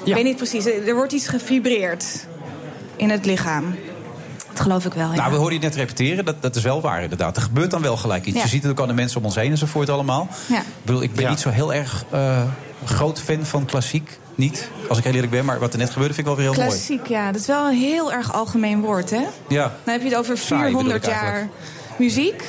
Ik 0.04 0.14
weet 0.14 0.24
niet 0.24 0.36
precies. 0.36 0.64
Er 0.66 0.94
wordt 0.94 1.12
iets 1.12 1.26
gevibreerd 1.28 2.04
in 2.96 3.10
het 3.10 3.26
lichaam. 3.26 3.74
Dat 4.52 4.60
geloof 4.60 4.84
ik 4.84 4.92
wel. 4.92 5.08
Ja. 5.10 5.14
Nou, 5.16 5.30
we 5.30 5.36
hoorden 5.36 5.58
je 5.60 5.64
net 5.64 5.74
repeteren. 5.74 6.24
Dat, 6.24 6.42
dat 6.42 6.56
is 6.56 6.62
wel 6.62 6.80
waar, 6.80 7.02
inderdaad. 7.02 7.36
Er 7.36 7.42
gebeurt 7.42 7.70
dan 7.70 7.82
wel 7.82 7.96
gelijk 7.96 8.26
iets. 8.26 8.36
Ja. 8.36 8.42
Je 8.42 8.48
ziet 8.48 8.62
het 8.62 8.72
ook 8.72 8.80
aan 8.80 8.88
de 8.88 8.94
mensen 8.94 9.18
om 9.18 9.24
ons 9.24 9.34
heen 9.34 9.50
enzovoort 9.50 9.88
allemaal. 9.88 10.28
Ja. 10.48 10.58
Ik, 10.58 10.64
bedoel, 10.82 11.02
ik 11.02 11.14
ben 11.14 11.28
niet 11.28 11.40
zo 11.40 11.48
heel 11.48 11.74
erg 11.74 12.04
eh, 12.10 12.42
groot 12.84 13.20
fan 13.20 13.46
van 13.46 13.64
klassiek. 13.64 14.18
Niet, 14.34 14.68
als 14.88 14.98
ik 14.98 15.04
heel 15.04 15.12
eerlijk 15.12 15.32
ben. 15.32 15.44
Maar 15.44 15.58
wat 15.58 15.72
er 15.72 15.78
net 15.78 15.90
gebeurde 15.90 16.14
vind 16.14 16.26
ik 16.28 16.34
wel 16.34 16.42
weer 16.44 16.52
heel 16.52 16.62
mooi. 16.62 16.76
Klassiek, 16.76 17.06
ja. 17.06 17.32
Dat 17.32 17.40
is 17.40 17.46
wel 17.46 17.66
een 17.66 17.76
heel 17.76 18.12
erg 18.12 18.32
algemeen 18.32 18.80
woord, 18.80 19.10
hè? 19.10 19.22
Ja. 19.48 19.72
Dan 19.84 19.92
heb 19.92 20.02
je 20.02 20.08
het 20.08 20.18
over 20.18 20.38
Saai, 20.38 20.62
bedoel 20.62 20.80
400 20.80 21.04
ik 21.06 21.10
jaar 21.10 21.48
muziek. 21.98 22.44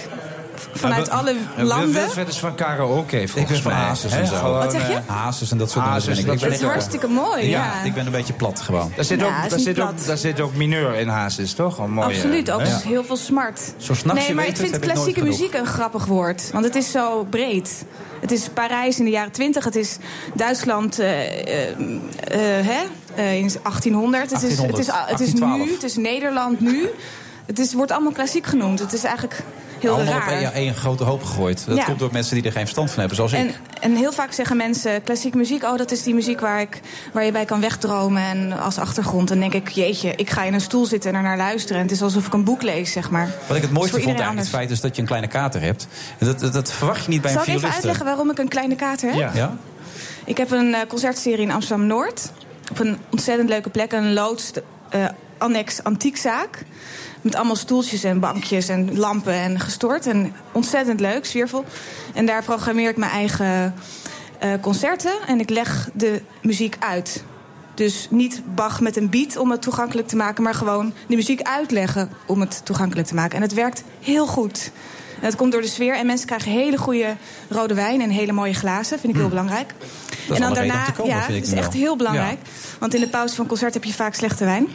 Vanuit 0.74 1.08
Ja, 1.08 1.14
alle 1.14 1.36
landen. 1.58 1.94
Wilfred 1.94 2.28
is 2.28 2.38
van 2.40 2.56
karaoke, 2.56 3.22
Ik 3.22 3.30
volgens 3.30 3.62
ben 3.62 3.72
van. 3.72 3.82
Hazes 3.82 4.12
en 4.12 4.28
zo. 4.28 4.36
Gewoon, 4.36 4.58
Wat 4.58 4.72
zeg 4.72 4.88
je? 4.88 4.94
eh, 4.94 5.02
Hazes 5.08 5.52
en 5.52 5.58
dat 5.58 5.72
soort 5.72 5.86
dingen. 5.86 6.00
Hazes, 6.00 6.20
ik. 6.20 6.26
dat 6.26 6.36
Ik 6.36 6.42
Dat 6.42 6.52
is 6.52 6.62
hartstikke 6.62 7.08
mooi, 7.08 7.50
ja. 7.50 7.84
Ik 7.84 7.94
ben 7.94 8.06
een 8.06 8.12
beetje 8.12 8.34
plat 8.34 8.62
gewoon. 8.62 8.92
Daar 8.96 9.06
zit, 9.06 9.20
Ja, 9.20 9.26
ook, 9.26 9.50
daar, 9.50 9.60
zit 9.60 9.80
ook, 9.80 10.06
daar 10.06 10.18
zit 10.18 10.40
ook 10.40 10.56
mineur 10.56 10.96
in 10.96 11.08
Hazes, 11.08 11.54
toch? 11.54 11.78
Een 11.78 11.92
mooie, 11.92 12.08
Absoluut, 12.08 12.52
ook 12.52 12.62
heel 12.62 13.04
veel 13.04 13.18
smart. 13.18 13.74
Zo 13.78 13.94
nee, 14.14 14.34
maar 14.34 14.48
ik 14.48 14.58
vind 14.58 14.76
ik 14.76 14.82
klassieke 14.82 15.24
muziek 15.24 15.54
een 15.54 15.66
grappig 15.66 16.06
woord. 16.06 16.50
Want 16.52 16.66
het 16.66 16.76
is 16.76 16.92
zo 16.92 17.24
breed. 17.30 17.84
Het 18.22 18.32
is 18.32 18.50
Parijs 18.54 19.00
in 19.00 19.06
de 19.06 19.12
jaren 19.12 19.32
20, 19.32 19.64
het 19.64 19.76
is 19.76 19.98
Duitsland 20.34 21.00
eh, 21.00 21.68
eh, 21.70 21.70
eh, 21.70 22.66
hè? 22.66 22.82
Eh, 23.16 23.36
in 23.38 23.52
1800. 23.64 24.32
Het 24.32 24.42
is, 24.44 24.58
het 24.58 24.78
is, 24.78 24.88
het 24.88 25.20
is 25.20 25.34
nu, 25.34 25.40
1812. 25.40 25.70
het 25.74 25.84
is 25.84 25.96
Nederland 25.96 26.60
nu. 26.60 26.90
Het 27.46 27.60
is, 27.60 27.74
wordt 27.74 27.92
allemaal 27.92 28.12
klassiek 28.12 28.46
genoemd. 28.46 28.80
Het 28.80 28.94
is 28.94 29.04
eigenlijk 29.04 29.44
heel 29.84 29.94
Allemaal 29.94 30.14
raar. 30.20 30.48
op 30.48 30.54
één, 30.54 30.76
grote 30.76 31.04
hoop 31.04 31.24
gegooid. 31.24 31.66
Dat 31.68 31.78
Ja. 31.78 31.84
komt 31.84 32.00
door 32.00 32.10
mensen 32.12 32.36
die 32.36 32.44
er 32.44 32.52
geen 32.52 32.62
verstand 32.62 32.90
van 32.90 33.00
hebben, 33.00 33.16
zoals 33.18 33.32
En, 33.32 33.48
ik. 33.48 33.60
en 33.82 33.96
heel 33.96 34.12
vaak 34.12 34.32
zeggen 34.32 34.58
mensen, 34.58 35.04
klassieke 35.04 35.38
muziek... 35.38 35.64
oh, 35.64 35.78
dat 35.78 35.92
is 35.92 36.04
die 36.04 36.14
muziek 36.14 36.40
waar, 36.40 36.62
ik, 36.62 36.82
waar 37.14 37.24
je 37.26 37.32
bij 37.32 37.46
kan 37.46 37.60
wegdromen 37.62 38.22
en 38.22 38.52
als 38.52 38.78
achtergrond. 38.78 39.32
En 39.32 39.40
dan 39.40 39.50
denk 39.50 39.68
ik, 39.68 39.74
jeetje, 39.74 40.16
ik 40.16 40.30
ga 40.30 40.44
in 40.44 40.54
een 40.54 40.62
stoel 40.62 40.86
zitten 40.86 41.10
en 41.10 41.16
er 41.16 41.24
naar 41.24 41.38
luisteren. 41.38 41.78
En 41.78 41.84
het 41.84 41.92
is 41.92 42.02
alsof 42.02 42.28
ik 42.28 42.34
een 42.34 42.44
boek 42.44 42.62
lees, 42.62 42.92
zeg 42.92 43.10
maar. 43.10 43.30
Wat 43.48 43.56
ik 43.58 43.64
het 43.64 43.72
mooiste 43.72 43.96
vond 43.96 44.08
eigenlijk, 44.08 44.40
het 44.40 44.50
feit 44.50 44.72
is 44.72 44.82
dat 44.82 44.96
je 44.96 45.02
een 45.02 45.08
kleine 45.08 45.28
kater 45.28 45.62
hebt. 45.62 45.88
En 46.18 46.26
Dat, 46.26 46.40
dat, 46.40 46.54
dat 46.54 46.72
verwacht 46.74 47.04
je 47.04 47.10
niet 47.10 47.22
bij 47.22 47.32
Zal 47.32 47.42
een 47.42 47.48
ik 47.50 47.56
even 47.56 47.72
uitleggen 47.72 48.06
waarom 48.06 48.30
ik 48.32 48.38
een 48.38 48.48
kleine 48.48 48.76
kater 48.76 49.10
heb? 49.10 49.18
Ja. 49.20 49.32
ja? 49.34 49.58
Ik 50.26 50.38
heb 50.38 50.52
een 50.52 50.74
eh, 50.74 50.80
concertserie 50.88 51.42
in 51.46 51.52
Amsterdam-Noord. 51.52 52.32
Op 52.72 52.80
een 52.80 52.98
ontzettend 53.12 53.50
leuke 53.50 53.70
plek. 53.70 53.92
Een 53.92 54.14
loods, 54.14 54.52
eh, 54.90 55.06
annex 55.38 55.84
antiekzaak. 55.84 56.64
Met 57.24 57.36
allemaal 57.36 57.56
stoeltjes 57.56 58.04
en 58.04 58.20
bankjes 58.20 58.68
en 58.68 58.98
lampen 58.98 59.34
en 59.34 59.60
gestort. 59.60 60.08
En 60.08 60.34
ontzettend 60.52 61.00
leuk, 61.00 61.26
sfeervol. 61.26 61.66
En 62.14 62.26
daar 62.26 62.44
programmeer 62.44 62.90
ik 62.90 62.98
mijn 62.98 63.12
eigen 63.12 63.74
eh, 64.40 64.50
concerten. 64.62 65.14
En 65.28 65.40
ik 65.40 65.50
leg 65.50 65.90
de 65.94 66.22
muziek 66.42 66.76
uit. 66.80 67.24
Dus 67.74 68.08
niet 68.10 68.42
Bach 68.56 68.82
met 68.82 68.98
een 68.98 69.10
beat 69.10 69.38
om 69.38 69.52
het 69.52 69.62
toegankelijk 69.62 70.08
te 70.08 70.16
maken... 70.16 70.44
maar 70.44 70.54
gewoon 70.54 70.94
de 71.08 71.16
muziek 71.16 71.42
uitleggen 71.42 72.10
om 72.26 72.40
het 72.40 72.62
toegankelijk 72.66 73.08
te 73.08 73.16
maken. 73.16 73.36
En 73.36 73.42
het 73.42 73.54
werkt 73.54 73.84
heel 74.00 74.28
goed. 74.28 74.72
En 75.16 75.30
dat 75.30 75.36
komt 75.36 75.52
door 75.52 75.62
de 75.62 75.68
sfeer. 75.68 75.96
En 75.96 76.06
mensen 76.06 76.28
krijgen 76.28 76.52
hele 76.52 76.78
goede 76.78 77.16
rode 77.50 77.74
wijn 77.74 78.02
en 78.02 78.10
hele 78.10 78.32
mooie 78.32 78.54
glazen. 78.54 79.00
Vind 79.00 79.14
ik 79.14 79.20
heel 79.20 79.30
belangrijk. 79.30 79.74
is 80.30 80.36
en 80.36 80.42
dan 80.42 80.54
daarna, 80.54 80.86
komen, 80.86 81.16
ja, 81.16 81.28
dat 81.28 81.42
is 81.42 81.52
echt 81.52 81.74
heel 81.74 81.96
belangrijk. 81.96 82.40
Want 82.80 82.94
in 82.94 83.02
de 83.02 83.08
pauze 83.08 83.36
van 83.36 83.48
concert 83.48 83.74
heb 83.74 83.84
je 83.84 83.94
vaak 83.94 84.14
slechte 84.16 84.46
wijn. 84.46 84.68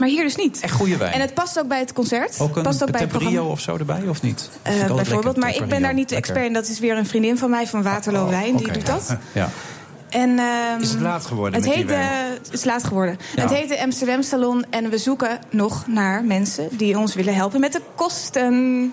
Maar 0.00 0.08
hier 0.08 0.22
dus 0.24 0.36
niet. 0.36 0.60
Echt 0.60 0.72
goede 0.74 0.96
wijn. 0.96 1.12
En 1.12 1.20
het 1.20 1.34
past 1.34 1.58
ook 1.58 1.68
bij 1.68 1.78
het 1.78 1.92
concert. 1.92 2.36
Ook 2.40 2.56
een 2.56 2.62
past 2.62 2.82
ook 2.82 2.90
bij 2.90 3.00
het 3.00 3.08
programma. 3.08 3.40
of 3.40 3.60
zo 3.60 3.76
erbij, 3.76 4.02
of 4.08 4.22
niet? 4.22 4.48
Eh, 4.62 4.72
altijd 4.72 4.94
bijvoorbeeld, 4.96 5.36
maar 5.36 5.54
ik 5.54 5.66
ben 5.68 5.82
daar 5.82 5.94
niet 5.94 6.08
de 6.08 6.16
expert 6.16 6.44
in. 6.46 6.52
Dat 6.52 6.68
is 6.68 6.78
weer 6.78 6.96
een 6.96 7.06
vriendin 7.06 7.38
van 7.38 7.50
mij 7.50 7.66
van 7.66 7.82
Waterloo 7.82 8.28
Wijn, 8.28 8.56
die 8.56 8.72
doet 8.72 8.86
dat. 8.86 9.16
Ja. 9.32 9.48
En, 10.08 10.38
ehm, 10.38 10.80
Is 10.80 10.90
het 10.90 11.00
laat 11.00 11.26
geworden 11.26 11.54
Het 11.54 11.64
met 11.64 11.74
die 11.74 11.82
heet, 11.84 11.92
wijn? 11.96 12.08
eh, 12.10 12.38
het 12.42 12.52
is 12.52 12.64
laat 12.64 12.84
geworden. 12.84 13.18
Ja. 13.36 13.42
Het 13.42 13.50
heet 13.52 13.68
de 13.68 13.82
Amsterdam 13.82 14.22
Salon 14.22 14.64
en 14.70 14.90
we 14.90 14.98
zoeken 14.98 15.38
nog 15.50 15.86
naar 15.86 16.24
mensen 16.24 16.68
die 16.76 16.98
ons 16.98 17.14
willen 17.14 17.34
helpen 17.34 17.60
met 17.60 17.72
de 17.72 17.80
kosten. 17.94 18.92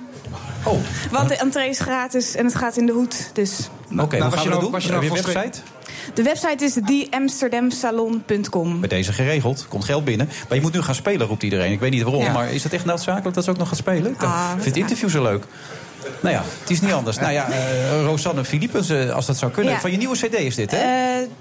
Oh. 0.64 0.78
Want 1.12 1.30
de 1.30 1.36
entree 1.36 1.70
is 1.70 1.80
gratis 1.80 2.36
en 2.36 2.45
het 2.45 2.55
gaat 2.55 2.78
in 2.78 2.86
de 2.86 2.91
hoed. 2.91 3.30
Dus. 3.34 3.70
Oké, 3.91 3.95
Nou, 3.95 4.08
hoe 4.10 4.20
was 4.20 4.34
gaan 4.34 4.43
je 4.43 4.49
nou- 4.49 4.62
doen? 4.62 4.72
was 4.72 4.84
je 4.84 4.91
nou? 4.91 5.49
De 6.14 6.24
website 6.24 6.64
is 6.66 6.78
theamsterdamsalon.com. 6.86 8.80
Bij 8.80 8.89
deze 8.89 9.14
geregeld. 9.14 9.66
Komt 9.70 9.86
geld 9.86 10.03
binnen. 10.05 10.30
Maar 10.47 10.58
je 10.58 10.64
moet 10.64 10.74
nu 10.74 10.82
gaan 10.82 10.95
spelen, 10.95 11.28
roept 11.28 11.43
iedereen. 11.43 11.72
Ik 11.72 11.80
weet 11.80 11.91
niet 11.91 12.03
waarom, 12.03 12.22
Ja. 12.24 12.32
maar 12.32 12.51
is 12.53 12.64
het 12.64 12.74
echt 12.74 12.86
noodzakelijk 12.86 13.36
dat 13.36 13.43
ze 13.43 13.49
ook 13.49 13.58
nog 13.58 13.68
gaat 13.68 13.78
spelen? 13.78 14.12
Ik 14.12 14.24
Ah, 14.24 14.49
vind 14.51 14.66
het 14.66 14.76
interview 14.78 15.10
zo 15.10 15.24
leuk. 15.24 15.43
Nou 16.22 16.36
ja, 16.36 16.43
het 16.60 16.70
is 16.70 16.82
niet 16.82 16.91
anders. 16.91 17.18
Nou 17.20 17.32
ja, 17.32 17.49
eh, 17.49 18.01
Rosanne 18.03 18.45
Philippens, 18.45 18.89
eh, 18.89 19.10
als 19.10 19.26
dat 19.26 19.38
zou 19.38 19.51
kunnen. 19.51 19.74
Ja. 19.74 19.80
Van 19.80 19.91
je 19.91 19.97
nieuwe 19.97 20.16
cd 20.16 20.34
is 20.39 20.55
dit, 20.55 20.72
hè? 20.72 20.78
Eh, 20.78 20.84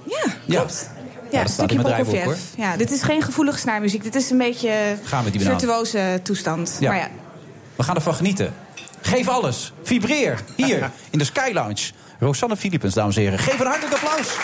ja, 0.04 0.24
Ja. 0.44 0.58
klopt. 0.58 0.90
Ja, 1.30 1.38
Ja, 1.38 1.38
dat 1.38 1.48
een 1.48 1.48
staat 1.48 1.70
in 1.70 1.78
stukje 1.80 1.94
Prokofjev. 2.04 2.38
Ja, 2.56 2.76
dit 2.76 2.90
is 2.90 3.02
geen 3.02 3.22
gevoelige 3.22 3.58
snaarmuziek. 3.58 4.02
Dit 4.02 4.14
is 4.14 4.30
een 4.30 4.38
beetje 4.38 4.70
Gaan 5.04 5.24
virtuoze 5.32 6.20
toestand. 6.22 6.76
Ja. 6.80 6.88
Maar 6.88 6.98
ja, 6.98 7.08
We 7.76 7.82
gaan 7.82 7.94
ervan 7.94 8.14
genieten. 8.14 8.54
Geef 9.00 9.28
alles. 9.28 9.72
Vibreer. 9.82 10.38
Hier, 10.56 10.90
in 11.10 11.18
de 11.18 11.24
Sky 11.24 11.50
Lounge. 11.52 11.90
Rosanne 12.18 12.56
Philippens, 12.56 12.94
dames 12.94 13.16
en 13.16 13.22
heren. 13.22 13.38
Geef 13.38 13.60
een 13.60 13.66
hartelijk 13.66 13.94
applaus. 13.94 14.36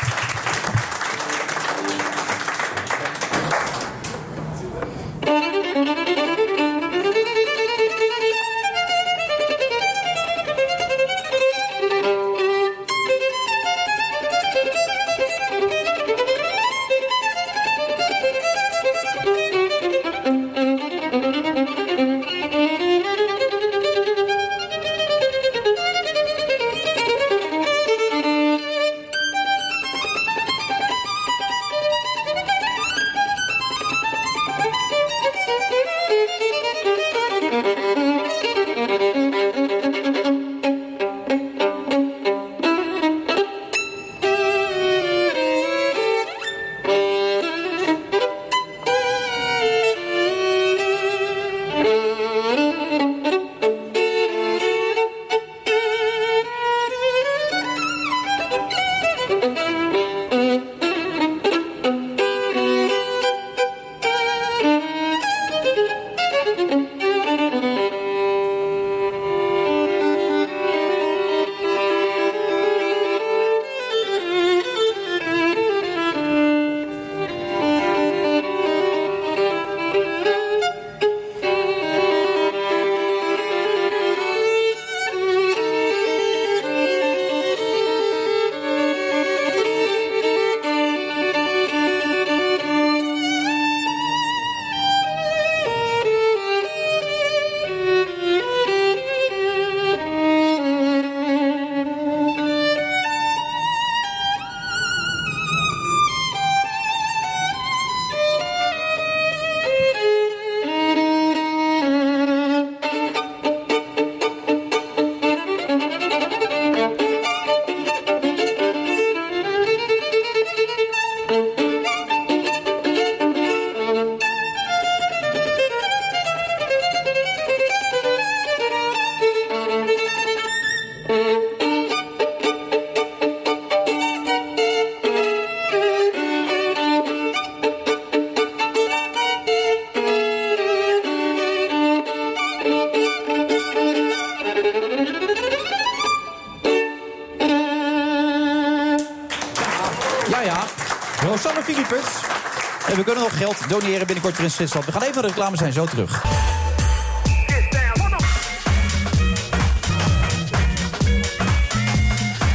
Geld 153.54 153.70
doneren 153.70 154.06
binnenkort 154.06 154.34
voor 154.34 154.44
in 154.44 154.50
Zwitserland. 154.50 154.86
We 154.86 154.92
gaan 154.92 155.02
even 155.02 155.14
naar 155.14 155.22
de 155.22 155.28
reclame, 155.28 155.56
zijn 155.56 155.72
zo 155.72 155.84
terug. 155.84 156.22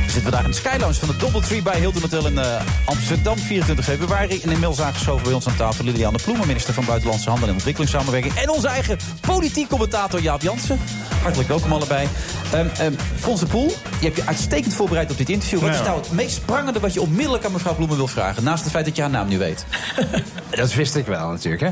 We 0.06 0.14
zitten 0.14 0.22
vandaag 0.22 0.44
in 0.44 0.52
de 0.52 0.58
Skylounge 0.58 0.94
van 0.94 1.08
de 1.08 1.18
Doubletree 1.18 1.62
bij 1.62 1.80
Hilton 1.80 2.02
Hotel 2.02 2.28
in 2.28 2.38
eh, 2.38 2.62
Amsterdam. 2.86 3.38
24 3.38 3.86
februari. 3.86 4.36
En 4.36 4.50
inmiddels 4.50 4.82
aangeschoven 4.82 5.24
bij 5.24 5.34
ons 5.34 5.48
aan 5.48 5.56
tafel 5.56 5.86
Liliane 5.86 6.18
Ploemen, 6.24 6.48
minister 6.48 6.74
van 6.74 6.86
Buitenlandse 6.86 7.30
Handel 7.30 7.48
en 7.48 7.54
Ontwikkelingssamenwerking. 7.54 8.34
En 8.34 8.50
onze 8.50 8.68
eigen 8.68 8.98
politiek 9.22 9.70
commentator 9.70 10.22
Jaap 10.22 10.42
Jansen. 10.42 10.80
Hartelijk 11.22 11.50
welkom 11.50 11.74
allebei. 11.74 12.08
Um, 12.54 12.70
um, 12.82 12.96
Fons 13.16 13.40
de 13.40 13.46
Poel, 13.46 13.74
je 14.00 14.06
hebt 14.06 14.16
je 14.16 14.26
uitstekend 14.26 14.74
voorbereid 14.74 15.12
op 15.12 15.18
dit 15.18 15.30
interview. 15.30 15.60
Wat 15.60 15.74
is 15.74 15.82
nou 15.82 16.00
het 16.00 16.12
meest 16.12 16.36
sprangende 16.36 16.80
wat 16.80 16.94
je 16.94 17.02
onmiddellijk 17.02 17.46
aan 17.46 17.52
mevrouw 17.52 17.76
Ploemen 17.76 17.98
wil 17.98 18.08
vragen? 18.08 18.44
Naast 18.44 18.64
het 18.64 18.72
feit 18.72 18.86
dat 18.86 18.96
je 18.96 19.02
haar 19.02 19.12
naam 19.12 19.28
nu 19.28 19.38
weet. 19.38 19.66
Dat 20.58 20.74
wist 20.74 20.96
ik 20.96 21.06
wel 21.06 21.30
natuurlijk, 21.30 21.62
hè. 21.62 21.70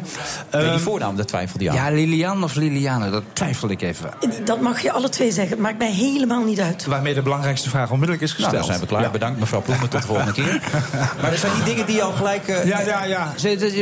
Nee, 0.52 0.62
die 0.64 0.72
Ehm, 0.72 0.80
voornaam, 0.80 1.16
dat 1.16 1.28
twijfelde 1.28 1.64
je 1.64 1.70
aan. 1.70 1.76
Ja, 1.76 1.90
Lilian 1.90 2.44
of 2.44 2.56
Liliane, 2.56 3.10
dat 3.10 3.24
twijfel 3.34 3.70
ik 3.70 3.82
even. 3.82 4.10
Dat 4.44 4.62
mag 4.62 4.82
je 4.82 4.92
alle 4.92 5.10
twee 5.10 5.32
zeggen. 5.32 5.52
Het 5.54 5.62
maakt 5.62 5.78
mij 5.78 5.92
helemaal 5.92 6.44
niet 6.44 6.60
uit. 6.60 6.86
Waarmee 6.86 7.14
de 7.14 7.22
belangrijkste 7.22 7.70
vraag 7.70 7.92
onmiddellijk 7.92 8.24
is 8.24 8.30
Nou, 8.32 8.44
gesteld. 8.44 8.62
dan 8.64 8.72
zijn 8.74 8.80
we 8.80 8.86
klaar. 8.88 9.02
Ja. 9.02 9.10
Bedankt 9.10 9.40
mevrouw 9.40 9.62
Ploemen, 9.62 9.90
tot 9.90 10.02
de 10.02 10.08
volgende 10.08 10.32
keer. 10.32 10.62
Maar 11.22 11.32
er 11.32 11.38
zijn 11.38 11.54
die 11.56 11.64
dingen 11.64 11.86
die 11.86 12.04
al 12.04 12.12
gelijk... 12.12 12.48
eh, 12.48 12.66
Ja, 12.68 12.80
ja, 12.82 13.04
ja. 13.04 13.34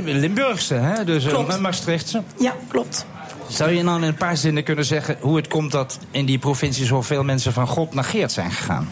Limburgse, 0.03 0.73
hè? 0.73 1.03
Dus 1.03 1.25
Klopt. 1.25 1.53
uh, 1.53 1.59
Maastrichtse. 1.59 2.21
Ja, 2.39 2.53
klopt. 2.67 3.05
Zou 3.47 3.71
je 3.71 3.83
nou 3.83 4.01
in 4.01 4.07
een 4.07 4.15
paar 4.15 4.37
zinnen 4.37 4.63
kunnen 4.63 4.85
zeggen 4.85 5.17
hoe 5.19 5.35
het 5.35 5.47
komt 5.47 5.71
dat 5.71 5.97
in 6.11 6.25
die 6.25 6.37
provincie 6.39 6.85
zoveel 6.85 7.23
mensen 7.23 7.53
van 7.53 7.67
God 7.67 7.93
naar 7.93 8.03
Geert 8.03 8.31
zijn 8.31 8.51
gegaan? 8.51 8.89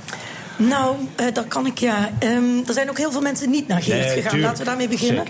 Nou, 0.57 0.95
eh, 1.15 1.25
dat 1.33 1.47
kan 1.47 1.65
ik 1.65 1.77
ja. 1.77 2.09
Ehm, 2.19 2.33
er 2.67 2.73
zijn 2.73 2.89
ook 2.89 2.97
heel 2.97 3.11
veel 3.11 3.21
mensen 3.21 3.49
niet 3.49 3.67
naar 3.67 3.81
Geert 3.81 3.97
Nee, 3.99 4.07
gegaan. 4.07 4.21
tuurlijk. 4.21 4.43
Laten 4.43 4.57
we 4.59 4.65
daarmee 4.69 4.87
beginnen. 4.87 5.25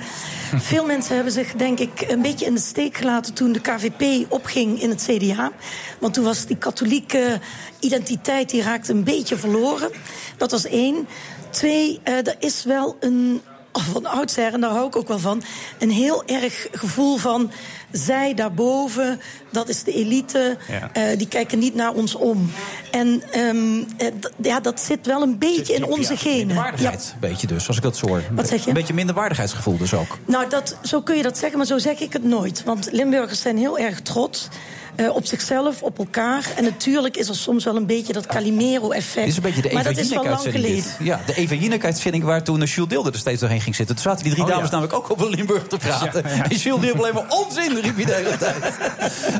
Veel 0.55 0.85
mensen 0.85 1.15
hebben 1.15 1.33
zich, 1.33 1.53
denk 1.53 1.79
ik, 1.79 2.05
een 2.07 2.21
beetje 2.21 2.45
in 2.45 2.53
de 2.53 2.59
steek 2.59 2.97
gelaten 2.97 3.33
toen 3.33 3.51
de 3.51 3.59
KVP 3.59 4.31
opging 4.31 4.81
in 4.81 4.89
het 4.89 5.07
CDA. 5.09 5.51
Want 5.99 6.13
toen 6.13 6.23
was 6.23 6.45
die 6.45 6.57
katholieke 6.57 7.39
identiteit 7.79 8.49
die 8.49 8.61
raakte 8.61 8.93
een 8.93 9.03
beetje 9.03 9.37
verloren. 9.37 9.91
Dat 10.37 10.51
was 10.51 10.65
één. 10.65 11.07
Twee, 11.49 11.99
eh, 12.03 12.17
er 12.17 12.35
is 12.39 12.63
wel 12.63 12.97
een. 12.99 13.41
van 13.93 14.05
oudsher, 14.05 14.53
en 14.53 14.61
daar 14.61 14.71
hou 14.71 14.87
ik 14.87 14.95
ook 14.95 15.07
wel 15.07 15.19
van. 15.19 15.43
Een 15.79 15.91
heel 15.91 16.25
erg 16.25 16.67
gevoel 16.71 17.17
van. 17.17 17.51
Zij 17.91 18.33
daarboven, 18.33 19.21
dat 19.51 19.69
is 19.69 19.83
de 19.83 19.93
elite. 19.93 20.57
Ja. 20.69 20.89
eh, 20.93 21.17
die 21.17 21.27
kijken 21.27 21.59
niet 21.59 21.75
naar 21.75 21.91
ons 21.93 22.15
om. 22.15 22.51
En 22.91 23.23
ehm, 23.31 23.83
eh, 23.97 24.07
ja, 24.41 24.59
dat 24.59 24.79
zit 24.79 25.05
wel 25.05 25.21
een 25.21 25.37
beetje 25.37 25.73
in 25.73 25.85
onze 25.85 26.17
genen. 26.17 26.37
Ja. 26.37 26.45
Minderwaardigheid, 26.45 27.11
een 27.13 27.29
beetje 27.29 27.47
dus, 27.47 27.67
als 27.67 27.77
ik 27.77 27.83
dat 27.83 27.97
zo 27.97 28.07
hoor. 28.07 28.23
Wat 28.31 28.47
zeg 28.47 28.61
je? 28.63 28.67
Een 28.67 28.73
beetje 28.73 28.93
minderwaardigheidsgevoel 28.93 29.77
dus 29.77 29.93
ook. 29.93 30.17
Nou, 30.25 30.49
dat, 30.49 30.77
zo 30.81 31.01
kun 31.01 31.15
je 31.17 31.23
dat 31.23 31.37
zeggen, 31.37 31.57
maar 31.57 31.67
zo 31.67 31.77
zeg 31.77 31.99
ik 31.99 32.13
het 32.13 32.23
nooit. 32.23 32.63
Want 32.63 32.89
Limburgers 32.91 33.41
zijn 33.41 33.57
heel 33.57 33.77
erg 33.79 34.01
trots. 34.01 34.47
eh, 34.95 35.15
op 35.15 35.25
zichzelf, 35.25 35.83
op 35.83 35.97
elkaar. 35.97 36.45
En 36.55 36.63
natuurlijk 36.63 37.17
is 37.17 37.27
er 37.29 37.35
soms 37.35 37.63
wel 37.63 37.75
een 37.75 37.85
beetje 37.85 38.13
dat 38.13 38.25
Calimero-effect. 38.25 39.15
Dit 39.15 39.27
is 39.27 39.35
een 39.35 39.41
beetje 39.41 39.61
de 39.61 39.73
maar 39.73 39.83
dat 39.83 39.97
is 39.97 40.09
wel 40.09 40.23
lang 40.23 40.39
geleden. 40.41 40.83
Ja, 40.99 41.19
de 41.25 41.33
Eva 41.35 41.55
Jinek-uitzending 41.55 42.23
waar 42.23 42.43
toen 42.43 42.63
Jules 42.63 42.89
Deelder 42.89 43.13
er 43.13 43.19
steeds 43.19 43.39
doorheen 43.39 43.61
ging 43.61 43.75
zitten. 43.75 43.95
Toen 43.95 44.03
zaten 44.03 44.23
die 44.23 44.31
drie 44.33 44.43
Oh, 44.45 44.49
dames 44.49 44.65
ja. 44.65 44.71
namelijk 44.71 44.93
ook 44.93 45.11
over 45.11 45.29
Limburg 45.29 45.67
te 45.67 45.77
praten. 45.77 46.23
Ja, 46.27 46.35
ja. 46.35 46.43
En 46.43 46.55
Jules 46.57 46.81
Deelder 46.81 46.97
alleen 46.97 47.13
maar 47.13 47.25
onzin 47.29 47.80
riep 47.81 47.95
hij 47.95 48.05
de 48.05 48.13
hele 48.13 48.37
tijd. 48.37 48.77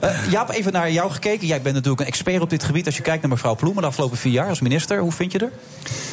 Eh, 0.02 0.32
Jaap, 0.32 0.50
even 0.52 0.72
naar 0.72 0.92
jou 0.92 1.12
gekeken. 1.12 1.48
Jij 1.48 1.62
bent 1.62 1.76
natuurlijk 1.76 2.02
een 2.02 2.08
expert 2.08 2.42
op 2.42 2.50
dit 2.50 2.64
gebied. 2.64 2.86
Als 2.86 2.96
je 2.96 3.02
kijkt 3.02 3.22
naar 3.22 3.32
mevrouw 3.32 3.56
Ploemen 3.56 3.82
de 3.82 3.88
afgelopen 3.88 4.18
vier 4.18 4.32
jaar 4.32 4.48
als 4.48 4.62
minister. 4.62 5.00
Hoe 5.00 5.12
vind 5.12 5.32
je 5.32 5.40
er? 5.40 5.52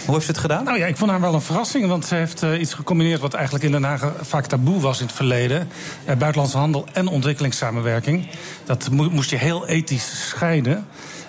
Hoe 0.05 0.15
heeft 0.15 0.27
ze 0.27 0.31
het 0.33 0.41
gedaan? 0.41 0.65
Nou 0.65 0.79
ja, 0.79 0.87
ik 0.87 0.97
vond 0.97 1.11
haar 1.11 1.21
wel 1.21 1.35
een 1.35 1.41
verrassing. 1.41 1.87
Want 1.87 2.05
ze 2.07 2.15
heeft 2.15 2.43
eh, 2.43 2.61
iets 2.61 2.75
gecombineerd 2.75 3.21
wat 3.21 3.35
eigenlijk 3.35 3.65
in 3.65 3.73
Den 3.73 3.83
Haag 3.85 4.13
vaak 4.21 4.47
taboe 4.47 4.81
was 4.81 5.01
in 5.01 5.07
het 5.07 5.15
verleden. 5.15 5.69
Eh, 6.05 6.17
buitenlandse 6.17 6.57
handel 6.59 6.87
en 6.93 7.07
ontwikkelingssamenwerking. 7.09 8.29
Dat 8.65 8.91
mo- 8.91 9.11
moest 9.11 9.31
je 9.31 9.37
heel 9.37 9.67
ethisch 9.67 10.29
scheiden. 10.29 10.87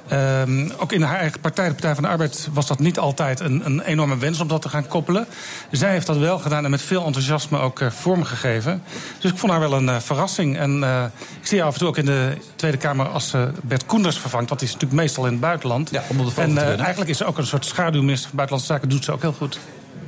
Ehm, 0.10 0.70
ook 0.78 0.92
in 0.92 1.02
haar 1.02 1.20
eigen 1.20 1.40
partij, 1.40 1.66
de 1.68 1.72
Partij 1.72 1.94
van 1.94 2.04
de 2.04 2.10
Arbeid, 2.10 2.50
was 2.54 2.68
dat 2.68 2.80
niet 2.80 3.00
altijd 3.00 3.40
een, 3.40 3.66
een 3.66 3.82
enorme 3.82 4.18
wens 4.18 4.40
om 4.40 4.48
dat 4.48 4.62
te 4.62 4.70
gaan 4.70 4.88
koppelen. 4.88 5.28
Zij 5.72 5.92
heeft 5.92 6.08
dat 6.08 6.18
wel 6.18 6.40
gedaan 6.40 6.64
en 6.64 6.72
met 6.72 6.82
veel 6.82 7.06
enthousiasme 7.06 7.60
ook 7.60 7.80
eh, 7.80 7.90
vormgegeven. 7.90 8.84
Dus 9.20 9.32
ik 9.32 9.38
vond 9.38 9.52
haar 9.52 9.62
wel 9.62 9.74
een 9.74 9.90
eh, 9.90 10.00
verrassing. 10.00 10.58
En 10.58 10.84
eh, 10.84 11.04
ik 11.42 11.48
zie 11.48 11.58
haar 11.58 11.68
af 11.68 11.74
en 11.74 11.80
toe 11.80 11.88
ook 11.88 11.98
in 11.98 12.06
de 12.06 12.38
Tweede 12.56 12.78
Kamer 12.78 13.08
als 13.08 13.34
eh, 13.34 13.44
Bert 13.64 13.86
Koenders 13.86 14.18
vervangt. 14.18 14.50
Want 14.50 14.60
die 14.60 14.70
is 14.70 14.76
natuurlijk 14.76 15.02
meestal 15.02 15.26
in 15.26 15.32
het 15.32 15.42
buitenland. 15.42 15.90
Ja, 15.90 16.04
om 16.08 16.20
op 16.20 16.26
de 16.26 16.32
foto 16.32 16.48
en 16.48 16.80
eigenlijk 16.80 17.10
is 17.10 17.18
ze 17.18 17.26
ook 17.26 17.38
een 17.38 17.46
soort 17.46 17.66
schaduwminister 17.66 18.28
van 18.28 18.38
Buitenlandse 18.38 18.74
Zaken. 18.74 18.90
Doet 18.90 19.04
ze 19.04 19.12
ook 19.12 19.22
heel 19.22 19.34
goed. 19.34 19.60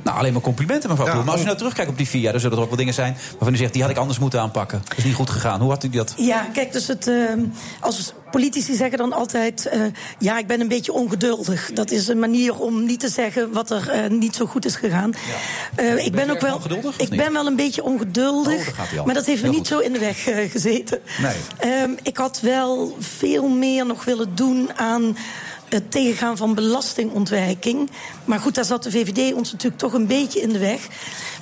Nou, 0.02 0.18
alleen 0.18 0.32
maar 0.32 0.42
complimenten, 0.42 0.88
mevrouw 0.88 1.06
Ploemen. 1.06 1.24
Maar 1.24 1.32
als 1.32 1.42
je 1.42 1.46
nou 1.46 1.58
terugkijkt 1.58 1.90
op 1.90 1.96
die 1.96 2.08
vier 2.08 2.20
jaar, 2.20 2.32
dan 2.32 2.40
zullen 2.40 2.56
er 2.56 2.62
ook 2.62 2.68
wel 2.68 2.78
dingen 2.78 2.94
zijn 2.94 3.16
waarvan 3.30 3.54
u 3.54 3.56
zegt, 3.56 3.72
die 3.72 3.82
had 3.82 3.90
ik 3.90 3.96
anders 3.96 4.18
moeten 4.18 4.40
aanpakken. 4.40 4.82
Dat 4.88 4.98
is 4.98 5.04
niet 5.04 5.14
goed 5.14 5.30
gegaan. 5.30 5.60
Hoe 5.60 5.70
had 5.70 5.84
u 5.84 5.88
dat? 5.88 6.14
Ja, 6.16 6.48
kijk, 6.52 6.72
dus 6.72 6.86
het, 6.86 7.08
ehm, 7.08 7.40
als 7.80 8.12
politici 8.32 8.74
zeggen 8.74 8.98
dan 8.98 9.12
altijd... 9.12 9.66
eh, 9.66 9.80
ja, 10.18 10.38
ik 10.38 10.46
ben 10.46 10.60
een 10.60 10.68
beetje 10.68 10.92
ongeduldig. 10.92 11.70
Dat 11.72 11.90
is 11.90 12.08
een 12.08 12.18
manier 12.18 12.58
om 12.58 12.84
niet 12.84 13.00
te 13.00 13.08
zeggen 13.08 13.52
wat 13.52 13.70
er 13.70 13.88
eh, 13.88 14.10
niet 14.10 14.36
zo 14.36 14.46
goed 14.46 14.64
is 14.64 14.76
gegaan. 14.76 15.14
Eh, 15.74 16.06
ik 16.06 16.12
ben 16.12 16.30
ook 16.30 16.40
wel, 16.40 16.60
ik 16.96 17.08
ben 17.08 17.32
wel 17.32 17.46
een 17.46 17.56
beetje 17.56 17.82
ongeduldig. 17.82 18.68
Oh, 18.68 19.04
maar 19.04 19.14
dat 19.14 19.26
heeft 19.26 19.42
me 19.42 19.48
Heel 19.48 19.58
niet 19.58 19.66
zo 19.66 19.78
in 19.78 19.92
de 19.92 19.98
weg 19.98 20.22
gezeten. 20.50 21.00
Nee. 21.22 21.36
Ehm, 21.58 21.90
ik 22.02 22.16
had 22.16 22.40
wel 22.40 22.96
veel 22.98 23.48
meer 23.48 23.86
nog 23.86 24.04
willen 24.04 24.34
doen 24.34 24.70
aan 24.76 25.16
het 25.72 25.90
tegengaan 25.90 26.36
van 26.36 26.54
belastingontwijking. 26.54 27.90
Maar 28.24 28.40
goed, 28.40 28.54
daar 28.54 28.64
zat 28.64 28.82
de 28.82 28.90
VVD 28.90 29.34
ons 29.34 29.52
natuurlijk 29.52 29.80
toch 29.80 29.92
een 29.92 30.06
beetje 30.06 30.40
in 30.40 30.48
de 30.48 30.58
weg. 30.58 30.88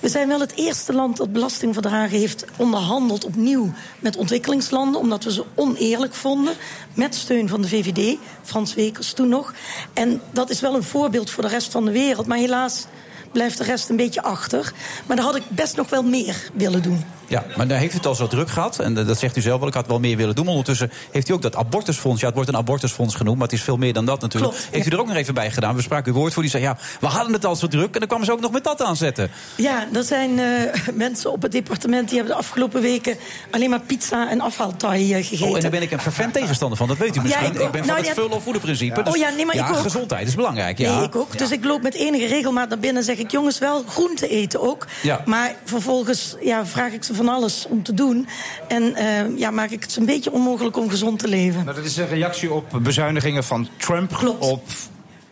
We 0.00 0.08
zijn 0.08 0.28
wel 0.28 0.40
het 0.40 0.52
eerste 0.54 0.92
land 0.92 1.16
dat 1.16 1.32
belastingverdragen 1.32 2.18
heeft 2.18 2.44
onderhandeld 2.56 3.24
opnieuw 3.24 3.72
met 3.98 4.16
ontwikkelingslanden, 4.16 5.00
omdat 5.00 5.24
we 5.24 5.32
ze 5.32 5.44
oneerlijk 5.54 6.14
vonden. 6.14 6.54
Met 6.94 7.14
steun 7.14 7.48
van 7.48 7.62
de 7.62 7.68
VVD, 7.68 8.18
Frans 8.42 8.74
Wekers 8.74 9.12
toen 9.12 9.28
nog. 9.28 9.54
En 9.92 10.20
dat 10.30 10.50
is 10.50 10.60
wel 10.60 10.74
een 10.74 10.82
voorbeeld 10.82 11.30
voor 11.30 11.42
de 11.42 11.48
rest 11.48 11.70
van 11.70 11.84
de 11.84 11.92
wereld. 11.92 12.26
Maar 12.26 12.38
helaas 12.38 12.86
blijft 13.32 13.58
de 13.58 13.64
rest 13.64 13.88
een 13.88 13.96
beetje 13.96 14.22
achter. 14.22 14.72
Maar 15.06 15.16
daar 15.16 15.24
had 15.24 15.36
ik 15.36 15.42
best 15.48 15.76
nog 15.76 15.90
wel 15.90 16.02
meer 16.02 16.50
willen 16.54 16.82
doen. 16.82 17.04
Ja, 17.28 17.44
maar 17.56 17.68
daar 17.68 17.78
heeft 17.78 17.92
u 17.92 17.96
het 17.96 18.06
al 18.06 18.14
zo 18.14 18.26
druk 18.26 18.50
gehad. 18.50 18.78
En 18.78 18.98
eh, 18.98 19.06
dat 19.06 19.18
zegt 19.18 19.36
u 19.36 19.40
zelf 19.40 19.58
wel. 19.58 19.68
Ik 19.68 19.74
had 19.74 19.86
wel 19.86 20.00
meer 20.00 20.16
willen 20.16 20.34
doen. 20.34 20.48
Ondertussen 20.48 20.90
heeft 21.10 21.28
u 21.28 21.32
ook 21.32 21.42
dat 21.42 21.56
abortusfonds. 21.56 22.20
Ja, 22.20 22.26
het 22.26 22.34
wordt 22.34 22.50
een 22.50 22.56
abortusfonds 22.56 23.14
genoemd. 23.14 23.38
Maar 23.38 23.46
het 23.46 23.56
is 23.56 23.62
veel 23.62 23.76
meer 23.76 23.92
dan 23.92 24.04
dat 24.04 24.20
natuurlijk. 24.20 24.52
Klopt, 24.52 24.68
heeft 24.72 24.86
u 24.86 24.90
er 24.90 25.00
ook 25.00 25.06
nog 25.06 25.16
even 25.16 25.34
bij 25.34 25.50
gedaan? 25.50 25.76
We 25.76 25.82
spraken 25.82 26.12
uw 26.12 26.18
woord 26.18 26.32
voor. 26.32 26.42
Die 26.42 26.50
zei, 26.50 26.62
ja, 26.62 26.76
we 27.00 27.06
hadden 27.06 27.32
het 27.32 27.44
al 27.44 27.56
zo 27.56 27.66
druk. 27.66 27.92
En 27.94 27.98
dan 27.98 28.08
kwamen 28.08 28.26
ze 28.26 28.32
ook 28.32 28.40
nog 28.40 28.52
met 28.52 28.64
dat 28.64 28.82
aanzetten. 28.82 29.30
Ja, 29.56 29.86
er 29.92 30.04
zijn 30.04 30.38
eh, 30.38 30.88
mensen 30.94 31.32
op 31.32 31.42
het 31.42 31.52
departement 31.52 32.08
die 32.08 32.18
hebben 32.18 32.36
de 32.36 32.42
afgelopen 32.42 32.82
weken 32.82 33.16
alleen 33.50 33.70
maar 33.70 33.80
pizza 33.80 34.30
en 34.30 34.40
afhaaltaai 34.40 35.14
eh, 35.14 35.24
gegeten. 35.24 35.48
Oh, 35.48 35.56
en 35.56 35.62
daar 35.62 35.70
ben 35.70 35.82
ik 35.82 35.90
een 35.90 36.00
fervent 36.00 36.32
tegenstander 36.32 36.78
van. 36.78 36.88
Dat 36.88 36.96
weet 36.98 37.16
u 37.16 37.20
misschien. 37.20 37.44
Ja, 37.44 37.50
ik 37.50 37.70
ben 37.70 37.70
van 37.70 37.86
Nou, 37.86 37.98
het 37.98 38.06
ja. 38.06 38.14
vullen 38.14 38.30
of 38.30 38.42
voeden 38.42 38.62
principe. 38.62 39.02
Oh 39.04 39.16
ja, 39.16 39.30
nee, 39.30 39.46
maar 39.46 39.56
ik 39.56 39.68
ook. 39.68 39.76
gezondheid 39.76 40.28
is 40.28 40.34
belangrijk. 40.34 40.78
Ja. 40.78 40.96
Nee, 40.96 41.06
ik 41.06 41.16
ook. 41.16 41.38
Dus 41.38 41.50
ik 41.50 41.64
loop 41.64 41.82
met 41.82 41.94
enige 41.94 42.26
regelmaat 42.26 42.68
naar 42.68 42.78
binnen 42.78 42.98
en 42.98 43.04
zeg 43.04 43.18
ik... 43.20 43.30
jongens, 43.30 43.58
wel 43.58 43.84
groente 43.88 44.28
eten 44.28 44.60
ook. 44.60 44.86
Ja. 45.02 45.22
Maar 45.26 45.54
vervolgens 45.64 46.36
ja, 46.42 46.66
vraag 46.66 46.92
ik 46.92 47.04
ze 47.04 47.14
van 47.14 47.28
alles 47.28 47.66
om 47.68 47.82
te 47.82 47.94
doen. 47.94 48.28
En 48.68 48.94
eh, 48.94 49.38
ja, 49.38 49.50
maak 49.50 49.70
ik 49.70 49.82
het 49.82 49.96
een 49.96 50.04
beetje 50.06 50.32
onmogelijk 50.32 50.76
om 50.76 50.90
gezond 50.90 51.18
te 51.18 51.28
leven. 51.28 51.64
Nou, 51.64 51.76
dat 51.76 51.84
is 51.84 51.96
een 51.96 52.08
reactie 52.08 52.52
op 52.52 52.78
bezuinigingen 52.82 53.44
van 53.44 53.68
Trump. 53.76 54.36
Op 54.38 54.64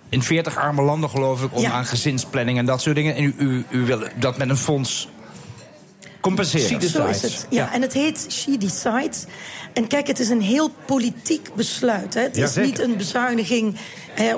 in 0.08 0.22
40 0.22 0.56
arme 0.56 0.82
landen, 0.82 1.10
geloof 1.10 1.42
ik, 1.42 1.54
om 1.54 1.60
Ja. 1.62 1.70
aan 1.70 1.84
gezinsplanning 1.84 2.58
en 2.58 2.66
dat 2.66 2.82
soort 2.82 2.96
dingen. 2.96 3.14
En 3.14 3.22
u, 3.24 3.34
u, 3.38 3.64
u 3.70 3.84
wil 3.84 4.02
dat 4.18 4.38
met 4.38 4.48
een 4.48 4.56
fonds 4.56 5.08
compenseren. 6.20 6.88
Zo 6.88 7.06
is 7.06 7.22
het. 7.22 7.46
Ja, 7.50 7.72
en 7.72 7.82
het 7.82 7.92
heet 7.92 8.26
She 8.30 8.58
Decides. 8.58 9.24
En 9.72 9.86
kijk, 9.86 10.06
het 10.06 10.18
is 10.18 10.28
een 10.28 10.40
heel 10.42 10.70
politiek 10.86 11.50
besluit. 11.54 12.14
Hè. 12.14 12.20
Het 12.20 12.36
Ja, 12.36 12.44
is 12.44 12.52
zeker. 12.52 12.68
niet 12.70 12.78
een 12.80 12.96
bezuiniging 12.96 13.76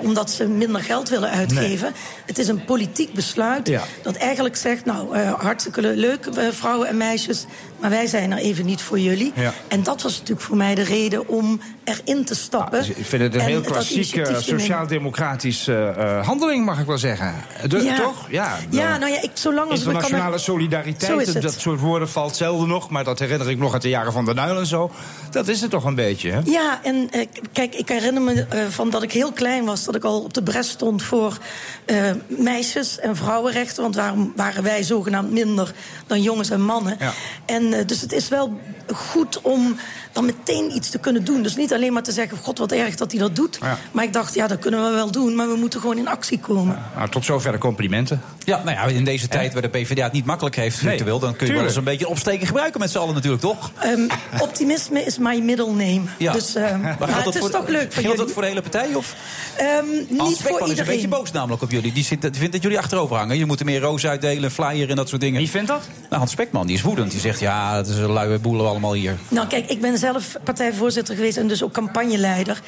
omdat 0.02 0.30
ze 0.30 0.48
minder 0.48 0.82
geld 0.82 1.08
willen 1.08 1.30
uitgeven. 1.30 1.92
Het 2.26 2.38
is 2.38 2.48
een 2.48 2.64
politiek 2.64 3.12
besluit 3.12 3.68
Ja. 3.68 3.82
dat 4.02 4.16
eigenlijk 4.16 4.56
zegt... 4.56 4.84
nou, 4.84 5.16
eh, 5.16 5.32
hartstikke 5.32 5.80
leuk, 5.80 6.26
eh, 6.26 6.48
vrouwen 6.50 6.88
en 6.88 6.96
meisjes... 6.96 7.46
maar 7.80 7.90
wij 7.90 8.06
zijn 8.06 8.32
er 8.32 8.38
even 8.38 8.66
niet 8.66 8.82
voor 8.82 8.98
jullie. 8.98 9.32
Ja. 9.34 9.52
En 9.68 9.82
dat 9.82 10.02
was 10.02 10.12
natuurlijk 10.12 10.40
voor 10.40 10.56
mij 10.56 10.74
de 10.74 10.82
reden 10.82 11.28
om 11.28 11.60
erin 11.84 12.24
te 12.24 12.34
stappen. 12.34 12.78
Dus 12.78 12.88
ik 12.88 13.06
vind 13.06 13.22
het 13.22 13.34
een 13.34 13.40
en 13.40 13.46
heel 13.46 13.60
klassieke 13.60 14.36
sociaal-democratische 14.38 15.94
eh, 15.96 16.26
handeling, 16.26 16.64
mag 16.64 16.80
ik 16.80 16.86
wel 16.86 16.98
zeggen. 16.98 17.34
De, 17.68 17.78
Ja. 17.82 17.96
Toch? 18.00 18.26
Ja, 18.30 18.56
Ja, 18.70 18.98
nou 18.98 19.12
ja, 19.12 19.22
ik, 19.22 19.30
zolang 19.34 19.70
als 19.70 19.78
Internationale 19.78 20.30
kan 20.30 20.40
solidariteit, 20.40 21.42
dat 21.42 21.60
soort 21.60 21.80
woorden 21.80 22.08
valt 22.08 22.36
zelden 22.36 22.68
nog. 22.68 22.90
Maar 22.90 23.04
dat 23.04 23.18
herinner 23.18 23.50
ik 23.50 23.58
nog 23.58 23.72
uit 23.72 23.82
de 23.82 23.88
jaren 23.88 24.12
van 24.12 24.24
de 24.24 24.34
Nuil 24.34 24.58
en 24.58 24.66
zo. 24.66 24.90
Dat 25.30 25.48
is 25.48 25.60
het 25.60 25.70
toch 25.70 25.84
een 25.84 25.94
beetje, 25.94 26.30
hè? 26.30 26.40
Ja, 26.44 26.80
en 26.82 27.10
kijk, 27.52 27.74
ik 27.74 27.88
herinner 27.88 28.22
me 28.22 28.46
van 28.70 28.90
dat 28.90 29.02
ik 29.02 29.12
heel 29.12 29.32
klein 29.32 29.64
was... 29.64 29.69
dat 29.70 29.94
ik 29.94 30.04
al 30.04 30.20
op 30.20 30.34
de 30.34 30.42
bres 30.42 30.68
stond 30.68 31.02
voor 31.02 31.38
eh, 31.84 32.10
meisjes- 32.26 32.98
en 32.98 33.16
vrouwenrechten. 33.16 33.82
Want 33.82 33.94
waarom 33.94 34.32
waren 34.36 34.62
wij 34.62 34.82
zogenaamd 34.82 35.30
minder 35.30 35.72
dan 36.06 36.22
jongens 36.22 36.50
en 36.50 36.62
mannen? 36.62 36.96
Ja. 36.98 37.12
En 37.46 37.72
eh, 37.72 37.86
dus 37.86 38.00
het 38.00 38.12
is 38.12 38.28
wel 38.28 38.60
goed 38.94 39.40
om 39.40 39.76
dan 40.12 40.24
meteen 40.24 40.74
iets 40.76 40.90
te 40.90 40.98
kunnen 40.98 41.24
doen. 41.24 41.42
Dus 41.42 41.56
niet 41.56 41.72
alleen 41.72 41.92
maar 41.92 42.02
te 42.02 42.12
zeggen, 42.12 42.38
god 42.38 42.58
wat 42.58 42.72
erg 42.72 42.94
dat 42.96 43.10
hij 43.12 43.20
dat 43.20 43.36
doet. 43.36 43.58
Ja. 43.60 43.78
Maar 43.92 44.04
ik 44.04 44.12
dacht, 44.12 44.34
ja, 44.34 44.46
dat 44.46 44.58
kunnen 44.58 44.84
we 44.84 44.90
wel 44.90 45.10
doen, 45.10 45.34
maar 45.34 45.48
we 45.48 45.56
moeten 45.56 45.80
gewoon 45.80 45.98
in 45.98 46.08
actie 46.08 46.38
komen. 46.38 46.78
Nou, 46.96 47.08
tot 47.10 47.24
zover 47.24 47.52
de 47.52 47.58
complimenten. 47.58 48.22
Ja, 48.44 48.62
nou 48.64 48.70
ja, 48.76 48.96
in 48.96 49.04
deze 49.04 49.28
tijd 49.28 49.52
waar 49.52 49.62
de 49.62 49.68
PvdA 49.68 50.02
het 50.04 50.12
niet 50.12 50.24
makkelijk 50.24 50.56
heeft, 50.56 50.82
Nee, 50.82 51.04
dan 51.04 51.36
kun 51.36 51.46
je 51.46 51.52
wel 51.52 51.62
eens 51.64 51.76
een 51.76 51.84
beetje 51.84 52.04
een 52.04 52.10
opsteken 52.10 52.46
gebruiken 52.46 52.80
met 52.80 52.90
z'n 52.90 52.98
allen 52.98 53.14
natuurlijk, 53.14 53.42
toch? 53.42 53.70
Ehm, 53.78 54.00
optimisme 54.40 55.04
is 55.04 55.18
my 55.18 55.38
middle 55.38 55.66
name. 55.70 56.00
Ja. 56.18 56.32
Dus 56.32 56.54
eh, 56.54 56.62
maar 56.80 56.96
geldt 56.98 57.14
het 57.14 57.24
dat 57.24 57.34
is 57.34 57.40
voor- 57.40 57.50
toch 57.50 57.68
leuk 57.68 57.80
voor 57.80 57.90
Geldt 57.92 58.00
jullie. 58.02 58.16
dat 58.16 58.30
voor 58.30 58.42
de 58.42 58.48
hele 58.48 58.60
partij? 58.62 58.94
Of? 58.94 59.14
Ehm, 59.56 59.66
Hans 59.68 59.84
niet 60.08 60.08
Spekman 60.08 60.38
voor 60.42 60.52
is 60.52 60.60
een 60.62 60.68
iedereen. 60.68 60.86
beetje 60.92 61.08
boos 61.08 61.32
namelijk 61.32 61.62
op 61.62 61.70
jullie. 61.70 61.92
Die 61.92 62.04
vindt 62.04 62.52
dat 62.52 62.62
jullie 62.62 62.78
achterover 62.78 63.16
hangen. 63.16 63.38
Je 63.38 63.46
moet 63.46 63.60
er 63.60 63.66
meer 63.66 63.80
roos 63.80 64.06
uitdelen, 64.06 64.50
flyer 64.50 64.90
en 64.90 64.96
dat 64.96 65.08
soort 65.08 65.20
dingen. 65.20 65.38
Wie 65.38 65.50
vindt 65.50 65.68
dat? 65.68 65.82
Nou, 66.00 66.16
Hans 66.16 66.30
Spekman, 66.30 66.66
die 66.66 66.76
is 66.76 66.82
woedend. 66.82 67.10
Die 67.10 67.20
zegt, 67.20 67.40
ja, 67.40 67.76
het 67.76 67.88
is 67.88 67.96
een 67.96 68.12
luie 68.12 68.38
boel 68.38 68.66
allemaal 68.66 68.92
hier. 68.92 69.16
Nou, 69.28 69.46
kijk, 69.46 69.68
ik 69.70 69.80
ben 69.80 69.98
zelf 70.00 70.36
partijvoorzitter 70.44 71.14
geweest 71.14 71.36
en 71.36 71.48
dus 71.48 71.62
ook 71.62 71.72
campagneleider. 71.72 72.60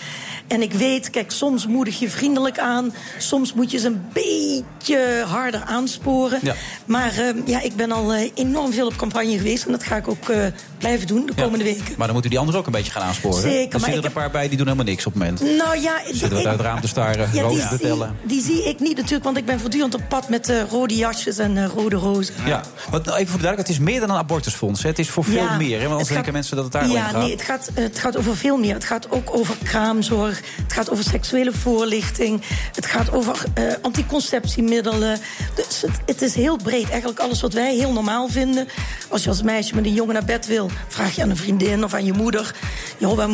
En 0.47 0.63
ik 0.63 0.73
weet, 0.73 1.11
kijk, 1.11 1.31
soms 1.31 1.67
moedig 1.67 1.99
je 1.99 2.11
vriendelijk 2.11 2.59
aan. 2.59 2.95
Soms 3.19 3.53
moet 3.55 3.71
je 3.71 3.79
ze 3.79 3.87
een 3.87 4.03
beetje 4.13 5.25
harder 5.27 5.63
aansporen. 5.63 6.39
Ja. 6.43 6.55
Maar 6.85 7.19
eh, 7.19 7.47
ja, 7.47 7.61
ik 7.61 7.77
ben 7.77 7.93
al 7.93 8.13
eh, 8.13 8.31
enorm 8.35 8.73
veel 8.73 8.87
op 8.87 8.97
campagne 8.97 9.37
geweest. 9.37 9.65
En 9.65 9.73
dat 9.73 9.83
ga 9.83 9.97
ik 9.97 10.09
ook 10.09 10.29
eh, 10.29 10.47
blijven 10.83 11.07
doen 11.07 11.27
de 11.27 11.35
komende 11.43 11.65
weken. 11.65 11.85
Maar 11.97 12.05
dan 12.07 12.13
moeten 12.13 12.31
die 12.31 12.39
anderen 12.39 12.61
ook 12.61 12.67
een 12.67 12.73
beetje 12.73 12.93
gaan 12.93 13.03
aansporen. 13.03 13.41
Zeker, 13.41 13.59
Er 13.63 13.69
maar 13.71 13.81
zitten 13.81 13.99
er 13.99 14.05
een 14.05 14.13
paar 14.13 14.31
bij 14.31 14.49
die 14.49 14.57
doen 14.57 14.67
helemaal 14.67 14.87
niks 14.87 15.07
op 15.07 15.13
het 15.15 15.23
moment. 15.23 15.59
Nou 15.59 15.81
ja, 15.81 16.01
Zitten 16.05 16.29
we 16.29 16.39
ik- 16.41 16.47
uit 16.47 16.57
het 16.57 16.67
raam 16.67 16.81
te 16.81 16.89
staren, 16.89 17.29
ja, 17.33 17.49
die, 17.49 17.59
te 17.61 17.67
zie, 17.69 17.79
tellen. 17.79 18.17
die 18.23 18.43
zie 18.43 18.69
ik 18.69 18.81
niet 18.81 18.97
natuurlijk, 18.97 19.25
want 19.25 19.37
ik 19.37 19.45
ben 19.45 19.61
voortdurend 19.61 19.95
op 19.95 20.03
pad 20.09 20.29
met 20.29 20.49
eh, 20.49 20.61
rode 20.71 20.97
jasjes 20.97 21.39
en 21.39 21.57
eh, 21.59 21.67
rode 21.75 21.97
rozen. 21.97 22.35
Ja, 22.47 22.63
want 22.91 23.05
nou, 23.05 23.17
even 23.19 23.29
voor 23.31 23.39
de 23.39 23.45
duidelijkheid, 23.45 23.59
het 23.59 23.69
is 23.69 23.79
meer 23.79 24.01
dan 24.01 24.11
een 24.11 24.17
abortusfonds. 24.17 24.83
Hè? 24.83 24.89
Het 24.89 24.99
is 24.99 25.09
voor 25.11 25.25
veel 25.25 25.35
Ja, 25.43 25.57
meer, 25.57 25.71
hè? 25.71 25.79
want 25.79 25.91
anders 25.91 26.09
denken 26.09 26.25
gaat- 26.25 26.33
mensen 26.35 26.57
dat 26.57 26.65
het 26.65 26.73
daar 26.73 26.89
Ja, 26.89 27.05
gaat. 27.05 27.21
nee, 27.23 27.31
het 27.31 27.43
gaat, 27.43 27.71
het 27.75 27.99
gaat 27.99 28.17
over 28.17 28.37
veel 28.37 28.57
meer. 28.57 28.75
Het 28.75 28.85
gaat 28.85 29.11
ook 29.11 29.35
over 29.37 29.57
kraamzorg. 29.63 30.41
Het 30.63 30.73
gaat 30.73 30.91
over 30.91 31.05
seksuele 31.05 31.53
voorlichting. 31.53 32.41
Het 32.75 32.87
gaat 32.87 33.13
over 33.13 33.45
eh, 33.55 33.65
anticonceptiemiddelen. 33.83 35.19
Dus 35.55 35.81
het, 35.83 35.91
het 36.07 36.23
is 36.23 36.35
heel 36.35 36.57
breed. 36.57 36.89
Eigenlijk 36.91 37.21
alles 37.21 37.41
wat 37.41 37.53
wij 37.53 37.75
heel 37.75 37.93
normaal 37.93 38.29
vinden. 38.29 38.69
Als 39.09 39.23
je 39.23 39.29
als 39.29 39.43
meisje 39.43 39.75
met 39.75 39.85
een 39.85 39.93
jongen 39.95 40.15
naar 40.15 40.25
bed 40.25 40.47
wil, 40.47 40.71
vraag 40.89 41.15
je 41.15 41.23
aan 41.23 41.31
een 41.31 41.37
vriendin 41.37 41.85
of 41.85 41.95
aan 41.95 42.05
je 42.05 42.13
moeder. 42.13 42.55
Joh, 42.99 43.25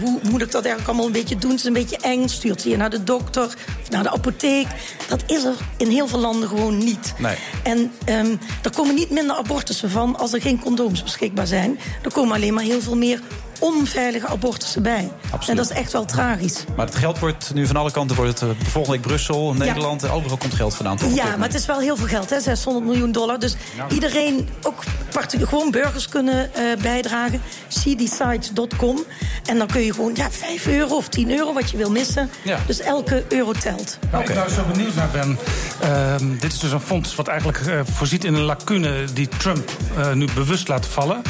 hoe 0.00 0.20
moet 0.30 0.42
ik 0.42 0.50
dat 0.50 0.64
eigenlijk 0.64 0.86
allemaal 0.86 1.06
een 1.06 1.12
beetje 1.12 1.36
doen? 1.36 1.50
Het 1.50 1.58
is 1.58 1.66
een 1.66 1.72
beetje 1.72 1.96
eng. 1.96 2.28
Stuurt 2.28 2.60
ze 2.60 2.68
je 2.68 2.76
naar 2.76 2.90
de 2.90 3.04
dokter 3.04 3.44
of 3.82 3.90
naar 3.90 4.02
de 4.02 4.10
apotheek. 4.10 4.66
Dat 5.08 5.22
is 5.26 5.44
er 5.44 5.54
in 5.76 5.90
heel 5.90 6.08
veel 6.08 6.18
landen 6.18 6.48
gewoon 6.48 6.78
niet. 6.78 7.14
Nee. 7.18 7.36
En 7.62 7.92
ehm, 8.04 8.36
er 8.62 8.70
komen 8.70 8.94
niet 8.94 9.10
minder 9.10 9.36
abortussen 9.36 9.90
van 9.90 10.16
als 10.18 10.32
er 10.32 10.40
geen 10.40 10.60
condooms 10.60 11.02
beschikbaar 11.02 11.46
zijn. 11.46 11.78
Er 12.02 12.12
komen 12.12 12.34
alleen 12.34 12.54
maar 12.54 12.64
heel 12.64 12.80
veel 12.80 12.96
meer 12.96 13.20
onveilige 13.58 14.26
abortussen 14.26 14.82
bij. 14.82 15.10
En 15.46 15.56
dat 15.56 15.70
is 15.70 15.76
echt 15.76 15.92
wel 15.92 16.04
tragisch. 16.04 16.64
Maar 16.76 16.86
het 16.86 16.94
geld 16.94 17.18
wordt 17.18 17.54
nu 17.54 17.66
van 17.66 17.76
alle 17.76 17.90
kanten, 17.90 18.16
wordt 18.16 18.40
het, 18.40 18.50
eh, 18.50 18.56
volgende 18.66 18.98
week 18.98 19.06
Brussel, 19.06 19.54
Nederland, 19.54 20.02
en 20.02 20.10
overal 20.10 20.36
komt 20.36 20.54
geld 20.54 20.74
vandaan. 20.74 20.96
Toch? 20.96 21.14
Ja, 21.14 21.36
maar 21.36 21.48
het 21.48 21.56
is 21.56 21.66
wel 21.66 21.78
heel 21.78 21.96
veel 21.96 22.06
geld, 22.06 22.30
hè? 22.30 22.40
600 22.40 22.84
miljoen 22.84 23.12
dollar. 23.12 23.38
Dus 23.38 23.56
iedereen, 23.88 24.48
ook 24.62 24.82
gewoon 25.30 25.70
burgers 25.70 26.08
kunnen 26.08 26.54
eh, 26.54 26.62
bijdragen. 26.82 27.42
cdsites.com. 27.68 28.98
En 29.44 29.58
dan 29.58 29.66
kun 29.66 29.80
je 29.80 29.92
gewoon 29.92 30.12
ja, 30.14 30.30
5 30.30 30.66
euro 30.66 30.96
of 30.96 31.08
10 31.08 31.30
euro, 31.30 31.52
wat 31.52 31.70
je 31.70 31.76
wil 31.76 31.90
missen. 31.90 32.30
Ja. 32.42 32.58
Dus 32.66 32.80
elke 32.80 33.24
euro 33.28 33.52
telt. 33.52 33.98
Waar 34.10 34.20
ik 34.20 34.34
nou 34.34 34.50
zo 34.50 34.62
benieuwd 34.72 34.94
naar 34.94 35.08
ben. 35.12 35.38
ehm, 35.80 36.38
dit 36.40 36.52
is 36.52 36.58
dus 36.58 36.72
een 36.72 36.80
fonds 36.80 37.14
wat 37.14 37.28
eigenlijk 37.28 37.58
eh, 37.60 37.80
voorziet 37.92 38.24
in 38.24 38.34
een 38.34 38.42
lacune 38.42 39.04
die 39.12 39.28
Trump 39.28 39.70
eh, 39.96 40.12
nu 40.12 40.26
bewust 40.34 40.68
laat 40.68 40.86
vallen. 40.86 41.22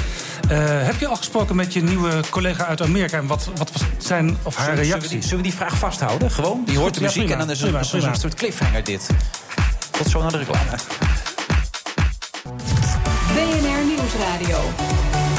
Eh, 0.49 0.59
heb 0.87 1.01
je 1.01 1.07
al 1.07 1.17
gesproken 1.17 1.57
met 1.57 1.73
je 1.73 1.83
nieuwe 1.83 2.21
collega 2.31 2.65
uit 2.67 2.83
Amerika 2.83 3.17
en 3.19 3.27
wat, 3.27 3.49
wat 3.57 3.73
was 3.73 3.83
zijn 3.99 4.37
of 4.43 4.57
haar 4.57 4.65
Zullen 4.65 4.81
we- 4.81 4.87
reactie? 4.87 5.01
Zullen 5.01 5.03
we, 5.03 5.09
die, 5.09 5.23
zullen 5.23 5.37
we 5.45 5.49
die 5.51 5.55
vraag 5.59 5.77
vasthouden? 5.79 6.31
Gewoon? 6.31 6.63
Die 6.67 6.79
hoort 6.79 6.95
de 6.95 7.01
muziek 7.01 7.31
en 7.31 7.39
dan 7.39 7.51
is 7.51 7.61
het 7.61 7.69
prima, 7.69 7.83
een, 7.83 7.89
prima. 7.91 8.09
een 8.09 8.15
soort 8.21 8.35
cliffhanger 8.35 8.85
dit. 8.85 9.07
Tot 9.91 10.09
zo 10.11 10.23
naar 10.23 10.31
de 10.33 10.39
reclame. 10.39 10.71
BNR 13.35 13.85
Nieuwsradio. 13.87 14.59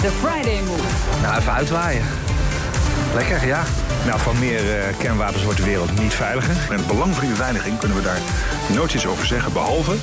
The 0.02 0.12
Friday 0.22 0.62
Move. 0.68 0.82
Nou, 1.22 1.38
even 1.40 1.54
uitwaaien. 1.54 2.04
Lekker, 3.14 3.46
ja. 3.46 3.64
Nou, 4.08 4.20
van 4.20 4.40
meer 4.40 4.80
eh, 4.80 4.98
kernwapens 4.98 5.44
wordt 5.44 5.60
de 5.60 5.66
wereld 5.66 6.00
niet 6.00 6.14
veiliger. 6.14 6.56
En 6.70 6.78
het 6.78 6.88
belang 6.88 7.14
van 7.14 7.22
die 7.22 7.30
beveiliging 7.30 7.78
kunnen 7.78 7.98
we 7.98 8.04
daar 8.04 8.20
nooit 8.74 8.94
iets 8.94 9.08
over 9.08 9.26
zeggen. 9.26 9.54
Behalve 9.54 9.96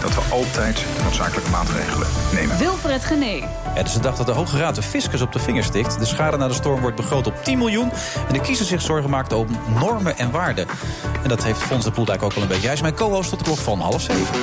dat 0.00 0.14
we 0.14 0.20
altijd 0.30 0.76
de 0.76 1.02
noodzakelijke 1.02 1.50
maatregelen 1.50 2.08
nemen. 2.34 2.58
Wilfred 2.58 3.04
Genee. 3.04 3.44
Het 3.68 3.86
is 3.86 3.92
de 3.92 4.00
dag 4.00 4.16
dat 4.16 4.26
de 4.26 4.32
Hoge 4.32 4.58
Raad 4.58 4.74
de 4.74 4.82
fiscus 4.82 5.20
op 5.20 5.32
de 5.32 5.38
vingers 5.38 5.66
stikt. 5.66 5.98
De 5.98 6.04
schade 6.04 6.36
na 6.36 6.48
de 6.48 6.54
storm 6.54 6.80
wordt 6.80 6.96
begroot 6.96 7.26
op 7.26 7.44
10 7.44 7.58
miljoen. 7.58 7.92
En 8.26 8.32
de 8.32 8.40
kiezer 8.40 8.66
zich 8.66 8.82
zorgen 8.82 9.10
maakt 9.10 9.32
over 9.32 9.56
normen 9.80 10.18
en 10.18 10.30
waarden. 10.30 10.66
En 11.22 11.28
dat 11.28 11.44
heeft 11.44 11.62
Fons 11.62 11.84
de 11.84 11.90
Poeldijk 11.90 12.22
ook 12.22 12.32
wel 12.32 12.42
een 12.42 12.48
beetje. 12.48 12.64
Hij 12.64 12.74
is 12.74 12.82
mijn 12.82 12.94
co-host 12.94 13.28
tot 13.30 13.38
de 13.38 13.44
klok 13.44 13.58
van 13.58 13.80
half 13.80 14.00
zeven. 14.00 14.34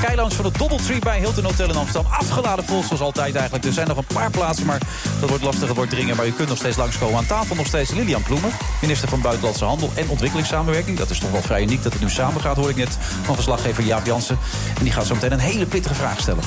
Lounge 0.00 0.34
van 0.34 0.44
de 0.44 0.58
Doubletree 0.58 0.98
bij 0.98 1.18
Hilton 1.18 1.44
Hotel 1.44 1.68
in 1.68 1.76
Amsterdam. 1.76 2.12
Afgeladen 2.12 2.64
vol 2.64 2.98
altijd 2.98 3.34
eigenlijk. 3.34 3.64
Er 3.64 3.72
zijn 3.72 3.88
nog 3.88 3.96
een 3.96 4.04
paar 4.14 4.30
plaatsen, 4.30 4.66
maar 4.66 4.80
dat 5.20 5.28
wordt 5.28 5.44
lastig, 5.44 5.66
het 5.66 5.76
wordt 5.76 5.90
dringen. 5.90 6.16
Maar 6.16 6.26
u 6.26 6.32
kunt 6.32 6.48
nog 6.48 6.58
steeds 6.58 6.76
langskomen. 6.76 7.18
Aan 7.18 7.26
tafel 7.26 7.56
nog 7.56 7.66
steeds 7.66 7.90
Lilian 7.90 8.22
Ploemen, 8.22 8.50
minister 8.80 9.08
van 9.08 9.20
Buitenlandse 9.20 9.64
Handel 9.64 9.90
en 9.94 10.08
Ontwikkelingssamenwerking. 10.08 10.98
Dat 10.98 11.10
is 11.10 11.18
toch 11.18 11.30
wel 11.30 11.42
vrij 11.42 11.62
uniek 11.62 11.82
dat 11.82 11.92
het 11.92 12.02
nu 12.02 12.10
samen 12.10 12.40
gaat, 12.40 12.56
hoor 12.56 12.70
ik 12.70 12.76
net 12.76 12.98
van 13.22 13.34
verslaggever 13.34 13.84
Jaap 13.84 14.06
Jansen. 14.06 14.38
En 14.78 14.84
die 14.84 14.92
gaat 14.92 15.06
zo 15.06 15.14
meteen 15.14 15.32
een 15.32 15.38
hele 15.38 15.66
pittige 15.66 15.94
vraag 15.94 16.20
stellen. 16.20 16.42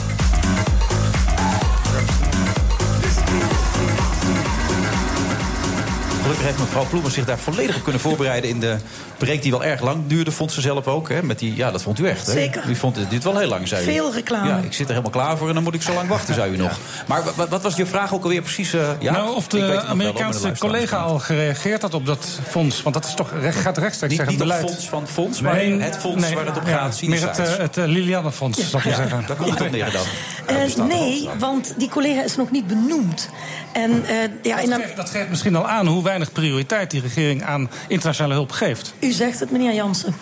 Gelukkig 6.21 6.45
heeft 6.45 6.59
mevrouw 6.59 6.85
Ploemen 6.85 7.11
zich 7.11 7.25
daar 7.25 7.39
volledig 7.39 7.75
op 7.75 7.83
kunnen 7.83 8.01
voorbereiden... 8.01 8.49
in 8.49 8.59
de 8.59 8.77
break 9.23 9.41
die 9.41 9.51
wel 9.51 9.63
erg 9.63 9.81
lang 9.81 10.07
duurde, 10.07 10.31
vond 10.31 10.51
ze 10.51 10.61
zelf 10.61 10.87
ook. 10.87 11.09
Hè? 11.09 11.23
Met 11.23 11.39
die, 11.39 11.55
ja, 11.55 11.71
dat 11.71 11.81
vond 11.81 11.99
u 11.99 12.07
echt. 12.07 12.25
Hè? 12.25 12.31
Zeker. 12.31 12.63
U 12.69 12.75
vond 12.75 12.95
het 12.95 13.09
dit 13.09 13.23
wel 13.23 13.37
heel 13.37 13.47
lang, 13.47 13.67
zei 13.67 13.81
u. 13.81 13.91
Veel 13.91 14.13
reclame. 14.13 14.47
Ja, 14.47 14.57
ik 14.57 14.73
zit 14.73 14.79
er 14.87 14.87
helemaal 14.95 15.11
klaar 15.11 15.37
voor 15.37 15.47
en 15.47 15.53
dan 15.53 15.63
moet 15.63 15.73
ik 15.73 15.81
zo 15.81 15.93
lang 15.93 16.09
wachten, 16.09 16.33
zei 16.33 16.51
u 16.53 16.57
nog. 16.65 16.79
Maar 17.07 17.23
wat, 17.49 17.61
was 17.61 17.75
je 17.75 17.85
vraag 17.85 18.13
ook 18.13 18.23
alweer 18.23 18.41
precies? 18.41 18.73
eh, 18.73 18.87
ja? 18.99 19.11
nou, 19.11 19.35
of 19.35 19.47
de 19.47 19.59
wel, 19.59 19.79
Amerikaanse 19.79 20.51
de 20.51 20.57
collega 20.57 20.97
al 20.97 21.19
gereageerd 21.19 21.81
had 21.81 21.93
op 21.93 22.05
dat 22.05 22.27
fonds. 22.49 22.81
Want 22.83 22.95
dat 22.95 23.05
is 23.05 23.13
toch, 23.13 23.31
gaat 23.49 23.77
rechtstreeks 23.77 24.01
Niet, 24.01 24.27
zeggen 24.27 24.27
niet 24.27 24.27
het 24.27 24.37
beleid. 24.37 24.65
fonds 24.69 24.87
van 24.89 25.07
fonds, 25.07 25.41
maar 25.41 25.59
het 25.61 25.97
fonds 25.97 26.33
waar 26.33 26.45
het 26.45 26.57
op 26.57 26.67
ja, 26.67 26.77
gaat. 26.77 27.01
meer 27.01 27.27
het, 27.27 27.39
eh, 27.39 27.57
het 27.57 27.77
eh, 27.77 27.85
Lilianne-fonds, 27.85 28.69
zal 28.69 28.79
ik 28.79 28.85
Ja, 28.85 28.95
zeggen. 28.95 29.23
daar 29.27 29.35
komt 29.35 29.49
het 29.49 29.61
op 29.61 29.71
neer 29.71 29.91
dan. 29.91 30.87
Nee, 30.87 31.29
want 31.39 31.73
die 31.77 31.89
collega 31.89 32.23
is 32.23 32.35
nog 32.35 32.51
niet 32.51 32.67
benoemd. 32.67 33.29
En 33.73 34.05
eh, 34.05 34.15
ja, 34.43 34.59
in 34.59 34.69
Dat 34.69 34.79
geeft, 34.81 34.95
dat 34.95 35.09
geeft 35.09 35.29
misschien 35.29 35.55
al 35.55 35.67
aan 35.67 35.87
hoe 35.87 36.03
weinig 36.03 36.31
prioriteit 36.31 36.91
die 36.91 37.01
regering 37.01 37.43
aan 37.43 37.69
internationale 37.87 38.33
hulp 38.33 38.51
geeft. 38.51 38.93
U 38.99 39.11
zegt 39.13 39.39
het, 39.39 39.51
meneer 39.51 39.73
Jansen. 39.73 40.15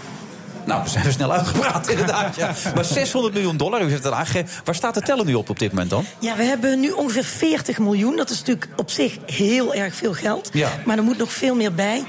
Nou, 0.66 0.84
we 0.84 0.90
zijn 0.90 1.06
er 1.06 1.12
snel 1.12 1.32
uitgepraat, 1.32 1.88
inderdaad. 1.88 2.36
Ja. 2.36 2.54
Maar 2.76 2.86
600 2.86 3.34
miljoen 3.34 3.58
dollar, 3.58 3.82
u 3.82 3.90
heeft 3.90 4.04
het 4.04 4.14
aangegeven. 4.14 4.50
Waar 4.64 4.76
staat 4.76 4.94
de 4.94 5.02
teller 5.02 5.26
nu 5.26 5.34
op 5.34 5.50
op 5.50 5.60
dit 5.60 5.70
moment 5.70 5.90
dan? 5.90 6.06
Ja, 6.20 6.36
we 6.36 6.44
hebben 6.44 6.80
nu 6.80 6.92
ongeveer 6.92 7.24
40 7.24 7.80
miljoen. 7.80 8.16
Dat 8.16 8.30
is 8.30 8.38
natuurlijk 8.38 8.68
op 8.76 8.90
zich 8.90 9.18
heel 9.26 9.74
erg 9.74 9.96
veel 9.96 10.14
geld. 10.14 10.50
Ja. 10.54 10.70
Maar 10.86 10.98
er 10.98 11.04
moet 11.04 11.18
nog 11.18 11.32
veel 11.32 11.56
meer 11.56 11.74
bij. 11.74 12.04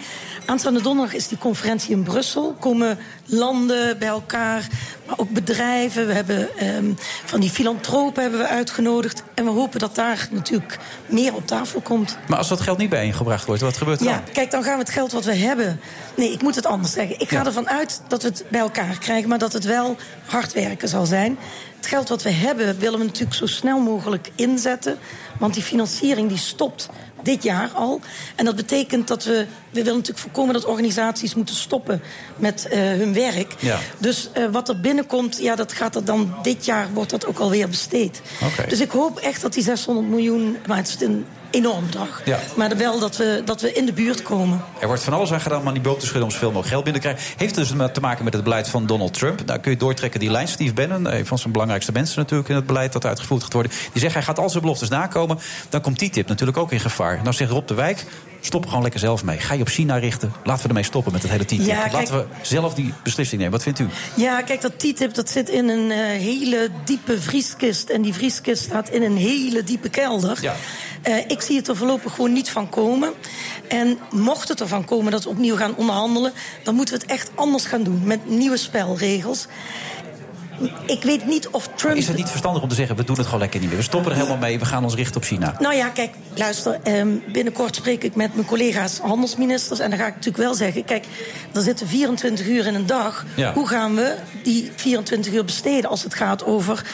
Aanstaande 0.46 0.82
donderdag 0.82 1.14
is 1.14 1.28
die 1.28 1.38
conferentie 1.38 1.90
in 1.90 2.02
Brussel. 2.02 2.56
Komen 2.60 2.98
landen 3.26 3.98
bij 3.98 4.08
elkaar, 4.08 4.66
maar 5.06 5.18
ook 5.18 5.30
bedrijven. 5.30 6.06
We 6.06 6.12
hebben 6.12 6.56
ehm, 6.58 6.92
van 7.24 7.40
die 7.40 7.50
filantropen 7.50 8.22
hebben 8.22 8.40
we 8.40 8.46
uitgenodigd. 8.48 9.22
En 9.34 9.44
we 9.44 9.50
hopen 9.50 9.78
dat 9.80 9.94
daar 9.94 10.28
natuurlijk 10.30 10.78
meer 11.06 11.34
op 11.34 11.46
tafel 11.46 11.80
komt. 11.80 12.18
Maar 12.28 12.38
als 12.38 12.48
dat 12.48 12.60
geld 12.60 12.78
niet 12.78 12.90
bijeengebracht 12.90 13.44
wordt, 13.46 13.62
wat 13.62 13.76
gebeurt 13.76 14.00
er 14.00 14.06
dan? 14.06 14.14
Ja, 14.14 14.22
kijk, 14.32 14.50
dan 14.50 14.62
gaan 14.62 14.72
we 14.74 14.78
het 14.80 14.90
geld 14.90 15.12
wat 15.12 15.24
we 15.24 15.34
hebben. 15.34 15.80
Nee, 16.16 16.32
ik 16.32 16.42
moet 16.42 16.54
het 16.54 16.66
anders 16.66 16.92
zeggen. 16.92 17.20
Ik 17.20 17.28
ga 17.28 17.36
Ja. 17.38 17.44
ervan 17.46 17.68
uit 17.68 18.02
dat 18.08 18.22
we 18.22 18.28
het 18.28 18.44
bij 18.48 18.60
elkaar 18.60 18.98
krijgen, 18.98 19.28
maar 19.28 19.38
dat 19.38 19.52
het 19.52 19.64
wel 19.64 19.96
hard 20.26 20.52
werken 20.52 20.88
zal 20.88 21.06
zijn. 21.06 21.38
Het 21.76 21.86
geld 21.86 22.08
wat 22.08 22.22
we 22.22 22.30
hebben 22.30 22.78
willen 22.78 22.98
we 22.98 23.04
natuurlijk 23.04 23.34
zo 23.34 23.46
snel 23.46 23.78
mogelijk 23.80 24.30
inzetten. 24.34 24.98
Want 25.38 25.54
die 25.54 25.62
financiering 25.62 26.28
die 26.28 26.38
stopt 26.38 26.88
dit 27.22 27.42
jaar 27.42 27.70
al. 27.74 28.00
En 28.34 28.44
dat 28.44 28.56
betekent 28.56 29.08
dat 29.08 29.24
we. 29.24 29.46
We 29.70 29.78
willen 29.78 29.92
natuurlijk 29.92 30.24
voorkomen 30.24 30.54
dat 30.54 30.64
organisaties 30.64 31.34
moeten 31.34 31.54
stoppen 31.54 32.02
met 32.36 32.66
eh, 32.68 32.80
hun 32.80 33.12
werk. 33.14 33.54
Ja. 33.58 33.78
Dus 33.98 34.28
eh, 34.32 34.44
wat 34.50 34.68
er 34.68 34.80
binnenkomt, 34.80 35.38
ja, 35.38 35.54
dat 35.54 35.72
gaat 35.72 35.94
er 35.94 36.04
dan 36.04 36.34
dit 36.42 36.64
jaar 36.64 36.88
wordt 36.92 37.10
dat 37.10 37.26
ook 37.26 37.38
alweer 37.38 37.68
besteed. 37.68 38.22
Dus 38.68 38.80
ik 38.80 38.90
hoop 38.90 39.18
echt 39.18 39.42
dat 39.42 39.52
die 39.52 39.62
600 39.62 40.08
miljoen. 40.08 40.56
Maar 40.66 40.76
het 40.76 40.88
is 40.88 41.00
een 41.00 41.26
enorm. 41.52 41.84
Ja. 42.24 42.38
Maar 42.56 42.76
wel 42.76 42.98
dat 42.98 43.16
we, 43.16 43.42
dat 43.44 43.60
we 43.60 43.72
in 43.72 43.86
de 43.86 43.92
buurt 43.92 44.22
komen. 44.22 44.64
Er 44.80 44.86
wordt 44.86 45.02
van 45.02 45.12
alles 45.12 45.32
aan 45.32 45.40
gedaan 45.40 45.60
om 45.60 45.66
aan 45.66 45.72
die 45.72 45.82
boot 45.82 46.00
te 46.00 46.06
schudden 46.06 46.24
om 46.24 46.30
zoveel 46.30 46.52
mogelijk 46.52 46.72
geld 46.72 46.84
binnen 46.84 47.02
te 47.02 47.08
krijgen. 47.08 47.34
Heeft 47.38 47.54
dus 47.54 47.72
te 47.92 48.00
maken 48.00 48.24
met 48.24 48.32
het 48.32 48.42
beleid 48.42 48.68
van 48.68 48.86
Donald 48.86 49.14
Trump. 49.14 49.46
Daar 49.46 49.60
kun 49.60 49.70
je 49.70 49.76
doortrekken 49.76 50.20
die 50.20 50.30
lijn. 50.30 50.48
Steve 50.48 50.72
Bannon, 50.72 51.14
een 51.14 51.26
van 51.26 51.38
zijn 51.38 51.52
belangrijkste 51.52 51.92
mensen 51.92 52.18
natuurlijk 52.18 52.48
in 52.48 52.54
het 52.54 52.66
beleid 52.66 52.92
dat 52.92 53.06
uitgevoerd 53.06 53.42
gaat 53.42 53.52
worden. 53.52 53.72
Die 53.92 54.00
zegt 54.00 54.14
hij 54.14 54.22
gaat 54.22 54.38
al 54.38 54.50
zijn 54.50 54.62
beloftes 54.62 54.88
nakomen. 54.88 55.38
Dan 55.68 55.80
komt 55.80 55.98
TTIP 55.98 56.28
natuurlijk 56.28 56.58
ook 56.58 56.72
in 56.72 56.80
gevaar. 56.80 57.20
Nou 57.22 57.34
zegt 57.34 57.50
Rob 57.50 57.68
de 57.68 57.74
Wijk. 57.74 58.04
Stop 58.44 58.62
er 58.62 58.68
gewoon 58.68 58.82
lekker 58.82 59.00
zelf 59.00 59.24
mee. 59.24 59.38
Ga 59.38 59.54
je 59.54 59.60
op 59.60 59.68
China 59.68 59.96
richten. 59.96 60.32
Laten 60.44 60.62
we 60.62 60.68
ermee 60.68 60.82
stoppen 60.84 61.12
met 61.12 61.22
het 61.22 61.30
hele 61.30 61.44
TTIP. 61.44 61.60
Ja, 61.60 61.80
kijk- 61.80 61.92
Laten 61.92 62.14
we 62.16 62.24
zelf 62.42 62.74
die 62.74 62.92
beslissing 63.02 63.40
nemen. 63.40 63.52
Wat 63.56 63.62
vindt 63.62 63.78
u? 63.78 63.86
Ja, 64.14 64.42
kijk, 64.42 64.60
dat 64.60 64.78
TTIP 64.78 65.14
dat 65.14 65.30
zit 65.30 65.48
in 65.48 65.68
een 65.68 65.90
eh, 65.90 65.98
hele 65.98 66.68
diepe 66.84 67.20
vrieskist. 67.20 67.88
En 67.88 68.02
die 68.02 68.14
vrieskist 68.14 68.62
staat 68.62 68.88
in 68.88 69.02
een 69.02 69.16
hele 69.16 69.64
diepe 69.64 69.88
kelder. 69.88 70.38
Ja. 70.40 70.54
Eh, 71.02 71.16
ik 71.28 71.40
zie 71.40 71.56
het 71.56 71.68
er 71.68 71.76
voorlopig 71.76 72.14
gewoon 72.14 72.32
niet 72.32 72.50
van 72.50 72.68
komen. 72.68 73.12
En 73.68 73.98
mocht 74.10 74.48
het 74.48 74.60
ervan 74.60 74.84
komen 74.84 75.12
dat 75.12 75.24
we 75.24 75.28
opnieuw 75.30 75.56
gaan 75.56 75.74
onderhandelen... 75.76 76.32
dan 76.64 76.74
moeten 76.74 76.94
we 76.94 77.00
het 77.02 77.10
echt 77.10 77.30
anders 77.34 77.64
gaan 77.64 77.82
doen. 77.82 78.00
Met 78.04 78.28
nieuwe 78.30 78.56
spelregels. 78.56 79.46
Ik 80.86 81.02
weet 81.02 81.26
niet 81.26 81.48
of 81.48 81.68
Trump... 81.74 81.96
Is 81.96 82.08
het 82.08 82.16
niet 82.16 82.28
verstandig 82.28 82.62
om 82.62 82.68
te 82.68 82.74
zeggen, 82.74 82.96
we 82.96 83.04
doen 83.04 83.16
het 83.16 83.24
gewoon 83.24 83.40
lekker 83.40 83.60
niet 83.60 83.68
meer. 83.68 83.78
We 83.78 83.84
stoppen 83.84 84.10
er 84.10 84.16
helemaal 84.16 84.36
mee, 84.36 84.58
we 84.58 84.64
gaan 84.64 84.84
ons 84.84 84.94
richten 84.94 85.16
op 85.16 85.24
China. 85.24 85.54
Nou 85.58 85.74
ja, 85.74 85.88
kijk, 85.88 86.14
luister. 86.34 86.80
ehm, 86.82 87.08
binnenkort 87.32 87.74
spreek 87.74 88.04
ik 88.04 88.14
met 88.14 88.34
mijn 88.34 88.46
collega's 88.46 88.98
handelsministers. 88.98 89.78
En 89.78 89.90
dan 89.90 89.98
ga 89.98 90.06
ik 90.06 90.14
natuurlijk 90.14 90.44
wel 90.44 90.54
zeggen: 90.54 90.84
kijk, 90.84 91.06
er 91.52 91.62
zitten 91.62 91.86
24 91.88 92.46
uur 92.46 92.66
in 92.66 92.74
een 92.74 92.86
dag. 92.86 93.24
Ja. 93.36 93.52
Hoe 93.52 93.68
gaan 93.68 93.94
we 93.94 94.14
die 94.42 94.70
24 94.76 95.32
uur 95.32 95.44
besteden 95.44 95.90
als 95.90 96.02
het 96.02 96.14
gaat 96.14 96.44
over. 96.44 96.84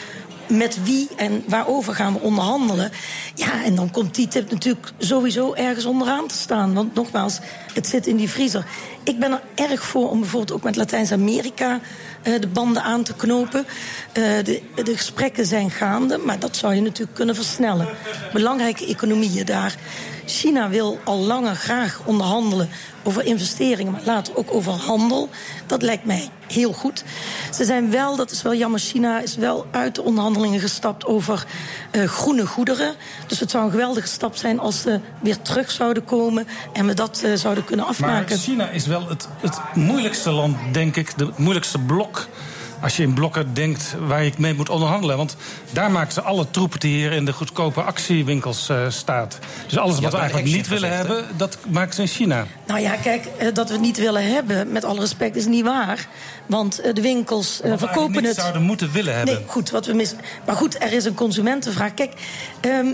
Met 0.47 0.83
wie 0.83 1.07
en 1.15 1.43
waarover 1.47 1.95
gaan 1.95 2.13
we 2.13 2.19
onderhandelen? 2.19 2.91
Ja, 3.35 3.63
en 3.63 3.75
dan 3.75 3.91
komt 3.91 4.15
die 4.15 4.27
tip 4.27 4.51
natuurlijk 4.51 4.91
sowieso 4.97 5.53
ergens 5.53 5.85
onderaan 5.85 6.27
te 6.27 6.35
staan. 6.35 6.73
Want 6.73 6.93
nogmaals, 6.95 7.39
het 7.73 7.87
zit 7.87 8.07
in 8.07 8.15
die 8.15 8.29
vriezer. 8.29 8.65
Ik 9.09 9.19
ben 9.19 9.31
er 9.31 9.69
erg 9.69 9.83
voor 9.83 10.09
om 10.09 10.19
bijvoorbeeld 10.19 10.51
ook 10.51 10.63
met 10.63 10.75
Latijns-Amerika 10.75 11.79
eh, 12.21 12.39
de 12.39 12.47
banden 12.47 12.83
aan 12.83 13.03
te 13.03 13.13
knopen. 13.13 13.65
Eh, 14.11 14.23
de, 14.43 14.61
de 14.83 14.97
gesprekken 14.97 15.45
zijn 15.45 15.71
gaande, 15.71 16.17
maar 16.17 16.39
dat 16.39 16.55
zou 16.55 16.75
je 16.75 16.81
natuurlijk 16.81 17.15
kunnen 17.15 17.35
versnellen. 17.35 17.87
Belangrijke 18.33 18.85
economieën 18.85 19.45
daar. 19.45 19.75
China 20.25 20.69
wil 20.69 20.99
al 21.03 21.17
langer 21.17 21.55
graag 21.55 22.01
onderhandelen 22.05 22.69
over 23.03 23.25
investeringen, 23.25 23.91
maar 23.91 24.01
later 24.05 24.37
ook 24.37 24.53
over 24.53 24.71
handel. 24.71 25.29
Dat 25.65 25.81
lijkt 25.81 26.05
mij 26.05 26.29
heel 26.47 26.73
goed. 26.73 27.03
Ze 27.53 27.65
zijn 27.65 27.91
wel, 27.91 28.15
dat 28.15 28.31
is 28.31 28.41
wel 28.41 28.55
jammer, 28.55 28.79
China 28.79 29.19
is 29.19 29.35
wel 29.35 29.65
uit 29.71 29.95
de 29.95 30.03
onderhandelingen 30.03 30.59
gestapt 30.59 31.05
over 31.05 31.45
eh, 31.91 32.03
groene 32.03 32.45
goederen. 32.45 32.95
Dus 33.27 33.39
het 33.39 33.51
zou 33.51 33.65
een 33.65 33.71
geweldige 33.71 34.07
stap 34.07 34.35
zijn 34.35 34.59
als 34.59 34.81
ze 34.81 34.99
weer 35.21 35.41
terug 35.41 35.71
zouden 35.71 36.05
komen 36.05 36.47
en 36.73 36.85
we 36.85 36.93
dat 36.93 37.23
zouden 37.35 37.65
kunnen 37.65 37.85
Maar 37.85 37.95
afmaken. 37.95 38.37
China 38.37 38.69
is 38.69 38.85
wel 38.85 38.98
het, 39.07 39.27
het 39.41 39.59
moeilijkste 39.73 40.31
land, 40.31 40.57
denk 40.71 40.95
ik. 40.95 41.17
De, 41.17 41.25
het 41.25 41.37
moeilijkste 41.37 41.79
blok. 41.79 42.27
Als 42.81 42.97
je 42.97 43.03
in 43.03 43.13
blokken 43.13 43.53
denkt 43.53 43.95
waar 44.07 44.23
je 44.23 44.31
mee 44.37 44.53
moet 44.53 44.69
onderhandelen. 44.69 45.17
Want 45.17 45.35
daar 45.71 45.91
maken 45.91 46.13
ze 46.13 46.21
alle 46.21 46.51
troepen 46.51 46.79
die 46.79 46.95
hier 46.95 47.11
in 47.11 47.25
de 47.25 47.33
goedkope 47.33 47.81
actiewinkels 47.81 48.69
eh 48.69 48.85
staat. 48.89 49.39
Dus 49.67 49.77
alles 49.77 49.95
Ja, 49.95 50.01
wat 50.01 50.11
we 50.11 50.17
eigenlijk 50.17 50.47
niet 50.49 50.67
willen 50.67 50.89
gezegd, 50.89 51.07
hebben, 51.07 51.37
dat 51.37 51.57
maken 51.67 51.93
ze 51.93 52.01
in 52.01 52.07
China. 52.07 52.45
Nou 52.67 52.79
ja, 52.79 52.95
kijk, 52.95 53.25
eh, 53.25 53.53
dat 53.53 53.67
we 53.67 53.73
het 53.73 53.81
niet 53.81 53.97
willen 53.97 54.33
hebben, 54.33 54.71
met 54.71 54.83
alle 54.83 54.99
respect, 54.99 55.35
is 55.35 55.45
niet 55.45 55.63
waar. 55.63 56.07
Want 56.45 56.79
eh, 56.79 56.93
de 56.93 57.01
winkels 57.01 57.59
we 57.63 57.77
verkopen 57.77 58.11
niet 58.11 58.25
het. 58.25 58.35
zouden 58.35 58.61
moeten 58.61 58.91
willen 58.91 59.15
hebben. 59.15 59.33
Nee, 59.33 59.43
goed, 59.47 59.69
wat 59.69 59.85
we 59.85 59.93
mis. 59.93 60.13
Maar 60.45 60.55
goed, 60.55 60.81
er 60.83 60.93
is 60.93 61.05
een 61.05 61.13
consumentenvraag. 61.13 61.93
Kijk, 61.93 62.13
ehm, 62.61 62.87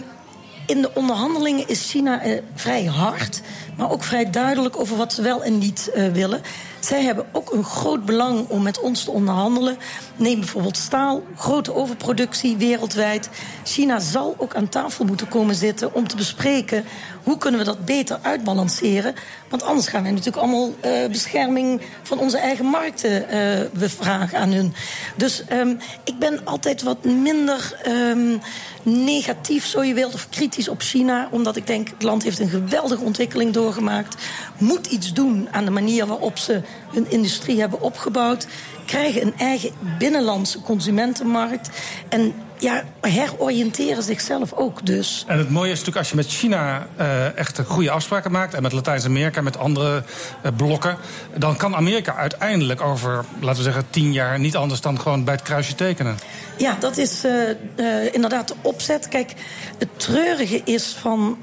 in 0.66 0.82
de 0.82 0.92
onderhandelingen 0.94 1.68
is 1.68 1.90
China 1.90 2.22
eh, 2.22 2.42
vrij 2.56 2.86
hard, 2.86 3.42
maar 3.78 3.92
ook 3.92 4.04
vrij 4.04 4.30
duidelijk 4.30 4.80
over 4.80 4.98
wat 4.98 5.14
ze 5.14 5.22
wel 5.22 5.44
en 5.44 5.58
niet 5.58 5.92
eh, 5.94 6.08
willen. 6.08 6.42
Zij 6.86 7.04
hebben 7.04 7.26
ook 7.32 7.52
een 7.52 7.64
groot 7.64 8.06
belang 8.06 8.48
om 8.48 8.62
met 8.62 8.80
ons 8.80 9.04
te 9.04 9.12
onderhandelen. 9.12 9.78
Neem 10.16 10.40
bijvoorbeeld 10.40 10.78
staal, 10.78 11.24
grote 11.38 11.74
overproductie 11.76 12.58
wereldwijd. 12.58 13.30
China 13.64 14.00
zal 14.00 14.36
ook 14.38 14.56
aan 14.56 14.70
tafel 14.70 15.06
moeten 15.06 15.28
komen 15.28 15.56
zitten 15.56 15.94
om 15.94 16.08
te 16.08 16.16
bespreken 16.16 16.86
hoe 17.24 17.38
kunnen 17.38 17.60
we 17.60 17.66
dat 17.66 17.86
beter 17.86 18.20
uitbalanceren. 18.22 19.14
Want 19.50 19.64
anders 19.64 19.88
gaan 19.88 20.02
wij 20.02 20.12
natuurlijk 20.12 20.38
allemaal 20.38 20.74
eh, 20.80 20.92
bescherming 21.12 21.82
van 22.04 22.20
onze 22.20 22.38
eigen 22.38 22.66
markten 22.66 23.30
eh 23.30 23.44
bevragen 23.74 24.40
aan 24.40 24.52
hun. 24.52 24.74
Dus 25.16 25.44
ehm, 25.46 25.76
ik 26.04 26.20
ben 26.20 26.40
altijd 26.44 26.82
wat 26.82 27.04
minder 27.04 27.80
ehm, 27.84 28.38
negatief, 28.84 29.66
zo 29.66 29.84
je 29.84 29.94
wilt, 29.94 30.14
of 30.14 30.30
kritisch 30.30 30.68
op 30.68 30.82
China. 30.82 31.28
Omdat 31.32 31.56
ik 31.56 31.68
denk, 31.68 31.90
het 31.90 32.04
land 32.04 32.24
heeft 32.24 32.40
een 32.40 32.50
geweldige 32.50 33.04
ontwikkeling 33.04 33.54
doorgemaakt. 33.54 34.24
Moet 34.58 34.88
iets 34.88 35.14
doen 35.14 35.48
aan 35.52 35.66
de 35.66 35.72
manier 35.72 36.06
waarop 36.06 36.38
ze 36.38 36.62
hun 36.94 37.12
industrie 37.12 37.60
hebben 37.60 37.82
opgebouwd. 37.82 38.48
Krijgen 38.86 39.22
een 39.22 39.38
eigen 39.38 39.72
binnenlandse 39.98 40.62
consumentenmarkt. 40.62 41.70
En 42.10 42.34
ja, 42.58 42.84
heroriënteren 43.02 44.04
zichzelf 44.04 44.54
ook 44.54 44.86
dus. 44.86 45.24
En 45.28 45.38
het 45.38 45.50
mooie 45.50 45.72
is 45.72 45.78
natuurlijk 45.78 45.98
als 45.98 46.10
je 46.10 46.16
met 46.16 46.28
China 46.28 46.88
eh, 46.96 47.38
echt 47.38 47.60
goede 47.68 47.92
afspraken 47.92 48.32
maakt... 48.32 48.54
en 48.54 48.62
met 48.62 48.72
Latijns-Amerika, 48.72 49.42
met 49.42 49.58
andere 49.58 50.04
eh, 50.42 50.52
blokken... 50.58 50.98
dan 51.38 51.58
kan 51.58 51.76
Amerika 51.76 52.16
uiteindelijk 52.16 52.82
over, 52.82 53.26
laten 53.40 53.58
we 53.58 53.64
zeggen, 53.64 53.86
tien 53.90 54.14
jaar... 54.14 54.40
niet 54.40 54.56
anders 54.56 54.82
dan 54.82 55.00
gewoon 55.00 55.24
bij 55.24 55.34
het 55.34 55.44
kruisje 55.44 55.76
tekenen. 55.76 56.18
Ja, 56.58 56.76
dat 56.80 56.98
is 56.98 57.24
eh, 57.24 58.14
inderdaad 58.14 58.48
de 58.48 58.56
opzet. 58.62 59.08
Kijk, 59.08 59.34
het 59.78 59.90
treurige 60.00 60.62
is 60.64 60.96
van, 61.00 61.38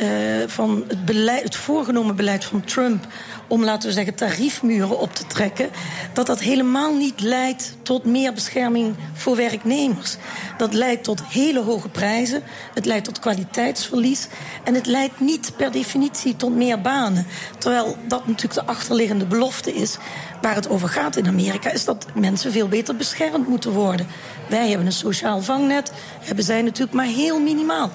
van 0.47 0.85
het, 0.89 1.05
beleid, 1.05 1.43
het 1.43 1.57
voorgenomen 1.57 2.17
beleid 2.17 2.45
van 2.45 2.65
Trump 2.65 3.07
om, 3.49 3.65
laten 3.65 3.89
we 3.89 3.95
zeggen, 3.95 4.15
tariefmuren 4.15 4.99
op 4.99 5.15
te 5.15 5.27
trekken, 5.27 5.71
dat 6.13 6.27
dat 6.27 6.41
helemaal 6.41 6.95
niet 6.95 7.21
leidt 7.21 7.77
tot 7.83 8.05
meer 8.05 8.33
bescherming 8.33 8.95
voor 9.13 9.37
werknemers. 9.37 10.17
Dat 10.57 10.73
leidt 10.73 11.05
tot 11.05 11.23
hele 11.25 11.63
hoge 11.63 11.89
prijzen, 11.89 12.43
het 12.75 12.87
leidt 12.87 13.05
tot 13.05 13.19
kwaliteitsverlies 13.19 14.29
en 14.65 14.75
het 14.75 14.87
leidt 14.87 15.21
niet 15.21 15.53
per 15.57 15.73
definitie 15.73 16.37
tot 16.37 16.55
meer 16.55 16.81
banen. 16.81 17.27
Terwijl 17.59 17.97
dat 18.09 18.27
natuurlijk 18.27 18.67
de 18.67 18.73
achterliggende 18.73 19.27
belofte 19.27 19.75
is. 19.75 19.97
Waar 20.43 20.55
het 20.55 20.69
over 20.69 20.89
gaat 20.89 21.17
in 21.17 21.27
Amerika 21.27 21.71
is 21.71 21.85
dat 21.85 22.07
mensen 22.15 22.53
veel 22.53 22.69
beter 22.69 22.97
beschermd 22.97 23.49
moeten 23.49 23.71
worden. 23.71 24.07
Wij 24.49 24.69
hebben 24.69 24.87
een 24.87 24.93
sociaal 24.93 25.43
vangnet, 25.43 25.93
hebben 26.21 26.45
zij 26.45 26.63
natuurlijk 26.63 26.93
maar 26.93 27.07
heel 27.07 27.41
minimaal. 27.41 27.91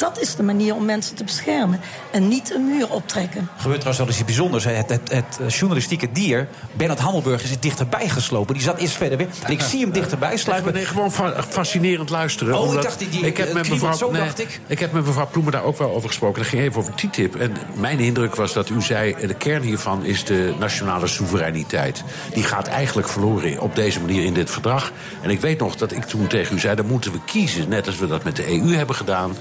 Dat 0.00 0.20
is 0.20 0.34
de 0.36 0.42
manier 0.42 0.74
om 0.74 0.84
mensen 0.84 1.14
te 1.16 1.24
beschermen. 1.24 1.80
En 2.10 2.28
niet 2.28 2.54
een 2.54 2.64
muur 2.66 2.90
optrekken. 2.90 3.48
gebeurt 3.56 3.80
trouwens 3.80 3.98
wel 3.98 4.06
eens 4.06 4.16
iets 4.16 4.24
bijzonders. 4.24 4.64
Het, 4.64 4.90
het, 4.90 5.10
het 5.12 5.54
journalistieke 5.54 6.12
dier, 6.12 6.48
Bernard 6.72 6.98
Hammelburg, 7.00 7.42
is 7.42 7.60
dichterbij 7.60 8.08
geslopen. 8.08 8.54
Die 8.54 8.62
zat 8.62 8.78
eerst 8.78 8.96
verder 8.96 9.18
weg. 9.18 9.26
En 9.42 9.52
ik 9.52 9.60
zie 9.60 9.80
hem 9.80 9.90
dichterbij 9.92 10.36
sluipen. 10.36 10.72
Nee, 10.72 10.84
gewoon 10.84 11.12
fa- 11.12 11.42
fascinerend 11.48 12.10
luisteren. 12.10 12.58
Oh, 12.58 12.74
ik 12.74 12.82
dacht, 12.82 12.98
die- 12.98 13.08
die- 13.08 13.26
ik 13.26 13.36
heb 13.36 13.46
het 13.46 13.54
met 13.56 13.68
mevrouw, 13.68 13.92
zo, 13.92 14.10
nee, 14.10 14.22
dacht 14.22 14.38
ik. 14.40 14.60
ik 14.66 14.78
heb 14.78 14.92
met 14.92 15.06
mevrouw 15.06 15.28
Ploemen 15.30 15.52
daar 15.52 15.62
ook 15.64 15.78
wel 15.78 15.94
over 15.94 16.08
gesproken. 16.08 16.42
Dat 16.42 16.50
ging 16.50 16.62
even 16.62 16.80
over 16.80 16.94
TTIP. 16.94 17.36
En 17.36 17.56
mijn 17.74 17.98
indruk 17.98 18.34
was 18.34 18.52
dat 18.52 18.68
u 18.68 18.82
zei... 18.82 19.14
de 19.26 19.34
kern 19.34 19.62
hiervan 19.62 20.04
is 20.04 20.24
de 20.24 20.54
nationale 20.58 21.06
soevereiniteit. 21.06 22.02
Die 22.32 22.42
gaat 22.42 22.66
eigenlijk 22.66 23.08
verloren 23.08 23.60
op 23.60 23.74
deze 23.76 24.00
manier 24.00 24.24
in 24.24 24.34
dit 24.34 24.50
verdrag. 24.50 24.92
En 25.22 25.30
ik 25.30 25.40
weet 25.40 25.58
nog 25.58 25.76
dat 25.76 25.92
ik 25.92 26.04
toen 26.04 26.26
tegen 26.26 26.56
u 26.56 26.58
zei... 26.58 26.74
dan 26.76 26.86
moeten 26.86 27.12
we 27.12 27.18
kiezen, 27.24 27.68
net 27.68 27.86
als 27.86 27.98
we 27.98 28.06
dat 28.06 28.24
met 28.24 28.36
de 28.36 28.48
EU 28.48 28.74
hebben 28.74 28.96
gedaan... 28.96 29.36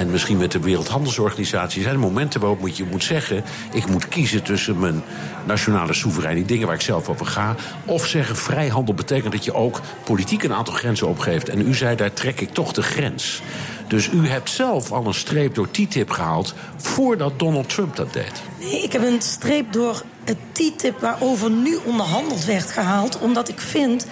en 0.00 0.10
misschien 0.10 0.36
met 0.36 0.52
de 0.52 0.60
Wereldhandelsorganisatie. 0.60 1.78
Er 1.78 1.88
zijn 1.88 1.98
momenten 1.98 2.40
waarop 2.40 2.60
moet 2.60 2.76
je 2.76 2.84
moet 2.84 3.04
zeggen... 3.04 3.44
ik 3.72 3.86
moet 3.86 4.08
kiezen 4.08 4.42
tussen 4.42 4.78
mijn 4.78 5.02
nationale 5.46 5.94
soevereiniteit... 5.94 6.48
dingen 6.48 6.66
waar 6.66 6.74
ik 6.76 6.82
zelf 6.82 7.08
over 7.08 7.26
ga... 7.26 7.54
of 7.84 8.06
zeggen 8.06 8.36
vrijhandel 8.36 8.94
betekent 8.94 9.32
dat 9.32 9.44
je 9.44 9.54
ook 9.54 9.80
politiek 10.04 10.42
een 10.42 10.54
aantal 10.54 10.74
grenzen 10.74 11.08
opgeeft. 11.08 11.48
En 11.48 11.68
u 11.68 11.74
zei, 11.74 11.96
daar 11.96 12.12
trek 12.12 12.40
ik 12.40 12.50
toch 12.50 12.72
de 12.72 12.82
grens. 12.82 13.42
Dus 13.88 14.08
u 14.12 14.28
hebt 14.28 14.50
zelf 14.50 14.92
al 14.92 15.06
een 15.06 15.14
streep 15.14 15.54
door 15.54 15.70
TTIP 15.70 16.10
gehaald... 16.10 16.54
voordat 16.76 17.38
Donald 17.38 17.68
Trump 17.68 17.96
dat 17.96 18.12
deed. 18.12 18.42
Nee, 18.60 18.82
ik 18.82 18.92
heb 18.92 19.02
een 19.02 19.22
streep 19.22 19.72
door 19.72 20.02
het 20.24 20.38
TTIP 20.52 21.00
waarover 21.00 21.50
nu 21.50 21.78
onderhandeld 21.84 22.44
werd 22.44 22.70
gehaald. 22.70 23.18
Omdat 23.18 23.48
ik 23.48 23.60
vind 23.60 24.06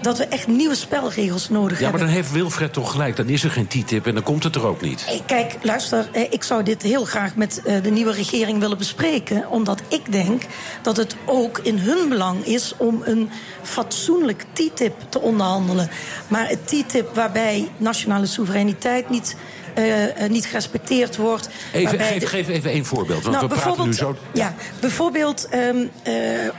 dat 0.00 0.18
we 0.18 0.24
echt 0.24 0.46
nieuwe 0.46 0.74
spelregels 0.74 1.48
nodig 1.48 1.78
Ja, 1.78 1.82
maar 1.82 1.90
hebben. 1.90 2.00
dan 2.00 2.16
heeft 2.16 2.32
Wilfred 2.32 2.72
toch 2.72 2.90
gelijk. 2.90 3.16
Dan 3.16 3.28
is 3.28 3.44
er 3.44 3.50
geen 3.50 3.66
TTIP 3.66 4.06
en 4.06 4.14
dan 4.14 4.22
komt 4.22 4.44
het 4.44 4.54
er 4.54 4.66
ook 4.66 4.80
niet. 4.80 5.22
Kijk, 5.26 5.56
luister, 5.62 6.08
eh, 6.12 6.22
ik 6.30 6.42
zou 6.42 6.62
dit 6.62 6.82
heel 6.82 7.04
graag 7.04 7.36
met 7.36 7.62
eh, 7.62 7.82
de 7.82 7.90
nieuwe 7.90 8.12
regering 8.12 8.58
willen 8.60 8.78
bespreken. 8.78 9.48
Omdat 9.50 9.80
ik 9.88 10.12
denk 10.12 10.42
dat 10.82 10.96
het 10.96 11.16
ook 11.24 11.58
in 11.58 11.78
hun 11.78 12.08
belang 12.08 12.44
is 12.44 12.74
om 12.76 13.02
een 13.04 13.30
fatsoenlijk 13.62 14.44
TTIP 14.52 14.94
te 15.08 15.20
onderhandelen. 15.20 15.90
Maar 16.28 16.48
het 16.48 16.66
TTIP 16.66 17.14
waarbij 17.14 17.68
nationale 17.76 18.26
soevereiniteit 18.26 19.10
niet 19.10 19.36
eh, 19.78 20.24
eh, 20.24 20.30
niet 20.30 20.46
gerespecteerd 20.46 21.16
wordt. 21.16 21.48
Even, 21.72 22.00
geef, 22.00 22.18
de- 22.18 22.26
geef 22.26 22.48
even 22.48 22.70
één 22.70 22.84
voorbeeld, 22.84 23.22
want 23.22 23.36
Nou, 23.36 23.48
we 23.48 23.54
praten 23.54 23.70
nu 23.70 23.76
bijvoorbeeld, 23.76 24.18
zo... 24.18 24.38
Ja, 24.38 24.54
bijvoorbeeld 24.80 25.48
ehm, 25.48 25.86
eh, 26.02 26.14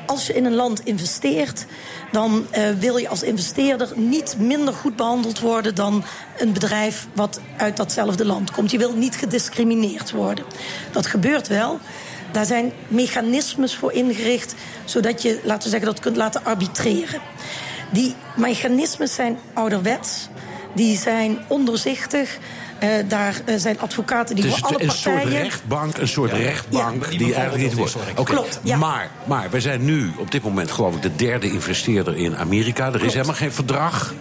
als 0.05 0.27
je 0.27 0.33
in 0.33 0.45
een 0.45 0.55
land 0.55 0.85
investeert... 0.85 1.65
dan 2.11 2.47
wil 2.79 2.97
je 2.97 3.07
als 3.07 3.23
investeerder 3.23 3.89
niet 3.95 4.35
minder 4.37 4.73
goed 4.73 4.95
behandeld 4.95 5.39
worden... 5.39 5.75
dan 5.75 6.03
een 6.37 6.53
bedrijf 6.53 7.07
wat 7.13 7.39
uit 7.57 7.77
datzelfde 7.77 8.25
land 8.25 8.51
komt. 8.51 8.71
Je 8.71 8.77
wil 8.77 8.93
niet 8.93 9.15
gediscrimineerd 9.15 10.11
worden. 10.11 10.45
Dat 10.91 11.07
gebeurt 11.07 11.47
wel. 11.47 11.79
Daar 12.31 12.45
zijn 12.45 12.71
mechanismes 12.87 13.75
voor 13.75 13.91
ingericht... 13.91 14.55
zodat 14.85 15.21
je, 15.21 15.39
laten 15.43 15.63
we 15.63 15.69
zeggen, 15.69 15.87
dat 15.87 15.99
kunt 15.99 16.15
laten 16.15 16.45
arbitreren. 16.45 17.21
Die 17.91 18.15
mechanismes 18.35 19.13
zijn 19.13 19.37
ouderwets. 19.53 20.27
Die 20.73 20.97
zijn 20.97 21.39
ondoorzichtig. 21.47 22.37
Eh, 22.79 22.89
daar 23.07 23.41
eh, 23.45 23.55
zijn 23.57 23.79
advocaten 23.79 24.35
die 24.35 24.43
Dus 24.43 24.55
voor 24.57 24.67
alle 24.67 24.83
een 24.83 24.91
soort 24.91 25.15
partijen... 25.15 25.41
rechtbank, 25.41 25.97
een 25.97 26.07
soort 26.07 26.31
Ja. 26.31 26.37
rechtbank 26.37 27.03
Ja, 27.03 27.09
die 27.09 27.17
die 27.17 27.33
eigenlijk 27.33 27.63
niet 27.63 27.73
wordt. 27.77 27.95
Klopt, 28.23 28.59
ja. 28.63 28.77
maar, 28.77 29.09
maar 29.25 29.49
we 29.49 29.59
zijn 29.61 29.85
nu 29.85 30.11
op 30.17 30.31
dit 30.31 30.43
moment 30.43 30.71
geloof 30.71 30.95
ik 30.95 31.01
de 31.01 31.15
derde 31.15 31.51
investeerder 31.51 32.17
in 32.17 32.37
Amerika. 32.37 32.93
Er 32.93 33.05
is 33.05 33.13
helemaal 33.13 33.35
geen 33.35 33.51
verdrag. 33.51 34.13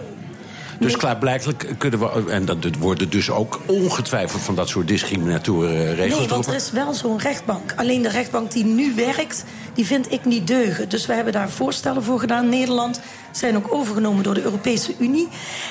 Dus 0.79 0.97
klaarblijkelijk 0.97 1.75
kunnen 1.77 1.99
we, 1.99 2.31
en 2.31 2.45
dat 2.45 2.57
worden 2.79 3.09
dus 3.09 3.29
ook 3.29 3.59
ongetwijfeld 3.65 4.41
van 4.41 4.55
dat 4.55 4.69
soort 4.69 4.87
discriminatoren 4.87 5.95
regels 5.95 6.19
Nee, 6.19 6.27
want 6.27 6.47
er 6.47 6.55
is 6.55 6.71
wel 6.71 6.93
zo'n 6.93 7.19
rechtbank. 7.19 7.73
Alleen 7.75 8.01
de 8.01 8.09
rechtbank 8.09 8.51
die 8.51 8.65
nu 8.65 8.93
werkt, 8.95 9.43
die 9.73 9.85
vind 9.85 10.11
ik 10.11 10.25
niet 10.25 10.47
deugen. 10.47 10.89
Dus 10.89 11.05
we 11.05 11.13
hebben 11.13 11.33
daar 11.33 11.49
voorstellen 11.49 12.03
voor 12.03 12.19
gedaan. 12.19 12.49
Nederland 12.49 13.01
zijn 13.31 13.55
ook 13.55 13.73
overgenomen 13.73 14.23
door 14.23 14.33
de 14.33 14.43
Europese 14.43 14.93
Unie. 14.99 15.27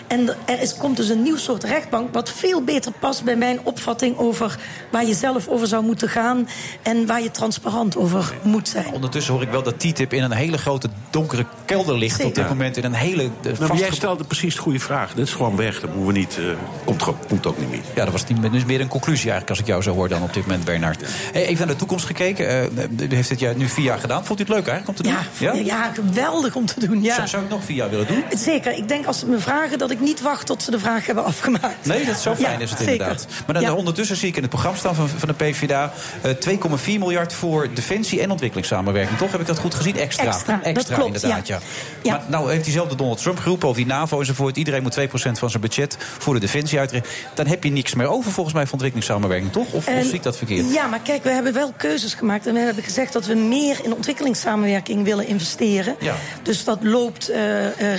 En 0.07 0.29
er 0.47 0.61
is, 0.61 0.77
komt 0.77 0.97
dus 0.97 1.09
een 1.09 1.23
nieuw 1.23 1.37
soort 1.37 1.65
rechtbank... 1.65 2.15
wat 2.15 2.31
veel 2.31 2.63
beter 2.63 2.93
past 2.93 3.25
bij 3.25 3.37
mijn 3.37 3.61
opvatting 3.63 4.19
over 4.19 4.59
waar 4.91 5.07
je 5.07 5.15
zelf 5.15 5.49
over 5.49 5.67
zou 5.67 5.85
moeten 5.85 6.09
gaan... 6.09 6.49
en 6.83 7.07
waar 7.07 7.23
je 7.23 7.31
transparant 7.31 7.97
over 7.97 8.35
moet 8.43 8.69
zijn. 8.69 8.93
Ondertussen 8.93 9.33
hoor 9.33 9.43
ik 9.43 9.51
wel 9.51 9.63
dat 9.63 9.79
TTIP 9.81 10.13
in 10.13 10.23
een 10.23 10.33
hele 10.33 10.59
grote 10.59 10.89
donkere 11.11 11.47
kelder 11.65 11.99
ligt 11.99 12.25
op 12.25 12.35
dit 12.35 12.49
moment. 12.49 12.77
In 12.77 12.85
een 12.85 12.93
hele 12.93 13.23
eh, 13.23 13.31
Nou, 13.43 13.69
maar 13.69 13.77
jij 13.77 13.91
stelde 13.91 14.25
precies 14.25 14.55
de 14.55 14.61
goede 14.61 14.81
vraag. 14.81 15.15
Dit 15.15 15.27
is 15.27 15.33
gewoon 15.33 15.57
weg. 15.57 15.81
Dat 15.81 15.95
moeten 15.95 16.13
we 16.13 16.19
niet. 16.19 16.39
eh, 16.39 17.09
komt, 17.29 17.47
ook 17.47 17.59
niet 17.59 17.71
meer. 17.71 17.81
Ja, 17.95 18.05
dat 18.05 18.13
was 18.13 18.27
niet, 18.27 18.53
dus 18.53 18.65
meer 18.65 18.81
een 18.81 18.89
conclusie 18.89 19.31
eigenlijk 19.31 19.51
als 19.51 19.59
ik 19.61 19.67
jou 19.67 19.83
zo 19.83 19.95
hoor 19.95 20.09
dan 20.09 20.23
op 20.23 20.35
dit 20.35 20.47
moment, 20.47 20.65
Bernard. 20.65 21.03
Hey, 21.33 21.47
even 21.47 21.59
naar 21.59 21.75
de 21.75 21.81
toekomst 21.81 22.07
gekeken. 22.07 22.49
Eh, 22.49 23.09
u 23.11 23.15
heeft 23.15 23.29
dit 23.29 23.41
jaar 23.41 23.57
nu 23.57 23.69
vier 23.69 23.85
jaar 23.85 23.99
gedaan. 23.99 24.25
Vond 24.25 24.39
u 24.39 24.43
het 24.43 24.53
leuk 24.53 24.67
eigenlijk 24.67 24.89
om 24.89 24.95
te 24.95 25.03
doen? 25.03 25.13
Ja, 25.39 25.53
ja? 25.65 25.93
geweldig 25.95 26.55
om 26.55 26.67
te 26.67 26.87
doen. 26.87 27.03
Ja. 27.03 27.15
Zou, 27.15 27.29
zou 27.29 27.48
nog 27.49 27.65
vier 27.65 27.77
jaar 27.77 27.91
willen 27.91 28.07
doen? 28.07 28.25
Zeker. 28.37 28.73
Ik 28.77 28.89
denk 28.89 29.07
als 29.07 29.19
ze 29.19 29.27
me 29.27 29.39
vragen 29.39 29.79
dat 29.79 29.91
ik 29.91 30.01
niet 30.01 30.21
wacht 30.21 30.47
tot 30.47 30.63
ze 30.63 30.71
de 30.71 30.79
vraag 30.79 31.07
hebben 31.07 31.25
afgemaakt. 31.25 31.87
Nee, 31.87 32.05
dat 32.05 32.17
is 32.17 32.23
zo 32.23 32.35
fijn 32.35 32.59
Ja, 32.59 32.65
is 32.65 32.71
het 32.71 32.79
zeker. 32.79 32.93
inderdaad. 32.93 33.27
Maar 33.47 33.55
dan, 33.55 33.63
Ja. 33.65 33.75
ondertussen 33.75 34.17
zie 34.17 34.29
ik 34.29 34.37
in 34.37 34.43
het 34.43 34.51
programma 34.51 34.79
staan 34.79 34.95
van, 34.95 35.09
van 35.09 35.29
de 35.29 35.35
PvdA... 35.35 35.93
eh, 36.23 36.31
2,4 36.31 36.99
miljard 36.99 37.33
voor 37.33 37.69
defensie 37.75 38.21
en 38.21 38.31
ontwikkelingssamenwerking. 38.31 39.19
Toch 39.19 39.31
heb 39.33 39.41
ik 39.41 39.47
dat 39.47 39.59
goed 39.59 39.75
gezien? 39.75 39.97
Extra. 39.97 40.27
Extra, 40.63 40.95
klopt, 40.95 41.15
inderdaad, 41.15 41.47
ja. 41.47 41.59
ja. 42.03 42.13
Maar 42.17 42.25
nou 42.29 42.51
heeft 42.51 42.65
diezelfde 42.65 42.95
Donald 42.95 43.23
Trump 43.23 43.39
geroepen 43.39 43.69
over 43.69 43.83
die 43.83 43.91
NAVO 43.93 44.19
enzovoort. 44.21 44.57
Iedereen 44.57 44.83
moet 44.83 44.99
2% 44.99 45.03
van 45.39 45.51
zijn 45.51 45.63
budget 45.63 45.97
voor 46.19 46.35
de 46.35 46.41
defensie 46.41 46.79
uitrekenen. 46.79 47.15
Dan 47.35 47.47
heb 47.47 47.65
je 47.65 47.71
niks 47.71 47.95
meer 47.95 48.07
over 48.07 48.33
volgens 48.33 48.55
mij 48.55 48.63
voor 48.65 48.73
ontwikkelingssamenwerking, 48.73 49.53
toch? 49.53 49.73
Of, 49.73 49.85
zie 50.03 50.13
ik 50.13 50.23
dat 50.23 50.37
verkeerd? 50.37 50.73
Ja, 50.73 50.87
maar 50.87 51.01
kijk, 51.01 51.23
we 51.23 51.31
hebben 51.31 51.53
wel 51.53 51.73
keuzes 51.77 52.15
gemaakt. 52.15 52.47
En 52.47 52.55
we 52.55 52.61
hebben 52.61 52.85
gezegd 52.85 53.13
dat 53.13 53.27
we 53.27 53.35
meer 53.35 53.81
in 53.85 53.95
ontwikkelingssamenwerking 53.95 55.05
willen 55.05 55.27
investeren. 55.27 55.97
Ja. 56.01 56.15
Dus 56.43 56.65
dat 56.65 56.79
loopt 56.83 57.29
eh, 57.29 57.38
eh, 57.38 57.38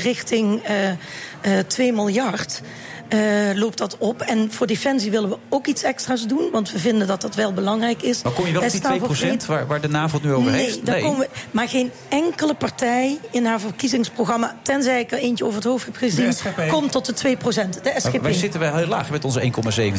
richting 0.03 0.63
eh, 0.63 0.89
eh, 1.41 1.63
2 1.67 1.91
miljard. 1.93 2.61
Eh, 3.09 3.19
loopt 3.53 3.77
dat 3.77 3.97
op. 3.97 4.21
En 4.21 4.51
voor 4.51 4.67
defensie 4.67 5.11
willen 5.11 5.29
we 5.29 5.37
ook 5.49 5.67
iets 5.67 5.83
extra's 5.83 6.27
doen. 6.27 6.49
Want 6.51 6.71
we 6.71 6.79
vinden 6.79 7.07
dat 7.07 7.21
dat 7.21 7.35
wel 7.35 7.53
belangrijk 7.53 8.01
is. 8.01 8.21
Maar 8.21 8.31
kom 8.31 8.45
je 8.45 8.51
wel 8.51 8.61
op 8.61 8.69
die 8.69 8.79
staan 8.79 8.99
voor 8.99 9.15
2% 9.15 9.17
vrede- 9.17 9.45
waar, 9.45 9.67
waar 9.67 9.81
de 9.81 9.89
NAVO 9.89 10.15
het 10.15 10.23
nu 10.23 10.33
over 10.33 10.51
nee, 10.51 10.63
heeft? 10.63 10.85
daar 10.85 10.99
Komen 10.99 11.19
we, 11.19 11.29
maar 11.51 11.67
geen 11.69 11.91
enkele 12.09 12.53
partij 12.53 13.17
in 13.31 13.45
haar 13.45 13.59
verkiezingsprogramma... 13.59 14.55
tenzij 14.61 14.99
ik 14.99 15.11
er 15.11 15.17
eentje 15.17 15.45
over 15.45 15.55
het 15.55 15.67
hoofd 15.67 15.85
heb 15.85 15.95
gezien... 15.95 16.33
Komt 16.69 16.91
tot 16.91 17.21
de 17.21 17.37
2% 17.37 17.43
De 17.81 17.93
SGP. 17.97 18.21
Wij 18.21 18.33
zitten 18.33 18.59
wel 18.59 18.75
heel 18.75 18.87
laag 18.87 19.09
met 19.09 19.25
onze 19.25 19.41
1,17. 19.41 19.47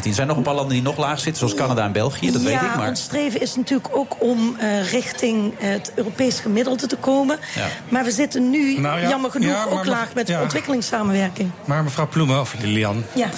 Er 0.03 0.13
zijn 0.13 0.27
nog 0.27 0.37
een 0.37 0.43
paar 0.43 0.53
landen 0.53 0.73
die 0.73 0.81
nog 0.81 0.97
laag 0.97 1.19
zitten, 1.19 1.37
zoals 1.37 1.53
Canada 1.53 1.85
en 1.85 1.91
België, 1.91 2.31
dat 2.31 2.41
ja, 2.41 2.47
weet 2.47 2.61
ik. 2.61 2.75
Maar 2.75 2.89
ons 2.89 3.01
streven 3.01 3.41
is 3.41 3.55
natuurlijk 3.55 3.95
ook 3.95 4.15
om 4.19 4.55
eh, 4.59 4.91
richting 4.91 5.53
het 5.57 5.91
Europees 5.95 6.39
gemiddelde 6.39 6.87
te 6.87 6.95
komen. 6.95 7.39
Ja. 7.55 7.67
Maar 7.89 8.03
we 8.03 8.11
zitten 8.11 8.49
nu, 8.49 8.79
Nou 8.79 9.01
ja, 9.01 9.09
jammer 9.09 9.31
genoeg, 9.31 9.69
ook 9.69 9.85
laag 9.85 10.13
met 10.13 10.27
ja. 10.27 10.41
ontwikkelingssamenwerking. 10.41 11.51
Maar 11.65 11.83
mevrouw 11.83 12.07
Ploemen, 12.07 12.39
of 12.39 12.55
Lilian... 12.61 13.00
Ja. 13.15 13.29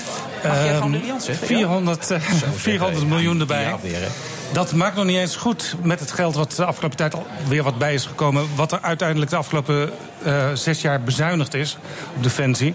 Mag 0.44 0.54
jij 0.54 0.66
Ehm, 0.68 0.76
gewoon 0.76 0.92
Lilian 0.92 1.22
zeggen? 1.22 1.48
400, 1.48 2.12
eh, 2.12 2.20
400 2.56 3.08
miljoen 3.08 3.40
erbij. 3.40 3.64
Ja, 3.64 3.78
weer, 3.82 4.02
hè. 4.02 4.08
Dat 4.52 4.74
maakt 4.74 4.96
nog 4.96 5.06
niet 5.06 5.18
eens 5.18 5.36
goed 5.36 5.76
met 5.82 6.00
het 6.00 6.12
geld 6.12 6.36
wat 6.36 6.52
de 6.52 6.66
afgelopen 6.66 6.98
tijd 6.98 7.14
al 7.14 7.28
weer 7.48 7.64
wat 7.64 7.78
bij 7.78 7.94
is 7.94 8.06
gekomen. 8.06 8.48
Wat 8.56 8.72
er 8.72 8.80
uiteindelijk 8.82 9.30
de 9.32 9.38
afgelopen 9.38 9.90
eh, 10.24 10.50
zes 10.54 10.82
jaar 10.82 11.02
bezuinigd 11.02 11.54
is 11.54 11.78
op 12.16 12.24
defensie. 12.24 12.74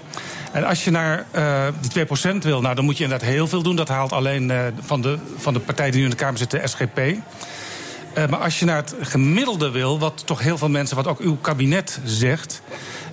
En 0.52 0.64
als 0.64 0.84
je 0.84 0.90
naar 0.90 1.24
eh, 1.30 1.62
die 1.80 1.90
2% 1.90 2.44
wil, 2.44 2.60
nou, 2.60 2.74
dan 2.74 2.84
moet 2.84 2.96
je 2.96 3.04
inderdaad 3.04 3.28
heel 3.28 3.48
veel 3.48 3.62
doen. 3.62 3.76
Dat 3.76 3.88
haalt 3.88 4.12
alleen 4.12 4.50
eh, 4.50 4.60
van, 4.80 5.00
de, 5.00 5.18
van 5.36 5.52
de 5.52 5.60
partij 5.60 5.90
die 5.90 5.98
nu 5.98 6.04
in 6.04 6.10
de 6.10 6.16
Kamer 6.16 6.38
zit, 6.38 6.50
de 6.50 6.60
SGP. 6.64 6.98
Eh, 6.98 8.26
maar 8.28 8.38
als 8.38 8.58
je 8.58 8.64
naar 8.64 8.76
het 8.76 8.94
gemiddelde 9.00 9.70
wil, 9.70 9.98
wat 9.98 10.22
toch 10.26 10.40
heel 10.40 10.58
veel 10.58 10.68
mensen, 10.68 10.96
wat 10.96 11.06
ook 11.06 11.20
uw 11.20 11.36
kabinet 11.36 12.00
zegt. 12.04 12.62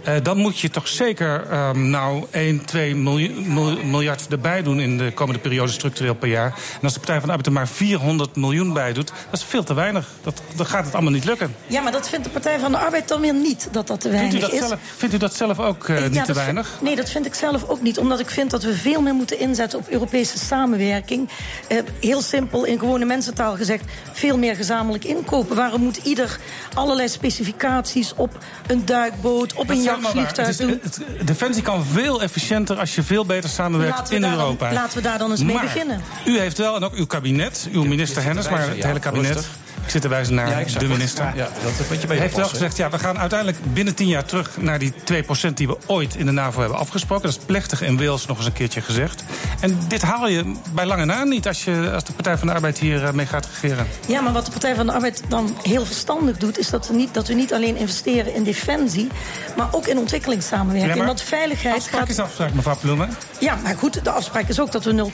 Eh, 0.05 0.15
dan 0.23 0.37
moet 0.37 0.59
je 0.59 0.69
toch 0.69 0.87
zeker 0.87 1.45
ehm, 1.49 1.89
nou 1.89 2.25
1, 2.31 2.65
2 2.65 2.95
miljoen- 2.95 3.53
mil- 3.53 3.83
miljard 3.83 4.27
erbij 4.29 4.63
doen 4.63 4.79
in 4.79 4.97
de 4.97 5.11
komende 5.13 5.39
periode 5.39 5.71
structureel 5.71 6.15
per 6.15 6.27
jaar. 6.29 6.45
En 6.75 6.79
als 6.81 6.93
de 6.93 6.99
Partij 6.99 7.15
van 7.15 7.25
de 7.25 7.29
Arbeid 7.29 7.45
er 7.47 7.51
maar 7.53 7.67
400 7.67 8.35
miljoen 8.35 8.73
bij 8.73 8.93
doet, 8.93 9.07
dat 9.29 9.39
is 9.39 9.43
veel 9.45 9.63
te 9.63 9.73
weinig. 9.73 10.07
Dat, 10.23 10.41
dan 10.55 10.65
gaat 10.65 10.85
het 10.85 10.93
allemaal 10.93 11.11
niet 11.11 11.25
lukken. 11.25 11.55
Ja, 11.67 11.81
maar 11.81 11.91
dat 11.91 12.09
vindt 12.09 12.25
de 12.25 12.31
Partij 12.31 12.59
van 12.59 12.71
de 12.71 12.77
Arbeid 12.77 13.07
dan 13.07 13.21
weer 13.21 13.33
niet, 13.33 13.67
dat 13.71 13.87
dat 13.87 14.01
te 14.01 14.09
weinig 14.09 14.31
Vindt 14.31 14.45
u 14.47 14.49
dat, 14.51 14.61
is. 14.61 14.67
zelf, 14.67 14.79
vindt 14.97 15.15
u 15.15 15.17
dat 15.17 15.35
zelf 15.35 15.59
ook 15.59 15.87
eh, 15.89 16.01
niet 16.01 16.13
te 16.13 16.23
vind- 16.23 16.37
weinig? 16.37 16.69
nee, 16.81 16.95
dat 16.95 17.09
vind 17.09 17.25
ik 17.25 17.33
zelf 17.33 17.63
ook 17.69 17.81
niet. 17.81 17.97
Omdat 17.97 18.19
ik 18.19 18.29
vind 18.29 18.51
dat 18.51 18.63
we 18.63 18.73
veel 18.75 19.01
meer 19.01 19.13
moeten 19.13 19.39
inzetten 19.39 19.79
op 19.79 19.87
Europese 19.89 20.37
samenwerking. 20.39 21.29
Eh, 21.67 21.77
heel 21.99 22.21
simpel, 22.21 22.65
in 22.65 22.79
gewone 22.79 23.05
mensentaal 23.05 23.55
gezegd, 23.55 23.83
veel 24.11 24.37
meer 24.37 24.55
gezamenlijk 24.55 25.03
inkopen. 25.03 25.55
Waarom 25.55 25.81
moet 25.81 25.99
ieder 26.03 26.37
allerlei 26.73 27.07
specificaties 27.09 28.13
op 28.15 28.37
een 28.67 28.85
duikboot, 28.85 29.53
op 29.53 29.69
een 29.69 29.77
is 29.77 29.83
doen? 30.57 30.81
Defensie 31.25 31.63
kan 31.63 31.85
veel 31.85 32.21
efficiënter 32.21 32.77
als 32.79 32.95
je 32.95 33.03
veel 33.03 33.25
beter 33.25 33.49
samenwerkt 33.49 34.11
in 34.11 34.21
dan- 34.21 34.31
Europa. 34.31 34.73
laten 34.73 34.97
we 34.97 35.03
daar 35.03 35.17
dan 35.17 35.31
eens 35.31 35.43
mee 35.43 35.53
Maar 35.55 35.63
beginnen. 35.63 36.01
U 36.25 36.39
heeft 36.39 36.57
wel, 36.57 36.75
en 36.75 36.83
ook 36.83 36.93
uw 36.93 37.05
kabinet, 37.05 37.67
uw 37.71 37.83
minister 37.83 38.23
Hennis, 38.23 38.49
maar 38.49 38.67
het 38.67 38.77
ja, 38.77 38.87
hele 38.87 38.99
kabinet. 38.99 39.47
Ik 39.85 39.91
zit 39.91 40.01
te 40.01 40.07
wijzen 40.07 40.35
naar 40.35 40.69
Ja, 40.69 40.79
de 40.79 40.87
minister. 40.87 41.31
Ja, 41.35 41.49
dat 41.63 41.71
is 41.71 41.79
een 41.79 41.85
beetje 41.89 42.07
bij 42.07 42.17
heeft 42.17 42.35
wel 42.35 42.47
gezegd, 42.47 42.77
ja, 42.77 42.89
we 42.89 42.99
gaan 42.99 43.19
uiteindelijk 43.19 43.73
binnen 43.73 43.95
tien 43.95 44.07
jaar 44.07 44.25
terug 44.25 44.57
naar 44.57 44.79
die 44.79 44.93
2% 45.49 45.53
die 45.53 45.67
we 45.67 45.77
ooit 45.85 46.15
in 46.15 46.25
de 46.25 46.31
NAVO 46.31 46.59
hebben 46.59 46.77
afgesproken. 46.77 47.23
Dat 47.25 47.37
is 47.37 47.45
plechtig 47.45 47.81
in 47.81 47.97
Wales 47.97 48.25
nog 48.25 48.37
eens 48.37 48.45
een 48.45 48.53
keertje 48.53 48.81
gezegd. 48.81 49.23
En 49.59 49.79
dit 49.87 50.01
haal 50.01 50.27
je 50.27 50.55
bij 50.73 50.85
lange 50.85 51.05
na 51.05 51.23
niet 51.23 51.47
als, 51.47 51.63
je, 51.63 51.91
als 51.93 52.03
de 52.03 52.13
Partij 52.13 52.37
van 52.37 52.47
de 52.47 52.53
Arbeid 52.53 52.77
hier 52.77 53.03
eh, 53.03 53.11
mee 53.11 53.25
gaat 53.25 53.47
regeren. 53.61 53.87
Ja, 54.07 54.21
maar 54.21 54.33
wat 54.33 54.45
de 54.45 54.51
Partij 54.51 54.75
van 54.75 54.85
de 54.85 54.91
Arbeid 54.91 55.21
dan 55.27 55.57
heel 55.63 55.85
verstandig 55.85 56.37
doet... 56.37 56.57
is 56.57 56.69
dat 56.69 56.87
we 56.87 56.93
niet, 56.93 57.13
dat 57.13 57.27
we 57.27 57.33
niet 57.33 57.53
alleen 57.53 57.75
investeren 57.75 58.33
in 58.33 58.43
defensie... 58.43 59.07
maar 59.55 59.67
ook 59.71 59.87
in 59.87 59.97
ontwikkelingssamenwerking. 59.97 60.91
Ja, 60.91 60.97
maar 60.97 61.07
Want 61.07 61.21
veiligheid 61.21 61.75
Afspraak 61.75 61.99
gaat... 61.99 62.09
is 62.09 62.19
afspraak, 62.19 62.53
mevrouw 62.53 62.77
Ploemen. 62.81 63.09
Ja, 63.39 63.57
maar 63.63 63.75
goed, 63.75 64.03
de 64.03 64.11
afspraak 64.11 64.47
is 64.47 64.59
ook 64.59 64.71
dat 64.71 64.83
we 64.83 65.11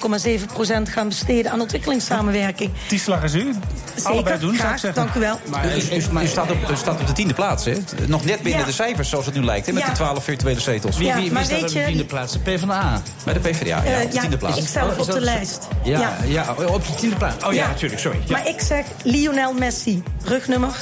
0,7% 0.88 0.92
gaan 0.92 1.08
besteden 1.08 1.52
aan 1.52 1.62
ontwikkelingssamenwerking. 1.62 2.72
Die 2.88 3.00
slag 3.00 3.24
is 3.24 3.34
u. 3.34 3.54
Allebei 4.04 4.40
doen, 4.40 4.56
dank 4.94 5.16
u 5.16 5.20
wel. 5.20 5.40
Maar 5.50 5.66
u, 5.66 5.70
u- 5.70 6.20
u 6.22 6.28
staat, 6.28 6.52
op, 6.52 6.58
u 6.72 6.76
staat 6.76 7.00
op 7.02 7.08
de 7.08 7.14
tiende 7.14 7.34
plaats, 7.34 7.66
hè? 7.66 7.74
Nog 8.08 8.26
net 8.26 8.42
binnen 8.42 8.60
Ja. 8.62 8.66
de 8.68 8.72
cijfers, 8.72 9.10
zoals 9.10 9.26
het 9.26 9.36
nu 9.36 9.44
lijkt, 9.44 9.66
hè? 9.66 9.72
Met 9.74 9.82
Ja. 9.82 9.88
die 9.88 9.98
12 9.98 10.24
virtuele 10.24 10.60
zetels. 10.60 10.98
Wie- 10.98 11.06
wie- 11.06 11.16
wie 11.16 11.26
Ja, 11.26 11.32
maar 11.32 11.44
staat 11.44 11.56
weet 11.60 11.68
op 11.70 11.74
de 11.74 11.80
je- 11.80 11.86
tiende 11.86 12.06
plaats? 12.06 12.34
De 12.34 12.40
PvdA. 12.40 13.02
Bij 13.24 13.34
de 13.34 13.40
PvdA, 13.40 13.66
ja, 13.66 13.84
Eh, 13.84 14.04
op 14.04 14.10
de 14.10 14.16
ja, 14.16 14.22
tiende 14.22 14.38
plaats. 14.38 14.58
ik 14.58 14.68
zelf 14.68 14.98
op 15.00 15.12
de 15.12 15.22
lijst. 15.22 15.68
Ja, 15.84 16.00
Ja. 16.00 16.16
ja. 16.28 16.56
op 16.68 16.86
de 16.88 16.96
tiende 16.96 17.16
plaats. 17.16 17.46
Oh 17.46 17.54
ja, 17.54 17.62
Ja. 17.62 17.68
natuurlijk, 17.68 18.02
sorry. 18.02 18.20
Ja. 18.26 18.32
Maar 18.38 18.48
ik 18.48 18.62
zeg 18.62 18.86
Lionel 19.04 19.54
Messi, 19.54 20.04
rugnummer 20.26 20.76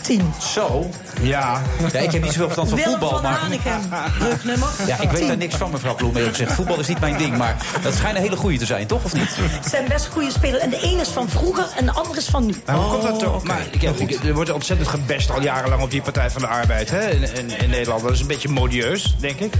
10. 0.00 0.32
Zo. 0.54 0.90
Ja. 1.20 1.62
ja, 1.92 1.98
ik 1.98 2.10
heb 2.12 2.22
niet 2.22 2.32
zoveel 2.32 2.44
verstand 2.50 2.68
van 2.68 2.78
Willem 2.78 2.90
voetbal, 2.90 3.10
van 3.10 3.22
maar... 3.22 4.10
Rugnummer 4.18 4.68
Ja, 4.86 5.00
ik 5.00 5.08
weet 5.10 5.18
10. 5.18 5.26
daar 5.28 5.36
niks 5.36 5.54
van, 5.54 5.70
mevrouw 5.70 5.94
Ploem, 5.94 6.16
eerlijk 6.16 6.36
gezegd. 6.36 6.52
Voetbal 6.52 6.78
is 6.78 6.86
niet 6.86 7.00
mijn 7.00 7.16
ding, 7.16 7.36
maar 7.36 7.56
dat 7.82 7.94
schijnt 7.94 8.16
een 8.16 8.22
hele 8.22 8.36
goede 8.36 8.58
te 8.58 8.66
zijn, 8.66 8.86
toch? 8.86 9.04
Of 9.04 9.12
niet? 9.14 9.36
Het 9.36 9.66
zijn 9.70 9.88
best 9.88 10.06
goede 10.06 10.30
spelers. 10.30 10.62
En 10.62 10.70
de 10.70 10.80
ene 10.80 11.00
is 11.00 11.08
van 11.08 11.28
vroeger 11.28 11.66
en 11.76 11.84
de 11.84 11.92
andere 11.92 12.18
is 12.18 12.26
van 12.26 12.46
nu. 12.46 12.54
Maar 12.66 12.76
hoe 12.76 12.90
komt 12.90 13.02
dat 13.02 13.18
toch? 13.18 13.42
Maar 13.44 13.60
ik 13.70 13.82
heb, 13.82 13.96
ik- 13.98 14.24
er 14.24 14.34
wordt 14.34 14.52
ontzettend 14.52 14.88
gebest 14.88 15.30
al 15.30 15.42
jarenlang 15.42 15.82
op 15.82 15.90
die 15.90 16.02
Partij 16.02 16.30
van 16.30 16.40
de 16.42 16.48
Arbeid 16.48 16.90
hè? 16.90 17.10
In, 17.10 17.22
in, 17.36 17.58
in 17.62 17.70
Nederland. 17.70 18.02
Dat 18.02 18.10
is 18.12 18.20
een 18.20 18.26
beetje 18.26 18.48
modieus, 18.48 19.14
denk 19.18 19.38
ik. 19.40 19.52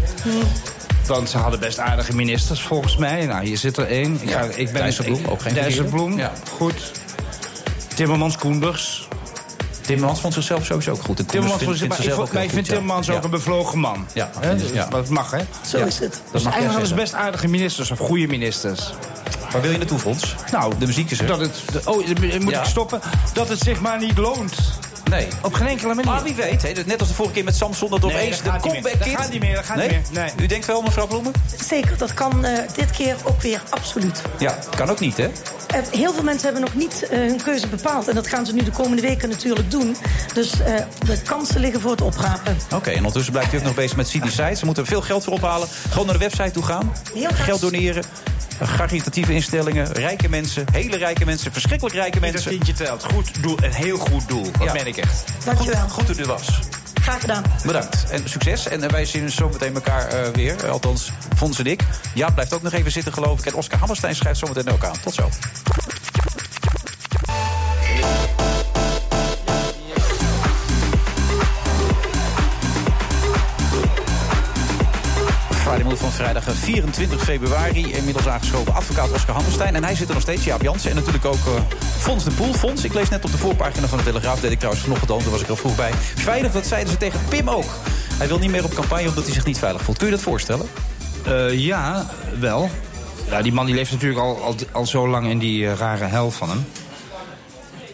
Want 1.06 1.30
ze 1.30 1.38
hadden 1.38 1.60
best 1.60 1.78
aardige 1.78 2.14
ministers, 2.14 2.62
volgens 2.62 2.96
mij. 2.96 3.26
Nou, 3.26 3.44
hier 3.44 3.58
zit 3.58 3.76
er 3.76 3.86
één. 3.86 4.18
Ik, 4.22 4.30
ga, 4.30 4.40
ik 4.54 4.72
ben 4.72 4.82
Dijsselbloem, 4.82 5.26
ook 5.26 5.42
geen 5.42 5.54
Dijsselbloem, 5.54 6.08
verkeerde. 6.18 6.50
goed. 6.50 6.90
Timmermans, 7.94 8.36
Koenders. 8.36 9.08
Timmermans 9.90 10.20
vond 10.20 10.34
zichzelf 10.34 10.64
sowieso 10.64 10.90
ook 10.90 11.02
goed. 11.02 11.28
Timmermans 11.28 11.62
vindt 11.62 11.82
ik, 11.82 11.92
zichzelf 11.92 12.32
maar 12.32 12.42
ik 12.42 12.50
vind 12.50 12.66
goed, 12.66 12.76
Timmermans 12.76 13.06
ja. 13.06 13.14
ook 13.14 13.24
een 13.24 13.30
bevlogen 13.30 13.78
man. 13.78 14.06
Ja, 14.12 14.30
Hè? 14.38 14.54
ja. 14.72 14.86
Dat 14.86 15.08
mag, 15.08 15.30
hè? 15.30 15.38
Zo 15.66 15.84
is 15.84 15.98
het. 15.98 16.10
Dus 16.32 16.42
mag 16.42 16.42
jij 16.42 16.42
eigenlijk 16.42 16.70
hadden 16.70 16.86
ze 16.88 16.94
best 16.94 17.14
aardige 17.14 17.48
ministers, 17.48 17.90
of 17.90 17.98
goede 17.98 18.26
ministers. 18.26 18.92
Waar 19.52 19.62
wil 19.62 19.70
je 19.70 19.78
naartoe, 19.78 19.98
Fons? 19.98 20.34
Nou, 20.52 20.72
de 20.78 20.86
muziek 20.86 21.10
is 21.10 21.20
er. 21.20 21.26
Dat 21.26 21.40
het, 21.40 21.62
de- 21.72 21.80
oh, 21.84 22.06
moet 22.40 22.50
Ja. 22.50 22.60
ik 22.60 22.66
stoppen? 22.66 23.00
Dat 23.32 23.48
het 23.48 23.58
zich 23.60 23.80
maar 23.80 23.98
niet 23.98 24.18
loont. 24.18 24.54
Nee. 25.10 25.28
Op 25.42 25.54
geen 25.54 25.66
enkele 25.66 25.94
manier. 25.94 26.10
Maar 26.10 26.22
wie 26.22 26.34
weet, 26.34 26.62
hè, 26.62 26.72
net 26.86 26.98
als 27.00 27.08
de 27.08 27.14
vorige 27.14 27.34
keer 27.34 27.44
met 27.44 27.56
Samson... 27.56 27.90
dat 27.90 28.00
Nee, 28.00 28.10
opeens 28.12 28.36
dat 28.36 28.44
de 28.44 28.50
gaat 28.50 28.62
niet 28.64 28.72
meer. 28.72 28.82
comeback 28.82 28.98
Dat 28.98 29.08
kid... 29.08 29.20
gaat 29.20 29.30
niet 29.32 29.40
meer, 29.40 29.54
dat 29.54 29.64
gaat 29.64 29.76
nee? 29.76 29.88
niet 29.88 30.10
meer. 30.12 30.22
Nee. 30.22 30.32
U 30.44 30.46
denkt 30.46 30.66
wel, 30.66 30.82
mevrouw 30.82 31.06
Bloemen? 31.06 31.32
Zeker, 31.68 31.98
dat 31.98 32.14
kan 32.14 32.44
eh, 32.44 32.58
dit 32.74 32.90
keer 32.90 33.16
ook 33.24 33.42
weer 33.42 33.62
absoluut. 33.70 34.22
Ja, 34.38 34.58
kan 34.76 34.90
ook 34.90 35.00
niet, 35.00 35.16
hè? 35.16 35.30
Eh, 35.70 35.80
heel 35.90 36.12
veel 36.12 36.22
mensen 36.22 36.44
hebben 36.44 36.62
nog 36.62 36.74
niet 36.74 37.08
eh, 37.08 37.18
hun 37.18 37.42
keuze 37.42 37.66
bepaald. 37.66 38.08
En 38.08 38.14
dat 38.14 38.26
gaan 38.26 38.46
ze 38.46 38.52
nu 38.54 38.62
de 38.62 38.70
komende 38.70 39.02
weken 39.02 39.28
natuurlijk 39.28 39.70
doen. 39.70 39.96
Dus 40.34 40.60
eh, 40.60 40.74
de 41.06 41.22
kansen 41.22 41.60
liggen 41.60 41.80
voor 41.80 41.90
het 41.90 42.00
oprapen. 42.00 42.56
Oké, 42.74 42.90
en 42.90 42.96
ondertussen 42.96 43.32
blijft 43.32 43.52
u 43.52 43.56
ook 43.56 43.62
nog 43.62 43.74
bezig 43.74 43.96
met 43.96 44.08
CD 44.08 44.32
Sites. 44.32 44.58
Ze 44.58 44.64
moeten 44.66 44.86
veel 44.86 45.00
geld 45.00 45.24
voor 45.24 45.32
ophalen. 45.32 45.68
Gewoon 45.90 46.06
naar 46.06 46.14
de 46.18 46.20
website 46.24 46.50
toe 46.50 46.62
gaan. 46.62 46.92
Heel 47.14 47.28
graag. 47.28 47.44
Geld 47.44 47.60
doneren. 47.60 48.04
Caritatieve 48.76 49.32
instellingen. 49.34 49.92
Rijke 49.92 50.28
mensen. 50.28 50.64
Hele 50.72 50.96
rijke 50.96 51.24
mensen. 51.24 51.52
Verschrikkelijk 51.52 51.94
rijke 51.96 52.20
Dat 52.20 52.30
mensen. 52.32 52.50
tientje 52.50 52.72
telt. 52.72 53.04
Goed 53.04 53.42
doel, 53.42 53.58
een 53.62 53.72
heel 53.72 53.96
goed 53.96 54.28
doel. 54.28 54.42
Dat 54.42 54.62
Ja. 54.62 54.72
meen 54.72 54.86
ik 54.86 54.96
echt. 54.96 55.24
Dankjewel. 55.44 55.80
Goed, 55.80 55.92
goed 55.92 56.06
dat 56.06 56.18
u 56.18 56.20
er 56.20 56.26
was. 56.28 56.48
Graag 57.00 57.20
gedaan. 57.20 57.44
Bedankt. 57.66 58.10
En 58.10 58.28
succes. 58.28 58.68
En 58.68 58.82
eh, 58.82 58.90
wij 58.90 59.04
zien 59.04 59.30
zo 59.30 59.48
meteen 59.48 59.74
elkaar 59.74 60.08
eh, 60.08 60.28
weer. 60.32 60.64
Eh, 60.64 60.70
Althans, 60.70 61.10
Fons 61.36 61.58
en 61.58 61.66
ik. 61.66 61.82
Jaap 62.14 62.34
blijft 62.34 62.52
ook 62.52 62.62
nog 62.62 62.72
even 62.72 62.92
zitten, 62.92 63.12
geloof 63.12 63.38
ik. 63.38 63.46
En 63.46 63.54
Oscar 63.54 63.78
Hammerstein 63.78 64.14
schrijft 64.14 64.38
zo 64.38 64.46
meteen 64.46 64.72
ook 64.72 64.84
aan. 64.84 65.00
Tot 65.02 65.14
zo. 65.14 65.28
Van 75.96 76.12
vrijdag 76.12 76.46
eh, 76.46 76.54
24 76.54 77.22
februari. 77.22 77.92
Inmiddels 77.92 78.28
aangeschoven 78.28 78.74
advocaat 78.74 79.12
Oscar 79.12 79.34
Hammerstein. 79.34 79.74
En 79.74 79.84
hij 79.84 79.94
zit 79.94 80.08
er 80.08 80.14
nog 80.14 80.22
steeds, 80.22 80.44
Jaap 80.44 80.62
Jansen. 80.62 80.90
En 80.90 80.96
natuurlijk 80.96 81.24
ook 81.24 81.46
eh, 81.46 81.62
Fons 81.98 82.24
de. 82.24 82.30
Fons, 82.30 82.84
ik 82.84 82.94
lees 82.94 83.08
net 83.08 83.24
op 83.24 83.30
de 83.30 83.38
voorpagina 83.38 83.86
van 83.86 83.98
de 83.98 84.04
Telegraaf. 84.04 84.40
deed 84.40 84.50
ik 84.50 84.58
trouwens 84.58 84.84
vanochtend 84.84 85.10
al, 85.10 85.18
daar 85.18 85.30
was 85.30 85.40
ik 85.40 85.48
al 85.48 85.56
vroeg 85.56 85.76
bij. 85.76 85.90
Veilig, 86.14 86.52
dat 86.52 86.66
zeiden 86.66 86.92
ze 86.92 86.98
tegen 86.98 87.20
Pim 87.28 87.50
ook. 87.50 87.70
Hij 88.18 88.28
wil 88.28 88.38
niet 88.38 88.50
meer 88.50 88.64
op 88.64 88.74
campagne 88.74 89.08
omdat 89.08 89.24
hij 89.24 89.32
zich 89.34 89.44
niet 89.44 89.58
veilig 89.58 89.82
voelt. 89.82 89.98
Kun 89.98 90.06
je 90.06 90.12
dat 90.12 90.22
voorstellen? 90.22 90.66
Eh, 91.24 91.58
ja, 91.58 92.06
wel. 92.38 92.70
Ja, 93.30 93.42
die 93.42 93.52
man 93.52 93.66
die 93.66 93.74
leeft 93.74 93.92
natuurlijk 93.92 94.20
al, 94.20 94.42
al, 94.42 94.54
al 94.72 94.86
zo 94.86 95.08
lang 95.08 95.28
in 95.28 95.38
die 95.38 95.66
eh, 95.66 95.76
rare 95.76 96.04
hel 96.04 96.30
van 96.30 96.48
hem. 96.48 96.64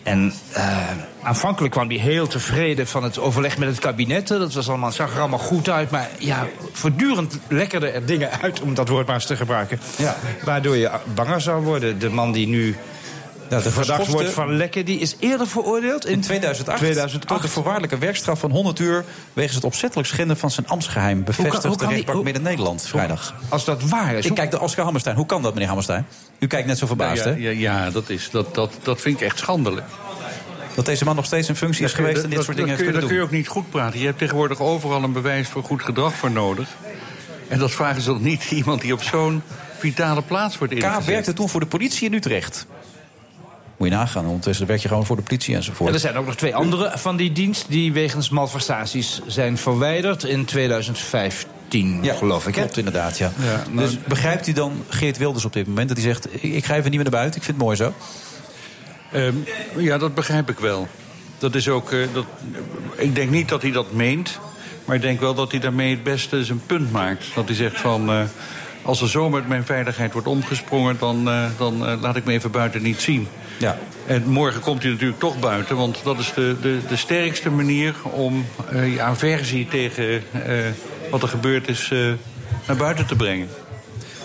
En 0.03 0.33
eh, 0.53 0.79
aanvankelijk 1.27 1.75
kwam 1.75 1.89
hij 1.89 1.99
heel 1.99 2.27
tevreden 2.27 2.87
van 2.87 3.03
het 3.03 3.19
overleg 3.19 3.59
met 3.59 3.69
het 3.69 3.79
kabinet. 3.79 4.29
Dat 4.29 4.55
was 4.55 4.69
allemaal, 4.69 4.93
zag 4.93 5.15
er 5.15 5.21
allemaal 5.21 5.39
goed 5.39 5.69
uit. 5.69 5.91
Maar 5.91 6.09
ja, 6.19 6.47
voortdurend 6.73 7.39
lekkerden 7.49 7.95
er 7.95 8.07
dingen 8.07 8.31
uit, 8.43 8.61
om 8.61 8.75
dat 8.75 8.89
woord 8.89 9.07
maar 9.07 9.15
eens 9.15 9.27
te 9.27 9.37
gebruiken. 9.37 9.81
Ja. 9.97 10.17
Waardoor 10.45 10.77
je 10.77 10.91
banger 11.15 11.41
zou 11.41 11.65
worden. 11.65 11.99
De 11.99 12.11
man 12.11 12.33
die 12.33 12.47
nu 12.47 12.77
de 13.49 13.61
verdacht 13.61 14.07
wordt 14.07 14.31
van 14.31 14.57
lekken, 14.57 14.85
die 14.85 14.99
is 14.99 15.17
eerder 15.19 15.47
veroordeeld. 15.47 16.07
In 16.07 16.21
2008, 16.21 16.79
2008. 16.79 17.27
tot 17.27 17.43
een 17.43 17.49
voorwaardelijke 17.49 17.99
werkstraf 17.99 18.41
van 18.41 18.51
100 18.51 18.79
uur... 18.79 19.05
wegens 19.33 19.55
het 19.55 19.65
opzettelijk 19.65 20.09
schenden 20.09 20.37
van 20.37 20.51
zijn 20.51 20.69
ambtsgeheim... 20.69 21.25
kan 21.25 21.77
de 21.77 21.87
rechtbank 21.87 22.25
Midden-Nederland 22.25 22.83
vrijdag. 22.83 23.35
Als 23.49 23.65
dat 23.65 23.83
waar 23.83 24.15
is... 24.15 24.27
Ik 24.27 24.35
kijk 24.35 24.51
naar 24.53 24.63
Oscar 24.63 24.83
Hammerstein. 24.83 25.17
Hoe 25.17 25.27
kan 25.27 25.43
dat, 25.43 25.53
meneer 25.53 25.67
Hammerstein? 25.67 26.07
U 26.39 26.47
kijkt 26.47 26.67
net 26.67 26.79
zo 26.79 26.87
verbaasd, 26.87 27.25
Nou 27.25 27.41
ja, 27.41 27.45
hè? 27.45 27.51
ja, 27.51 27.85
ja, 27.85 27.91
dat, 27.91 28.09
is, 28.09 28.31
dat, 28.31 28.55
dat, 28.55 28.73
dat 28.83 29.01
vind 29.01 29.21
ik 29.21 29.27
echt 29.27 29.39
schandelijk. 29.39 29.87
Dat 30.77 30.85
deze 30.87 31.05
man 31.05 31.17
nog 31.17 31.25
steeds 31.25 31.49
in 31.49 31.57
functie 31.57 31.85
is 31.85 31.93
geweest... 31.93 32.23
en 32.23 32.29
dit 32.29 32.35
dat- 32.37 32.45
soort 32.45 32.57
dingen 32.57 32.71
heeft 32.77 32.83
kun 32.83 32.93
je- 32.93 32.99
kunnen 32.99 33.19
Dat 33.21 33.29
kun 33.31 33.39
je 33.39 33.43
doen. 33.43 33.53
ook 33.53 33.63
niet 33.63 33.65
goed 33.65 33.71
praten. 33.71 33.99
Je 34.01 34.07
hebt 34.07 34.19
tegenwoordig 34.19 34.61
overal 34.61 35.03
een 35.03 35.13
bewijs 35.13 35.49
voor 35.49 35.63
goed 35.65 35.83
gedrag 35.83 36.15
voor 36.15 36.31
nodig. 36.31 36.69
En 37.49 37.59
dat 37.59 37.71
vragen 37.71 38.03
ze 38.03 38.09
toch 38.09 38.21
niet 38.21 38.51
iemand 38.61 38.81
die 38.81 38.93
op 38.93 39.03
zo'n 39.03 39.43
vitale 39.79 40.23
plaats 40.23 40.59
wordt 40.59 40.75
K 40.75 40.77
ingezet. 40.77 41.05
werkte 41.05 41.33
toen 41.33 41.49
voor 41.49 41.61
de 41.61 41.67
politie 41.67 42.09
in 42.09 42.15
Utrecht. 42.15 42.67
Moet 43.77 43.89
je 43.89 43.95
nagaan, 43.95 44.27
ondertussen 44.27 44.67
werk 44.67 44.81
je 44.81 44.89
gewoon 44.89 45.07
voor 45.07 45.17
de 45.17 45.23
politie 45.23 45.55
enzovoort. 45.55 45.89
En 45.89 45.95
er 45.95 46.01
zijn 46.01 46.17
ook 46.17 46.27
nog 46.27 46.35
twee 46.37 46.55
andere 46.55 46.93
van 46.95 47.17
die 47.17 47.33
dienst 47.33 47.65
die 47.69 47.93
wegens 47.93 48.29
malversaties 48.29 49.21
zijn 49.27 49.59
verwijderd 49.59 50.25
in 50.25 50.45
2015, 50.45 52.01
geloof 52.05 52.47
ik. 52.47 52.53
Klopt 52.53 52.77
inderdaad, 52.77 53.19
ja. 53.19 53.33
Ja, 53.45 53.63
maar- 53.73 53.85
Dus 53.85 53.99
begrijpt 54.07 54.47
u 54.47 54.53
dan 54.53 54.85
Geert 54.89 55.19
Wilders 55.19 55.45
op 55.45 55.53
dit 55.53 55.67
moment... 55.67 55.89
dat 55.89 55.97
hij 55.97 56.07
zegt, 56.07 56.35
ik 56.35 56.43
ik 56.43 56.65
ga 56.65 56.73
even 56.73 56.85
niet 56.85 57.01
meer 57.01 57.11
naar 57.11 57.21
buiten, 57.21 57.37
ik 57.41 57.45
vind 57.47 57.57
het 57.57 57.67
mooi 57.67 57.77
zo? 57.77 57.93
Ehm, 59.17 59.35
ja, 59.77 59.99
dat 59.99 60.15
begrijp 60.15 60.51
ik 60.51 60.59
wel. 60.59 60.89
Dat 61.39 61.55
is 61.55 61.69
ook, 61.69 61.93
eh, 61.93 61.99
dat, 62.13 62.25
ik 62.97 63.15
denk 63.15 63.31
niet 63.31 63.49
dat 63.49 63.63
hij 63.63 63.71
dat 63.71 63.93
meent. 63.93 64.39
Maar 64.85 64.97
ik 64.97 65.03
denk 65.03 65.21
wel 65.21 65.35
dat 65.35 65.51
hij 65.51 65.61
daarmee 65.61 65.91
het 65.91 66.03
beste 66.03 66.45
zijn 66.45 66.61
punt 66.67 66.93
maakt. 66.93 67.25
Dat 67.35 67.47
hij 67.47 67.55
zegt 67.57 67.81
van... 67.81 68.11
eh, 68.11 68.21
als 68.83 69.01
er 69.01 69.09
zo 69.09 69.31
met 69.31 69.49
mijn 69.49 69.65
veiligheid 69.65 70.13
wordt 70.13 70.29
omgesprongen... 70.29 70.97
dan, 70.99 71.29
eh, 71.29 71.45
dan 71.59 72.01
laat 72.01 72.17
ik 72.17 72.25
me 72.25 72.33
even 72.33 72.51
buiten 72.51 72.83
niet 72.83 73.01
zien. 73.01 73.29
Ja. 73.59 73.79
En 74.07 74.29
morgen 74.29 74.61
komt 74.61 74.83
hij 74.83 74.93
natuurlijk 74.93 75.21
toch 75.21 75.39
buiten. 75.39 75.77
Want 75.77 76.01
dat 76.05 76.19
is 76.19 76.33
de, 76.35 76.57
de, 76.61 76.79
de 76.89 76.97
sterkste 76.97 77.51
manier 77.51 77.95
om 78.03 78.47
je 78.71 79.01
aversie 79.01 79.69
tegen 79.69 80.23
wat 81.11 81.23
er 81.23 81.29
gebeurd 81.29 81.69
is... 81.69 81.93
naar 82.67 82.77
buiten 82.77 83.07
te 83.07 83.17
brengen. 83.17 83.49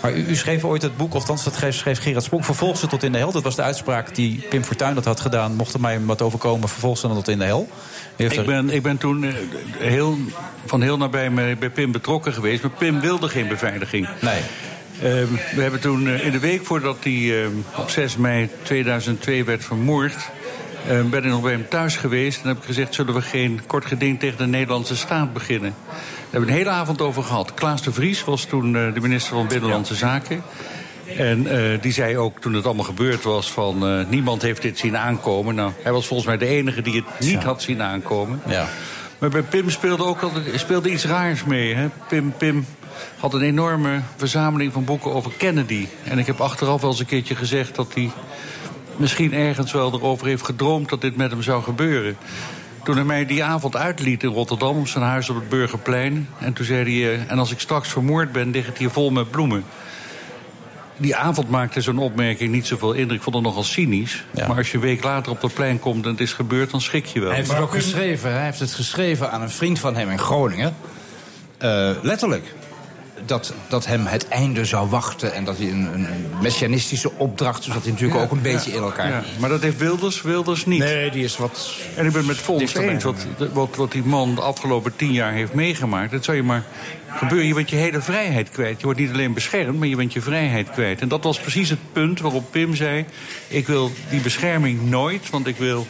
Maar 0.02 0.12
u, 0.12 0.24
u 0.28 0.36
schreef 0.36 0.64
ooit 0.64 0.82
het 0.82 0.96
boek, 0.96 1.14
of 1.14 1.20
althans 1.20 1.44
dat 1.44 1.54
schreef, 1.54 1.74
schreef 1.74 1.98
Gerard 2.02 2.24
Spronk... 2.24 2.44
vervolg 2.44 2.78
ze 2.78 2.86
tot 2.86 3.02
in 3.02 3.12
de 3.12 3.18
hel. 3.18 3.32
Dat 3.32 3.42
was 3.42 3.56
de 3.56 3.62
uitspraak 3.62 4.14
die 4.14 4.44
Pim 4.48 4.64
Fortuyn 4.64 4.94
dat 4.94 5.04
had 5.04 5.20
gedaan. 5.20 5.54
Mocht 5.54 5.74
er 5.74 5.80
mij 5.80 6.00
wat 6.04 6.22
overkomen, 6.22 6.68
vervolg 6.68 6.98
ze 6.98 7.06
dan 7.06 7.16
tot 7.16 7.28
in 7.28 7.38
de 7.38 7.44
hel. 7.44 7.68
Ik 8.16 8.32
er- 8.36 8.44
ben, 8.44 8.70
ik 8.70 8.82
ben 8.82 8.98
toen 8.98 9.24
eh, 9.24 9.34
heel, 9.78 10.16
van 10.66 10.82
heel 10.82 10.96
nabij 10.96 11.32
bij, 11.32 11.58
bij 11.58 11.70
Pim 11.70 11.92
betrokken 11.92 12.32
geweest. 12.32 12.62
Maar 12.62 12.70
Pim 12.70 13.00
wilde 13.00 13.28
geen 13.28 13.48
beveiliging. 13.48 14.08
Nee. 14.20 14.40
Ehm, 15.02 15.26
we 15.54 15.62
hebben 15.62 15.80
toen 15.80 16.08
eh, 16.08 16.26
in 16.26 16.32
de 16.32 16.38
week 16.38 16.64
voordat 16.64 16.96
hij 17.02 17.42
ehm, 17.42 17.52
op 17.76 17.90
6 17.90 18.16
mei 18.16 18.48
2002 18.62 19.44
werd 19.44 19.64
vermoord... 19.64 20.16
ehm, 20.88 21.08
ben 21.08 21.24
ik 21.24 21.30
nog 21.30 21.42
bij 21.42 21.52
hem 21.52 21.68
thuis 21.68 21.96
geweest 21.96 22.42
en 22.42 22.48
heb 22.48 22.56
ik 22.56 22.64
gezegd... 22.64 22.94
zullen 22.94 23.14
we 23.14 23.22
geen 23.22 23.60
kort 23.66 23.84
geding 23.84 24.18
tegen 24.20 24.38
de 24.38 24.46
Nederlandse 24.46 24.96
staat 24.96 25.32
beginnen? 25.32 25.74
Daar 26.32 26.40
hebben 26.40 26.56
we 26.58 26.60
een 26.60 26.66
hele 26.66 26.80
avond 26.82 27.00
over 27.00 27.22
gehad. 27.22 27.54
Klaas 27.54 27.82
de 27.82 27.92
Vries 27.92 28.24
was 28.24 28.44
toen 28.44 28.76
eh, 28.76 28.94
de 28.94 29.00
minister 29.00 29.34
van 29.34 29.46
Binnenlandse 29.46 29.94
Zaken... 29.94 30.42
En 31.16 31.46
eh, 31.46 31.80
die 31.80 31.92
zei 31.92 32.16
ook 32.16 32.40
toen 32.40 32.54
het 32.54 32.64
allemaal 32.64 32.84
gebeurd 32.84 33.22
was 33.22 33.52
van 33.52 33.86
eh, 33.86 34.06
niemand 34.08 34.42
heeft 34.42 34.62
dit 34.62 34.78
zien 34.78 34.96
aankomen. 34.96 35.54
Nou, 35.54 35.72
hij 35.82 35.92
was 35.92 36.06
volgens 36.06 36.28
mij 36.28 36.38
de 36.38 36.46
enige 36.46 36.82
die 36.82 36.96
het 36.96 37.28
niet 37.28 37.42
had 37.42 37.62
zien 37.62 37.82
aankomen. 37.82 38.40
Ja. 38.46 38.68
Maar 39.18 39.30
bij 39.30 39.42
Pim 39.42 39.70
speelde 39.70 40.04
ook 40.04 40.20
altijd 40.20 40.60
speelde 40.60 40.90
iets 40.90 41.04
raars 41.04 41.44
mee. 41.44 41.74
Hè? 41.74 41.88
Pim, 42.08 42.34
Pim 42.36 42.66
had 43.18 43.34
een 43.34 43.42
enorme 43.42 44.00
verzameling 44.16 44.72
van 44.72 44.84
boeken 44.84 45.12
over 45.12 45.32
Kennedy. 45.36 45.86
En 46.04 46.18
ik 46.18 46.26
heb 46.26 46.40
achteraf 46.40 46.80
wel 46.80 46.90
eens 46.90 47.00
een 47.00 47.06
keertje 47.06 47.34
gezegd 47.34 47.74
dat 47.74 47.94
hij 47.94 48.10
misschien 48.96 49.34
ergens 49.34 49.72
wel 49.72 49.92
erover 49.92 50.26
heeft 50.26 50.44
gedroomd 50.44 50.88
dat 50.88 51.00
dit 51.00 51.16
met 51.16 51.30
hem 51.30 51.42
zou 51.42 51.62
gebeuren. 51.62 52.16
Toen 52.84 52.94
hij 52.94 53.04
mij 53.04 53.26
die 53.26 53.44
avond 53.44 53.76
uitliet 53.76 54.22
in 54.22 54.28
Rotterdam 54.28 54.78
op 54.78 54.88
zijn 54.88 55.04
huis 55.04 55.28
op 55.28 55.36
het 55.36 55.48
Burgerplein. 55.48 56.28
En 56.38 56.52
toen 56.52 56.64
zei 56.64 56.82
hij, 56.82 57.14
eh, 57.14 57.30
en 57.30 57.38
als 57.38 57.50
ik 57.50 57.60
straks 57.60 57.88
vermoord 57.88 58.32
ben, 58.32 58.50
ligt 58.50 58.66
het 58.66 58.78
hier 58.78 58.90
vol 58.90 59.10
met 59.10 59.30
bloemen. 59.30 59.64
Die 60.96 61.16
avond 61.16 61.50
maakte 61.50 61.80
zo'n 61.80 61.98
opmerking 61.98 62.52
niet 62.52 62.66
zoveel 62.66 62.92
indruk. 62.92 63.18
Ik 63.18 63.22
vond 63.22 63.36
het 63.36 63.44
nogal 63.44 63.62
cynisch. 63.62 64.24
Maar 64.34 64.56
als 64.56 64.70
je 64.70 64.76
een 64.76 64.82
week 64.82 65.02
later 65.02 65.32
op 65.32 65.40
dat 65.40 65.54
plein 65.54 65.78
komt 65.78 66.04
en 66.04 66.10
het 66.10 66.20
is 66.20 66.32
gebeurd, 66.32 66.70
dan 66.70 66.80
schrik 66.80 67.06
je 67.06 67.20
wel. 67.20 67.28
Hij 67.28 67.38
heeft 67.38 67.50
het 67.50 67.60
ook 67.60 67.70
geschreven. 67.70 68.32
Hij 68.32 68.44
heeft 68.44 68.60
het 68.60 68.72
geschreven 68.72 69.30
aan 69.30 69.42
een 69.42 69.50
vriend 69.50 69.78
van 69.78 69.96
hem 69.96 70.10
in 70.10 70.18
Groningen. 70.18 70.74
Eh, 71.58 71.90
letterlijk. 72.02 72.54
Dat, 73.26 73.52
dat 73.68 73.86
hem 73.86 74.06
het 74.06 74.28
einde 74.28 74.64
zou 74.64 74.88
wachten. 74.88 75.34
En 75.34 75.44
dat 75.44 75.58
hij 75.58 75.70
een, 75.70 75.94
een 75.94 76.06
messianistische 76.40 77.10
opdracht... 77.16 77.64
zodat 77.64 77.82
hij 77.82 77.90
natuurlijk 77.90 78.18
Ja, 78.18 78.24
ook 78.24 78.32
een 78.32 78.42
beetje 78.42 78.70
ja, 78.70 78.76
in 78.76 78.82
elkaar... 78.82 79.08
ja. 79.10 79.22
Maar 79.38 79.48
dat 79.48 79.62
heeft 79.62 79.78
Wilders, 79.78 80.22
Wilders 80.22 80.66
niet. 80.66 80.78
Nee, 80.78 81.10
die 81.10 81.24
is 81.24 81.36
wat... 81.36 81.70
En 81.96 82.06
ik 82.06 82.12
ben 82.12 82.26
met 82.26 82.36
Fons 82.36 82.58
dichterbij. 82.58 82.92
eens 82.92 83.04
wat, 83.04 83.26
wat, 83.52 83.76
wat 83.76 83.92
die 83.92 84.02
man 84.04 84.34
de 84.34 84.40
afgelopen 84.40 84.96
tien 84.96 85.12
jaar 85.12 85.32
heeft 85.32 85.54
meegemaakt. 85.54 86.10
Dat 86.10 86.24
zou 86.24 86.36
je 86.36 86.42
maar 86.42 86.64
gebeuren. 87.08 87.46
Je 87.46 87.54
bent 87.54 87.70
je 87.70 87.76
hele 87.76 88.00
vrijheid 88.00 88.50
kwijt. 88.50 88.78
Je 88.78 88.84
wordt 88.84 89.00
niet 89.00 89.10
alleen 89.12 89.32
beschermd, 89.32 89.78
maar 89.78 89.88
je 89.88 89.96
bent 89.96 90.12
je 90.12 90.20
vrijheid 90.20 90.70
kwijt. 90.70 91.00
En 91.00 91.08
dat 91.08 91.24
was 91.24 91.40
precies 91.40 91.68
het 91.70 91.92
punt 91.92 92.20
waarop 92.20 92.44
Pim 92.50 92.74
zei... 92.74 93.04
ik 93.48 93.66
wil 93.66 93.90
die 94.10 94.20
bescherming 94.20 94.90
nooit, 94.90 95.30
want 95.30 95.46
ik 95.46 95.56
wil... 95.56 95.86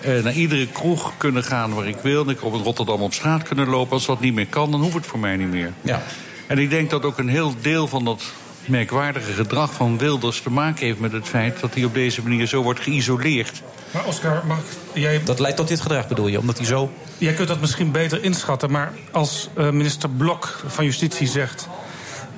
eh, 0.00 0.22
naar 0.22 0.32
iedere 0.32 0.66
kroeg 0.66 1.12
kunnen 1.16 1.44
gaan 1.44 1.74
waar 1.74 1.88
ik 1.88 1.98
wil. 2.02 2.22
En 2.24 2.28
ik 2.30 2.44
op 2.44 2.54
in 2.54 2.62
Rotterdam 2.62 3.00
op 3.00 3.12
straat 3.14 3.42
kunnen 3.42 3.68
lopen. 3.68 3.92
Als 3.92 4.06
dat 4.06 4.20
niet 4.20 4.34
meer 4.34 4.46
kan, 4.46 4.70
dan 4.70 4.80
hoeft 4.80 4.94
het 4.94 5.06
voor 5.06 5.18
mij 5.18 5.36
niet 5.36 5.50
meer. 5.50 5.72
Ja. 5.82 6.02
En 6.48 6.58
ik 6.58 6.70
denk 6.70 6.90
dat 6.90 7.04
ook 7.04 7.18
een 7.18 7.28
heel 7.28 7.54
deel 7.60 7.88
van 7.88 8.04
dat 8.04 8.22
merkwaardige 8.66 9.32
gedrag 9.32 9.72
van 9.72 9.98
Wilders 9.98 10.40
te 10.42 10.50
maken 10.50 10.86
heeft 10.86 10.98
met 10.98 11.12
het 11.12 11.28
feit 11.28 11.60
dat 11.60 11.74
hij 11.74 11.84
op 11.84 11.94
deze 11.94 12.22
manier 12.22 12.46
zo 12.46 12.62
wordt 12.62 12.80
geïsoleerd. 12.80 13.62
Maar 13.90 14.04
Oscar, 14.04 14.42
mag 14.46 14.58
jij, 14.92 15.22
Dat 15.24 15.38
leidt 15.38 15.56
tot 15.56 15.68
dit 15.68 15.80
gedrag, 15.80 16.08
bedoel 16.08 16.26
je? 16.26 16.38
Omdat 16.38 16.56
hij 16.58 16.66
zo... 16.66 16.92
jij 17.18 17.32
kunt 17.32 17.48
dat 17.48 17.60
misschien 17.60 17.90
beter 17.92 18.24
inschatten, 18.24 18.70
maar 18.70 18.92
als 19.10 19.48
eh, 19.54 19.70
minister 19.70 20.10
Blok 20.10 20.60
van 20.66 20.84
Justitie 20.84 21.26
zegt. 21.26 21.68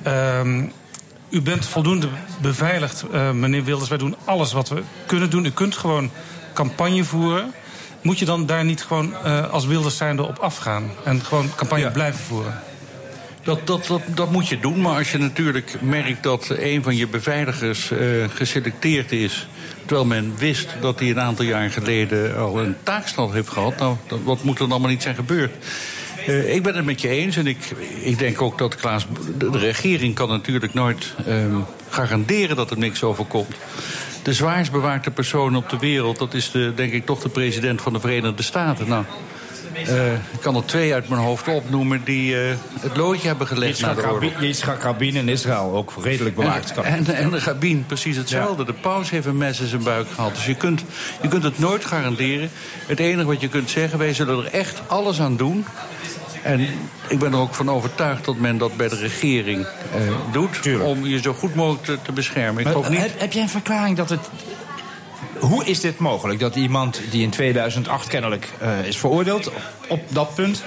ehm, 0.03 0.63
u 1.29 1.41
bent 1.41 1.65
voldoende 1.65 2.07
beveiligd, 2.41 3.05
eh, 3.11 3.31
meneer 3.31 3.63
Wilders. 3.63 3.89
Wij 3.89 3.97
doen 3.97 4.15
alles 4.25 4.51
wat 4.51 4.69
we 4.69 4.81
kunnen 5.05 5.29
doen. 5.29 5.45
U 5.45 5.51
kunt 5.51 5.75
gewoon 5.77 6.11
campagne 6.53 7.03
voeren. 7.03 7.53
Moet 8.01 8.19
je 8.19 8.25
dan 8.25 8.45
daar 8.45 8.65
niet 8.65 8.83
gewoon 8.83 9.13
eh, 9.23 9.49
als 9.51 9.65
Wilders 9.65 9.97
zijnde 9.97 10.23
op 10.23 10.37
afgaan? 10.39 10.91
En 11.03 11.21
gewoon 11.21 11.49
campagne 11.55 11.91
blijven 11.91 12.19
voeren? 12.19 12.61
Dat, 13.43 13.67
dat, 13.67 13.99
dat, 14.15 14.31
moet 14.31 14.47
je 14.47 14.59
doen, 14.59 14.81
maar 14.81 14.97
als 14.97 15.11
je 15.11 15.17
natuurlijk 15.17 15.81
merkt 15.81 16.23
dat 16.23 16.49
een 16.49 16.83
van 16.83 16.95
je 16.95 17.07
beveiligers 17.07 17.91
eh, 17.91 17.99
geselecteerd 18.29 19.11
is. 19.11 19.47
terwijl 19.85 20.07
men 20.07 20.33
wist 20.37 20.69
dat 20.81 20.99
hij 20.99 21.09
een 21.09 21.19
aantal 21.19 21.45
jaar 21.45 21.69
geleden 21.69 22.37
al 22.37 22.59
een 22.59 22.75
taakstand 22.83 23.33
heeft 23.33 23.49
gehad. 23.49 23.77
Nou, 23.77 23.95
wat 24.23 24.43
moet 24.43 24.53
er 24.53 24.59
dan 24.59 24.71
allemaal 24.71 24.89
niet 24.89 25.01
zijn 25.01 25.15
gebeurd? 25.15 25.51
Eh, 26.25 26.55
ik 26.55 26.63
ben 26.63 26.75
het 26.75 26.85
met 26.85 27.01
je 27.01 27.07
eens 27.07 27.37
en 27.37 27.47
ik, 27.47 27.71
ik 28.01 28.19
denk 28.19 28.41
ook 28.41 28.57
dat 28.57 28.75
Klaas. 28.75 29.05
De, 29.37 29.49
de 29.49 29.57
regering 29.57 30.15
kan 30.15 30.29
natuurlijk 30.29 30.73
nooit 30.73 31.13
ehm, 31.25 31.55
garanderen 31.89 32.55
dat 32.55 32.71
er 32.71 32.77
niks 32.77 33.03
overkomt. 33.03 33.55
De 34.23 34.33
zwaarst 34.33 34.71
bewaakte 34.71 35.11
persoon 35.11 35.55
op 35.55 35.69
de 35.69 35.77
wereld, 35.77 36.17
dat 36.17 36.33
is 36.33 36.51
de, 36.51 36.73
denk 36.75 36.93
ik 36.93 37.05
toch 37.05 37.21
de 37.21 37.29
president 37.29 37.81
van 37.81 37.93
de 37.93 37.99
Verenigde 37.99 38.43
Staten. 38.43 38.87
Nou, 38.87 39.05
eh, 39.75 40.13
ik 40.13 40.39
kan 40.41 40.55
er 40.55 40.65
twee 40.65 40.93
uit 40.93 41.09
mijn 41.09 41.21
hoofd 41.21 41.47
opnoemen 41.47 42.01
die 42.03 42.41
eh, 42.41 42.55
het 42.79 42.97
loodje 42.97 43.27
hebben 43.27 43.47
gelegd 43.47 43.81
naar 43.81 43.95
de 43.95 44.01
Yitzhak 44.01 44.15
oorlog. 44.15 44.41
Yitzhak 44.41 44.81
Rabin 44.81 45.15
in 45.15 45.29
Israël 45.29 45.73
ook 45.75 45.93
redelijk 46.01 46.35
bewaakt. 46.35 46.71
En, 46.71 46.83
en, 46.83 47.15
en 47.15 47.29
de 47.29 47.39
Rabin, 47.39 47.85
precies 47.85 48.17
hetzelfde. 48.17 48.65
De 48.65 48.73
paus 48.73 49.09
heeft 49.09 49.25
een 49.25 49.37
mes 49.37 49.59
in 49.59 49.67
zijn 49.67 49.83
buik 49.83 50.07
gehad. 50.15 50.35
Dus 50.35 50.45
je 50.45 50.55
kunt, 50.55 50.83
je 51.21 51.27
kunt 51.27 51.43
het 51.43 51.59
nooit 51.59 51.85
garanderen. 51.85 52.49
Het 52.87 52.99
enige 52.99 53.25
wat 53.25 53.41
je 53.41 53.47
kunt 53.47 53.69
zeggen, 53.69 53.99
wij 53.99 54.13
zullen 54.13 54.45
er 54.45 54.51
echt 54.51 54.81
alles 54.87 55.21
aan 55.21 55.37
doen. 55.37 55.65
En 56.43 56.67
ik 57.07 57.19
ben 57.19 57.31
er 57.31 57.39
ook 57.39 57.53
van 57.53 57.69
overtuigd 57.69 58.25
dat 58.25 58.37
men 58.37 58.57
dat 58.57 58.77
bij 58.77 58.87
de 58.87 58.95
regering 58.95 59.65
eh, 59.65 60.01
doet... 60.31 60.81
om 60.81 61.05
je 61.05 61.21
zo 61.21 61.33
goed 61.33 61.55
mogelijk 61.55 61.83
te, 61.83 61.97
te 62.01 62.11
beschermen. 62.11 62.59
Ik 62.59 62.63
Maar, 62.63 62.73
hoop 62.73 62.89
niet... 62.89 62.99
heb, 62.99 63.19
heb 63.19 63.33
jij 63.33 63.41
een 63.41 63.49
verklaring 63.49 63.97
dat 63.97 64.09
het... 64.09 64.29
Hoe 65.41 65.65
is 65.65 65.79
dit 65.79 65.97
mogelijk? 65.97 66.39
Dat 66.39 66.55
iemand 66.55 67.01
die 67.09 67.23
in 67.23 67.29
2008 67.29 68.07
kennelijk 68.07 68.49
eh, 68.59 68.85
is 68.85 68.97
veroordeeld 68.97 69.47
op, 69.47 69.61
op 69.87 70.01
dat 70.07 70.35
punt... 70.35 70.63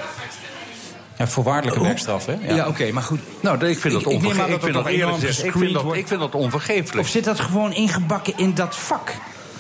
Ja, 1.19 1.27
voorwaardelijke 1.27 1.83
werkstraf, 1.83 2.27
hè? 2.27 2.55
Ja, 2.55 2.69
oké, 2.69 2.93
maar 2.93 3.03
goed. 3.03 3.21
Nou, 3.41 3.67
ik 3.67 3.79
vind 3.79 3.95
dat 3.95 4.03
Ik- 4.03 4.09
ik 4.09 4.23
neem 4.23 4.31
aan 4.31 4.39
onverge- 4.53 4.73
dat 4.73 4.87
ik 4.87 5.95
ik 5.97 6.07
vind 6.09 6.21
dat 6.21 6.35
onvergeeflijk. 6.35 6.99
Of 7.01 7.09
zit 7.09 7.25
dat 7.25 7.41
gewoon 7.41 7.73
ingebakken 7.73 8.33
in 8.37 8.55
dat 8.55 8.77
vak? 8.77 9.13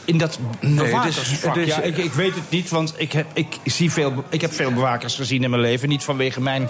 In 0.04 0.18
dat 0.18 0.38
Nee, 0.60 0.74
bewakersvak? 0.74 1.54
dus- 1.54 1.64
dus- 1.64 1.74
ja, 1.76 1.82
ik, 1.82 1.96
ik 1.96 2.12
weet 2.12 2.34
het 2.34 2.50
niet, 2.50 2.68
want 2.70 2.94
ik 2.96 3.12
heb, 3.12 3.26
ik, 3.32 3.46
zie 3.64 3.92
veel, 3.92 4.24
ik 4.28 4.40
heb 4.40 4.52
veel 4.52 4.72
bewakers 4.72 5.14
gezien 5.14 5.42
in 5.42 5.50
mijn 5.50 5.62
leven. 5.62 5.88
Niet 5.88 6.04
vanwege 6.04 6.40
mijn 6.40 6.68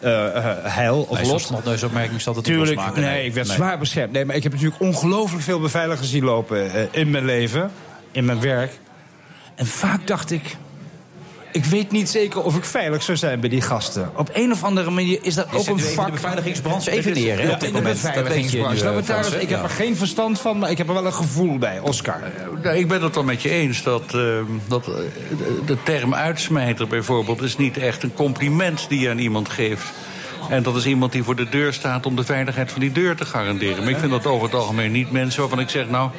eh, 0.00 0.36
eh, 0.36 0.56
heil 0.62 1.00
of 1.00 1.16
Nee, 1.16 1.24
zo'n 1.24 1.32
lot. 1.32 1.42
snotneusopmerking 1.42 2.20
zal 2.20 2.34
dat 2.34 2.44
Tuurlijk, 2.44 2.74
losmaken, 2.74 3.02
nee, 3.02 3.10
nee. 3.10 3.26
ik 3.26 3.34
werd 3.34 3.46
Nee. 3.46 3.56
zwaar 3.56 3.78
beschermd. 3.78 4.12
Nee, 4.12 4.24
maar 4.24 4.36
ik 4.36 4.42
heb 4.42 4.52
natuurlijk 4.52 4.80
ongelooflijk 4.80 5.42
veel 5.42 5.60
beveiligers 5.60 6.10
zien 6.10 6.24
lopen 6.24 6.72
eh, 6.74 6.82
in 6.90 7.10
mijn 7.10 7.24
leven. 7.24 7.70
In 8.12 8.24
mijn 8.24 8.40
werk. 8.40 8.72
En 9.54 9.66
vaak 9.66 10.06
dacht 10.06 10.30
ik... 10.30 10.56
Ik 11.54 11.64
weet 11.64 11.90
niet 11.90 12.08
zeker 12.08 12.42
of 12.42 12.56
ik 12.56 12.64
veilig 12.64 13.02
zou 13.02 13.16
zijn 13.18 13.40
bij 13.40 13.48
die 13.48 13.60
gasten. 13.60 14.10
Op 14.16 14.30
een 14.32 14.52
of 14.52 14.64
andere 14.64 14.90
manier 14.90 15.18
is 15.22 15.34
dat 15.34 15.46
Je 15.50 15.56
ook 15.56 15.66
een 15.66 15.80
vak... 15.80 16.06
de 16.06 16.12
beveiligingsbranche 16.12 16.90
even 16.90 17.12
neer, 17.12 17.36
hè, 17.38 17.42
Ja, 17.46 17.52
op 17.52 17.60
dit 17.60 17.72
moment. 17.72 18.02
Beveiligingsbranche. 18.02 19.36
eh, 19.36 19.42
ik 19.42 19.48
heb 19.48 19.62
er 19.62 19.68
geen 19.70 19.96
verstand 19.96 20.40
van, 20.40 20.58
maar 20.58 20.70
ik 20.70 20.78
heb 20.78 20.88
er 20.88 20.94
wel 20.94 21.06
een 21.06 21.14
gevoel 21.14 21.58
bij. 21.58 21.80
Oscar. 21.80 22.16
Nou, 22.62 22.76
ik 22.76 22.88
ben 22.88 23.02
het 23.02 23.14
wel 23.14 23.24
met 23.24 23.42
je 23.42 23.48
eens 23.50 23.82
dat, 23.82 24.14
eh, 24.14 24.20
dat 24.68 24.84
de- 24.84 25.10
de 25.66 25.76
term 25.82 26.14
uitsmijter 26.14 26.86
bijvoorbeeld... 26.86 27.42
is 27.42 27.56
niet 27.56 27.76
echt 27.76 28.02
een 28.02 28.14
compliment 28.14 28.86
die 28.88 29.00
je 29.00 29.10
aan 29.10 29.18
iemand 29.18 29.48
geeft. 29.48 29.84
En 30.48 30.62
dat 30.62 30.76
is 30.76 30.86
iemand 30.86 31.12
die 31.12 31.22
voor 31.22 31.36
de 31.36 31.48
deur 31.48 31.72
staat 31.72 32.06
om 32.06 32.16
de 32.16 32.24
veiligheid 32.24 32.70
van 32.72 32.80
die 32.80 32.92
deur 32.92 33.16
te 33.16 33.24
garanderen. 33.24 33.78
Maar 33.78 33.88
ik 33.92 33.98
vind 33.98 34.10
dat 34.10 34.26
over 34.26 34.44
het 34.46 34.54
algemeen 34.54 34.92
niet 34.92 35.10
mensen 35.10 35.40
waarvan 35.40 35.60
ik 35.60 35.68
zeg... 35.68 35.88
nou, 35.88 36.10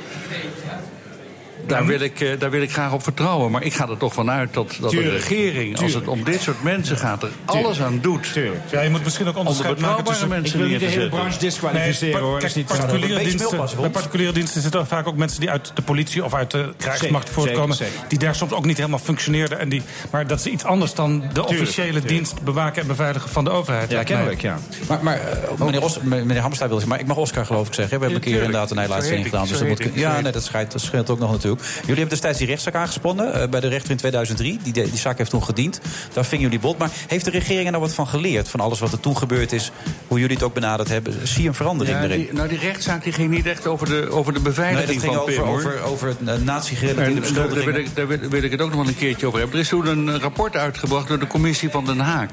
daar 1.68 1.86
wil, 1.86 2.00
ik, 2.00 2.20
eh, 2.20 2.40
daar 2.40 2.50
wil 2.50 2.62
ik 2.62 2.72
graag 2.72 2.92
op 2.94 3.04
vertrouwen. 3.04 3.52
Maar 3.52 3.64
ik 3.64 3.74
ga 3.74 3.88
er 3.90 3.98
toch 3.98 4.14
vanuit 4.14 4.54
dat, 4.54 4.78
dat 4.82 4.92
de 4.92 5.10
regering... 5.10 5.82
als 5.82 5.94
het 5.94 6.08
om 6.08 6.24
dit 6.24 6.42
soort 6.42 6.64
mensen 6.64 6.98
gaat, 6.98 7.24
er 7.24 7.30
alles 7.46 7.82
aan 7.82 8.00
doet... 8.02 8.40
Ja, 8.72 8.82
je 8.82 8.90
moet 8.90 9.04
misschien 9.04 9.28
ook 9.28 9.38
onderscheid 9.38 9.80
maken 9.80 10.04
betrouwbare 10.04 10.10
tussen... 10.10 10.28
mensen 10.30 10.60
neer 10.60 10.80
te 10.80 10.90
zetten. 10.90 11.40
disqualificeren, 11.40 12.14
Nee, 12.14 12.22
hoor. 12.24 12.34
pa- 12.34 12.40
Dat 12.40 12.50
is 12.50 12.56
niet 12.56 12.66
particuliere 12.66 13.20
diensten, 13.24 13.58
bij 13.82 13.90
particuliere 13.90 14.32
diensten 14.32 14.62
zitten 14.62 14.80
er 14.80 14.88
vaak 14.88 15.08
ook 15.08 15.16
mensen 15.18 15.40
die 15.40 15.50
uit 15.50 15.72
de 15.74 15.82
politie 15.82 16.24
of 16.24 16.34
uit 16.34 16.52
de 16.52 16.74
krijgsmacht 16.78 17.28
Zeker, 17.28 17.42
voortkomen. 17.42 17.76
zeker, 17.76 17.94
zeker. 17.94 18.10
Die 18.10 18.20
daar 18.20 18.36
soms 18.36 18.52
ook 18.52 18.66
niet 18.66 18.78
helemaal 18.78 19.00
functioneerden. 19.00 19.60
En 19.60 19.70
die, 19.70 19.82
maar 20.12 20.28
dat 20.28 20.40
is 20.40 20.46
iets 20.46 20.64
anders 20.64 20.94
dan 20.94 21.24
de 21.34 21.46
officiële 21.48 21.86
tuurlijk. 21.88 22.08
dienst 22.08 22.42
bewaken 22.42 22.82
en 22.82 22.88
beveiligen 22.88 23.30
van 23.30 23.44
de 23.44 23.50
overheid. 23.50 23.90
Ja, 23.92 24.04
kennelijk, 24.04 24.42
ja. 24.42 24.58
Maar, 24.88 25.00
maar 25.04 25.20
eh, 25.20 25.60
meneer, 25.60 25.82
Os, 25.84 26.00
meneer 26.02 26.38
Hammerstein 26.38 26.70
wil 26.70 26.80
zeggen, 26.80 26.88
maar 26.90 27.00
ik 27.00 27.06
mag 27.08 27.18
Oscar 27.18 27.46
geloof 27.46 27.68
ik 27.68 27.74
zeggen. 27.74 28.00
We 28.00 28.06
hebben 28.06 28.24
een 28.24 28.32
keer 28.32 28.42
inderdaad 28.44 28.72
een 28.72 28.78
hele 28.78 28.94
uitzending 28.94 29.26
gedaan. 29.26 29.48
Dus 29.48 29.58
dat 29.60 29.68
moet, 29.68 29.88
ja, 29.94 30.20
nee, 30.22 30.32
dat 30.32 30.44
schijnt, 30.44 30.72
dat 30.72 30.82
scheelt 30.82 31.10
ook 31.10 31.20
nog 31.20 31.32
natuurlijk. 31.32 31.55
Jullie 31.57 31.86
hebben 31.88 32.10
destijds 32.10 32.38
die 32.38 32.48
rechtszaak 32.48 32.76
aangespannen 32.76 33.34
eh, 33.41 33.48
bij 33.49 33.60
de 33.60 33.68
rechter 33.68 33.91
in 33.91 33.98
2003. 33.98 34.60
Die, 34.64 34.73
die 34.73 34.98
zaak 34.98 35.18
heeft 35.18 35.30
toen 35.30 35.44
gediend. 35.44 35.80
Daar 36.14 36.26
vingen 36.26 36.44
jullie 36.44 36.60
bot. 36.60 36.77
Maar 36.77 36.90
heeft 37.07 37.26
de 37.26 37.32
regering 37.32 37.65
er 37.65 37.72
nou 37.72 37.84
wat 37.84 37.94
van 37.94 38.07
geleerd? 38.07 38.49
Van 38.49 38.60
alles 38.60 38.80
wat 38.80 38.91
er 38.91 38.99
toen 38.99 39.18
gebeurd 39.18 39.52
is, 39.52 39.72
hoe 40.07 40.19
jullie 40.19 40.36
het 40.36 40.45
ook 40.45 40.53
benaderd 40.53 40.90
hebben? 40.90 41.27
Zie 41.27 41.41
je 41.41 41.48
een 41.48 41.53
verandering 41.56 41.98
Ja, 41.98 42.03
erin? 42.03 42.30
nou, 42.32 42.48
die 42.48 42.60
rechtszaak 42.60 43.03
die 43.03 43.14
ging 43.14 43.30
niet 43.30 43.45
echt 43.45 43.68
over 43.68 43.88
de, 43.90 44.10
over 44.11 44.34
de 44.34 44.40
nee, 44.40 44.48
beveiliging 44.48 45.02
dat 45.02 45.02
ging 45.02 45.14
van 45.14 45.22
over, 45.22 45.34
Pim, 45.34 45.44
over, 45.44 45.82
over 45.84 46.07
het 46.07 46.18
uh, 46.22 46.45
nazi-gerelateerde 46.45 47.27
En 47.27 47.34
daar, 47.34 47.34
daar, 47.34 47.48
wil 47.48 47.64
beschuldigingen. 47.64 47.80
ik, 47.90 47.95
daar 47.95 48.30
wil- 48.30 48.44
ik 48.44 48.52
het 48.52 48.61
ook 48.61 48.69
nog 48.69 48.77
wel 48.77 48.88
een 48.88 48.98
keertje 48.98 49.27
over 49.27 49.40
hebben. 49.40 49.57
Er 49.57 49.64
is 49.64 49.69
toen 49.69 49.88
een 49.88 50.10
eh, 50.10 50.15
rapport 50.19 50.56
uitgebracht 50.56 51.07
door 51.07 51.19
de 51.19 51.27
commissie 51.27 51.69
van 51.69 51.86
Den 51.86 51.99
Haag. 51.99 52.30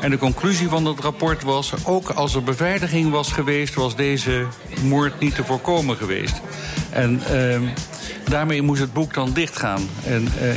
En 0.00 0.10
de 0.10 0.18
conclusie 0.18 0.68
van 0.68 0.84
dat 0.84 1.00
rapport 1.00 1.42
was... 1.42 1.72
ook 1.84 2.10
als 2.10 2.34
er 2.34 2.42
beveiliging 2.42 3.10
was 3.10 3.32
geweest... 3.32 3.74
was 3.74 3.96
deze 3.96 4.46
moord 4.82 5.20
niet 5.20 5.34
te 5.34 5.44
voorkomen 5.44 5.96
geweest. 5.96 6.40
En 6.90 7.22
ehm, 7.26 7.62
daarmee 8.30 8.62
moest 8.62 8.80
het 8.80 8.92
boek 8.92 9.14
dan 9.14 9.32
dichtgaan. 9.32 9.88
En, 10.04 10.28
eh, 10.40 10.48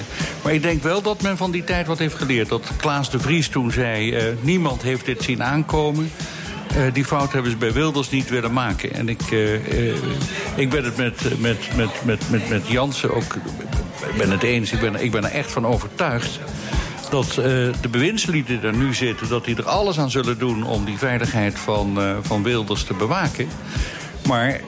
maar 0.43 0.53
ik 0.53 0.61
denk 0.61 0.83
wel 0.83 1.01
dat 1.01 1.21
men 1.21 1.37
van 1.37 1.51
die 1.51 1.63
tijd 1.63 1.87
wat 1.87 1.99
heeft 1.99 2.15
geleerd. 2.15 2.49
Dat 2.49 2.71
Klaas 2.77 3.11
de 3.11 3.19
Vries 3.19 3.47
toen 3.47 3.71
zei... 3.71 4.13
eh, 4.13 4.23
niemand 4.41 4.81
heeft 4.81 5.05
dit 5.05 5.23
zien 5.23 5.43
aankomen... 5.43 6.11
Eh, 6.69 6.93
die 6.93 7.05
fout 7.05 7.33
hebben 7.33 7.51
ze 7.51 7.57
bij 7.57 7.73
Wilders 7.73 8.09
niet 8.09 8.29
willen 8.29 8.53
maken. 8.53 8.93
En 8.93 9.09
ik, 9.09 9.21
ik 10.55 10.69
ben 10.69 10.83
het 10.83 10.97
met, 10.97 11.39
met, 11.39 11.75
met, 11.75 11.89
met, 12.05 12.29
met, 12.29 12.49
met 12.49 12.67
Jansen 12.67 13.15
ook 13.15 13.35
ben 14.17 14.31
het 14.31 14.43
eens. 14.43 14.71
Ik 14.71 14.79
ben, 14.79 15.03
ik 15.03 15.11
ben 15.11 15.23
er 15.23 15.31
echt 15.31 15.51
van 15.51 15.65
overtuigd 15.65 16.39
dat 17.09 17.33
de 17.81 17.89
bewindslieden 17.91 18.63
er 18.63 18.75
nu 18.75 18.93
zitten... 18.93 19.29
dat 19.29 19.45
die 19.45 19.55
er 19.55 19.67
alles 19.67 19.99
aan 19.99 20.11
zullen 20.11 20.39
doen 20.39 20.63
om 20.63 20.85
die 20.85 20.97
veiligheid 20.97 21.59
van, 21.59 21.99
van 22.21 22.43
Wilders 22.43 22.83
te 22.83 22.93
bewaken. 22.93 23.47
Maar 24.27 24.59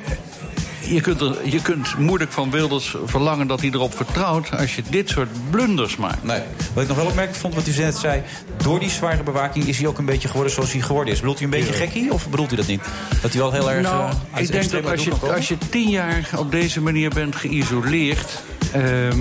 je 0.94 1.02
kunt, 1.02 1.22
er, 1.22 1.36
je 1.44 1.62
kunt 1.62 1.98
moeilijk 1.98 2.32
van 2.32 2.52
Wilders 2.52 2.96
verlangen 3.06 3.48
dat 3.48 3.62
hij 3.62 3.70
erop 3.70 3.96
vertrouwt... 3.96 4.58
als 4.58 4.76
je 4.76 4.84
dit 4.90 5.10
soort 5.10 5.30
blunders 5.50 5.98
maakt. 5.98 6.24
Nee. 6.24 6.42
Wat 6.74 6.84
ik 6.84 6.90
nog 6.90 6.98
wel 6.98 7.06
opmerkelijk 7.06 7.42
vond, 7.42 7.56
wat 7.56 7.68
u 7.68 7.74
net 7.78 7.98
zei... 7.98 8.22
door 8.58 8.80
die 8.80 8.90
zware 8.90 9.24
bewaking 9.24 9.66
is 9.66 9.78
hij 9.78 9.88
ook 9.88 9.98
een 9.98 10.06
beetje 10.06 10.28
geworden 10.28 10.54
zoals 10.54 10.72
hij 10.72 10.82
geworden 10.82 11.14
is. 11.14 11.20
Bedoelt 11.20 11.40
u 11.40 11.44
een 11.44 11.50
beetje 11.50 11.74
gekkie 11.74 12.14
of 12.14 12.30
bedoelt 12.30 12.52
u 12.52 12.56
dat 12.56 12.68
niet? 12.68 12.82
Dat 13.22 13.32
hij 13.32 13.42
wel 13.42 13.52
heel 13.52 13.72
erg... 13.72 13.82
Nou, 13.82 14.10
eh, 14.10 14.16
uit 14.32 14.46
ik 14.46 14.52
denk 14.52 14.72
dat 14.72 14.92
als 14.92 15.04
je, 15.04 15.12
als 15.36 15.48
je 15.48 15.58
tien 15.70 15.90
jaar 15.90 16.30
op 16.38 16.52
deze 16.52 16.82
manier 16.82 17.10
bent 17.10 17.36
geïsoleerd... 17.36 18.44
ehm, 18.72 19.18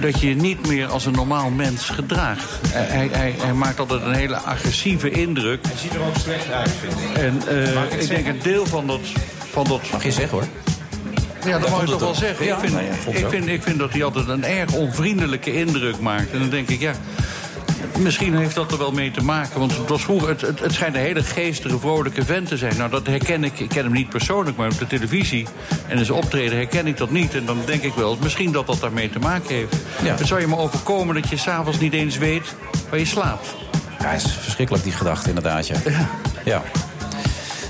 dat 0.00 0.20
je 0.20 0.28
je 0.28 0.34
niet 0.34 0.66
meer 0.66 0.86
als 0.86 1.06
een 1.06 1.12
normaal 1.12 1.50
mens 1.50 1.88
gedraagt. 1.88 2.60
Hij, 2.68 3.08
hij, 3.12 3.34
hij, 3.38 3.52
maakt 3.52 3.78
altijd 3.78 4.02
een 4.02 4.14
hele 4.14 4.36
agressieve 4.36 5.10
indruk. 5.10 5.66
Hij 5.66 5.76
ziet 5.76 5.94
er 5.94 6.00
ook 6.00 6.16
slecht 6.16 6.50
uit, 6.50 6.70
vind 6.80 6.92
ik. 6.92 7.16
En 7.16 7.42
eh, 7.48 8.00
ik 8.00 8.08
denk 8.08 8.26
een 8.26 8.40
deel 8.42 8.66
van 8.66 8.86
dat... 8.86 9.00
Van 9.50 9.64
dat 9.64 9.90
Mag 9.92 10.04
je 10.04 10.12
zeggen 10.12 10.38
hoor. 10.38 10.63
Ja, 11.44 11.58
dat 11.58 11.70
mag 11.70 11.80
je 11.80 11.86
toch 11.86 12.00
wel 12.00 12.14
zeggen. 12.14 12.48
Ik, 12.48 12.54
vind, 12.58 12.72
nou 12.72 12.84
ik, 13.16 13.26
vind, 13.28 13.48
ik 13.48 13.62
vind 13.62 13.78
dat 13.78 13.92
hij 13.92 14.04
altijd 14.04 14.28
een 14.28 14.44
erg 14.44 14.72
onvriendelijke 14.72 15.52
indruk 15.52 16.00
maakt. 16.00 16.30
En 16.32 16.38
dan 16.38 16.50
denk 16.50 16.68
ik, 16.68 16.80
ja... 16.80 16.92
Misschien 17.98 18.36
heeft 18.36 18.54
dat 18.54 18.72
er 18.72 18.78
wel 18.78 18.92
mee 18.92 19.10
te 19.10 19.22
maken. 19.22 19.58
Want 19.58 19.76
het, 19.76 19.88
was 19.88 20.02
vroeger, 20.02 20.28
het, 20.28 20.40
het, 20.40 20.60
het 20.60 20.72
schijnt 20.72 20.94
een 20.94 21.00
hele 21.00 21.22
geestige, 21.22 21.78
vrolijke 21.78 22.24
vent 22.24 22.48
te 22.48 22.56
zijn. 22.56 22.76
Nou, 22.76 22.90
dat 22.90 23.06
herken 23.06 23.44
ik. 23.44 23.60
Ik 23.60 23.68
ken 23.68 23.84
hem 23.84 23.92
niet 23.92 24.08
persoonlijk, 24.08 24.56
maar 24.56 24.70
op 24.70 24.78
de 24.78 24.86
televisie 24.86 25.46
en 25.88 25.98
in 25.98 26.04
zijn 26.04 26.18
optreden 26.18 26.56
herken 26.56 26.86
ik 26.86 26.96
dat 26.96 27.10
niet. 27.10 27.34
En 27.34 27.44
dan 27.44 27.58
denk 27.66 27.82
ik 27.82 27.94
wel, 27.94 28.18
misschien 28.22 28.52
dat 28.52 28.66
dat 28.66 28.80
daarmee 28.80 29.10
te 29.10 29.18
maken 29.18 29.54
heeft. 29.54 29.76
Ja. 30.02 30.14
Het 30.14 30.26
zou 30.26 30.40
je 30.40 30.46
maar 30.46 30.58
overkomen 30.58 31.14
dat 31.14 31.28
je 31.28 31.36
s'avonds 31.36 31.78
niet 31.78 31.92
eens 31.92 32.18
weet 32.18 32.54
waar 32.90 32.98
je 32.98 33.04
slaapt. 33.04 33.54
Ja, 33.98 34.08
het 34.10 34.24
is 34.24 34.32
verschrikkelijk 34.32 34.84
die 34.84 34.92
gedachte 34.92 35.28
inderdaad, 35.28 35.66
ja. 35.66 35.76
ja. 36.44 36.62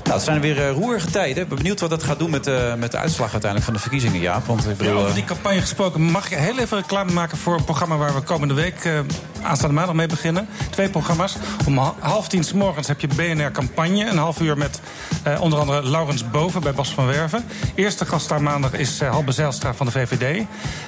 Nou, 0.05 0.17
het 0.17 0.25
zijn 0.25 0.41
weer 0.41 0.61
eh, 0.61 0.71
roerige 0.71 1.11
tijden. 1.11 1.43
Ik 1.43 1.49
ben 1.49 1.57
benieuwd 1.57 1.79
wat 1.79 1.89
dat 1.89 2.03
gaat 2.03 2.19
doen 2.19 2.29
met, 2.29 2.47
eh, 2.47 2.75
met 2.75 2.91
de 2.91 2.97
uitslag 2.97 3.31
uiteindelijk 3.31 3.63
van 3.63 3.73
de 3.73 3.79
verkiezingen, 3.79 4.19
Jaap. 4.19 4.45
Want 4.45 4.59
ik 4.61 4.69
Ja, 4.69 4.75
bedoel, 4.75 4.95
over 4.95 5.07
eh, 5.09 5.13
die 5.15 5.23
campagne 5.23 5.61
gesproken, 5.61 6.01
mag 6.01 6.31
ik 6.31 6.37
heel 6.37 6.59
even 6.59 6.77
reclame 6.77 7.11
maken 7.11 7.37
voor 7.37 7.55
een 7.57 7.63
programma 7.63 7.97
waar 7.97 8.13
we 8.13 8.21
komende 8.21 8.53
week 8.53 8.89
aanstaande 9.45 9.75
maandag 9.75 9.95
mee 9.95 10.07
beginnen. 10.07 10.47
Twee 10.69 10.89
programma's. 10.89 11.35
Om 11.67 11.77
ha- 11.77 11.93
half 11.99 12.27
tien 12.27 12.43
s 12.43 12.53
morgens 12.53 12.87
heb 12.87 12.99
je 12.99 13.07
BNR 13.07 13.51
Campagne. 13.51 14.05
Een 14.09 14.17
half 14.17 14.39
uur 14.41 14.57
met 14.57 14.79
eh, 15.23 15.41
onder 15.41 15.59
andere 15.59 15.89
Laurens 15.89 16.29
Boven 16.29 16.61
bij 16.61 16.73
Bas 16.73 16.89
van 16.89 17.05
Werven. 17.05 17.43
Eerste 17.75 18.05
gast 18.05 18.29
daar 18.29 18.41
maandag 18.41 18.73
is 18.73 18.99
eh, 19.01 19.09
Halbe 19.09 19.31
Zijlstra 19.31 19.73
van 19.73 19.85
de 19.85 19.91
VVD. 19.91 20.43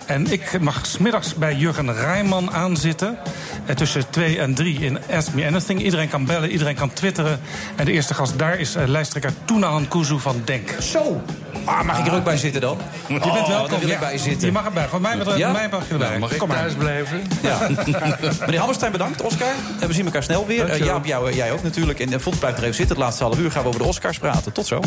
En 0.05 0.31
ik 0.31 0.59
mag 0.61 0.85
smiddags 0.85 1.33
bij 1.35 1.55
Jurgen 1.55 1.93
Rijman 1.93 2.51
aanzitten. 2.51 3.17
eh, 3.65 3.75
tussen 3.75 4.09
twee 4.09 4.39
en 4.39 4.53
drie 4.55 4.79
in 4.79 4.97
Ask 5.11 5.33
Me 5.33 5.45
Anything. 5.47 5.81
Iedereen 5.81 6.09
kan 6.09 6.25
bellen, 6.25 6.49
iedereen 6.51 6.75
kan 6.75 6.93
twitteren. 6.93 7.39
En 7.75 7.85
de 7.85 7.91
eerste 7.91 8.13
gast 8.13 8.39
daar 8.39 8.59
is 8.59 8.75
eh, 8.75 8.87
lijsttrekker 8.87 9.31
Toenahan 9.45 9.87
Kuzu 9.87 10.19
van 10.19 10.41
Denk. 10.45 10.75
Zo! 10.79 11.21
Ah, 11.65 11.81
mag 11.83 11.99
ik 11.99 12.07
er 12.07 12.13
ook 12.15 12.23
bij 12.23 12.37
zitten 12.37 12.61
dan? 12.61 12.77
Je 13.07 13.13
Oh, 13.21 13.33
bent 13.33 13.47
welkom. 13.47 13.69
Daar 13.69 13.79
wil 13.79 13.87
ik 13.89 13.93
Ja, 13.93 13.99
bij 13.99 14.17
zitten. 14.17 14.47
Je 14.47 14.53
mag 14.53 14.65
erbij. 14.65 14.87
Van 14.87 15.01
mij, 15.01 15.17
Ja? 15.37 15.51
mij 15.51 15.67
mag 15.71 15.87
je 15.87 15.91
erbij. 15.93 16.07
Nou, 16.07 16.19
mag 16.19 16.31
ik 16.31 16.37
Kom 16.37 16.47
maar. 16.47 16.57
thuis 16.57 16.73
blijven? 16.73 17.21
Ja. 17.41 17.57
Meneer 18.47 18.61
Hammerstein, 18.61 18.91
bedankt. 18.91 19.21
Oscar. 19.21 19.53
En 19.79 19.87
we 19.87 19.93
zien 19.93 20.05
elkaar 20.05 20.23
snel 20.23 20.45
weer. 20.45 20.69
Uh, 20.69 20.77
Jaap, 20.77 21.05
jou, 21.05 21.33
jij 21.33 21.51
ook 21.51 21.63
natuurlijk. 21.63 21.99
En 21.99 22.21
Vond 22.21 22.39
blijft 22.39 22.57
er 22.57 22.63
even 22.63 22.75
zitten. 22.75 22.95
Het 22.95 23.05
laatste 23.05 23.23
half 23.23 23.37
uur 23.39 23.51
gaan 23.51 23.61
we 23.61 23.67
over 23.67 23.81
de 23.81 23.87
Oscars 23.87 24.19
praten. 24.19 24.51
Tot 24.51 24.67
zo. 24.67 24.79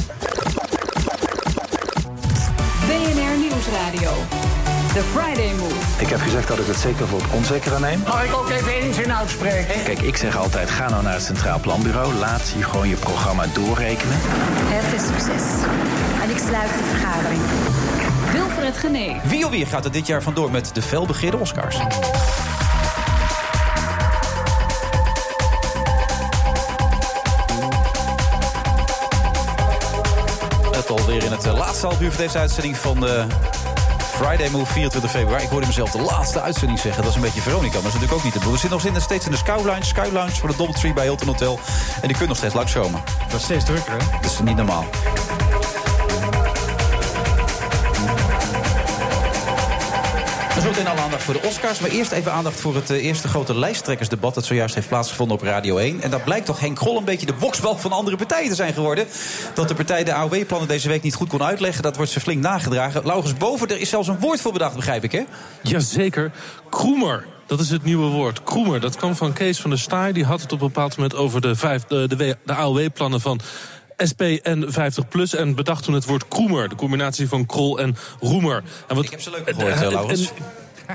BNR 2.86 3.38
Nieuwsradio. 3.38 4.12
The 4.92 5.02
Friday 5.12 5.52
Move. 5.58 5.74
Ik 5.98 6.08
heb 6.08 6.20
gezegd 6.20 6.48
dat 6.48 6.58
ik 6.58 6.66
het 6.66 6.76
zeker 6.76 7.06
voor 7.06 7.20
het 7.22 7.30
onzekere 7.32 7.78
neem. 7.78 8.02
Mag 8.06 8.24
ik 8.24 8.34
ook 8.34 8.50
even 8.50 8.72
één 8.72 8.94
zin 8.94 9.12
uitspreken? 9.12 9.82
Kijk, 9.84 10.00
ik 10.00 10.16
zeg 10.16 10.36
altijd, 10.36 10.70
ga 10.70 10.88
nou 10.88 11.02
naar 11.02 11.12
het 11.14 11.22
Centraal 11.22 11.60
Planbureau. 11.60 12.14
Laat 12.14 12.52
je 12.56 12.62
gewoon 12.62 12.88
je 12.88 12.96
programma 12.96 13.46
doorrekenen. 13.54 14.16
Heel 14.20 14.98
veel 14.98 15.14
succes. 15.14 15.42
En 16.22 16.30
ik 16.30 16.38
sluit 16.38 16.68
de 16.68 16.84
vergadering. 16.96 17.40
Wilfred 18.32 18.76
Genee. 18.76 19.16
Wie 19.24 19.44
alweer 19.44 19.66
gaat 19.66 19.84
er 19.84 19.92
dit 19.92 20.06
jaar 20.06 20.22
vandoor 20.22 20.50
met 20.50 20.70
de 20.74 20.82
felbegeerde 20.82 21.36
Oscars? 21.36 21.76
Alweer 31.12 31.30
in 31.30 31.36
het 31.36 31.44
eh, 31.44 31.54
laatste 31.54 31.86
half 31.86 32.00
uur 32.00 32.12
van 32.12 32.20
deze 32.24 32.38
uitzending 32.38 32.76
van 32.76 33.00
de 33.00 33.26
Friday 33.98 34.48
Move 34.50 34.72
24 34.72 35.10
februari. 35.10 35.44
Ik 35.44 35.50
hoorde 35.50 35.66
mezelf 35.66 35.90
de 35.90 36.00
laatste 36.00 36.40
uitzending 36.40 36.78
zeggen. 36.78 37.02
Dat 37.02 37.10
is 37.10 37.16
een 37.16 37.22
beetje 37.22 37.40
Veronica, 37.40 37.72
maar 37.72 37.82
dat 37.82 37.92
is 37.92 38.00
natuurlijk 38.00 38.18
ook 38.18 38.24
niet 38.24 38.32
te 38.32 38.38
doen. 38.38 38.52
We 38.52 38.58
zitten 38.58 38.92
nog 38.92 39.02
steeds 39.02 39.24
in 39.24 39.30
de 39.30 39.36
Sky 39.36 39.60
Lounge, 39.64 39.84
Sky 39.84 40.08
Lounge 40.12 40.30
voor 40.30 40.48
de 40.48 40.56
Doubletree 40.56 40.92
bij 40.92 41.04
Hilton 41.04 41.26
Hotel. 41.26 41.58
En 42.02 42.08
die 42.08 42.16
kunt 42.16 42.28
nog 42.28 42.36
steeds 42.36 42.54
langskomen. 42.54 43.00
Dat 43.28 43.38
is 43.38 43.44
steeds 43.44 43.64
drukker, 43.64 43.92
hè? 43.92 43.98
Dat 44.20 44.30
is 44.30 44.38
niet 44.38 44.56
normaal. 44.56 44.84
Zometeen 50.70 50.92
alle 50.92 51.04
aandacht 51.04 51.22
voor 51.22 51.34
de 51.34 51.42
Oscars. 51.42 51.78
Maar 51.80 51.90
eerst 51.90 52.12
even 52.12 52.32
aandacht 52.32 52.60
voor 52.60 52.74
het 52.74 52.90
uh, 52.90 53.04
eerste 53.04 53.28
grote 53.28 53.58
lijsttrekkersdebat... 53.58 54.34
dat 54.34 54.44
zojuist 54.44 54.74
heeft 54.74 54.88
plaatsgevonden 54.88 55.36
op 55.36 55.42
Radio 55.42 55.76
1. 55.76 56.02
En 56.02 56.10
dat 56.10 56.24
blijkt 56.24 56.46
toch 56.46 56.60
Henk 56.60 56.78
Grol 56.78 56.98
een 56.98 57.04
beetje 57.04 57.26
de 57.26 57.32
boksbal 57.32 57.76
van 57.76 57.92
andere 57.92 58.16
partijen 58.16 58.48
te 58.48 58.54
zijn 58.54 58.74
geworden. 58.74 59.06
Dat 59.54 59.68
de 59.68 59.74
partij 59.74 60.04
de 60.04 60.14
AOW-plannen 60.14 60.68
deze 60.68 60.88
week 60.88 61.02
niet 61.02 61.14
goed 61.14 61.28
kon 61.28 61.42
uitleggen... 61.42 61.82
dat 61.82 61.96
wordt 61.96 62.10
ze 62.10 62.20
flink 62.20 62.42
nagedragen. 62.42 63.06
Laurens 63.06 63.34
Boven, 63.34 63.68
er 63.68 63.80
is 63.80 63.88
zelfs 63.88 64.08
een 64.08 64.18
woord 64.18 64.40
voor 64.40 64.52
bedacht, 64.52 64.76
begrijp 64.76 65.04
ik, 65.04 65.12
hè? 65.12 65.22
Jazeker. 65.62 66.32
Kroemer. 66.68 67.26
Dat 67.46 67.60
is 67.60 67.70
het 67.70 67.84
nieuwe 67.84 68.06
woord. 68.06 68.42
Kroemer. 68.42 68.80
Dat 68.80 68.96
kwam 68.96 69.16
van 69.16 69.32
Kees 69.32 69.60
van 69.60 69.70
der 69.70 69.78
Staaij. 69.78 70.12
Die 70.12 70.24
had 70.24 70.40
het 70.40 70.52
op 70.52 70.60
een 70.60 70.66
bepaald 70.66 70.96
moment 70.96 71.14
over 71.14 71.40
de, 71.40 71.54
vijf, 71.54 71.84
de, 71.84 72.08
de, 72.08 72.36
de 72.44 72.54
AOW-plannen 72.54 73.20
van... 73.20 73.40
SP 74.10 74.22
en 74.42 74.66
50PLUS 74.66 75.38
en 75.38 75.54
bedacht 75.54 75.84
toen 75.84 75.94
het 75.94 76.04
woord 76.04 76.28
kroemer. 76.28 76.68
De 76.68 76.74
combinatie 76.74 77.28
van 77.28 77.46
krol 77.46 77.78
en 77.78 77.96
roemer. 78.20 78.62
En 78.88 78.94
wat, 78.94 79.04
ik 79.04 79.10
heb 79.10 79.20
ze 79.20 79.30
leuk 79.30 79.50
gehoord, 79.56 80.18
uh. 80.18 80.28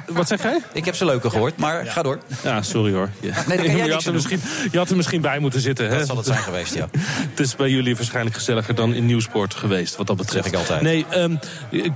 Wat 0.07 0.27
zeg 0.27 0.43
jij? 0.43 0.59
Ik 0.73 0.85
heb 0.85 0.95
ze 0.95 1.05
leuker 1.05 1.31
gehoord, 1.31 1.57
maar 1.57 1.85
ga 1.85 2.01
door. 2.01 2.19
Ja, 2.43 2.61
sorry 2.61 2.93
hoor. 2.93 3.09
Ja. 3.19 3.43
Nee, 3.47 3.57
dat 3.57 3.65
kan 3.65 3.75
jij 3.75 3.85
je, 3.85 3.93
had 3.93 4.05
er 4.05 4.13
misschien, 4.13 4.41
je 4.71 4.77
had 4.77 4.89
er 4.89 4.95
misschien 4.95 5.21
bij 5.21 5.39
moeten 5.39 5.61
zitten. 5.61 5.89
Dat 5.89 5.99
hè? 5.99 6.05
zal 6.05 6.17
het 6.17 6.25
zijn 6.25 6.37
geweest, 6.37 6.73
ja. 6.73 6.87
het 7.29 7.39
is 7.39 7.55
bij 7.55 7.69
jullie 7.69 7.95
waarschijnlijk 7.95 8.35
gezelliger 8.35 8.75
dan 8.75 8.93
in 8.93 9.05
Nieuwsport 9.05 9.53
geweest, 9.53 9.95
wat 9.95 10.07
dat 10.07 10.17
betreft. 10.17 10.43
zeg 10.43 10.53
ik 10.53 10.59
altijd. 10.59 10.81
Nee, 10.81 11.05
um, 11.15 11.39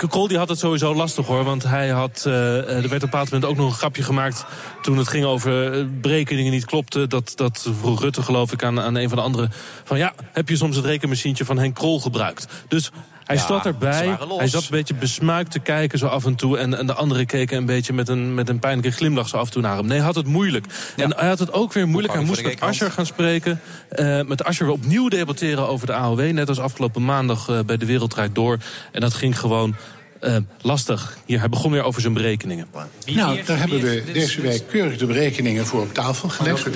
Krol 0.09 0.27
die 0.27 0.38
had 0.38 0.49
het 0.49 0.59
sowieso 0.59 0.95
lastig 0.95 1.26
hoor. 1.26 1.43
Want 1.43 1.63
hij 1.63 1.89
had, 1.89 2.23
uh, 2.27 2.34
er 2.57 2.65
werd 2.65 2.84
op 2.84 2.91
een 2.91 2.99
bepaald 2.99 3.31
moment 3.31 3.51
ook 3.51 3.57
nog 3.57 3.71
een 3.71 3.77
grapje 3.77 4.03
gemaakt... 4.03 4.45
toen 4.81 4.97
het 4.97 5.07
ging 5.07 5.26
over 5.26 5.85
berekeningen 5.99 6.51
niet 6.51 6.65
klopten. 6.65 7.09
Dat, 7.09 7.31
dat 7.35 7.69
vroeg 7.80 8.01
Rutte 8.01 8.21
geloof 8.21 8.51
ik 8.51 8.63
aan, 8.63 8.80
aan 8.80 8.95
een 8.95 9.09
van 9.09 9.17
de 9.17 9.23
anderen. 9.23 9.51
Van 9.84 9.97
ja, 9.97 10.13
heb 10.31 10.49
je 10.49 10.55
soms 10.55 10.76
het 10.76 10.85
rekenmachientje 10.85 11.45
van 11.45 11.57
Henk 11.57 11.76
Krol 11.76 11.99
gebruikt? 11.99 12.47
Dus 12.67 12.91
hij 13.30 13.38
Ja, 13.38 13.45
zat 13.47 13.65
erbij. 13.65 14.18
Hij 14.38 14.47
zat 14.47 14.61
een 14.64 14.68
beetje 14.69 14.93
besmuikt 14.93 15.51
te 15.51 15.60
kijken 15.60 15.99
zo 15.99 16.07
af 16.07 16.26
en 16.26 16.35
toe. 16.35 16.57
En, 16.57 16.77
en 16.77 16.85
de 16.85 16.93
anderen 16.93 17.26
keken 17.26 17.57
een 17.57 17.65
beetje 17.65 17.93
met 17.93 18.10
een, 18.10 18.34
met 18.34 18.49
een 18.49 18.60
pijnlijke 18.60 18.91
glimlach 18.97 19.27
zo 19.30 19.38
af 19.38 19.45
en 19.45 19.51
toe 19.51 19.61
naar 19.61 19.77
hem. 19.77 19.85
Nee, 19.85 19.97
hij 19.97 20.06
had 20.06 20.15
het 20.15 20.26
moeilijk. 20.27 20.65
En 20.95 21.14
hij 21.18 21.27
had 21.27 21.39
het 21.39 21.53
ook 21.53 21.73
weer 21.73 21.88
moeilijk. 21.88 22.14
Hij 22.14 22.23
moest 22.23 22.43
met 22.43 22.60
Asscher 22.60 22.91
gaan 22.91 23.06
spreken. 23.06 23.61
eh, 23.89 24.22
met 24.22 24.43
Asscher 24.43 24.65
weer 24.65 24.76
opnieuw 24.76 25.07
debatteren 25.07 25.68
over 25.68 25.88
de 25.88 25.93
AOW. 25.93 26.31
Net 26.31 26.49
als 26.49 26.60
afgelopen 26.60 27.06
maandag 27.06 27.49
eh, 27.49 27.60
bij 27.65 27.77
de 27.77 27.85
Wereldrijd 27.85 28.35
Door. 28.35 28.57
En 28.91 29.01
dat 29.01 29.14
ging 29.14 29.39
gewoon 29.39 29.76
eh, 30.19 30.35
lastig. 30.61 31.17
Hier, 31.25 31.39
hij 31.39 31.49
begon 31.49 31.71
weer 31.71 31.83
over 31.83 32.01
zijn 32.01 32.13
berekeningen. 32.13 32.67
Nou, 33.05 33.43
daar 33.43 33.59
hebben 33.59 33.81
we 33.81 34.03
deze 34.13 34.41
week 34.41 34.67
keurig 34.67 34.97
de 34.97 35.05
berekeningen 35.05 35.65
voor 35.65 35.81
op 35.81 35.93
tafel 35.93 36.29
gelegd. 36.29 36.67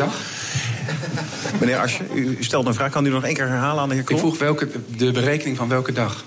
Meneer 1.59 1.77
Asje, 1.77 2.03
u 2.13 2.37
stelt 2.39 2.65
een 2.65 2.73
vraag. 2.73 2.91
Kan 2.91 3.05
u 3.05 3.09
nog 3.09 3.23
één 3.23 3.33
keer 3.33 3.47
herhalen 3.47 3.81
aan 3.81 3.89
de 3.89 3.95
heer 3.95 4.03
Krol? 4.03 4.17
Ik 4.17 4.23
vroeg 4.23 4.37
welke, 4.37 4.69
de 4.97 5.11
berekening 5.11 5.57
van 5.57 5.67
welke 5.67 5.91
dag? 5.91 6.23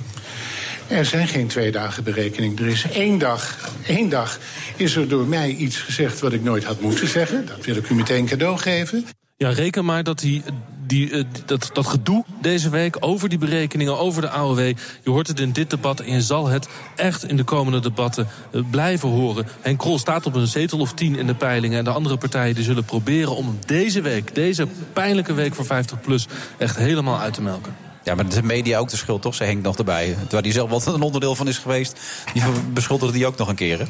Er 0.87 1.05
zijn 1.05 1.29
geen 1.29 1.47
twee 1.47 1.73
dagen 1.73 2.05
berekening. 2.05 2.61
Er 2.61 2.67
is 2.67 2.85
één 2.91 3.19
dag. 3.19 3.71
Één 3.87 4.09
dag 4.09 4.39
is 4.77 4.97
er 4.97 5.09
door 5.09 5.27
mij 5.27 5.51
iets 5.51 5.77
gezegd 5.77 6.21
wat 6.21 6.33
ik 6.33 6.43
nooit 6.43 6.65
had 6.65 6.81
moeten 6.81 7.09
zeggen. 7.09 7.47
Dat 7.47 7.65
wil 7.65 7.77
ik 7.77 7.89
u 7.89 7.95
meteen 7.95 8.27
cadeau 8.27 8.59
geven. 8.59 9.07
Ja, 9.37 9.51
reken 9.51 9.85
maar 9.85 10.03
dat 10.03 10.19
die, 10.19 10.43
die, 10.87 11.11
eh, 11.11 11.25
dat, 11.47 11.71
dat 11.73 11.87
gedoe 11.87 12.25
deze 12.41 12.69
week 12.69 12.97
over 13.01 13.29
die 13.29 13.39
berekeningen, 13.39 13.99
over 13.99 14.23
de 14.23 14.29
AOW... 14.29 14.59
je 15.03 15.11
hoort 15.11 15.27
het 15.27 15.41
in 15.41 15.53
dit 15.53 15.71
debat 15.71 16.01
en 16.01 16.13
je 16.13 16.23
zal 16.23 16.47
het 16.47 16.69
echt 16.97 17.29
in 17.29 17.37
de 17.37 17.45
komende 17.45 17.81
debatten 17.81 18.29
eh, 18.53 18.61
blijven 18.71 19.09
horen. 19.09 19.47
Henk 19.61 19.79
Krol 19.79 19.99
staat 19.99 20.27
op 20.27 20.35
een 20.35 20.47
zetel 20.47 20.79
of 20.79 20.93
tien 20.93 21.17
in 21.17 21.27
de 21.27 21.35
peilingen... 21.35 21.79
en 21.79 21.85
de 21.85 21.91
andere 21.91 22.17
partijen 22.17 22.55
die 22.55 22.65
zullen 22.65 22.85
proberen 22.85 23.37
om 23.37 23.59
deze 23.67 24.01
week, 24.01 24.35
deze 24.35 24.67
pijnlijke 24.93 25.35
week 25.35 25.55
voor 25.55 25.67
50PLUS... 25.67 26.33
echt 26.59 26.77
helemaal 26.77 27.19
uit 27.19 27.35
te 27.35 27.43
melken. 27.43 27.75
Ja, 28.07 28.15
maar 28.15 28.29
de 28.29 28.43
media 28.43 28.79
ook 28.79 28.89
de 28.89 28.97
schuld, 28.97 29.23
toch? 29.23 29.35
Ze 29.35 29.45
hengt 29.45 29.63
nog 29.63 29.77
erbij. 29.79 30.17
Terwijl 30.21 30.43
die 30.43 30.53
zelf 30.53 30.71
wat 30.71 30.87
een 30.87 31.03
onderdeel 31.03 31.35
van 31.35 31.49
is 31.49 31.59
geweest. 31.59 32.01
Die 32.33 32.43
beschuldigde 32.73 33.15
die 33.15 33.27
ook 33.27 33.37
nog 33.37 33.49
een 33.49 33.55
keer? 33.55 33.89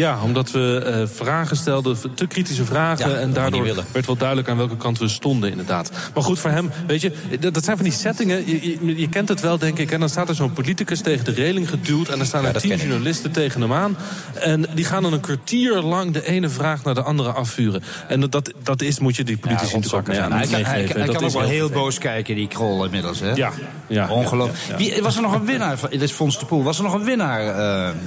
Ja, 0.00 0.18
omdat 0.22 0.50
we 0.50 0.84
uh, 0.86 1.16
vragen 1.16 1.56
stelden, 1.56 1.96
te 2.14 2.26
kritische 2.26 2.64
vragen. 2.64 3.10
Ja, 3.10 3.16
en 3.16 3.32
daardoor 3.32 3.84
werd 3.92 4.06
wel 4.06 4.16
duidelijk 4.16 4.48
aan 4.48 4.56
welke 4.56 4.76
kant 4.76 4.98
we 4.98 5.08
stonden, 5.08 5.50
inderdaad. 5.50 5.90
Maar 6.14 6.22
goed, 6.22 6.38
voor 6.38 6.50
hem, 6.50 6.70
weet 6.86 7.00
je, 7.00 7.12
dat, 7.40 7.54
dat 7.54 7.64
zijn 7.64 7.76
van 7.76 7.84
die 7.84 7.94
settingen. 7.94 8.46
Je, 8.46 8.78
je, 8.86 8.98
je 9.00 9.08
kent 9.08 9.28
het 9.28 9.40
wel, 9.40 9.58
denk 9.58 9.78
ik. 9.78 9.90
En 9.90 10.00
dan 10.00 10.08
staat 10.08 10.28
er 10.28 10.34
zo'n 10.34 10.52
politicus 10.52 11.00
tegen 11.00 11.24
de 11.24 11.30
reling 11.30 11.68
geduwd. 11.68 12.08
En 12.08 12.16
dan 12.18 12.26
staan 12.26 12.44
er 12.44 12.60
tien 12.60 12.76
journalisten 12.76 13.30
tegen 13.30 13.60
hem 13.60 13.72
aan. 13.72 13.96
En 14.34 14.66
die 14.74 14.84
gaan 14.84 15.02
dan 15.02 15.12
een 15.12 15.20
kwartier 15.20 15.80
lang 15.80 16.12
de 16.12 16.26
ene 16.26 16.48
vraag 16.48 16.84
naar 16.84 16.94
de 16.94 17.02
andere 17.02 17.32
afvuren. 17.32 17.82
En 18.08 18.20
dat, 18.20 18.52
dat 18.62 18.82
is, 18.82 18.98
moet 18.98 19.16
je 19.16 19.24
die 19.24 19.38
politici 19.38 19.74
natuurlijk 19.74 19.94
ook 19.94 20.06
mee 20.14 20.20
aan 20.20 20.32
Hij 20.32 20.46
kan, 20.46 20.64
hij, 20.64 20.84
kan 20.84 21.24
ook 21.24 21.30
wel 21.30 21.42
heel 21.42 21.70
boos 21.70 21.98
kijken, 21.98 22.34
die 22.34 22.48
krol 22.48 22.84
inmiddels. 22.84 23.20
Hè? 23.20 23.32
Ja, 23.32 23.52
ja. 23.86 24.08
Ongelooflijk. 24.08 24.58
Ja, 24.68 24.84
ja. 24.84 24.92
Wie, 24.92 25.02
was 25.02 25.16
er 25.16 25.22
nog 25.22 25.34
een 25.34 25.44
winnaar? 25.44 25.78
van- 25.78 25.90
Dit 25.90 26.02
is 26.02 26.12
Fons 26.12 26.38
de 26.38 26.46
Poel. 26.46 26.62
Was 26.62 26.78
er 26.78 26.84
nog 26.84 26.94
een 26.94 27.04
winnaar 27.04 27.40
eh, 27.40 27.54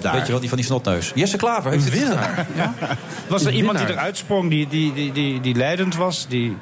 daar? 0.01 0.13
Weet 0.13 0.25
je 0.25 0.31
wel, 0.31 0.39
die 0.39 0.49
van 0.49 0.57
die 0.57 0.67
snotneus. 0.67 1.11
Jesse 1.15 1.37
Klaver 1.37 1.71
heeft 1.71 1.82
Een 1.85 1.91
het 1.91 1.99
winnaar? 2.07 2.47
Ja? 2.55 2.73
Was 3.27 3.41
er 3.41 3.47
Een 3.47 3.55
iemand 3.55 3.77
die 3.77 3.89
eruit 3.89 4.17
sprong, 4.17 4.49
die, 4.49 4.67
die, 4.67 4.93
die, 4.93 5.11
die, 5.11 5.41
die 5.41 5.55
leidend 5.55 5.95
was? 5.95 6.25
Die... 6.29 6.57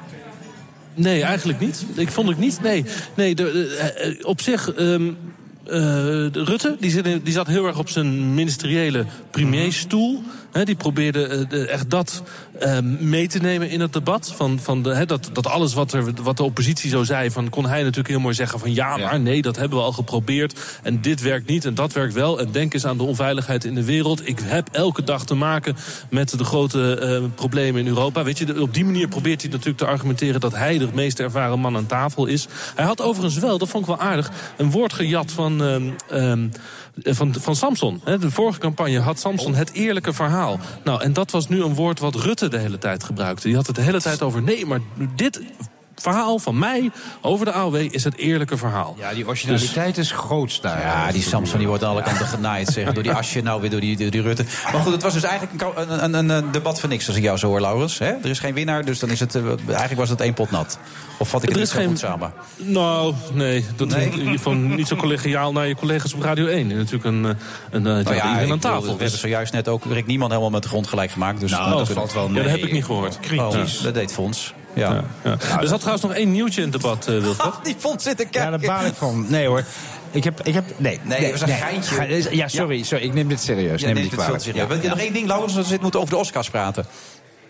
Nee, 0.94 1.22
eigenlijk 1.24 1.60
niet. 1.60 1.86
Ik 1.96 2.12
vond 2.12 2.30
het 2.30 2.38
niet. 2.38 2.62
Nee, 2.62 2.86
nee 3.16 3.36
de, 3.36 3.44
de- 3.44 3.76
eh, 3.76 4.08
eh, 4.10 4.16
op 4.22 4.42
zich. 4.42 4.66
de 4.74 6.30
Rutte 6.34 6.76
die, 6.80 6.92
zit 6.92 7.04
die 7.24 7.34
zat 7.34 7.48
heel 7.48 7.66
erg 7.66 7.78
op 7.78 7.90
zijn 7.90 8.34
ministeriële 8.34 9.06
premierstoel. 9.32 10.24
Die 10.52 10.76
probeerde 10.76 11.48
eh, 11.50 11.70
echt 11.70 11.90
dat 11.90 12.24
ehm, 12.60 13.10
mee 13.10 13.28
te 13.28 13.40
nemen 13.40 13.70
in 13.70 13.80
het 13.80 13.94
debat. 13.94 14.34
Van, 14.36 14.60
van 14.60 14.84
de, 14.84 15.06
dat, 15.06 15.30
dat 15.34 15.48
alles 15.48 15.74
wat, 15.74 15.94
er, 15.94 16.14
wat 16.24 16.38
de 16.38 16.44
oppositie 16.44 16.90
zo 16.90 17.04
zei, 17.04 17.32
van, 17.32 17.50
kon 17.50 17.66
hij 17.66 17.82
natuurlijk 17.82 18.08
heel 18.08 18.20
mooi 18.20 18.34
zeggen 18.34 18.60
van 18.60 18.74
ja, 18.74 18.98
maar 18.98 19.20
nee, 19.20 19.42
dat 19.42 19.56
hebben 19.56 19.78
we 19.78 19.84
al 19.84 19.92
geprobeerd. 19.92 20.80
En 20.84 21.02
dit 21.02 21.22
werkt 21.22 21.48
niet 21.48 21.66
en 21.66 21.74
dat 21.74 21.94
werkt 21.94 22.14
wel. 22.14 22.40
En 22.40 22.52
denk 22.52 22.74
eens 22.74 22.86
aan 22.86 22.98
de 22.98 23.04
onveiligheid 23.04 23.64
in 23.64 23.76
de 23.76 23.84
wereld. 23.84 24.28
Ik 24.28 24.40
heb 24.44 24.70
elke 24.72 25.04
dag 25.04 25.26
te 25.26 25.36
maken 25.36 25.76
met 26.10 26.38
de 26.38 26.44
grote 26.44 26.96
eh, 26.98 27.24
problemen 27.36 27.82
in 27.82 27.88
Europa. 27.88 28.24
Weet 28.24 28.38
je, 28.38 28.62
op 28.62 28.74
die 28.74 28.86
manier 28.86 29.08
probeert 29.08 29.42
hij 29.42 29.52
natuurlijk 29.52 29.78
te 29.78 29.86
argumenteren 29.86 30.40
dat 30.40 30.56
hij 30.56 30.78
de 30.78 30.90
meest 30.94 31.20
ervaren 31.20 31.60
man 31.60 31.76
aan 31.76 31.86
tafel 31.86 32.26
is. 32.26 32.48
Hij 32.76 32.86
had 32.86 33.02
overigens 33.02 33.40
wel, 33.40 33.58
dat 33.58 33.70
vond 33.70 33.84
ik 33.84 33.96
wel 33.96 34.08
aardig, 34.08 34.32
een 34.58 34.72
woord 34.72 34.94
gejat 34.94 35.32
van. 35.32 35.64
ehm, 35.64 35.90
ehm, 36.10 36.48
van, 36.96 37.36
van 37.40 37.56
Samson. 37.56 38.02
De 38.04 38.32
vorige 38.32 38.60
campagne 38.60 39.00
had 39.00 39.20
Samson 39.20 39.56
het 39.56 39.72
eerlijke 39.72 40.14
verhaal. 40.14 40.60
Nou, 40.84 41.02
en 41.02 41.14
dat 41.14 41.32
was 41.32 41.48
nu 41.48 41.64
een 41.64 41.76
woord 41.76 42.00
wat 42.00 42.16
Rutte 42.16 42.48
de 42.48 42.58
hele 42.58 42.78
tijd 42.78 43.04
gebruikte. 43.04 43.48
Die 43.48 43.56
had 43.56 43.68
het 43.68 43.76
de 43.76 43.82
hele 43.82 44.02
tijd 44.02 44.22
over. 44.22 44.42
Nee, 44.42 44.66
maar 44.66 44.80
dit 45.16 45.42
verhaal 46.02 46.40
van 46.40 46.60
mij 46.60 46.92
over 47.22 47.46
de 47.46 47.52
AOW 47.52 47.76
is 47.76 48.04
het 48.04 48.16
eerlijke 48.18 48.58
verhaal. 48.58 48.96
Ja, 49.00 49.14
die 49.14 49.28
originaliteit 49.28 49.98
is 49.98 50.12
groot 50.12 50.62
daar. 50.62 50.82
Ja, 50.82 51.12
die 51.12 51.22
Samson 51.22 51.58
die 51.58 51.68
wordt 51.68 51.84
aan 51.84 51.90
alle 51.90 52.02
kanten 52.04 52.26
genaaid, 52.26 52.68
zeg. 52.68 52.92
Door 52.94 53.04
die 53.04 53.12
Asje, 53.12 53.42
nou 53.42 53.62
weer 53.62 53.70
door 53.70 53.80
die, 53.80 53.98
door 53.98 54.12
die 54.12 54.22
Rutte. 54.22 54.46
Maar 54.72 54.82
goed, 54.82 54.92
het 54.92 55.04
was 55.04 55.14
dus 55.14 55.24
eigenlijk 55.24 55.62
een, 55.78 56.04
een, 56.04 56.14
een, 56.14 56.30
een 56.30 56.52
debat 56.52 56.80
van 56.80 56.90
niks, 56.90 57.08
als 57.08 57.16
ik 57.18 57.24
jou 57.24 57.38
zo 57.38 57.48
hoor, 57.48 57.62
Laurens. 57.62 58.00
Hè? 58.00 58.06
Er 58.08 58.30
is 58.30 58.40
geen 58.40 58.54
winnaar, 58.54 58.86
dus 58.86 59.00
dan 59.00 59.10
is 59.10 59.20
het... 59.20 59.36
eh, 59.36 59.44
eigenlijk 59.68 59.96
was 60.00 60.10
het 60.10 60.22
één 60.22 60.34
pot 60.34 60.52
nat. 60.52 60.78
Of 61.18 61.30
vat 61.30 61.44
ik 61.44 61.50
het 61.50 61.58
Er 61.58 61.64
niet 61.64 61.68
is 61.68 61.74
zo 61.74 61.80
geen- 61.80 61.90
goed 61.90 62.00
samen? 62.00 62.34
Nou, 62.56 63.14
nee. 63.34 63.66
Dat 63.76 63.88
Nee? 63.88 64.08
is 64.08 64.14
in 64.14 64.18
ieder 64.20 64.34
geval 64.34 64.54
niet 64.54 64.88
zo 64.88 64.96
collegiaal 64.96 65.52
naar 65.52 65.68
je 65.68 65.76
collega's 65.76 66.14
op 66.14 66.22
Radio 66.22 66.46
1. 66.46 66.68
Natuurlijk 66.68 67.06
een, 67.06 67.26
eh, 67.26 67.32
een, 67.72 67.86
een, 67.86 68.04
Nou 68.04 68.16
ja, 68.16 68.24
ik 68.24 68.24
aan 68.24 68.40
bedoel, 68.42 68.58
tafel. 68.58 68.82
we 68.82 68.88
hebben 68.90 69.10
Dus- 69.10 69.20
zojuist 69.20 69.54
net 69.54 69.68
ook 69.68 69.84
Rick 69.86 70.06
Niemand 70.06 70.30
helemaal 70.32 70.52
met 70.52 70.64
de 70.64 70.70
grond 70.70 70.88
gelijk 70.88 71.12
gemaakt. 71.12 71.40
Dus 71.40 71.52
Nou, 71.52 71.78
dat 71.78 71.90
valt 71.90 72.14
wel 72.14 72.24
Ja, 72.26 72.30
mee. 72.30 72.42
dat 72.44 72.52
heb 72.52 72.64
ik 72.64 72.72
niet 72.72 72.86
gehoord. 72.86 73.16
Oh, 73.16 73.22
Kritisch. 73.52 73.82
dat 73.82 73.94
deed 73.94 74.14
Fons. 74.14 74.54
Ja. 74.74 74.94
Ja, 74.94 75.04
ja. 75.24 75.60
Er 75.62 75.68
zat 75.68 75.80
trouwens 75.80 76.04
nog 76.06 76.14
één 76.14 76.32
nieuwtje 76.32 76.62
in 76.62 76.72
het 76.72 76.82
debat, 76.82 77.08
eh 77.08 77.20
Wilfred. 77.20 77.54
Die 77.64 77.76
Fons 77.78 78.04
zitten 78.04 78.26
Ja, 78.26 78.32
kijken. 78.32 78.60
daar 78.68 78.78
baal 78.78 78.86
ik 78.86 78.94
van. 78.94 79.26
Nee 79.30 79.48
hoor. 79.48 79.64
Ik 80.12 80.24
heb, 80.24 80.42
ik 80.42 80.54
heb, 80.54 80.66
nee, 80.78 81.00
Nee, 81.04 81.22
dat 81.22 81.32
was 81.40 81.42
een 81.50 81.56
geintje. 81.56 81.96
Ge- 81.96 82.36
Ja, 82.36 82.48
sorry, 82.48 82.84
sorry, 82.84 83.04
ik 83.06 83.14
neem 83.14 83.28
dit 83.28 83.42
serieus. 83.42 83.80
Ja, 83.82 83.86
neem 83.86 83.96
nee, 83.96 84.04
dit 84.10 84.14
kwalijk. 84.20 84.44
serieus. 84.44 84.68
Wil 84.68 84.82
je 84.82 84.88
nog 84.90 84.98
één 85.00 85.14
ding, 85.14 85.28
Laurens? 85.28 85.54
We 85.54 85.62
zitten 85.62 85.82
moeten 85.82 86.00
over 86.00 86.14
de 86.14 86.20
Oscars 86.20 86.50
praten. 86.50 86.86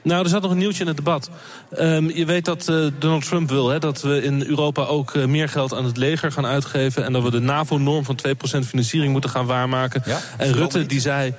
Nou, 0.04 0.24
er 0.24 0.30
zat 0.30 0.42
nog 0.42 0.52
een 0.52 0.58
nieuwtje 0.58 0.82
in 0.82 0.88
het 0.88 0.96
debat. 0.98 1.30
Ehm, 1.76 2.10
je 2.10 2.26
weet 2.26 2.46
dat 2.46 2.68
eh, 2.68 2.76
Donald 3.00 3.26
Trump 3.26 3.50
wil 3.50 3.70
hè, 3.70 3.80
dat 3.80 4.02
we 4.02 4.24
in 4.24 4.44
Europa 4.48 4.84
ook 4.84 5.16
eh, 5.16 5.26
meer 5.26 5.50
geld 5.50 5.74
aan 5.74 5.86
het 5.86 5.98
leger 5.98 6.32
gaan 6.32 6.46
uitgeven... 6.46 7.06
en 7.06 7.14
dat 7.14 7.24
we 7.24 7.32
de 7.32 7.40
NAVO-norm 7.40 8.06
van 8.06 8.20
2% 8.28 8.32
financiering 8.68 9.12
moeten 9.12 9.30
gaan 9.30 9.46
waarmaken. 9.46 10.04
en 10.38 10.54
Rutte 10.54 10.86
die 10.86 11.00
zei... 11.00 11.34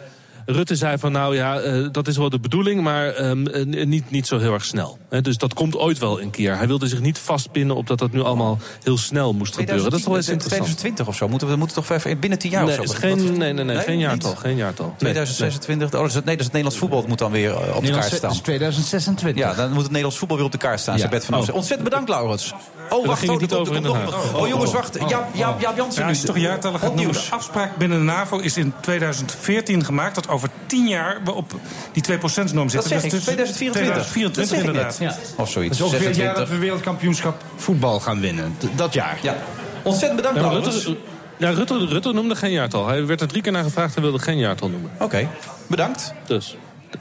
Rutte 0.46 0.76
zei 0.76 0.98
van 0.98 1.12
nou 1.12 1.34
ja, 1.36 1.60
eh, 1.60 1.86
dat 1.92 2.08
is 2.08 2.16
wel 2.16 2.30
de 2.30 2.40
bedoeling, 2.40 2.80
maar 2.82 3.08
ehm, 3.08 3.46
eh, 3.46 3.86
niet, 3.86 4.10
niet 4.10 4.26
zo 4.26 4.38
heel 4.38 4.52
erg 4.52 4.64
snel. 4.64 4.98
Hè, 5.08 5.20
dus 5.20 5.36
dat 5.38 5.54
komt 5.54 5.76
ooit 5.76 5.98
wel 5.98 6.20
een 6.20 6.30
keer. 6.30 6.56
Hij 6.56 6.66
wilde 6.66 6.88
zich 6.88 7.00
niet 7.00 7.18
vastpinnen 7.18 7.76
op 7.76 7.86
dat 7.86 7.98
dat 7.98 8.12
nu 8.12 8.20
allemaal 8.22 8.58
heel 8.82 8.98
snel 8.98 9.32
moest 9.32 9.54
gebeuren. 9.56 9.90
Dat 9.90 9.98
is 9.98 10.04
wel 10.06 10.16
eens 10.16 10.28
interessant. 10.28 10.62
2020 10.64 11.06
of 11.06 11.16
zo, 11.16 11.28
moeten 11.28 11.48
we, 11.48 11.56
moeten 11.56 11.76
toch 11.76 11.90
even 11.90 12.18
binnen 12.18 12.38
10 12.38 12.50
jaar 12.50 12.64
Nee, 12.64 12.78
of 12.80 12.86
zo? 12.86 12.92
is 12.92 12.98
geen, 12.98 13.26
Wat- 13.28 13.36
nee, 13.36 13.52
nee, 13.52 13.64
nee, 13.64 13.76
geen 13.78 13.98
jaartal. 13.98 14.34
Geen 14.34 14.56
jaartal. 14.56 14.86
Nee, 14.86 14.96
2026, 14.98 15.86
oh, 15.86 15.92
dat 15.92 16.08
is 16.08 16.14
het, 16.14 16.24
nee, 16.24 16.36
dat 16.36 16.46
is 16.46 16.52
het 16.52 16.54
Nederlands 16.62 16.78
voetbal 16.78 17.04
moet 17.08 17.18
dan 17.18 17.30
weer 17.30 17.50
eh, 17.50 17.56
op 17.56 17.60
de 17.60 17.66
Nederlands- 17.66 17.90
kaart 17.98 18.12
staan. 18.16 18.28
dat 18.28 18.38
is 18.38 18.44
2026. 18.44 19.42
Ja, 19.44 19.54
dan 19.54 19.68
moet 19.68 19.76
het 19.76 19.86
Nederlands 19.86 20.18
voetbal 20.18 20.36
weer 20.36 20.46
op 20.46 20.52
de 20.52 20.58
kaart 20.58 20.80
staan. 20.80 20.98
Ja. 20.98 21.08
Bed 21.08 21.24
van 21.24 21.34
Oh. 21.34 21.54
Ontzettend 21.54 21.84
bedankt, 21.88 22.08
Laurens. 22.08 22.54
Oh, 22.90 23.06
wacht, 23.06 23.28
oh, 23.28 23.34
er 23.34 23.40
niet 23.40 23.52
over 23.54 23.74
er 23.76 23.84
in 23.84 23.92
Haag. 23.94 24.30
een- 24.32 24.34
Oh, 24.34 24.48
jongens, 24.48 24.72
wacht. 24.72 24.98
Jaap, 25.08 25.34
Jaap, 25.34 25.60
Jaap 25.60 25.76
Jansen 25.76 26.02
Ja, 26.02 26.10
je 26.10 26.22
toch 26.22 26.38
jaartallen 26.38 26.80
gaat 26.80 26.94
nieuws. 26.94 27.28
De 27.28 27.34
afspraak 27.34 27.76
binnen 27.76 27.98
de 27.98 28.04
NAVO 28.04 28.38
is 28.38 28.56
in 28.56 28.72
2014 28.80 29.84
gemaakt... 29.84 30.14
dat 30.14 30.28
over 30.32 30.48
10 30.66 30.88
jaar 30.88 31.20
we 31.24 31.32
op 31.32 31.52
die 31.92 32.02
2%-norm 32.10 32.68
zitten. 32.68 32.90
Dat 32.90 33.00
zeg 33.00 33.04
ik, 33.04 33.10
Dus 33.10 33.22
2024. 33.22 33.72
2024 33.72 34.34
Dat 34.34 34.48
zeg 34.48 34.58
ik 34.58 34.64
inderdaad. 34.66 34.98
net. 34.98 35.34
Of 35.36 35.50
zoiets. 35.50 35.78
Dat 35.78 35.86
is 35.86 35.92
ongeveer 35.92 36.08
het 36.08 36.16
jaar 36.16 36.26
dat 36.26 36.36
26. 36.36 36.54
we 36.54 36.58
wereldkampioenschap 36.58 37.42
voetbal 37.56 38.00
gaan 38.00 38.20
winnen. 38.20 38.56
D- 38.58 38.78
dat 38.78 38.92
jaar. 38.94 39.18
Ja. 39.22 39.36
Ontzettend 39.82 40.16
bedankt, 40.16 40.40
Ja. 40.40 40.48
Rutte, 40.48 40.96
ja, 41.38 41.50
Rutte, 41.50 41.86
Rutte 41.86 42.12
noemde 42.12 42.36
geen 42.36 42.50
jaartal. 42.52 42.86
Hij 42.88 43.06
werd 43.06 43.20
er 43.20 43.28
drie 43.28 43.42
keer 43.42 43.52
naar 43.52 43.64
gevraagd 43.64 43.96
en 43.96 44.02
wilde 44.02 44.18
geen 44.18 44.38
jaartal 44.38 44.68
noemen. 44.68 44.90
Oké, 44.98 45.28
bedankt. 45.66 46.14
Dus, 46.26 46.56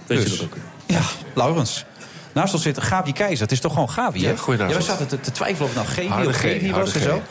weet 0.07 0.21
Dus. 0.21 0.31
je 0.31 0.37
dat 0.37 0.45
ook. 0.45 0.55
Ja, 0.85 1.01
Laurens. 1.33 1.85
Naast 2.33 2.53
ons 2.53 2.63
zit 2.63 2.81
Gabi 2.81 3.13
Keizer. 3.13 3.41
Het 3.41 3.51
is 3.51 3.59
toch 3.59 3.73
gewoon 3.73 3.89
Gabi, 3.89 4.23
hè? 4.23 4.29
Ja, 4.29 4.35
goedenavond. 4.37 4.81
Ja, 4.85 4.85
we 4.85 4.91
zaten 4.91 5.07
te, 5.07 5.19
te 5.19 5.31
twijfelen 5.31 5.69
of 5.69 5.75
het 5.75 5.95
nou 5.97 6.09
Gabi 6.09 6.27
of 6.27 6.35
Gabi 6.35 6.71
was 6.71 6.93
en 6.93 7.01
zo. 7.01 7.21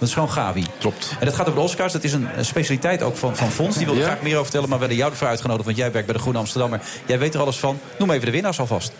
Dat 0.00 0.08
is 0.08 0.14
gewoon 0.14 0.30
Gabi. 0.30 0.66
Klopt. 0.78 1.16
En 1.18 1.26
dat 1.26 1.34
gaat 1.34 1.46
over 1.46 1.58
de 1.58 1.64
Oscars. 1.66 1.92
Dat 1.92 2.04
is 2.04 2.12
een, 2.12 2.28
specialiteit 2.40 3.02
ook 3.02 3.16
van, 3.16 3.36
van 3.36 3.50
Fons. 3.50 3.76
Die 3.76 3.86
wilde 3.86 4.00
Ja. 4.00 4.06
graag 4.06 4.20
meer 4.22 4.32
over 4.32 4.42
vertellen, 4.42 4.68
maar 4.68 4.78
we 4.78 4.84
werden 4.84 5.00
jou 5.02 5.12
ervoor 5.12 5.28
uitgenodigd. 5.28 5.64
Want 5.64 5.76
jij 5.76 5.90
werkt 5.92 6.06
bij 6.06 6.16
de 6.16 6.22
Groene 6.22 6.38
Amsterdammer. 6.38 6.80
Jij 7.06 7.18
weet 7.18 7.34
er 7.34 7.40
alles 7.40 7.58
van. 7.58 7.80
Noem 7.98 8.10
even 8.10 8.24
de 8.26 8.30
winnaars 8.32 8.60
alvast. 8.60 8.92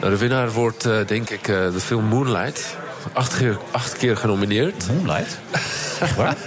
Nou, 0.00 0.12
de 0.12 0.18
winnaar 0.18 0.50
wordt 0.52 0.84
eh, 0.86 1.06
denk 1.06 1.30
ik 1.30 1.48
eh, 1.48 1.72
de 1.72 1.80
film 1.80 2.04
Moonlight. 2.04 2.76
Acht 3.12 3.36
keer, 3.36 3.58
acht 3.70 3.96
keer 3.96 4.16
genomineerd. 4.16 4.86
Moonlight? 4.86 5.38
Echt 6.00 6.16
waar? 6.16 6.36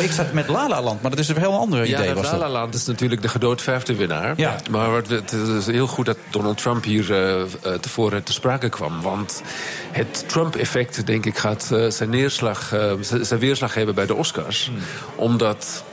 Ik 0.00 0.12
zat 0.12 0.32
met 0.32 0.48
La 0.48 0.68
La 0.68 0.82
Land, 0.82 1.02
maar 1.02 1.10
dat 1.10 1.20
is 1.20 1.28
een 1.28 1.36
heel 1.36 1.58
ander 1.58 1.86
Ja, 1.86 1.98
idee. 1.98 2.14
Was 2.14 2.24
La 2.24 2.32
La 2.32 2.38
dat. 2.38 2.50
Land 2.50 2.74
is 2.74 2.86
natuurlijk 2.86 3.22
de 3.22 3.28
gedoodverfde 3.28 3.94
winnaar. 3.94 4.32
Ja. 4.36 4.56
Maar 4.70 4.90
wat, 4.90 5.08
het 5.08 5.32
is 5.32 5.66
heel 5.66 5.86
goed 5.86 6.06
dat 6.06 6.16
Donald 6.30 6.58
Trump 6.58 6.84
hier 6.84 7.12
eh, 7.12 7.40
eh, 7.40 7.48
tevoren 7.80 8.22
te 8.22 8.32
sprake 8.32 8.68
kwam. 8.68 9.00
Want 9.00 9.42
het 9.90 10.24
Trump-effect, 10.28 11.06
denk 11.06 11.26
ik, 11.26 11.38
gaat 11.38 11.70
eh, 11.72 11.90
zijn, 11.90 12.10
neerslag, 12.10 12.74
zijn 13.20 13.40
weerslag 13.40 13.74
hebben 13.74 13.94
bij 13.94 14.06
de 14.06 14.14
Oscars. 14.14 14.70
Omdat... 15.14 15.84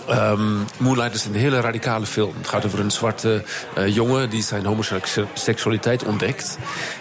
ehm, 0.00 0.56
Moonlight 0.76 1.14
is 1.14 1.24
een 1.24 1.34
hele 1.34 1.60
radicale 1.60 2.06
film. 2.06 2.34
Het 2.36 2.48
gaat 2.48 2.66
over 2.66 2.80
een 2.80 2.90
zwarte 2.90 3.44
eh, 3.74 3.94
jongen 3.94 4.30
die 4.30 4.42
zijn 4.42 4.64
homoseksualiteit 4.64 6.04
ontdekt. 6.04 6.58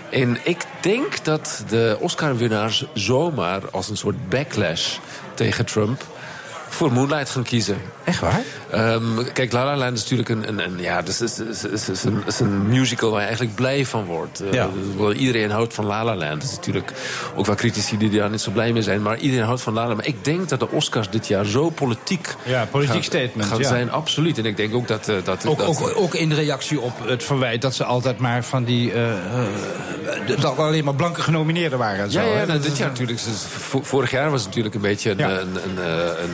En 0.10 0.38
ik 0.44 0.66
denk 0.82 1.24
dat 1.24 1.64
de 1.68 1.98
Oscar-winnaars 2.00 2.86
zomaar 2.94 3.62
als 3.72 3.90
een 3.90 3.98
soort 3.98 4.30
backlash 4.30 4.98
tegen 5.34 5.66
Trump 5.66 6.06
voor 6.70 6.92
Moonlight 6.92 7.30
gaan 7.30 7.44
kiezen. 7.44 7.78
Echt 8.04 8.20
waar? 8.20 8.42
Ehm, 8.72 9.04
kijk, 9.34 9.52
La 9.52 9.66
La 9.66 9.78
Land 9.78 9.98
is 9.98 10.02
natuurlijk 10.02 10.30
een, 10.30 10.48
een, 10.48 10.60
een 10.66 10.80
ja, 10.80 11.02
dus 11.02 11.22
is, 11.22 11.40
is, 11.40 11.64
is, 11.64 11.90
is 11.90 12.04
een, 12.04 12.24
is 12.26 12.40
een 12.40 12.68
musical 12.68 13.10
waar 13.10 13.20
je 13.20 13.26
eigenlijk 13.26 13.56
blij 13.56 13.86
van 13.86 14.06
wordt. 14.06 14.40
Eh, 14.40 14.52
Ja. 14.54 14.70
wel, 14.98 15.14
iedereen 15.14 15.52
houdt 15.52 15.74
van 15.74 15.86
La 15.86 16.04
La 16.04 16.16
Land. 16.16 16.44
Er 16.44 16.50
is 16.50 16.56
natuurlijk 16.56 16.92
ook 17.36 17.46
wel 17.46 17.56
critici 17.56 17.98
die 17.98 18.10
daar 18.10 18.30
niet 18.30 18.42
zo 18.42 18.52
blij 18.52 18.74
mee 18.74 18.82
zijn. 18.82 19.02
Maar 19.02 19.18
iedereen 19.18 19.46
houdt 19.46 19.62
van 19.62 19.74
La 19.74 19.80
La 19.82 19.86
Land. 19.88 19.98
Maar 20.00 20.08
ik 20.08 20.24
denk 20.24 20.50
dat 20.50 20.60
de 20.60 20.70
Oscars 20.70 21.10
dit 21.10 21.28
jaar 21.28 21.46
zo 21.46 21.70
politiek, 21.70 22.36
Ja, 22.44 22.66
politiek 22.72 22.94
gaan, 22.94 23.04
statement, 23.04 23.50
gaan 23.50 23.60
ja. 23.60 23.68
zijn. 23.68 23.92
Absoluut. 23.92 24.38
En 24.38 24.46
ik 24.46 24.58
denk 24.58 24.76
ook 24.76 24.88
dat... 24.88 25.08
eh, 25.10 25.16
dat, 25.24 25.46
Ook, 25.46 25.58
dat 25.58 25.68
ook, 25.68 25.92
ook 25.96 26.14
in 26.16 26.32
reactie 26.34 26.80
op 26.80 26.94
het 27.08 27.24
verwijt 27.24 27.62
dat 27.62 27.76
ze 27.76 27.84
altijd 27.84 28.18
maar 28.18 28.44
van 28.44 28.64
die... 28.64 28.92
eh, 28.94 29.14
dat 30.42 30.58
alleen 30.58 30.84
maar 30.84 30.96
blanke 30.96 31.22
genomineerden 31.22 31.78
waren. 31.80 32.04
en 32.04 32.12
zo, 32.12 32.20
Ja, 32.22 32.38
ja 32.40 32.46
nou, 32.46 32.60
dit 32.60 32.78
jaar 32.78 32.88
natuurlijk. 32.90 33.20
vo- 33.48 33.82
Vorig 33.84 34.12
jaar 34.12 34.30
was 34.32 34.40
het 34.40 34.48
natuurlijk 34.48 34.76
een 34.76 34.82
beetje 34.82 35.10
een, 35.12 35.20
een, 35.20 35.56
een, 35.56 35.78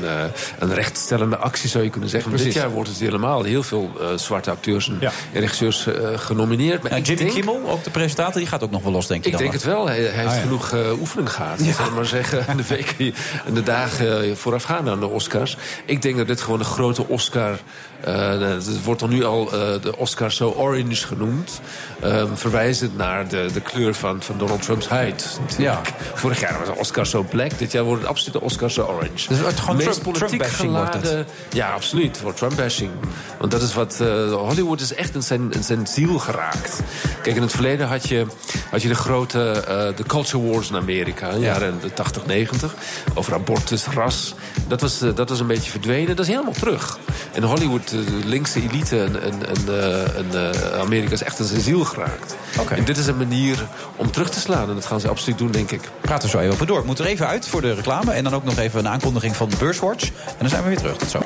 een, 0.04 0.32
een 0.60 0.74
rechtstellende 0.74 1.38
actie, 1.38 1.70
zou 1.70 1.84
je 1.84 1.90
kunnen 1.90 2.10
zeggen. 2.10 2.27
Dit 2.36 2.54
jaar 2.54 2.70
wordt 2.70 2.90
het 2.90 3.00
helemaal 3.00 3.44
heel 3.44 3.64
veel 3.64 3.92
eh, 4.00 4.08
zwarte 4.18 4.52
acteurs 4.52 4.90
en 4.90 4.98
Ja. 5.00 5.12
regisseurs 5.34 5.88
eh, 5.88 5.94
genomineerd. 6.16 6.84
Maar 6.90 7.00
Jimmy 7.00 7.16
denk, 7.24 7.34
Kimmel, 7.36 7.70
ook 7.70 7.84
de 7.84 7.90
presentator, 7.90 8.40
die 8.40 8.48
gaat 8.48 8.64
ook 8.64 8.72
nog 8.72 8.82
wel 8.84 8.92
los, 8.92 9.08
denk 9.08 9.26
ik 9.26 9.32
ik 9.32 9.38
denk 9.38 9.54
het 9.54 9.64
wel. 9.64 9.88
Hij, 9.88 9.98
hij 10.02 10.06
heeft 10.12 10.28
Ah, 10.28 10.34
ja. 10.36 10.42
genoeg 10.42 10.72
eh, 10.72 11.00
oefening 11.00 11.32
gehad. 11.34 11.66
Ja. 11.66 11.74
Zal 11.74 11.86
ik 11.86 11.94
maar 11.94 12.06
zeggen, 12.06 12.58
de 12.58 12.64
weken 12.68 13.14
en 13.46 13.54
de 13.54 13.64
dagen 13.64 14.38
voorafgaand 14.38 14.90
aan 14.90 15.00
de 15.00 15.08
Oscars. 15.08 15.58
Ik 15.86 16.02
denk 16.02 16.18
dat 16.18 16.28
dit 16.28 16.42
gewoon 16.42 16.60
een 16.60 16.66
grote 16.66 17.08
Oscar... 17.08 17.60
eh, 18.04 18.40
het 18.40 18.84
wordt 18.84 19.00
dan 19.00 19.10
nu 19.10 19.24
al 19.26 19.46
eh, 19.54 19.82
de 19.82 19.98
Oscar 19.98 20.32
so 20.32 20.50
orange 20.52 21.08
genoemd. 21.08 21.62
ehm, 22.02 22.28
verwijzend 22.36 22.98
naar 22.98 23.28
de, 23.28 23.50
de 23.54 23.62
kleur 23.62 23.94
van, 23.94 24.22
van 24.24 24.38
Donald 24.38 24.62
Trumps 24.62 24.88
huid. 24.88 25.40
natuurlijk. 25.48 25.94
Vorig 26.14 26.40
jaar 26.40 26.58
was 26.60 26.68
de 26.68 26.76
Oscar 26.76 27.06
so 27.06 27.24
black. 27.24 27.58
Dit 27.58 27.72
jaar 27.72 27.84
wordt 27.84 28.02
het 28.02 28.10
absoluut 28.10 28.34
de 28.34 28.42
Oscar 28.42 28.72
so 28.72 28.84
orange. 28.84 29.12
Dus 29.14 29.26
het 29.28 29.42
wordt 29.42 29.60
gewoon 29.60 29.76
Meest 29.76 29.90
Trump- 29.90 30.04
politiek 30.04 30.30
Trump-bashing 30.30 30.72
wordt 30.72 30.94
het. 30.94 31.26
Ja, 31.54 31.72
absoluut. 31.72 32.18
Voor 32.18 32.34
Trump-bashing. 32.34 32.92
Want 33.40 33.52
dat 33.52 33.62
is 33.62 33.74
wat... 33.74 34.00
eh, 34.02 34.34
Hollywood 34.34 34.82
is 34.82 34.94
echt 34.94 35.16
in 35.16 35.24
zijn, 35.24 35.52
in 35.54 35.64
zijn 35.64 35.88
ziel 35.88 36.20
geraakt. 36.20 36.80
Kijk, 37.22 37.36
in 37.36 37.42
het 37.42 37.52
verleden 37.52 37.88
had 37.88 38.08
je, 38.10 38.26
had 38.72 38.82
je 38.82 38.88
de 38.88 38.96
grote... 38.96 39.64
de 39.96 40.04
culture 40.08 40.44
wars 40.52 40.70
in 40.70 40.76
Amerika. 40.76 41.28
In 41.30 41.40
de 41.40 41.46
jaren 41.46 41.80
de 41.82 41.94
80, 41.94 42.26
90. 42.26 42.74
Over 43.14 43.34
abortus, 43.34 43.86
ras. 43.86 44.34
Dat 44.68 44.82
was, 44.82 45.00
dat 45.16 45.30
was 45.30 45.40
een 45.40 45.48
beetje 45.48 45.72
verdwenen. 45.72 46.16
Dat 46.16 46.26
is 46.26 46.32
helemaal 46.32 46.54
terug. 46.54 46.98
En 47.34 47.44
Hollywood, 47.44 47.87
de 47.90 48.04
linkse 48.26 48.62
elite 48.62 49.04
en, 49.04 49.22
en, 49.22 49.48
en, 49.48 49.68
eh, 49.68 50.18
en, 50.18 50.54
eh, 50.54 50.80
Amerika... 50.80 51.14
is 51.14 51.24
echt 51.24 51.40
in 51.40 51.46
zijn 51.46 51.62
ziel 51.62 51.84
geraakt. 51.84 52.36
En 52.70 52.86
dit 52.86 52.98
is 52.98 53.08
een 53.08 53.18
manier 53.18 53.68
om 53.96 54.12
terug 54.12 54.30
te 54.30 54.40
slaan. 54.40 54.70
En 54.70 54.76
dat 54.76 54.86
gaan 54.86 55.00
ze 55.00 55.08
absoluut 55.08 55.38
doen, 55.38 55.52
denk 55.52 55.72
ik. 55.72 55.82
Praten 56.02 56.30
we 56.30 56.38
zo 56.38 56.40
even 56.40 56.54
over 56.54 56.68
door. 56.68 56.80
Ik 56.80 56.86
moet 56.86 57.00
er 57.00 57.06
even 57.06 57.28
uit 57.28 57.48
voor 57.48 57.62
de 57.62 57.74
reclame. 57.74 58.12
En 58.12 58.24
dan 58.24 58.34
ook 58.34 58.44
nog 58.44 58.58
even 58.58 58.80
een 58.80 58.88
aankondiging 58.88 59.36
van 59.36 59.50
de 59.50 59.56
Beurswatch. 59.56 60.06
En 60.06 60.36
dan 60.40 60.50
zijn 60.50 60.64
we 60.64 60.68
weer 60.68 60.78
terug. 60.78 60.98
Tot 60.98 61.10
zo. 61.10 61.20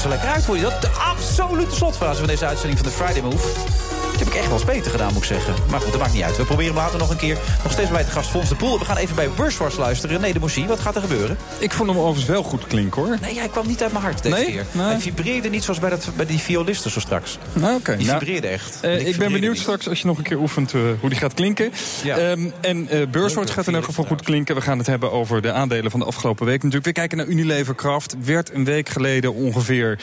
Zo 0.00 0.08
lekker 0.08 0.28
uit, 0.28 0.44
hoor 0.44 0.56
je 0.56 0.62
dat? 0.62 0.82
De 0.82 0.88
absolute 0.88 1.74
slotfase 1.74 2.18
van 2.18 2.28
deze 2.28 2.46
uitzending 2.46 2.78
van 2.78 2.88
de 2.88 2.94
Friday 2.94 3.22
Move. 3.22 3.99
Dat 4.20 4.28
heb 4.28 4.38
ik 4.38 4.44
echt 4.44 4.50
wel 4.50 4.60
eens 4.60 4.76
beter 4.76 4.90
gedaan, 4.90 5.12
moet 5.12 5.22
ik 5.22 5.28
zeggen. 5.28 5.54
Maar 5.70 5.80
goed, 5.80 5.90
dat 5.92 6.00
maakt 6.00 6.12
niet 6.12 6.22
uit. 6.22 6.36
We 6.36 6.44
proberen 6.44 6.74
hem 6.74 6.82
later 6.82 6.98
nog 6.98 7.10
een 7.10 7.16
keer. 7.16 7.36
Nog 7.62 7.72
steeds 7.72 7.90
bij 7.90 8.04
de 8.04 8.10
gast 8.10 8.30
Fons 8.30 8.48
de 8.48 8.54
Poel. 8.54 8.78
We 8.78 8.84
gaan 8.84 8.96
even 8.96 9.14
bij 9.16 9.28
Beurswars 9.36 9.76
luisteren. 9.76 10.20
René 10.20 10.32
de 10.32 10.38
Moussie, 10.38 10.66
wat 10.66 10.80
gaat 10.80 10.94
er 10.94 11.00
gebeuren? 11.00 11.36
Ik 11.58 11.72
vond 11.72 11.88
hem 11.88 11.98
overigens 11.98 12.26
wel 12.26 12.42
goed 12.42 12.66
klinken, 12.66 13.02
hoor. 13.02 13.16
Nee, 13.20 13.38
hij 13.38 13.48
kwam 13.48 13.66
niet 13.66 13.82
uit 13.82 13.92
mijn 13.92 14.04
hart 14.04 14.22
deze 14.22 14.34
Nee? 14.36 14.44
keer. 14.44 14.64
Nee. 14.72 14.86
Hij 14.86 14.98
vibreerde 15.00 15.48
niet 15.48 15.64
zoals 15.64 15.78
bij, 15.78 15.90
dat, 15.90 16.08
bij 16.16 16.26
die 16.26 16.38
violisten 16.38 16.90
zo 16.90 17.00
straks. 17.00 17.38
Nou, 17.52 17.74
Oké. 17.76 17.96
Die 17.96 18.06
nou, 18.06 18.18
vibreerde 18.18 18.46
echt. 18.46 18.78
eh, 18.80 19.06
ik 19.06 19.16
ben 19.16 19.32
benieuwd 19.32 19.52
niet. 19.52 19.60
straks 19.60 19.88
als 19.88 20.00
je 20.00 20.06
nog 20.06 20.18
een 20.18 20.24
keer 20.24 20.38
oefent 20.38 20.74
eh, 20.74 20.80
hoe 21.00 21.08
die 21.08 21.18
gaat 21.18 21.34
klinken. 21.34 21.72
Ja. 22.02 22.16
Ehm, 22.16 22.50
en 22.60 22.88
eh 22.88 23.06
Beurswatch 23.10 23.52
gaat 23.52 23.66
in 23.66 23.74
elk 23.74 23.84
geval 23.84 24.04
goed 24.04 24.22
klinken. 24.22 24.54
We 24.54 24.60
gaan 24.60 24.78
het 24.78 24.86
hebben 24.86 25.12
over 25.12 25.42
de 25.42 25.52
aandelen 25.52 25.90
van 25.90 26.00
de 26.00 26.06
afgelopen 26.06 26.46
week. 26.46 26.56
Natuurlijk, 26.62 26.84
we 26.84 26.92
kijken 26.92 27.16
naar 27.18 27.26
Unilever 27.26 27.74
Kraft. 27.74 28.16
Werd 28.24 28.54
een 28.54 28.64
week 28.64 28.88
geleden 28.88 29.34
ongeveer 29.34 29.98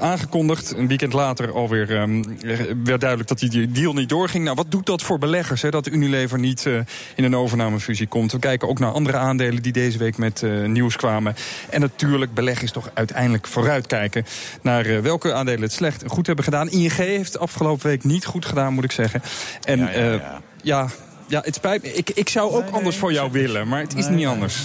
aangekondigd. 0.00 0.74
Een 0.76 0.88
weekend 0.88 1.12
later 1.12 1.52
alweer 1.52 1.96
ehm, 1.96 2.22
werd 2.84 3.00
duidelijk 3.00 3.27
dat 3.28 3.38
die 3.38 3.70
deal 3.70 3.92
niet 3.92 4.08
doorging. 4.08 4.44
Nou, 4.44 4.56
wat 4.56 4.70
doet 4.70 4.86
dat 4.86 5.02
voor 5.02 5.18
beleggers? 5.18 5.62
Hè, 5.62 5.70
dat 5.70 5.86
Unilever 5.86 6.38
niet 6.38 6.66
eh, 6.66 6.74
in 7.14 7.24
een 7.24 7.36
overnamefusie 7.36 8.06
komt. 8.06 8.32
We 8.32 8.38
kijken 8.38 8.68
ook 8.68 8.78
naar 8.78 8.92
andere 8.92 9.16
aandelen 9.16 9.62
die 9.62 9.72
deze 9.72 9.98
week 9.98 10.16
met 10.18 10.42
eh, 10.42 10.64
nieuws 10.64 10.96
kwamen. 10.96 11.36
En 11.70 11.80
natuurlijk, 11.80 12.34
beleggen 12.34 12.64
is 12.64 12.72
toch 12.72 12.90
uiteindelijk 12.94 13.46
vooruitkijken 13.46 14.24
naar 14.62 14.86
eh, 14.86 14.98
welke 14.98 15.32
aandelen 15.32 15.62
het 15.62 15.72
slecht 15.72 16.02
en 16.02 16.10
goed 16.10 16.26
hebben 16.26 16.44
gedaan. 16.44 16.70
ING 16.70 16.92
heeft 16.92 17.38
afgelopen 17.38 17.86
week 17.86 18.04
niet 18.04 18.24
goed 18.24 18.46
gedaan, 18.46 18.72
moet 18.72 18.84
ik 18.84 18.92
zeggen. 18.92 19.22
En 19.62 19.78
Ja, 19.78 19.90
ja, 19.90 20.12
ja. 20.12 20.40
ja, 20.62 20.88
ja, 21.28 21.40
het 21.44 21.54
spijt 21.54 21.82
me. 21.82 21.92
Ik, 21.92 22.10
ik 22.10 22.28
zou 22.28 22.52
ook 22.52 22.70
anders 22.70 22.96
voor 22.96 23.12
jou 23.12 23.30
willen, 23.30 23.68
maar 23.68 23.80
het 23.80 23.96
is 23.96 24.08
niet 24.08 24.26
anders. 24.26 24.56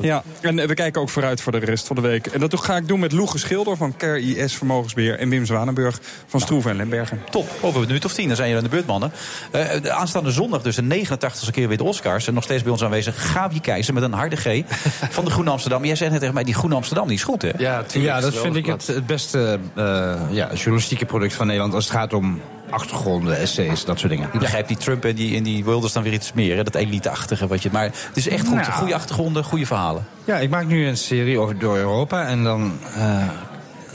Ja, 0.00 0.22
en 0.40 0.58
eh, 0.58 0.66
we 0.66 0.74
kijken 0.74 1.00
ook 1.00 1.08
vooruit 1.08 1.40
voor 1.40 1.52
de 1.52 1.58
rest 1.58 1.86
van 1.86 1.96
de 1.96 2.02
week. 2.02 2.26
En 2.26 2.40
dat 2.40 2.60
ga 2.60 2.76
ik 2.76 2.88
doen 2.88 3.00
met 3.00 3.12
Loege 3.12 3.38
Schilder 3.38 3.76
van 3.76 3.96
CareIS 3.96 4.54
Vermogensbeheer... 4.54 5.18
en 5.18 5.28
Wim 5.28 5.46
Zwanenburg 5.46 6.00
van 6.26 6.40
Stroeven 6.40 6.70
en 6.70 6.76
Lembergen. 6.76 7.20
Top, 7.30 7.48
over 7.60 7.80
een 7.80 7.86
minuut 7.86 8.04
of 8.04 8.12
tien, 8.12 8.26
dan 8.26 8.36
zijn 8.36 8.48
jullie 8.48 8.64
aan 8.64 8.70
de 8.70 8.76
beurt, 8.76 8.88
mannen. 8.88 9.12
Eh, 9.50 9.82
de 9.82 9.90
aanstaande 9.90 10.30
zondag 10.30 10.62
dus 10.62 10.76
de 10.76 11.06
89ste 11.06 11.50
keer 11.50 11.68
weer 11.68 11.76
de 11.76 11.84
Oscars. 11.84 12.26
En 12.26 12.34
nog 12.34 12.44
steeds 12.44 12.62
bij 12.62 12.72
ons 12.72 12.84
aanwezig 12.84 13.32
Gabi 13.32 13.60
Keizer 13.60 13.94
met 13.94 14.02
een 14.02 14.12
harde 14.12 14.36
G 14.36 14.62
van 15.16 15.24
de 15.24 15.30
Groene 15.30 15.50
Amsterdam. 15.50 15.84
Jij 15.84 15.96
zei 15.96 16.10
net 16.10 16.18
tegen 16.18 16.34
mij, 16.34 16.44
die 16.44 16.54
Groene 16.54 16.74
Amsterdam 16.74 17.06
die 17.06 17.16
is 17.16 17.22
goed, 17.22 17.42
hè? 17.42 17.50
Ja, 17.58 17.84
Ja, 17.92 18.20
dat 18.20 18.34
vind 18.34 18.56
ik 18.56 18.66
het, 18.66 18.86
het 18.86 19.06
beste 19.06 19.58
eh, 19.74 19.84
ja, 20.30 20.52
journalistieke 20.54 21.04
product 21.04 21.34
van 21.34 21.46
Nederland... 21.46 21.74
als 21.74 21.84
het 21.84 21.92
gaat 21.92 22.12
om 22.12 22.40
achtergronden, 22.70 23.38
essays, 23.38 23.84
dat 23.84 23.98
soort 23.98 24.10
dingen. 24.12 24.28
Ik 24.32 24.40
begrijp 24.40 24.68
die 24.68 24.76
Trump 24.76 25.04
en 25.04 25.14
die, 25.14 25.36
en 25.36 25.42
die 25.42 25.64
Wilders 25.64 25.92
dan 25.92 26.02
weer 26.02 26.12
iets 26.12 26.32
meer. 26.32 26.56
hè, 26.56 26.62
Dat 26.64 26.74
elite-achtige 26.74 27.46
wat 27.46 27.62
je... 27.62 27.68
Maar 27.72 27.84
het 27.84 28.10
is 28.14 28.28
echt 28.28 28.46
goed. 28.46 28.54
Nou. 28.54 28.72
Goede 28.72 28.94
achtergronden, 28.94 29.44
goede 29.44 29.66
verhalen. 29.66 30.06
Ja, 30.24 30.36
ik 30.36 30.50
maak 30.50 30.66
nu 30.66 30.86
een 30.86 30.96
serie 30.96 31.38
over 31.38 31.58
door 31.58 31.76
Europa 31.76 32.26
en 32.26 32.44
dan 32.44 32.72
eh 32.96 33.28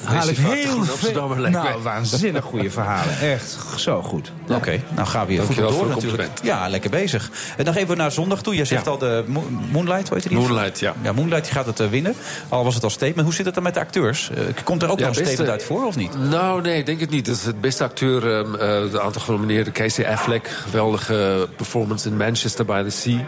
haal 0.06 0.27
ik 0.30 0.38
heel 0.38 0.84
veel... 0.84 1.27
Nou, 1.49 1.82
waanzinnig 1.82 2.44
goede 2.44 2.69
verhalen. 2.72 3.19
Echt 3.19 3.57
zo 3.76 4.02
goed. 4.02 4.32
Oké, 4.49 4.82
nou 4.95 5.07
gaan 5.07 5.27
we 5.27 5.38
goed 5.38 5.56
door 5.56 5.72
voor 5.73 5.86
het 5.86 5.95
natuurlijk. 5.95 6.23
compliment. 6.23 6.40
Ja, 6.61 6.69
lekker 6.69 6.90
bezig. 6.90 7.30
En 7.57 7.65
dan 7.65 7.73
gaan 7.73 7.86
we 7.88 7.95
naar 7.95 8.11
zondag 8.11 8.41
toe. 8.41 8.56
Jij 8.56 8.65
zegt 8.65 8.86
Ja. 8.86 8.91
al 8.91 8.98
de 8.98 9.23
Mo- 9.27 9.48
Moonlight, 9.72 10.07
hoe 10.10 10.18
heet 10.18 10.30
die? 10.30 10.38
Moonlight, 10.38 10.80
ja. 10.80 10.94
Ja, 11.02 11.11
Moonlight 11.14 11.44
die 11.44 11.53
gaat 11.53 11.65
het 11.65 11.80
eh, 11.80 11.88
winnen. 11.88 12.15
Al 12.49 12.64
was 12.64 12.73
het 12.76 12.84
al 12.84 12.90
statement. 12.90 13.22
Hoe 13.27 13.34
zit 13.34 13.45
het 13.45 13.53
dan 13.53 13.64
met 13.64 13.73
de 13.73 13.80
acteurs? 13.80 14.30
Eh, 14.30 14.38
komt 14.64 14.84
er 14.84 14.90
ook 14.90 14.99
Ja, 14.99 15.06
nog 15.07 15.15
een 15.15 15.22
beste- 15.23 15.36
statement 15.36 15.49
uit 15.49 15.64
voor 15.64 15.86
of 15.86 15.95
niet? 15.95 16.30
Nou, 16.30 16.61
nee, 16.61 16.77
ik 16.77 16.86
denk 16.86 16.99
het 16.99 17.10
niet. 17.10 17.27
Het 17.27 17.38
is 17.38 17.45
het 17.45 17.61
beste 17.61 17.84
acteur, 17.84 18.40
eh, 18.40 18.91
de 18.91 19.02
aantal 19.02 19.22
genomineerden. 19.22 19.73
Casey 19.73 20.07
Affleck, 20.11 20.48
geweldige 20.48 21.48
performance 21.56 22.07
in 22.10 22.18
Manchester 22.18 22.65
by 22.65 22.84
the 22.84 22.90
Sea. 22.90 23.19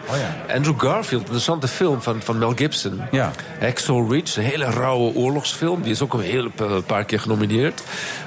Andrew 0.56 0.80
Garfield, 0.80 1.12
een 1.12 1.20
interessante 1.20 1.68
film 1.68 2.02
van, 2.02 2.22
van 2.22 2.38
Mel 2.38 2.54
Gibson. 2.56 3.02
Ja. 3.12 3.32
Hacksaw 3.60 4.12
Ridge, 4.12 4.40
een 4.40 4.46
hele 4.46 4.66
rauwe 4.66 5.16
oorlogsfilm. 5.16 5.82
Die 5.82 5.92
is 5.92 6.02
ook 6.02 6.14
een 6.14 6.20
hele 6.22 6.50
pa- 6.68 6.82
paar 6.82 7.04
keer 7.06 7.20
genomineerd. 7.20 7.84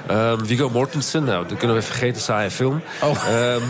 Ehm, 0.07 0.45
Viggo 0.45 0.69
Mortensen, 0.69 1.23
nou, 1.23 1.47
dat 1.47 1.57
kunnen 1.57 1.75
we 1.77 1.81
vergeten, 1.83 2.21
saaie 2.21 2.51
film. 2.51 2.81
Ehm, 3.01 3.61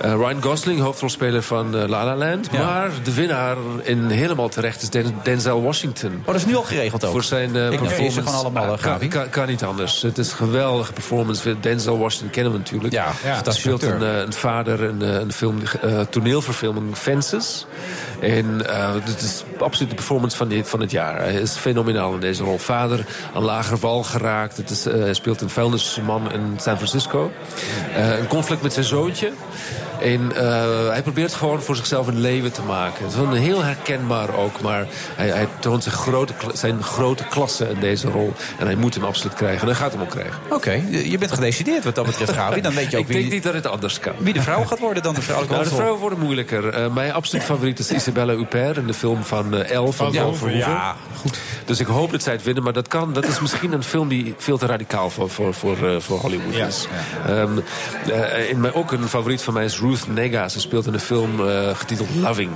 eh, 0.00 0.12
Ryan 0.12 0.42
Gosling, 0.42 0.80
hoofdrolspeler 0.80 1.42
van 1.42 1.76
eh, 1.76 1.88
La 1.88 2.04
La 2.04 2.16
Land. 2.16 2.48
Ja. 2.52 2.64
Maar 2.64 2.90
de 3.02 3.14
winnaar 3.14 3.56
in 3.82 4.08
helemaal 4.08 4.48
terecht 4.48 4.82
is 4.82 4.90
Den- 4.90 5.14
Denzel 5.22 5.62
Washington. 5.62 6.12
Oh, 6.20 6.26
dat 6.26 6.34
is 6.34 6.46
nu 6.46 6.56
al 6.56 6.62
geregeld 6.62 7.04
ook. 7.04 7.10
Voor 7.12 7.22
zijn 7.22 7.56
eh, 7.56 7.66
Ik 7.66 7.72
ze 7.72 7.78
performance. 7.78 8.20
gewoon 8.22 8.34
allemaal, 8.38 8.64
Ah, 8.64 8.72
eh, 8.72 8.98
kan, 8.98 9.08
kan, 9.08 9.28
kan 9.28 9.46
niet 9.46 9.64
anders. 9.64 10.02
Het 10.02 10.18
is 10.18 10.30
een 10.30 10.36
geweldige 10.36 10.92
performance. 10.92 11.56
Denzel 11.60 11.98
Washington 11.98 12.30
kennen 12.30 12.52
we 12.52 12.58
natuurlijk. 12.58 12.92
Ja, 12.92 13.12
fantastisch 13.12 13.62
speelt 13.62 13.82
een, 13.82 14.02
eh, 14.02 14.18
een 14.18 14.32
vader 14.32 14.82
in 14.82 15.02
eh, 15.02 15.08
een 15.14 15.32
film, 15.32 15.58
eh, 15.82 16.00
toneelverfilming 16.10 16.96
Fences. 16.96 17.66
En 18.24 18.66
eh 18.66 18.92
dit 19.04 19.22
is 19.22 19.44
absoluut 19.58 19.90
de 19.90 19.96
performance 19.96 20.36
van, 20.36 20.64
van 20.64 20.80
het 20.80 20.90
jaar. 20.90 21.18
Hij 21.18 21.34
is 21.34 21.52
fenomenaal 21.52 22.14
in 22.14 22.20
deze 22.20 22.42
rol. 22.42 22.58
Vader 22.58 23.06
aan 23.34 23.42
lager 23.42 23.78
wal 23.78 24.02
geraakt. 24.02 24.56
Het 24.56 24.86
eh, 24.86 24.92
hij 24.92 25.14
speelt 25.14 25.40
een 25.40 25.50
vuilnisman 25.50 26.32
in 26.32 26.56
San 26.56 26.76
Francisco. 26.76 27.32
Eh, 27.94 28.18
een 28.18 28.26
conflict 28.26 28.62
met 28.62 28.72
zijn 28.72 28.84
zoontje. 28.84 29.32
En 30.04 30.36
eh, 30.36 30.88
hij 30.88 31.02
probeert 31.02 31.34
gewoon 31.34 31.62
voor 31.62 31.76
zichzelf 31.76 32.06
een 32.06 32.20
leven 32.20 32.52
te 32.52 32.62
maken. 32.62 33.04
Het 33.04 33.12
is 33.12 33.18
wel 33.18 33.26
een 33.26 33.42
heel 33.42 33.62
herkenbaar 33.62 34.36
ook. 34.36 34.60
Maar 34.60 34.86
hij, 35.14 35.28
hij 35.28 35.48
toont 35.58 35.82
zijn 35.82 35.94
grote, 35.94 36.32
zijn 36.52 36.82
grote 36.82 37.24
klasse 37.24 37.68
in 37.68 37.80
deze 37.80 38.08
rol. 38.08 38.32
En 38.58 38.66
hij 38.66 38.74
moet 38.74 38.94
hem 38.94 39.04
absoluut 39.04 39.34
krijgen. 39.34 39.60
En 39.60 39.66
hij 39.66 39.76
gaat 39.76 39.92
hem 39.92 40.00
ook 40.00 40.10
krijgen. 40.10 40.40
Oké, 40.48 40.70
je 40.90 41.10
je 41.10 41.18
bent 41.18 41.32
gedecideerd 41.32 41.84
wat 41.84 41.94
dat 41.94 42.06
betreft, 42.06 42.32
Gabi. 42.40 42.60
Dan 42.60 42.74
weet 42.74 42.90
je 42.90 42.96
ook 42.96 43.08
Ik 43.08 43.12
denk 43.16 43.30
niet 43.30 43.42
dat 43.42 43.54
het 43.54 43.66
anders 43.66 43.98
kan. 43.98 44.12
wie 44.18 44.32
de 44.32 44.42
vrouw 44.42 44.64
gaat 44.64 44.78
worden 44.78 45.02
dan 45.02 45.14
de 45.14 45.22
vrouwelijke 45.22 45.56
Nou, 45.58 45.68
de 45.68 45.74
vrouwen 45.76 46.00
worden 46.00 46.18
moeilijker. 46.18 46.68
Eh, 46.68 46.92
mijn 46.92 47.12
absoluut 47.12 47.44
favoriet 47.44 47.78
is 47.78 47.90
Isabella 47.90 48.34
Huppert 48.34 48.76
in 48.76 48.86
de 48.86 48.94
film 48.94 49.24
van 49.24 49.54
eh 49.54 49.70
El 49.70 49.92
van 49.92 50.12
Ja, 50.12 50.28
ja, 50.50 50.96
goed. 51.16 51.38
Dus 51.64 51.80
ik 51.80 51.86
hoop 51.86 52.10
dat 52.10 52.22
zij 52.22 52.32
het 52.32 52.42
winnen. 52.42 52.62
Maar 52.62 52.72
dat, 52.72 52.88
kan, 52.88 53.12
dat 53.12 53.26
is 53.26 53.40
misschien 53.40 53.72
een 53.72 53.82
film 53.82 54.08
die 54.08 54.34
veel 54.38 54.58
te 54.58 54.66
radicaal 54.66 55.10
voor, 55.10 55.30
voor, 55.30 55.54
voor, 55.54 56.02
voor 56.02 56.18
Hollywood 56.18 56.54
is. 56.54 56.86
Ehm, 57.26 57.58
eh, 58.10 58.50
in 58.50 58.60
mijn, 58.60 58.74
ook 58.74 58.92
een 58.92 59.08
favoriet 59.08 59.42
van 59.42 59.54
mij 59.54 59.64
is 59.64 59.78
Ruth 59.80 59.93
Negga. 60.08 60.48
Ze 60.48 60.60
speelt 60.60 60.86
in 60.86 60.94
een 60.94 61.00
film 61.00 61.48
eh, 61.48 61.68
getiteld 61.74 62.08
Loving. 62.20 62.50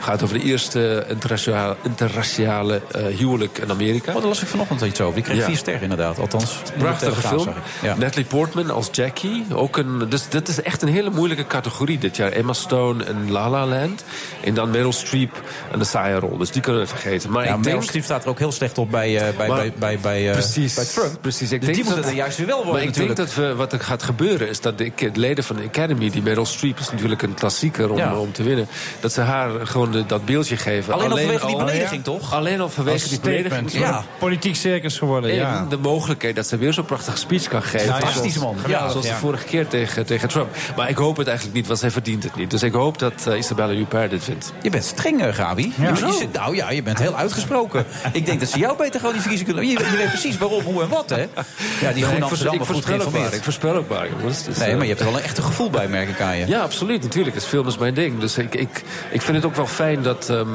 gaat 0.00 0.22
over 0.22 0.38
de 0.38 0.44
eerste 0.44 1.06
interraciale, 1.08 1.76
interraciale 1.82 2.80
eh, 2.92 3.06
huwelijk 3.16 3.58
in 3.58 3.70
Amerika. 3.70 4.12
Oh, 4.12 4.18
daar 4.18 4.26
las 4.28 4.42
ik 4.42 4.48
vanochtend 4.48 4.80
iets 4.80 5.00
over. 5.00 5.14
Die 5.14 5.22
kreeg 5.22 5.36
Ja. 5.36 5.44
vier 5.44 5.56
sterren 5.56 5.82
inderdaad. 5.82 6.18
Althans, 6.18 6.56
in 6.74 6.78
Prachtige 6.78 7.20
film. 7.20 7.38
zag 7.44 7.54
ik. 7.56 7.62
Ja. 7.82 7.94
Natalie 7.96 8.24
Portman 8.26 8.70
als 8.70 8.88
Jackie. 8.92 9.44
Ook 9.52 9.76
een, 9.76 10.06
dus 10.08 10.28
dit 10.28 10.48
is 10.48 10.62
echt 10.62 10.82
een 10.82 10.88
hele 10.88 11.10
moeilijke 11.10 11.46
categorie 11.46 11.98
dit 11.98 12.16
jaar. 12.16 12.32
Emma 12.32 12.52
Stone 12.52 13.04
en 13.04 13.30
La 13.30 13.50
La 13.50 13.66
Land. 13.66 14.04
En 14.44 14.54
dan 14.54 14.70
Meryl 14.70 14.92
Streep 14.92 15.42
en 15.72 15.78
de 15.78 15.84
saaie 15.84 16.18
rol. 16.18 16.36
Dus 16.36 16.50
die 16.50 16.62
kunnen 16.62 16.82
we 16.82 16.88
vergeten. 16.88 17.30
Maar 17.30 17.44
ja, 17.44 17.50
ik 17.50 17.56
Meryl 17.56 17.72
denk... 17.72 17.82
Streep 17.82 18.04
staat 18.04 18.22
er 18.24 18.30
ook 18.30 18.38
heel 18.38 18.52
slecht 18.52 18.78
op 18.78 18.90
bij, 18.90 19.16
eh, 19.28 19.36
bij, 19.36 19.48
Maar- 19.48 19.56
bij, 19.58 19.72
bij, 19.78 19.98
bij, 19.98 20.32
precies, 20.32 20.74
bij 20.74 20.84
Trump. 20.84 21.18
Precies, 21.20 21.52
ik 21.52 21.60
Dus 21.60 21.66
die 21.68 21.74
denk 21.74 21.86
moet 21.86 21.94
dat, 21.94 22.04
het 22.04 22.12
er 22.12 22.18
juist 22.18 22.36
weer 22.38 22.46
wel 22.46 22.56
worden 22.56 22.72
Maar 22.72 22.82
ik 22.82 22.88
natuurlijk. 22.88 23.16
denk 23.16 23.28
dat 23.28 23.36
we, 23.36 23.54
wat 23.54 23.72
er 23.72 23.80
gaat 23.80 24.02
gebeuren 24.02 24.48
is 24.48 24.60
dat 24.60 24.78
de 24.78 24.92
leden 25.14 25.44
van 25.44 25.56
de 25.56 25.62
Academy... 25.62 26.10
die 26.10 26.22
Meryl 26.22 26.46
Streep 26.46 26.77
is 26.80 26.90
natuurlijk 26.90 27.22
een 27.22 27.34
klassieker 27.34 27.90
om, 27.90 27.96
Ja. 27.96 28.16
om 28.18 28.32
te 28.32 28.42
winnen... 28.42 28.68
dat 29.00 29.12
ze 29.12 29.20
haar 29.20 29.50
gewoon 29.66 29.90
de- 29.90 30.06
dat 30.06 30.24
beeldje 30.24 30.56
geven. 30.56 30.92
Alleen 30.94 31.10
al 31.10 31.16
vanwege 31.18 31.46
die 31.46 31.54
al- 31.56 31.64
belediging, 31.64 32.04
toch? 32.04 32.34
Alleen 32.34 32.60
al 32.60 32.68
vanwege 32.68 33.00
Als 33.00 33.08
die 33.10 33.20
belediging. 33.20 33.72
Ja. 33.72 34.04
Politiek 34.18 34.56
circus 34.56 34.98
geworden, 34.98 35.30
En 35.30 35.36
ja. 35.36 35.66
de 35.68 35.76
mogelijkheid 35.78 36.36
dat 36.36 36.46
ze 36.46 36.56
weer 36.56 36.72
zo'n 36.72 36.84
prachtige 36.84 37.16
speech 37.18 37.48
kan 37.48 37.62
geven. 37.62 37.86
Fantastisch, 37.92 38.32
Zoals- 38.34 38.56
man. 38.62 38.70
Ja, 38.70 38.88
zoals 38.88 39.06
ja. 39.06 39.12
de 39.12 39.18
vorige 39.18 39.44
keer 39.44 39.66
tegen, 39.68 40.06
tegen 40.06 40.28
Trump. 40.28 40.56
Maar 40.76 40.88
ik 40.88 40.96
hoop 40.96 41.16
het 41.16 41.26
eigenlijk 41.26 41.56
niet, 41.56 41.66
want 41.66 41.78
zij 41.78 41.90
verdient 41.90 42.22
het 42.22 42.36
niet. 42.36 42.50
Dus 42.50 42.62
ik 42.62 42.72
hoop 42.72 42.98
dat 42.98 43.26
eh, 43.26 43.38
Isabella 43.38 43.72
Huppert 43.74 44.10
dit 44.10 44.24
vindt. 44.24 44.52
Je 44.62 44.70
bent 44.70 44.84
streng, 44.84 45.34
Gabi. 45.36 45.72
Je, 45.76 45.86
je 46.06 46.12
zit- 46.18 46.32
nou 46.32 46.56
ja, 46.56 46.70
je 46.70 46.82
bent 46.82 46.98
heel 46.98 47.14
uitgesproken. 47.16 47.86
ik 48.12 48.26
denk 48.26 48.40
dat 48.40 48.48
ze 48.48 48.58
jou 48.58 48.76
beter 48.76 48.98
gewoon 49.00 49.12
die 49.12 49.22
verkiezingen 49.22 49.54
kunnen... 49.54 49.72
Je, 49.72 49.90
je 49.90 49.96
weet 49.96 50.08
precies 50.08 50.38
waarom, 50.38 50.62
hoe 50.62 50.82
en 50.82 50.88
wat, 50.88 51.10
hè? 51.10 51.16
Ja, 51.16 51.26
die 51.26 51.92
Nee, 51.92 52.02
Groene 52.02 52.16
ik 52.16 52.24
voorspel- 52.24 52.50
Amsterdammer 52.50 52.60
ik 52.60 52.74
goed 52.74 52.84
geïnformeerd. 52.84 53.34
Ik 53.34 53.42
voorspel 53.42 53.74
ook 53.74 53.88
maar, 53.88 54.08
jongens. 54.18 54.44
Dus, 54.44 54.56
Nee, 54.58 54.68
eh, 54.68 54.74
maar 54.74 54.82
je 54.82 54.88
hebt 54.88 55.00
er 55.00 55.06
wel 55.06 55.16
een 55.16 55.24
echte 55.24 55.42
gevoel 55.42 55.70
bij, 55.70 55.88
merk 55.88 56.08
ik 56.08 56.20
aan 56.20 56.36
je. 56.36 56.46
Ja, 56.58 56.64
absoluut. 56.64 57.02
Natuurlijk. 57.02 57.34
Het 57.34 57.44
film 57.44 57.66
is 57.66 57.78
mijn 57.78 57.94
ding. 57.94 58.18
Dus 58.20 58.38
ik, 58.38 58.54
ik, 58.54 58.82
ik 59.10 59.22
vind 59.22 59.36
het 59.36 59.46
ook 59.46 59.56
wel 59.56 59.66
fijn 59.66 60.02
dat... 60.02 60.28
ehm, 60.30 60.48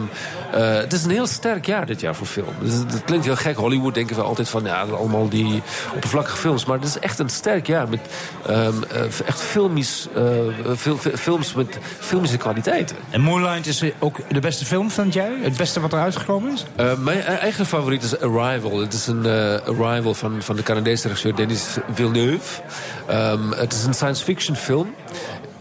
eh, 0.52 0.76
het 0.76 0.94
is 0.94 1.04
een 1.04 1.10
heel 1.10 1.28
sterk 1.28 1.66
jaar 1.66 1.86
dit 1.86 2.02
jaar 2.02 2.16
voor 2.16 2.28
film. 2.28 2.54
Dus 2.62 2.74
het, 2.74 3.04
klinkt 3.06 3.26
heel 3.26 3.36
gek. 3.36 3.56
Hollywood 3.58 3.94
denken 3.94 4.16
we 4.16 4.22
altijd 4.22 4.50
van... 4.50 4.64
Ja, 4.64 4.82
allemaal 4.82 5.30
die 5.30 5.62
oppervlakkige 5.94 6.38
films. 6.38 6.66
Maar 6.66 6.78
het 6.78 6.88
is 6.88 7.00
echt 7.00 7.20
een 7.20 7.30
sterk 7.30 7.68
jaar. 7.68 7.90
Met 7.90 8.00
ehm, 8.46 8.74
eh, 8.92 9.02
echt 9.26 9.42
filmisch, 9.42 10.08
eh, 10.16 10.76
fil- 10.76 10.98
films 10.98 11.54
met 11.54 11.78
filmische 12.00 12.38
kwaliteiten. 12.38 12.96
En 13.10 13.22
Moonlight 13.22 13.66
is 13.68 13.84
ook 14.00 14.18
de 14.30 14.40
beste 14.40 14.66
film 14.66 14.90
het 14.96 15.14
jaar? 15.14 15.32
Het 15.42 15.58
beste 15.58 15.80
wat 15.80 15.94
er 15.94 16.00
uitgekomen 16.00 16.54
is? 16.54 16.66
Mijn 16.98 17.18
e- 17.18 17.22
eigen 17.22 17.66
favoriet 17.66 18.04
is 18.04 18.20
Arrival. 18.20 18.80
Het 18.80 18.94
is 18.94 19.08
een 19.08 19.26
Arrival 19.68 20.14
van, 20.14 20.42
van 20.42 20.56
de 20.56 20.64
Canadese 20.64 21.08
regisseur 21.08 21.36
Denis 21.36 21.64
Villeneuve. 21.94 22.62
Ehm, 23.08 23.52
het 23.52 23.74
is 23.74 23.84
een 23.86 23.94
science 23.94 24.24
fiction 24.24 24.56
film. 24.56 24.94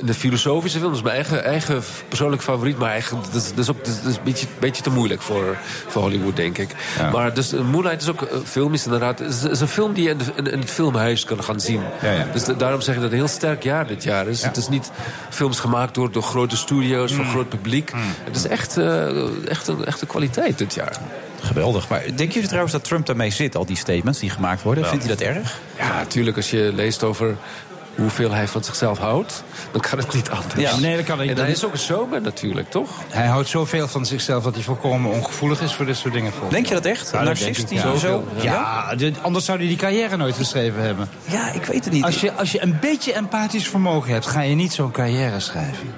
De 0.05 0.15
filosofische 0.15 0.79
film 0.79 0.93
is 0.93 1.03
mijn 1.03 1.15
eigen, 1.15 1.45
eigen 1.45 1.83
persoonlijke 2.09 2.45
favoriet. 2.45 2.79
Maar 2.79 2.91
eigenlijk, 2.91 3.27
dat 3.33 3.43
is, 3.43 3.49
dat 3.49 3.59
is, 3.59 3.70
ook, 3.70 3.85
dat 3.85 3.95
is 4.09 4.16
een 4.16 4.23
beetje, 4.24 4.47
beetje 4.59 4.83
te 4.83 4.91
moeilijk 4.91 5.23
voor, 5.23 5.57
voor 5.87 6.03
Hollywood, 6.03 6.37
denk 6.37 6.59
ik. 6.59 6.70
Maar 7.12 7.35
dus, 7.35 7.53
eh, 7.53 7.61
Moonlight 7.61 8.03
is 8.03 8.09
ook 8.09 8.29
filmisch 8.45 8.85
inderdaad. 8.85 9.19
Het 9.19 9.31
is, 9.31 9.45
is 9.45 9.61
een 9.61 9.69
film 9.69 9.93
die 9.93 10.05
je 10.05 10.11
in, 10.11 10.19
de- 10.19 10.51
in, 10.51 10.59
het 10.61 10.70
filmhuis 10.70 11.24
kan 11.24 11.45
gaan 11.45 11.61
zien. 11.61 11.81
Dus 12.33 12.45
de- 12.45 12.57
daarom 12.57 12.81
zeg 12.81 12.95
ik 12.95 13.01
dat 13.01 13.11
het 13.11 13.20
een 13.20 13.27
heel 13.27 13.35
sterk 13.37 13.62
jaar 13.62 13.87
dit 13.87 14.03
jaar 14.03 14.29
is. 14.29 14.43
Het 14.43 14.57
is 14.57 14.69
niet 14.69 14.91
films 15.31 15.61
gemaakt 15.61 15.95
door, 15.95 16.12
door 16.12 16.23
grote 16.23 16.57
studio's, 16.57 17.12
voor 17.15 17.24
groot 17.24 17.49
publiek. 17.49 17.93
Het 18.24 18.37
is 18.37 18.47
echt, 18.47 18.77
eh, 18.77 19.49
echt, 19.49 19.69
een, 19.69 19.85
echt 19.85 20.01
een 20.01 20.07
kwaliteit 20.09 20.59
dit 20.59 20.74
jaar. 20.74 20.97
Geweldig. 21.43 21.89
Maar 21.89 22.03
denken 22.05 22.29
jullie 22.29 22.47
trouwens 22.47 22.73
dat 22.73 22.85
Trump 22.85 23.07
daarmee 23.07 23.31
zit, 23.31 23.57
al 23.57 23.66
die 23.66 23.77
statements 23.77 24.19
die 24.19 24.31
gemaakt 24.31 24.62
worden? 24.62 24.87
Vindt 24.87 25.05
hij 25.05 25.16
dat 25.16 25.27
erg? 25.27 25.59
Ja, 25.79 25.89
natuurlijk. 25.95 26.37
Als 26.37 26.51
je 26.51 26.70
leest 26.74 27.03
over 27.03 27.37
hoeveel 27.97 28.31
hij 28.32 28.48
van 28.48 28.64
zichzelf 28.64 28.98
houdt, 28.98 29.43
dan 29.70 29.81
kan 29.81 29.98
het 29.98 30.14
niet 30.14 30.31
anders. 30.31 30.60
Ja, 30.60 30.77
nee, 30.77 30.97
dat 30.97 31.05
kan 31.05 31.19
niet. 31.19 31.31
En 31.31 31.36
hij 31.36 31.51
is 31.51 31.64
ook 31.64 31.73
een 31.73 31.78
showman 31.78 32.23
natuurlijk, 32.23 32.70
toch? 32.70 32.89
Hij 33.09 33.27
houdt 33.27 33.48
zoveel 33.48 33.89
van 33.89 34.06
zichzelf 34.06 34.44
dat 34.44 34.55
hij 34.55 34.62
volkomen 34.62 35.10
ongevoelig 35.10 35.60
is 35.60 35.73
voor 35.73 35.85
dit 35.86 35.97
soort 35.97 36.14
dingen. 36.14 36.31
volgens 36.32 36.52
Denk 36.52 36.66
je 36.66 36.74
dat 36.74 36.85
echt? 36.85 37.05
Ja, 37.12 37.19
dat 37.19 37.24
Narcist 37.27 37.69
die 37.69 37.78
ja. 37.78 37.97
zo- 37.97 38.24
Ja, 38.40 38.94
anders 39.23 39.44
zou 39.44 39.59
hij 39.59 39.66
die 39.66 39.77
carrière 39.77 40.16
nooit 40.16 40.35
geschreven 40.36 40.82
hebben. 40.82 41.09
Ja, 41.24 41.52
ik 41.52 41.64
weet 41.64 41.85
het 41.85 41.93
niet. 41.93 42.05
Als 42.05 42.20
je, 42.20 42.32
als 42.32 42.52
je 42.52 42.62
een 42.62 42.78
beetje 42.81 43.12
empathisch 43.12 43.69
vermogen 43.69 44.12
hebt, 44.12 44.27
ga 44.27 44.40
je 44.40 44.55
niet 44.55 44.73
zo'n 44.73 44.90
carrière 44.90 45.40
schrijven. 45.40 45.94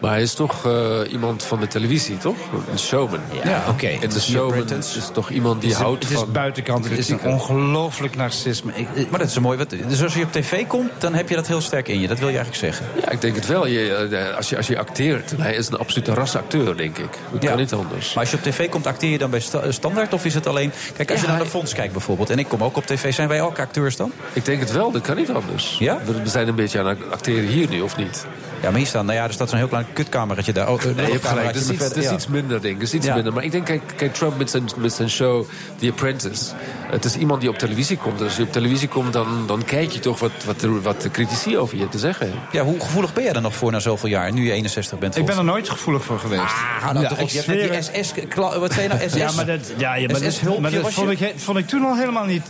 Maar 0.00 0.10
hij 0.10 0.22
is 0.22 0.34
toch 0.34 0.66
eh, 0.66 0.98
iemand 1.12 1.42
van 1.42 1.60
de 1.60 1.66
televisie, 1.68 2.18
toch? 2.18 2.36
Een 2.72 2.78
showman. 2.78 3.20
Ja, 3.44 3.62
oké. 3.68 3.86
En 3.86 3.98
de 4.00 4.06
Het 4.06 4.14
is 4.14 4.30
showman 4.30 4.64
is 4.78 5.10
toch 5.12 5.30
iemand 5.30 5.60
die 5.60 5.70
is, 5.70 5.76
houdt 5.76 6.02
Het 6.02 6.12
is 6.12 6.18
van... 6.18 6.32
buitenkant, 6.32 6.84
het 6.88 6.98
is 6.98 7.08
een 7.08 7.20
ongelooflijk 7.24 8.16
narcisme. 8.16 8.72
Ik, 8.74 8.88
ik- 8.94 9.10
Maar 9.10 9.18
dat 9.18 9.28
is 9.28 9.36
een 9.36 9.42
mooi. 9.42 9.58
Wat, 9.58 9.70
dus 9.88 10.02
als 10.02 10.14
je 10.14 10.22
op 10.22 10.32
tv 10.32 10.66
komt, 10.66 10.90
dan 10.98 11.14
heb 11.14 11.28
je 11.28 11.34
dat 11.34 11.46
heel 11.46 11.60
sterk 11.60 11.88
in 11.88 12.00
je. 12.00 12.08
Dat 12.08 12.18
wil 12.18 12.28
je 12.28 12.36
eigenlijk 12.38 12.74
zeggen. 12.74 13.00
Ja, 13.04 13.10
ik 13.10 13.20
denk 13.20 13.34
het 13.34 13.46
wel. 13.46 13.66
Je, 13.66 13.92
eh, 13.94 14.36
als, 14.36 14.48
je, 14.48 14.56
als 14.56 14.66
je 14.66 14.78
acteert, 14.78 15.32
hij 15.36 15.54
is 15.54 15.68
een 15.68 15.78
absolute 15.78 16.14
rasacteur, 16.14 16.76
denk 16.76 16.98
ik. 16.98 17.10
Dat 17.32 17.42
Ja. 17.42 17.48
kan 17.48 17.58
niet 17.58 17.72
anders. 17.72 18.14
Maar 18.14 18.22
als 18.22 18.30
je 18.32 18.36
op 18.36 18.42
tv 18.42 18.68
komt, 18.68 18.86
acteer 18.86 19.10
je 19.10 19.18
dan 19.18 19.30
bij 19.30 19.40
sta- 19.40 19.70
standaard? 19.72 20.12
Of 20.12 20.24
is 20.24 20.34
het 20.34 20.46
alleen... 20.46 20.72
Kijk, 20.96 21.10
als 21.10 21.20
je 21.20 21.26
naar 21.26 21.38
de 21.38 21.46
fonds 21.46 21.72
kijkt 21.72 21.92
bijvoorbeeld... 21.92 22.30
en 22.30 22.38
ik 22.38 22.48
kom 22.48 22.62
ook 22.64 22.76
op 22.76 22.86
tv, 22.86 23.14
zijn 23.14 23.28
wij 23.28 23.42
ook 23.42 23.58
acteurs 23.58 23.96
dan? 23.96 24.12
Ik 24.32 24.44
denk 24.44 24.60
het 24.60 24.72
wel, 24.72 24.90
dat 24.90 25.02
kan 25.02 25.16
niet 25.16 25.30
anders. 25.30 25.76
Ja? 25.78 25.98
We, 26.04 26.22
we 26.22 26.28
zijn 26.28 26.48
een 26.48 26.54
beetje 26.54 26.78
aan 26.78 26.86
het 26.86 26.98
acteren 27.10 27.48
hier 27.48 27.68
nu, 27.68 27.80
of 27.80 27.96
niet? 27.96 28.26
Ja, 28.66 28.72
maar 28.72 28.80
hier 28.80 28.90
staan... 28.90 29.06
Nou 29.06 29.18
ja, 29.18 29.24
er 29.24 29.32
staat 29.32 29.48
zo'n 29.48 29.58
heel 29.58 29.68
klein 29.68 29.86
kutkamertje 29.92 30.52
daar. 30.52 30.70
Oh, 30.70 30.82
Nee, 30.84 31.06
je 31.06 31.12
hebt 31.12 31.26
gelijk. 31.26 31.46
Dat 31.46 31.62
is, 31.62 31.70
iets, 31.70 31.78
dat 31.78 31.96
is 31.96 32.04
ja. 32.04 32.12
iets 32.12 32.26
minder, 32.26 32.60
denk 32.60 32.74
ik. 32.74 32.80
Dat 32.80 32.88
is 32.88 32.94
iets 32.94 33.06
Ja. 33.06 33.14
minder. 33.14 33.32
Maar 33.32 33.44
ik 33.44 33.50
denk, 33.52 33.64
kijk, 33.64 33.82
kijk 33.96 34.14
Trump 34.14 34.38
met 34.38 34.50
zijn, 34.50 34.64
met 34.76 34.92
zijn 34.92 35.10
show 35.10 35.46
The 35.78 35.88
Apprentice. 35.88 36.52
Het 36.90 37.04
is 37.04 37.16
iemand 37.16 37.40
die 37.40 37.50
op 37.50 37.58
televisie 37.58 37.96
komt. 37.96 38.18
Dus 38.18 38.26
als 38.26 38.36
je 38.36 38.42
op 38.42 38.52
televisie 38.52 38.88
komt, 38.88 39.12
dan, 39.12 39.44
dan 39.46 39.64
kijk 39.64 39.90
je 39.90 39.98
toch 39.98 40.18
wat, 40.18 40.30
wat, 40.44 40.60
de, 40.60 40.80
wat 40.80 41.02
de 41.02 41.10
critici 41.10 41.58
over 41.58 41.76
je 41.78 41.88
te 41.88 41.98
zeggen 41.98 42.26
hebben. 42.26 42.44
Ja, 42.52 42.62
hoe 42.62 42.80
gevoelig 42.80 43.12
ben 43.12 43.22
jij 43.24 43.32
er 43.32 43.40
nog 43.40 43.54
voor 43.54 43.72
na 43.72 43.78
zoveel 43.78 44.08
jaar? 44.08 44.32
Nu 44.32 44.44
je 44.44 44.52
61 44.52 44.98
bent. 44.98 45.16
ik 45.16 45.26
ben 45.26 45.36
er 45.36 45.44
nooit 45.44 45.68
gevoelig 45.68 46.04
voor 46.04 46.18
geweest. 46.18 46.42
Ah, 46.42 46.84
nou 46.92 47.00
Ja, 47.00 47.08
toch, 47.08 47.18
ik 47.18 47.28
je 47.28 47.36
hebt 47.36 47.48
net 47.48 47.92
die 47.92 48.02
SS... 48.02 48.12
Wat 48.34 48.72
zei 48.72 48.82
je 48.82 48.88
nou? 48.88 49.08
SS? 49.08 49.14
Ja, 49.26 49.30
maar 49.32 49.46
dat, 49.46 49.72
ja, 49.76 49.94
ja, 49.94 50.06
maar 50.06 50.20
dat, 50.20 50.72
dat 50.72 50.82
was 50.82 50.94
vond, 50.94 51.18
je? 51.18 51.28
ik, 51.28 51.38
vond 51.38 51.58
ik 51.58 51.66
toen 51.68 51.84
al 51.84 51.96
helemaal 51.96 52.24
niet... 52.24 52.42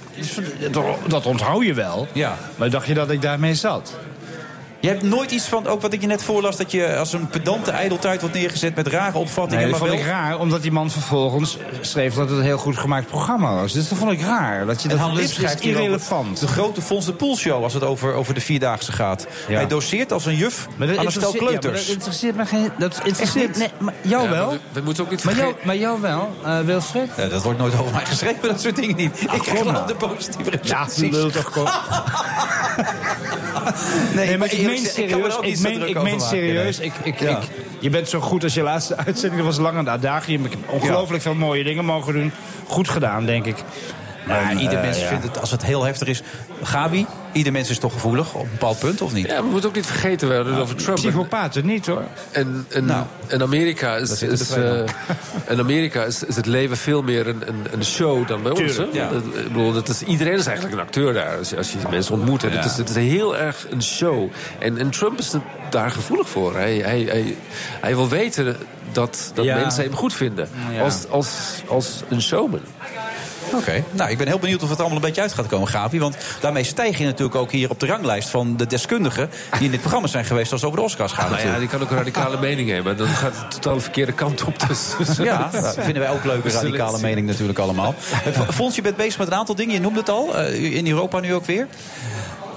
Dat, 0.71 0.85
dat 1.07 1.27
onthoud 1.27 1.65
je 1.65 1.75
wel. 1.75 2.09
Ja. 2.13 2.37
Maar 2.57 2.71
dacht 2.71 2.87
je 2.87 2.95
dat 2.95 3.11
ik 3.11 3.23
daarmee 3.23 3.55
zat? 3.55 3.95
Je 4.87 4.93
hebt 4.93 5.05
nooit 5.05 5.31
iets 5.31 5.45
van, 5.47 5.67
ook 5.67 5.81
wat 5.81 5.93
ik 5.93 6.01
je 6.01 6.07
net 6.07 6.23
voorlas... 6.23 6.57
dat 6.57 6.71
je 6.71 6.97
als 6.97 7.13
een 7.13 7.27
pedante 7.29 7.71
ijdeltuit 7.71 8.21
wordt 8.21 8.35
neergezet 8.37 8.75
met 8.75 8.87
rare 8.87 9.19
opvattingen. 9.19 9.63
Nee, 9.63 9.73
dat 9.73 9.81
maar 9.81 9.89
vond 9.89 10.01
ik 10.01 10.07
wel... 10.07 10.15
raar, 10.15 10.39
omdat 10.39 10.63
die 10.63 10.73
man 10.73 10.91
vervolgens 10.91 11.57
schreef 11.81 12.15
dat 12.15 12.29
het 12.29 12.39
een 12.39 12.45
heel 12.45 12.59
goed 12.59 12.77
gemaakt 12.79 13.07
programma 13.07 13.55
was. 13.55 13.73
Dus 13.73 13.89
dat 13.89 13.99
vond 13.99 14.13
ik 14.13 14.21
raar. 14.21 14.67
Dat 14.67 14.83
je 14.83 14.89
En 14.89 14.99
dat, 14.99 15.19
is 15.19 15.35
schrijft 15.35 15.61
irrelevant. 15.61 16.41
De 16.41 16.47
grote 16.47 16.83
Fons 16.83 17.05
de 17.07 17.13
Poel 17.13 17.37
show 17.37 17.63
als 17.63 17.75
het 17.75 17.83
over, 17.83 18.15
over 18.15 18.35
de 18.35 18.41
Vierdaagse 18.41 18.93
gaat. 18.93 19.27
Hij 19.49 19.67
doseert 19.67 20.13
als 20.13 20.27
een 20.27 20.37
juf 20.37 20.67
Maar 20.77 20.87
dat 20.87 20.97
aan 20.97 21.05
een 21.07 21.13
stel 21.13 21.33
interesseert- 21.33 21.63
ja, 21.63 21.71
maar 21.71 21.71
kleuters. 21.71 21.87
dat 21.87 21.95
interesseert 21.95 22.37
me 22.37 22.47
geen... 22.47 22.71
Dat 22.79 23.01
interesseert... 23.05 23.57
Nee, 23.59 23.71
maar 23.79 23.95
jou 24.03 24.23
Ja, 24.25 24.29
maar 24.31 24.39
wel. 24.39 24.51
we, 24.51 24.59
we 24.73 24.81
moeten 24.81 25.05
ook 25.05 25.11
niet 25.11 25.25
Maar 25.25 25.37
jou, 25.37 25.55
maar 25.63 25.77
jou 25.77 26.01
wel, 26.01 26.35
eh 26.45 26.61
Wilfred? 26.61 27.09
Ja, 27.17 27.27
dat 27.29 27.43
wordt 27.43 27.59
nooit 27.59 27.79
over 27.79 27.93
mij 27.93 28.05
geschreven, 28.05 28.49
dat 28.49 28.61
soort 28.61 28.77
dingen 28.77 28.97
niet. 28.97 29.21
ik 29.21 29.27
krijg 29.29 29.45
kom 29.49 29.59
alleen 29.59 29.73
nou. 29.73 29.87
de 29.87 29.95
positieve 29.95 30.51
Ja, 30.63 30.83
recensies. 30.83 31.11
lul 31.11 31.31
toch 31.31 31.53
gewoon. 31.53 31.71
Nee, 34.15 34.39
maar 34.39 34.53
ik 34.53 34.67
meen 34.83 34.87
ik 34.87 34.91
serieus. 35.09 35.61
meen, 35.61 36.15
ik 36.15 36.21
serieus. 36.21 36.79
Ik, 36.79 36.93
ik, 37.03 37.21
Ja. 37.21 37.29
ik, 37.39 37.49
je 37.81 37.91
bent 37.91 38.09
zo 38.09 38.21
goed 38.21 38.43
als 38.45 38.55
je 38.55 38.63
laatste 38.63 38.97
uitzending. 38.97 39.37
Dat 39.43 39.45
was 39.55 39.59
lang 39.65 39.77
aan 39.77 39.85
de 39.85 39.91
uitdaging. 39.91 40.45
Ik 40.45 40.51
heb 40.51 40.61
ongelooflijk 40.71 41.23
veel 41.23 41.35
mooie 41.35 41.65
dingen 41.65 41.85
mogen 41.85 42.13
doen. 42.13 42.33
Goed 42.67 42.89
gedaan, 42.89 43.27
denk 43.27 43.47
ik. 43.47 43.57
Maar 44.27 44.51
En, 44.51 44.59
ieder 44.59 44.77
eh, 44.77 44.85
mens 44.85 45.01
ja. 45.01 45.09
vindt 45.09 45.25
het, 45.25 45.41
als 45.41 45.51
het 45.51 45.65
heel 45.65 45.85
heftig 45.85 46.09
is... 46.09 46.23
Gabi, 46.63 47.07
ieder 47.33 47.53
mens 47.53 47.71
is 47.71 47.79
toch 47.79 47.93
gevoelig 47.93 48.35
op 48.35 48.43
een 48.43 48.49
bepaald 48.51 48.79
punt, 48.79 49.01
of 49.03 49.13
niet? 49.13 49.27
Ja, 49.27 49.43
we 49.43 49.49
moeten 49.49 49.69
ook 49.69 49.75
niet 49.75 49.87
vergeten, 49.87 50.29
we 50.29 50.35
hadden 50.35 50.53
het 50.53 50.63
over 50.63 50.77
Trump. 50.77 50.97
Psychopaten 50.97 51.67
niet, 51.67 51.87
hoor. 51.87 52.03
En, 52.31 52.67
en, 52.69 52.85
Nou, 52.85 53.05
in 53.27 53.43
Amerika, 53.43 53.97
is, 53.97 54.23
is, 54.23 54.51
eh, 54.51 54.79
in 55.49 55.59
Amerika 55.59 56.05
is, 56.05 56.25
is 56.25 56.37
het 56.37 56.47
leven 56.47 56.77
veel 56.77 57.03
meer 57.03 57.27
een, 57.27 57.49
een, 57.49 57.67
een 57.71 57.85
show 57.85 58.29
dan 58.29 58.43
bij 58.43 58.53
ons. 58.53 58.77
Hè? 58.77 58.87
Ja. 58.93 59.11
Ik 59.11 59.47
bedoel, 59.53 59.73
dat 59.73 59.89
is, 59.89 60.03
iedereen 60.03 60.35
is 60.35 60.47
eigenlijk 60.47 60.77
een 60.77 60.83
acteur 60.85 61.13
daar, 61.13 61.39
als 61.39 61.51
je, 61.51 61.57
als 61.57 61.73
je 61.73 61.79
mensen 61.91 62.15
ontmoet. 62.15 62.43
Ja. 62.43 62.49
het, 62.49 62.65
is, 62.65 62.77
het 62.77 62.89
is 62.89 62.95
heel 62.97 63.37
erg 63.37 63.67
een 63.71 63.83
show. 63.83 64.31
En, 64.59 64.79
en 64.79 64.91
Trump 64.91 65.19
is 65.19 65.33
daar 65.71 65.91
gevoelig 65.91 66.29
voor. 66.29 66.55
Hij, 66.55 66.77
hij, 66.77 67.01
hij, 67.01 67.37
hij 67.81 67.95
wil 67.97 68.09
weten 68.09 68.57
dat, 68.93 69.31
dat 69.35 69.45
Ja. 69.45 69.57
mensen 69.57 69.83
hem 69.85 69.95
goed 69.95 70.15
vinden. 70.15 70.49
Ja. 70.73 70.83
Als, 70.83 71.09
als, 71.09 71.63
als 71.69 72.03
een 72.09 72.23
showman. 72.23 72.61
Oké, 73.55 73.85
nou 73.91 74.11
ik 74.11 74.19
ben 74.19 74.27
heel 74.27 74.39
benieuwd 74.39 74.63
of 74.63 74.69
het 74.69 74.79
allemaal 74.79 74.97
een 74.97 75.05
beetje 75.05 75.21
uit 75.21 75.33
gaat 75.33 75.47
komen, 75.47 75.69
Gabi. 75.69 75.99
Want 75.99 76.17
daarmee 76.41 76.65
stijg 76.65 76.99
je 76.99 77.05
natuurlijk 77.05 77.35
ook 77.37 77.53
hier 77.53 77.71
op 77.71 77.81
de 77.81 77.87
ranglijst 77.87 78.29
van 78.29 78.57
de 78.57 78.67
deskundigen... 78.67 79.31
die 79.53 79.65
in 79.65 79.71
dit 79.71 79.81
programma 79.81 80.07
zijn 80.09 80.25
geweest 80.25 80.53
als 80.53 80.61
het 80.61 80.71
over 80.71 80.83
de 80.83 80.87
Oscars 80.87 81.13
gaat. 81.13 81.31
Nou 81.31 81.43
ja, 81.43 81.59
die 81.59 81.69
kan 81.69 81.83
ook 81.83 81.91
een 81.91 81.97
radicale 81.97 82.39
mening 82.41 82.71
hebben. 82.71 82.97
Dan 82.97 83.07
gaat 83.07 83.37
het 83.37 83.51
totaal 83.51 83.75
de 83.75 83.81
verkeerde 83.81 84.13
kant 84.13 84.45
op. 84.45 84.69
Dus. 84.69 84.95
Ja, 85.17 85.49
dat 85.53 85.75
vinden 85.75 86.03
wij 86.03 86.11
ook 86.11 86.25
leuke 86.25 86.49
radicale 86.49 86.99
mening 86.99 87.27
natuurlijk 87.27 87.59
allemaal. 87.59 87.95
Fons, 88.55 88.75
je 88.75 88.83
bent 88.83 88.97
bezig 88.97 89.19
met 89.19 89.27
een 89.27 89.35
aantal 89.35 89.55
dingen. 89.55 89.75
Je 89.75 89.81
noemde 89.81 89.99
het 89.99 90.09
al, 90.09 90.37
eh, 90.37 90.75
in 90.75 90.89
Europa 90.89 91.21
nu 91.21 91.35
ook 91.35 91.45
weer. 91.45 91.67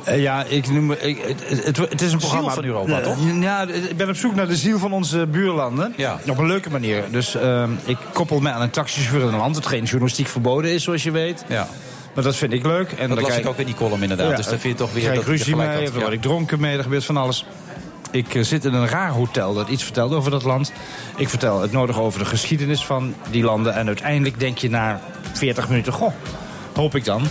Eh, 0.04 0.22
ja, 0.22 0.44
ik 0.44 0.70
noem, 0.70 0.92
ik, 0.92 1.36
het, 1.44 1.78
het, 1.78 2.02
is 2.02 2.12
een 2.12 2.18
programma... 2.18 2.54
van 2.54 2.64
Europa, 2.64 3.00
Eh, 3.00 3.04
toch? 3.04 3.18
Ja, 3.40 3.68
ik 3.68 3.98
ben 3.98 4.10
op 4.10 4.16
zoek 4.16 4.36
naar 4.36 4.48
de 4.48 4.56
ziel 4.56 4.80
van 4.80 4.92
onze 4.92 5.28
buurlanden. 5.28 5.94
Ja. 5.98 6.20
Op 6.28 6.38
een 6.38 6.48
leuke 6.48 6.70
manier. 6.70 7.04
Dus 7.12 7.36
eh, 7.36 7.64
ik 7.86 7.98
koppel 8.14 8.40
mij 8.40 8.52
aan 8.52 8.62
een 8.62 8.70
taxichauffeur 8.70 9.22
in 9.22 9.34
een 9.34 9.40
land... 9.40 9.56
dat 9.56 9.66
geen 9.68 9.84
journalistiek 9.84 10.28
verboden 10.28 10.72
is, 10.72 10.84
zoals 10.84 11.04
je 11.04 11.12
weet. 11.12 11.46
Ja. 11.48 11.68
Maar 12.14 12.24
dat 12.24 12.36
vind 12.36 12.54
ik 12.54 12.66
leuk. 12.66 12.92
En 12.92 12.98
Dat 12.98 13.08
dan 13.08 13.18
las 13.18 13.26
krijg 13.26 13.40
ik 13.40 13.48
ook 13.48 13.58
in 13.58 13.66
die 13.66 13.76
column 13.76 14.02
inderdaad. 14.02 14.30
Ja, 14.30 14.36
dus 14.36 14.48
dan 14.48 14.60
vind 14.60 14.78
je 14.78 14.84
toch 14.84 14.94
weer 14.94 15.04
krijg 15.04 15.18
dat 15.18 15.28
ruzie 15.28 15.56
mee, 15.56 15.68
had. 15.68 15.94
Ja. 15.94 16.00
word 16.00 16.12
ik 16.12 16.22
dronken 16.22 16.60
mee, 16.60 16.78
er 16.78 16.84
gebeurt 16.84 17.06
van 17.06 17.18
alles. 17.18 17.46
Ik 18.12 18.36
eh, 18.36 18.44
zit 18.44 18.66
in 18.66 18.74
een 18.74 18.88
raar 18.88 19.10
hotel 19.10 19.54
dat 19.54 19.68
iets 19.68 19.84
vertelt 19.84 20.14
over 20.14 20.32
dat 20.32 20.44
land. 20.44 20.72
Ik 21.18 21.30
vertel 21.30 21.62
het 21.62 21.72
nodig 21.72 22.00
over 22.00 22.20
de 22.20 22.26
geschiedenis 22.26 22.86
van 22.86 23.16
die 23.32 23.44
landen. 23.44 23.74
En 23.74 23.88
uiteindelijk 23.88 24.40
denk 24.40 24.58
je 24.58 24.70
na 24.70 25.02
40 25.34 25.70
minuten, 25.70 25.94
goh, 25.94 26.14
hoop 26.74 26.96
ik 26.96 27.06
dan. 27.06 27.22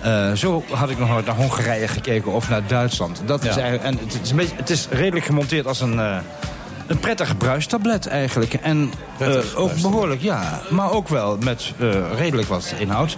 Eh, 0.00 0.32
zo 0.32 0.64
had 0.70 0.90
ik 0.90 0.98
nog 0.98 1.08
nooit 1.08 1.26
naar 1.26 1.34
Hongarije 1.34 1.88
gekeken 1.88 2.32
of 2.32 2.48
naar 2.48 2.66
Duitsland. 2.66 3.22
Dat 3.24 3.44
is 3.44 3.56
eigenlijk, 3.56 3.82
en 3.82 3.98
het 3.98 4.18
is, 4.22 4.30
een 4.30 4.36
beetje, 4.36 4.56
het 4.56 4.70
is 4.70 4.88
redelijk 4.90 5.24
gemonteerd 5.24 5.66
als 5.66 5.80
een, 5.80 5.98
eh, 5.98 6.16
een 6.86 6.98
prettig 6.98 7.36
bruistablet 7.36 8.06
eigenlijk. 8.06 8.54
En 8.54 8.92
eh, 9.18 9.36
ook 9.54 9.80
behoorlijk, 9.80 10.20
ja. 10.20 10.60
Maar 10.70 10.90
ook 10.90 11.08
wel 11.08 11.36
met 11.44 11.72
redelijk 12.14 12.48
wat 12.48 12.74
inhoud. 12.78 13.16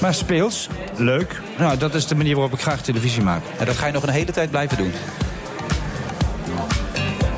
Maar 0.00 0.14
speels, 0.14 0.68
leuk. 0.96 1.40
Nou, 1.58 1.78
dat 1.78 1.94
is 1.94 2.06
de 2.06 2.14
manier 2.14 2.34
waarop 2.34 2.52
ik 2.52 2.60
graag 2.60 2.80
televisie 2.80 3.22
maak. 3.22 3.42
En 3.58 3.66
dat 3.66 3.76
ga 3.76 3.86
je 3.86 3.92
nog 3.92 4.02
een 4.02 4.08
hele 4.08 4.32
tijd 4.32 4.50
blijven 4.50 4.76
doen. 4.76 4.92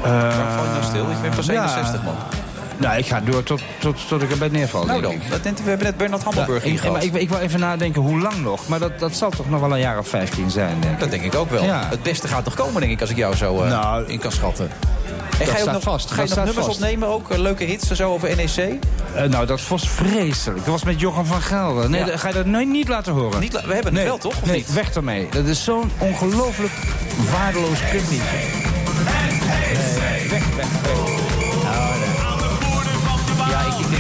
Waarom 0.03 0.51
val 0.51 0.65
je 0.65 0.71
nou 0.71 0.85
stil? 0.85 1.11
Ik 1.11 1.21
ben 1.23 1.35
pas 1.35 1.47
ja. 1.47 1.63
61 1.63 2.03
man. 2.03 2.15
Nou, 2.79 2.99
ik 2.99 3.07
ga 3.07 3.21
door 3.21 3.43
tot, 3.43 3.61
tot, 3.79 4.09
tot 4.09 4.23
ik 4.23 4.31
erbij 4.31 4.49
neerval. 4.49 4.85
Nou 4.85 5.03
dan, 5.03 5.15
dat, 5.31 5.41
we 5.43 5.69
hebben 5.69 5.87
net 5.87 5.97
Bernard 5.97 6.23
Hammelburg 6.23 6.65
Ja, 6.65 6.71
hier 6.71 6.85
ik, 6.85 6.93
maar 6.93 7.03
ik, 7.05 7.15
ik 7.15 7.29
wil 7.29 7.39
even 7.39 7.61
nadenken 7.61 8.03
hoe 8.03 8.21
lang 8.21 8.43
nog. 8.43 8.69
Maar 8.69 8.79
dat, 8.79 8.99
dat 8.99 9.15
zal 9.15 9.31
toch 9.31 9.51
nog 9.51 9.61
wel 9.61 9.73
een 9.73 9.79
jaar 9.79 9.99
of 9.99 10.09
15 10.09 10.51
zijn, 10.51 10.81
denk 10.81 10.93
ik. 10.95 11.01
Dat 11.01 11.11
denk 11.11 11.23
ik 11.23 11.35
ook 11.35 11.51
wel. 11.51 11.65
Ja. 11.65 11.87
Het 11.91 12.03
beste 12.03 12.29
gaat 12.29 12.45
nog 12.45 12.55
komen, 12.55 12.81
denk 12.81 12.93
ik, 12.93 13.01
als 13.01 13.11
ik 13.11 13.17
jou 13.17 13.37
zo 13.37 13.63
eh, 13.63 13.69
Nou, 13.71 14.05
in 14.07 14.19
kan 14.19 14.33
schatten. 14.33 14.71
En 15.41 15.47
ga 15.47 15.57
je 15.59 15.65
ook 15.65 15.73
nog, 15.73 15.83
vast. 15.83 16.11
Ga 16.11 16.23
je 16.23 16.29
nog 16.29 16.37
nummers 16.45 16.67
vast. 16.67 16.79
opnemen 16.79 17.09
ook? 17.09 17.31
eh, 17.31 17.39
leuke 17.39 17.65
hits 17.65 17.91
en 17.91 17.97
zo 17.97 18.13
over 18.13 18.37
NEC? 18.37 18.75
Eh, 19.15 19.23
nou, 19.25 19.47
dat 19.47 19.69
was 19.69 19.89
vreselijk. 19.89 20.59
Dat 20.65 20.67
was 20.73 20.85
met 20.85 21.01
Jochem 21.01 21.25
van 21.25 21.43
Gelder. 21.43 21.91
Nee, 21.91 22.05
Ja. 22.05 22.17
ga 22.17 22.29
je 22.29 22.35
dat 22.35 22.47
nooit 22.47 22.69
niet 22.69 22.89
laten 22.89 23.13
horen. 23.13 23.41
Niet, 23.41 23.53
la- 23.53 23.67
we 23.67 23.75
hebben 23.75 23.95
het 23.95 24.05
wel, 24.05 24.19
toch? 24.19 24.37
Of 24.43 24.47
nee, 24.47 24.57
niet? 24.57 24.73
weg 24.73 24.91
ermee. 24.95 25.29
Dat 25.31 25.45
is 25.45 25.65
zo'n 25.65 25.91
ongelooflijk 25.99 26.73
waardeloos 27.31 27.79
kutliedje. 27.91 28.37
Nee, 29.05 30.29
weg, 30.29 30.43
weg, 30.57 30.67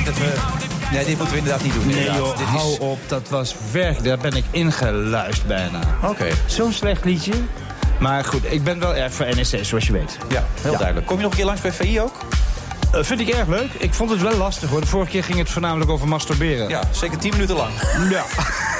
dat 0.07 0.19
we... 0.19 0.33
Nee, 0.93 1.05
dit 1.05 1.17
moeten 1.17 1.33
we 1.35 1.39
inderdaad 1.39 1.63
niet 1.63 1.73
doen. 1.75 1.87
Nee 1.87 1.97
inderdaad. 1.97 2.17
joh, 2.27 2.37
Dit 2.39 2.47
hou 2.47 2.73
is... 2.73 2.79
op. 2.79 2.99
Dat 3.07 3.29
was 3.29 3.55
werk. 3.73 4.05
Daar 4.05 4.19
ben 4.19 4.33
ik 4.33 4.45
ingeluisterd 4.51 5.47
bijna. 5.47 5.81
Oké. 6.05 6.27
Zo'n 6.47 6.73
slecht 6.73 7.05
liedje. 7.05 7.33
Maar 8.01 8.25
goed, 8.25 8.53
ik 8.53 8.65
ben 8.65 8.79
wel 8.79 8.95
erg 8.95 9.13
voor 9.13 9.27
NEC, 9.35 9.65
zoals 9.65 9.87
je 9.87 9.93
weet. 9.93 10.17
Ja, 10.29 10.45
heel 10.61 10.71
Ja. 10.73 10.77
duidelijk. 10.79 11.07
Kom 11.07 11.17
je 11.17 11.23
nog 11.23 11.31
een 11.31 11.37
keer 11.37 11.47
langs 11.47 11.61
bij 11.61 11.73
VI 11.73 12.01
ook? 12.01 12.15
Eh, 12.93 13.03
vind 13.03 13.21
ik 13.21 13.29
erg 13.29 13.47
leuk. 13.49 13.71
Ik 13.79 13.95
vond 13.95 14.11
het 14.11 14.23
wel 14.23 14.37
lastig 14.37 14.69
hoor. 14.71 14.81
De 14.81 14.87
vorige 14.87 15.11
keer 15.11 15.25
ging 15.25 15.39
het 15.39 15.51
voornamelijk 15.51 15.91
over 15.91 16.09
masturberen. 16.09 16.69
Ja, 16.69 16.81
zeker 16.91 17.19
10 17.19 17.31
minuten 17.31 17.57
lang. 17.57 17.71
Ja. 18.11 18.25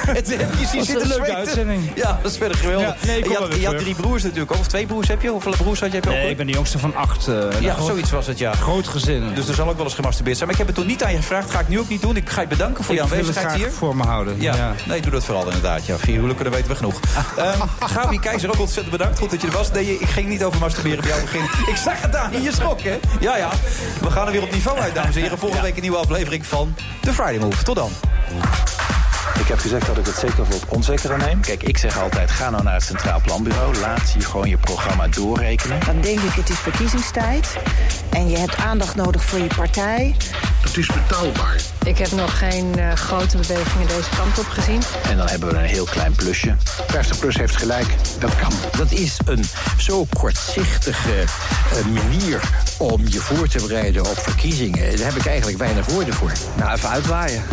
Het, 0.17 0.27
ziet 0.27 0.73
een 0.79 0.85
zitten 0.85 1.07
leuke 1.07 1.35
uitzending. 1.35 1.91
Ja, 1.95 2.19
dat 2.21 2.31
is 2.31 2.37
verder 2.37 2.57
geweldig. 2.57 2.87
Ja, 3.01 3.07
nee, 3.07 3.23
je, 3.23 3.35
had, 3.39 3.55
je 3.59 3.65
had 3.65 3.77
drie 3.77 3.95
broers 3.95 4.23
natuurlijk. 4.23 4.51
Of 4.51 4.67
twee 4.67 4.85
broers 4.85 5.07
heb 5.07 5.21
je? 5.21 5.29
Hoeveel 5.29 5.53
broers 5.57 5.79
had 5.79 5.89
je? 5.89 5.95
Heb 5.95 6.03
je 6.03 6.09
ook? 6.09 6.15
Nee, 6.15 6.29
ik 6.29 6.37
ben 6.37 6.45
de 6.47 6.53
jongste 6.53 6.79
van 6.79 6.95
acht. 6.95 7.27
eh, 7.27 7.35
Ja, 7.59 7.73
groot- 7.73 7.87
zoiets 7.87 8.11
was 8.11 8.27
het, 8.27 8.37
ja. 8.37 8.51
Groot 8.53 8.87
gezin. 8.87 9.33
Dus 9.33 9.47
er 9.47 9.53
zal 9.53 9.69
ook 9.69 9.75
wel 9.75 9.85
eens 9.85 9.95
gemasturbeerd 9.95 10.37
zijn. 10.37 10.49
Maar 10.49 10.59
ik 10.59 10.65
heb 10.65 10.75
het 10.75 10.83
toen 10.85 10.93
niet 10.93 11.03
aan 11.03 11.11
je 11.11 11.17
gevraagd. 11.17 11.49
Ga 11.51 11.59
ik 11.59 11.67
nu 11.67 11.79
ook 11.79 11.89
niet 11.89 12.01
doen. 12.01 12.15
Ik 12.15 12.29
ga 12.29 12.41
je 12.41 12.47
bedanken 12.47 12.83
voor 12.83 12.95
je 12.95 13.01
ik 13.01 13.07
wil 13.07 13.17
het 13.17 13.27
aanwezigheid 13.27 13.61
hier. 13.61 13.71
voor 13.71 13.95
me 13.95 14.03
houden. 14.03 14.41
Ja. 14.41 14.55
Ja. 14.55 14.73
nee, 14.85 15.01
doe 15.01 15.11
dat 15.11 15.23
vooral 15.23 15.45
inderdaad. 15.45 15.85
Ja, 15.85 15.97
vier 15.97 16.13
huwelijken, 16.13 16.45
dat 16.45 16.53
weten 16.53 16.69
we 16.69 16.75
genoeg. 16.75 16.99
Ehm 17.37 17.61
Gabi 17.79 18.19
Keizer, 18.19 18.49
ook 18.49 18.59
ontzettend 18.59 18.97
bedankt. 18.97 19.19
Goed 19.19 19.29
dat 19.31 19.41
je 19.41 19.47
er 19.47 19.53
was. 19.53 19.71
Nee, 19.71 19.99
ik 19.99 20.07
ging 20.09 20.27
niet 20.27 20.43
over 20.43 20.59
masturberen 20.59 20.99
bij 20.99 21.09
jou 21.09 21.21
beginnen. 21.21 21.49
Ik 21.73 21.75
zag 21.75 22.01
het 22.01 22.15
aan 22.15 22.33
in 22.33 22.41
je 22.41 22.51
schrok, 22.51 22.81
hè? 22.81 22.99
Ja, 23.19 23.37
ja. 23.37 23.49
We 24.01 24.11
gaan 24.11 24.25
er 24.25 24.31
weer 24.31 24.43
op 24.43 24.51
niveau 24.51 24.79
uit, 24.79 24.95
dames 24.95 25.15
en 25.15 25.21
heren. 25.21 25.37
Volgende 25.37 25.63
week 25.63 25.75
een 25.75 25.81
nieuwe 25.81 25.97
aflevering 25.97 26.45
van 26.45 26.75
The 27.01 27.13
Friday 27.13 27.37
Move. 27.37 27.63
Tot 27.63 27.75
dan. 27.75 27.89
Ik 29.39 29.47
heb 29.47 29.59
gezegd 29.59 29.85
dat 29.85 29.97
ik 29.97 30.05
het 30.05 30.15
zeker 30.15 30.45
voor 30.45 30.59
het 30.59 30.65
onzekere 30.67 31.17
neem. 31.17 31.41
Kijk, 31.41 31.63
ik 31.63 31.77
zeg 31.77 31.99
altijd, 31.99 32.31
ga 32.31 32.49
nou 32.49 32.63
naar 32.63 32.73
het 32.73 32.83
Centraal 32.83 33.21
Planbureau. 33.21 33.77
Laat 33.77 34.11
je 34.11 34.21
gewoon 34.21 34.49
je 34.49 34.57
programma 34.57 35.07
doorrekenen. 35.07 35.79
Dan 35.85 36.01
denk 36.01 36.19
ik, 36.19 36.33
het 36.33 36.49
is 36.49 36.59
verkiezingstijd. 36.59 37.57
En 38.09 38.29
je 38.29 38.37
hebt 38.37 38.55
aandacht 38.57 38.95
nodig 38.95 39.23
voor 39.23 39.39
je 39.39 39.49
partij. 39.55 40.15
Het 40.61 40.77
is 40.77 40.87
betaalbaar. 40.87 41.61
Ik 41.83 41.97
heb 41.97 42.11
nog 42.11 42.37
geen 42.37 42.79
eh, 42.79 42.93
grote 42.93 43.37
bewegingen 43.37 43.87
deze 43.87 44.09
kant 44.17 44.39
op 44.39 44.45
gezien. 44.45 44.81
En 45.09 45.17
dan 45.17 45.27
hebben 45.27 45.49
we 45.49 45.55
een 45.55 45.63
heel 45.63 45.85
klein 45.85 46.11
plusje. 46.11 46.55
50PLUS 46.93 47.39
heeft 47.39 47.55
gelijk, 47.55 47.87
dat 48.19 48.35
kan. 48.35 48.51
Dat 48.77 48.91
is 48.91 49.17
een 49.25 49.45
zo 49.77 50.05
kortzichtige 50.13 51.21
eh, 51.21 51.85
manier 51.85 52.49
om 52.77 53.01
je 53.07 53.19
voor 53.19 53.47
te 53.47 53.59
bereiden 53.67 54.05
op 54.05 54.17
verkiezingen. 54.19 54.97
Daar 54.97 55.05
heb 55.05 55.15
ik 55.15 55.25
eigenlijk 55.25 55.57
weinig 55.57 55.85
woorden 55.85 56.13
voor. 56.13 56.31
Nou, 56.57 56.73
even 56.73 56.89
uitwaaien. 56.89 57.43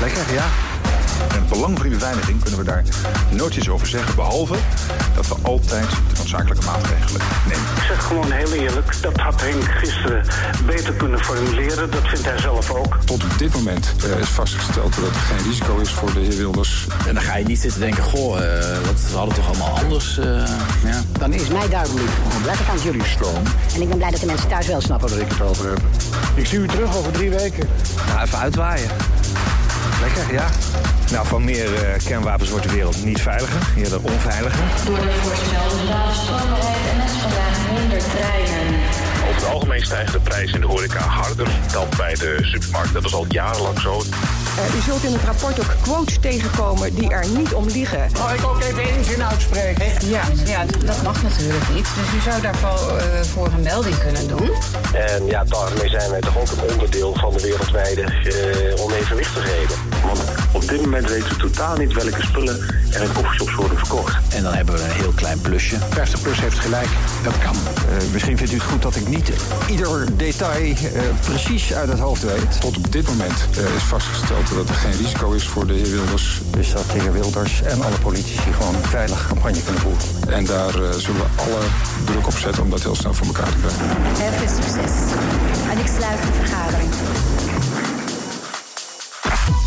Lekker, 0.00 0.32
ja. 0.32 0.46
En 1.28 1.38
het 1.38 1.48
belang 1.48 1.72
van 1.78 1.82
die 1.88 1.98
beveiliging 1.98 2.42
kunnen 2.42 2.58
we 2.58 2.64
daar 2.64 2.82
nooit 3.30 3.56
iets 3.56 3.68
over 3.68 3.86
zeggen. 3.86 4.14
Behalve 4.14 4.54
dat 5.14 5.28
we 5.28 5.34
altijd 5.42 5.88
de 5.90 6.14
noodzakelijke 6.16 6.64
maatregelen 6.64 7.20
nemen. 7.48 7.64
Ik 7.76 7.82
zeg 7.88 8.04
gewoon 8.04 8.32
heel 8.32 8.52
eerlijk, 8.52 9.02
dat 9.02 9.16
had 9.16 9.40
Henk 9.40 9.64
gisteren 9.64 10.24
beter 10.66 10.92
kunnen 10.92 11.24
formuleren. 11.24 11.90
Dat 11.90 12.08
vindt 12.08 12.24
hij 12.24 12.38
zelf 12.38 12.70
ook. 12.70 12.98
Tot 13.04 13.24
op 13.24 13.38
dit 13.38 13.54
moment 13.54 13.94
eh, 14.04 14.18
is 14.18 14.28
vastgesteld 14.28 14.94
dat 14.94 15.04
er 15.04 15.12
geen 15.14 15.44
risico 15.46 15.76
is 15.76 15.90
voor 15.90 16.12
de 16.12 16.20
heer 16.20 16.36
Wilders. 16.36 16.86
En 17.06 17.14
dan 17.14 17.22
ga 17.22 17.36
je 17.36 17.44
niet 17.44 17.58
zitten 17.60 17.80
denken, 17.80 18.02
goh, 18.02 18.36
eh, 18.36 18.76
wat, 18.86 19.00
we 19.10 19.16
hadden 19.16 19.34
toch 19.34 19.48
allemaal 19.48 19.78
anders. 19.78 20.18
eh, 20.18 20.26
ja. 20.84 21.02
Dan 21.18 21.32
is 21.32 21.48
mij 21.48 21.68
duidelijk 21.68 22.10
dat 22.44 22.54
ik 22.54 22.68
aan 22.70 22.80
jullie 22.82 23.04
stoom. 23.04 23.42
En 23.74 23.80
ik 23.82 23.88
ben 23.88 23.96
blij 23.96 24.10
dat 24.10 24.20
de 24.20 24.26
mensen 24.26 24.48
thuis 24.48 24.66
wel 24.66 24.80
snappen 24.80 25.08
waar 25.08 25.18
ik 25.18 25.28
het 25.28 25.40
over 25.40 25.68
heb. 25.68 25.80
Ik 26.34 26.46
zie 26.46 26.58
u 26.58 26.66
terug 26.66 26.96
over 26.96 27.12
drie 27.12 27.30
weken. 27.30 27.68
Nou, 28.06 28.20
even 28.22 28.38
uitwaaien. 28.38 28.90
Lekker, 30.00 30.32
ja. 30.32 30.48
Nou, 31.10 31.26
van 31.26 31.44
meer 31.44 31.74
eh, 31.74 31.98
kernwapens 32.04 32.50
wordt 32.50 32.68
de 32.68 32.74
wereld 32.74 33.04
niet 33.04 33.22
veiliger, 33.22 33.60
eerder 33.76 34.00
onveiliger. 34.02 34.64
Door 34.86 35.00
de 35.00 35.12
voorspelde 35.12 35.86
daalstroombaarheid 35.86 36.76
NS 36.96 37.12
vandaag 37.20 37.72
minder 37.78 37.98
treinen. 37.98 38.95
Over 39.36 39.48
het 39.48 39.56
algemeen 39.56 39.84
stijgen 39.84 40.12
de 40.12 40.20
prijzen 40.20 40.54
in 40.54 40.60
de 40.60 40.66
horeca 40.66 40.98
harder 40.98 41.48
dan 41.72 41.86
bij 41.96 42.14
de 42.14 42.38
supermarkt. 42.40 42.92
Dat 42.92 43.04
is 43.04 43.14
al 43.14 43.24
jarenlang 43.28 43.80
zo. 43.80 44.02
Uh, 44.58 44.74
u 44.76 44.80
zult 44.80 45.02
in 45.02 45.12
het 45.12 45.22
rapport 45.24 45.60
ook 45.60 45.74
quotes 45.82 46.18
tegenkomen 46.20 46.94
die 46.94 47.10
er 47.10 47.28
niet 47.28 47.54
om 47.54 47.66
liegen. 47.66 48.10
Mag 48.18 48.34
ik 48.34 48.46
ook 48.46 48.62
even 48.62 48.82
één 48.82 49.04
zin 49.04 49.24
uitspreken? 49.24 50.08
Ja, 50.08 50.22
ja, 50.44 50.64
dat 50.84 51.02
mag 51.02 51.22
natuurlijk 51.22 51.68
niet. 51.74 51.86
Dus 51.96 52.18
u 52.18 52.30
zou 52.30 52.42
daarvoor 52.42 52.96
uh, 52.96 53.20
voor 53.20 53.46
een 53.46 53.62
melding 53.62 53.98
kunnen 53.98 54.28
doen. 54.28 54.50
En 54.92 55.26
ja, 55.26 55.44
daarmee 55.44 55.88
zijn 55.88 56.10
wij 56.10 56.20
toch 56.20 56.38
ook 56.38 56.50
een 56.50 56.70
onderdeel 56.72 57.14
van 57.14 57.32
de 57.32 57.42
wereldwijde 57.42 58.02
uh, 58.02 58.84
onevenwichtigheden. 58.84 59.76
Want 60.06 60.20
op 60.52 60.68
dit 60.68 60.80
moment 60.80 61.10
weten 61.10 61.28
we 61.28 61.36
totaal 61.36 61.76
niet 61.76 61.92
welke 61.92 62.22
spullen 62.22 62.60
er 62.90 63.02
in 63.02 63.12
koffieshops 63.12 63.54
worden 63.54 63.78
verkocht. 63.78 64.16
En 64.34 64.42
dan 64.42 64.54
hebben 64.54 64.74
we 64.74 64.80
een 64.82 64.90
heel 64.90 65.12
klein 65.14 65.40
plusje. 65.40 65.76
50 65.90 66.22
plus 66.22 66.40
heeft 66.40 66.58
gelijk, 66.58 66.88
dat 67.22 67.38
kan. 67.38 67.54
Uh, 67.54 68.12
misschien 68.12 68.36
vindt 68.36 68.52
u 68.52 68.56
het 68.56 68.64
goed 68.64 68.82
dat 68.82 68.96
ik 68.96 69.08
niet 69.08 69.32
ieder 69.70 70.16
detail 70.16 70.70
uh, 70.70 70.76
precies 71.24 71.74
uit 71.74 71.88
het 71.88 71.98
hoofd 71.98 72.22
weet. 72.22 72.60
Tot 72.60 72.76
op 72.76 72.92
dit 72.92 73.06
moment 73.06 73.46
uh, 73.58 73.74
is 73.74 73.82
vastgesteld 73.82 74.54
dat 74.54 74.68
er 74.68 74.74
geen 74.74 74.96
risico 74.96 75.32
is 75.32 75.46
voor 75.46 75.66
de 75.66 75.74
heer 75.74 75.90
Wilders. 75.90 76.40
Dus 76.50 76.72
dat 76.72 76.84
de 76.92 77.00
heer 77.00 77.12
Wilders 77.12 77.62
en 77.62 77.82
alle 77.82 77.98
politici 78.02 78.52
gewoon 78.52 78.74
veilig 78.82 79.26
campagne 79.26 79.62
kunnen 79.62 79.82
voeren. 79.82 80.06
En 80.28 80.44
daar 80.44 80.72
zullen 80.72 81.20
we 81.20 81.42
alle 81.42 81.64
druk 82.04 82.26
op 82.26 82.36
zetten 82.38 82.62
om 82.62 82.70
dat 82.70 82.82
heel 82.82 82.96
snel 82.96 83.14
voor 83.14 83.26
elkaar 83.26 83.50
te 83.50 83.58
krijgen. 83.58 83.86
Heel 84.18 84.32
veel 84.32 84.48
succes. 84.48 84.92
En 85.70 85.78
ik 85.78 85.86
sluit 85.98 86.22
de 86.22 86.32
vergadering. 86.32 86.90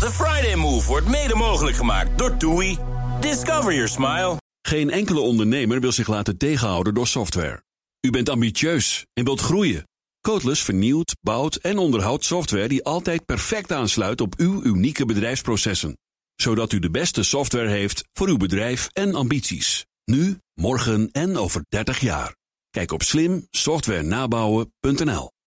The 0.00 0.10
Friday 0.10 0.54
Move 0.54 0.86
wordt 0.86 1.06
mede 1.06 1.34
mogelijk 1.34 1.76
gemaakt 1.76 2.18
door 2.18 2.36
TUI. 2.36 2.78
Discover 3.20 3.72
your 3.72 3.88
smile. 3.88 4.36
Geen 4.62 4.90
enkele 4.90 5.20
ondernemer 5.20 5.80
wil 5.80 5.92
zich 5.92 6.08
laten 6.08 6.36
tegenhouden 6.36 6.94
door 6.94 7.06
software. 7.06 7.62
U 8.00 8.10
bent 8.10 8.28
ambitieus 8.28 9.06
en 9.12 9.24
wilt 9.24 9.40
groeien. 9.40 9.88
Codeless 10.20 10.62
vernieuwt, 10.62 11.16
bouwt 11.20 11.54
en 11.54 11.78
onderhoudt 11.78 12.24
software 12.24 12.68
die 12.68 12.84
altijd 12.84 13.24
perfect 13.24 13.72
aansluit 13.72 14.20
op 14.20 14.34
uw 14.36 14.62
unieke 14.62 15.06
bedrijfsprocessen. 15.06 15.98
Zodat 16.34 16.72
u 16.72 16.78
de 16.78 16.90
beste 16.90 17.22
software 17.22 17.68
heeft 17.68 18.04
voor 18.12 18.28
uw 18.28 18.36
bedrijf 18.36 18.88
en 18.92 19.14
ambities. 19.14 19.86
Nu, 20.04 20.38
morgen 20.54 21.08
en 21.12 21.36
over 21.36 21.62
30 21.68 22.00
jaar. 22.00 22.36
Kijk 22.70 22.92
op 22.92 23.02
slimsoftwarenabouwen.nl 23.02 25.30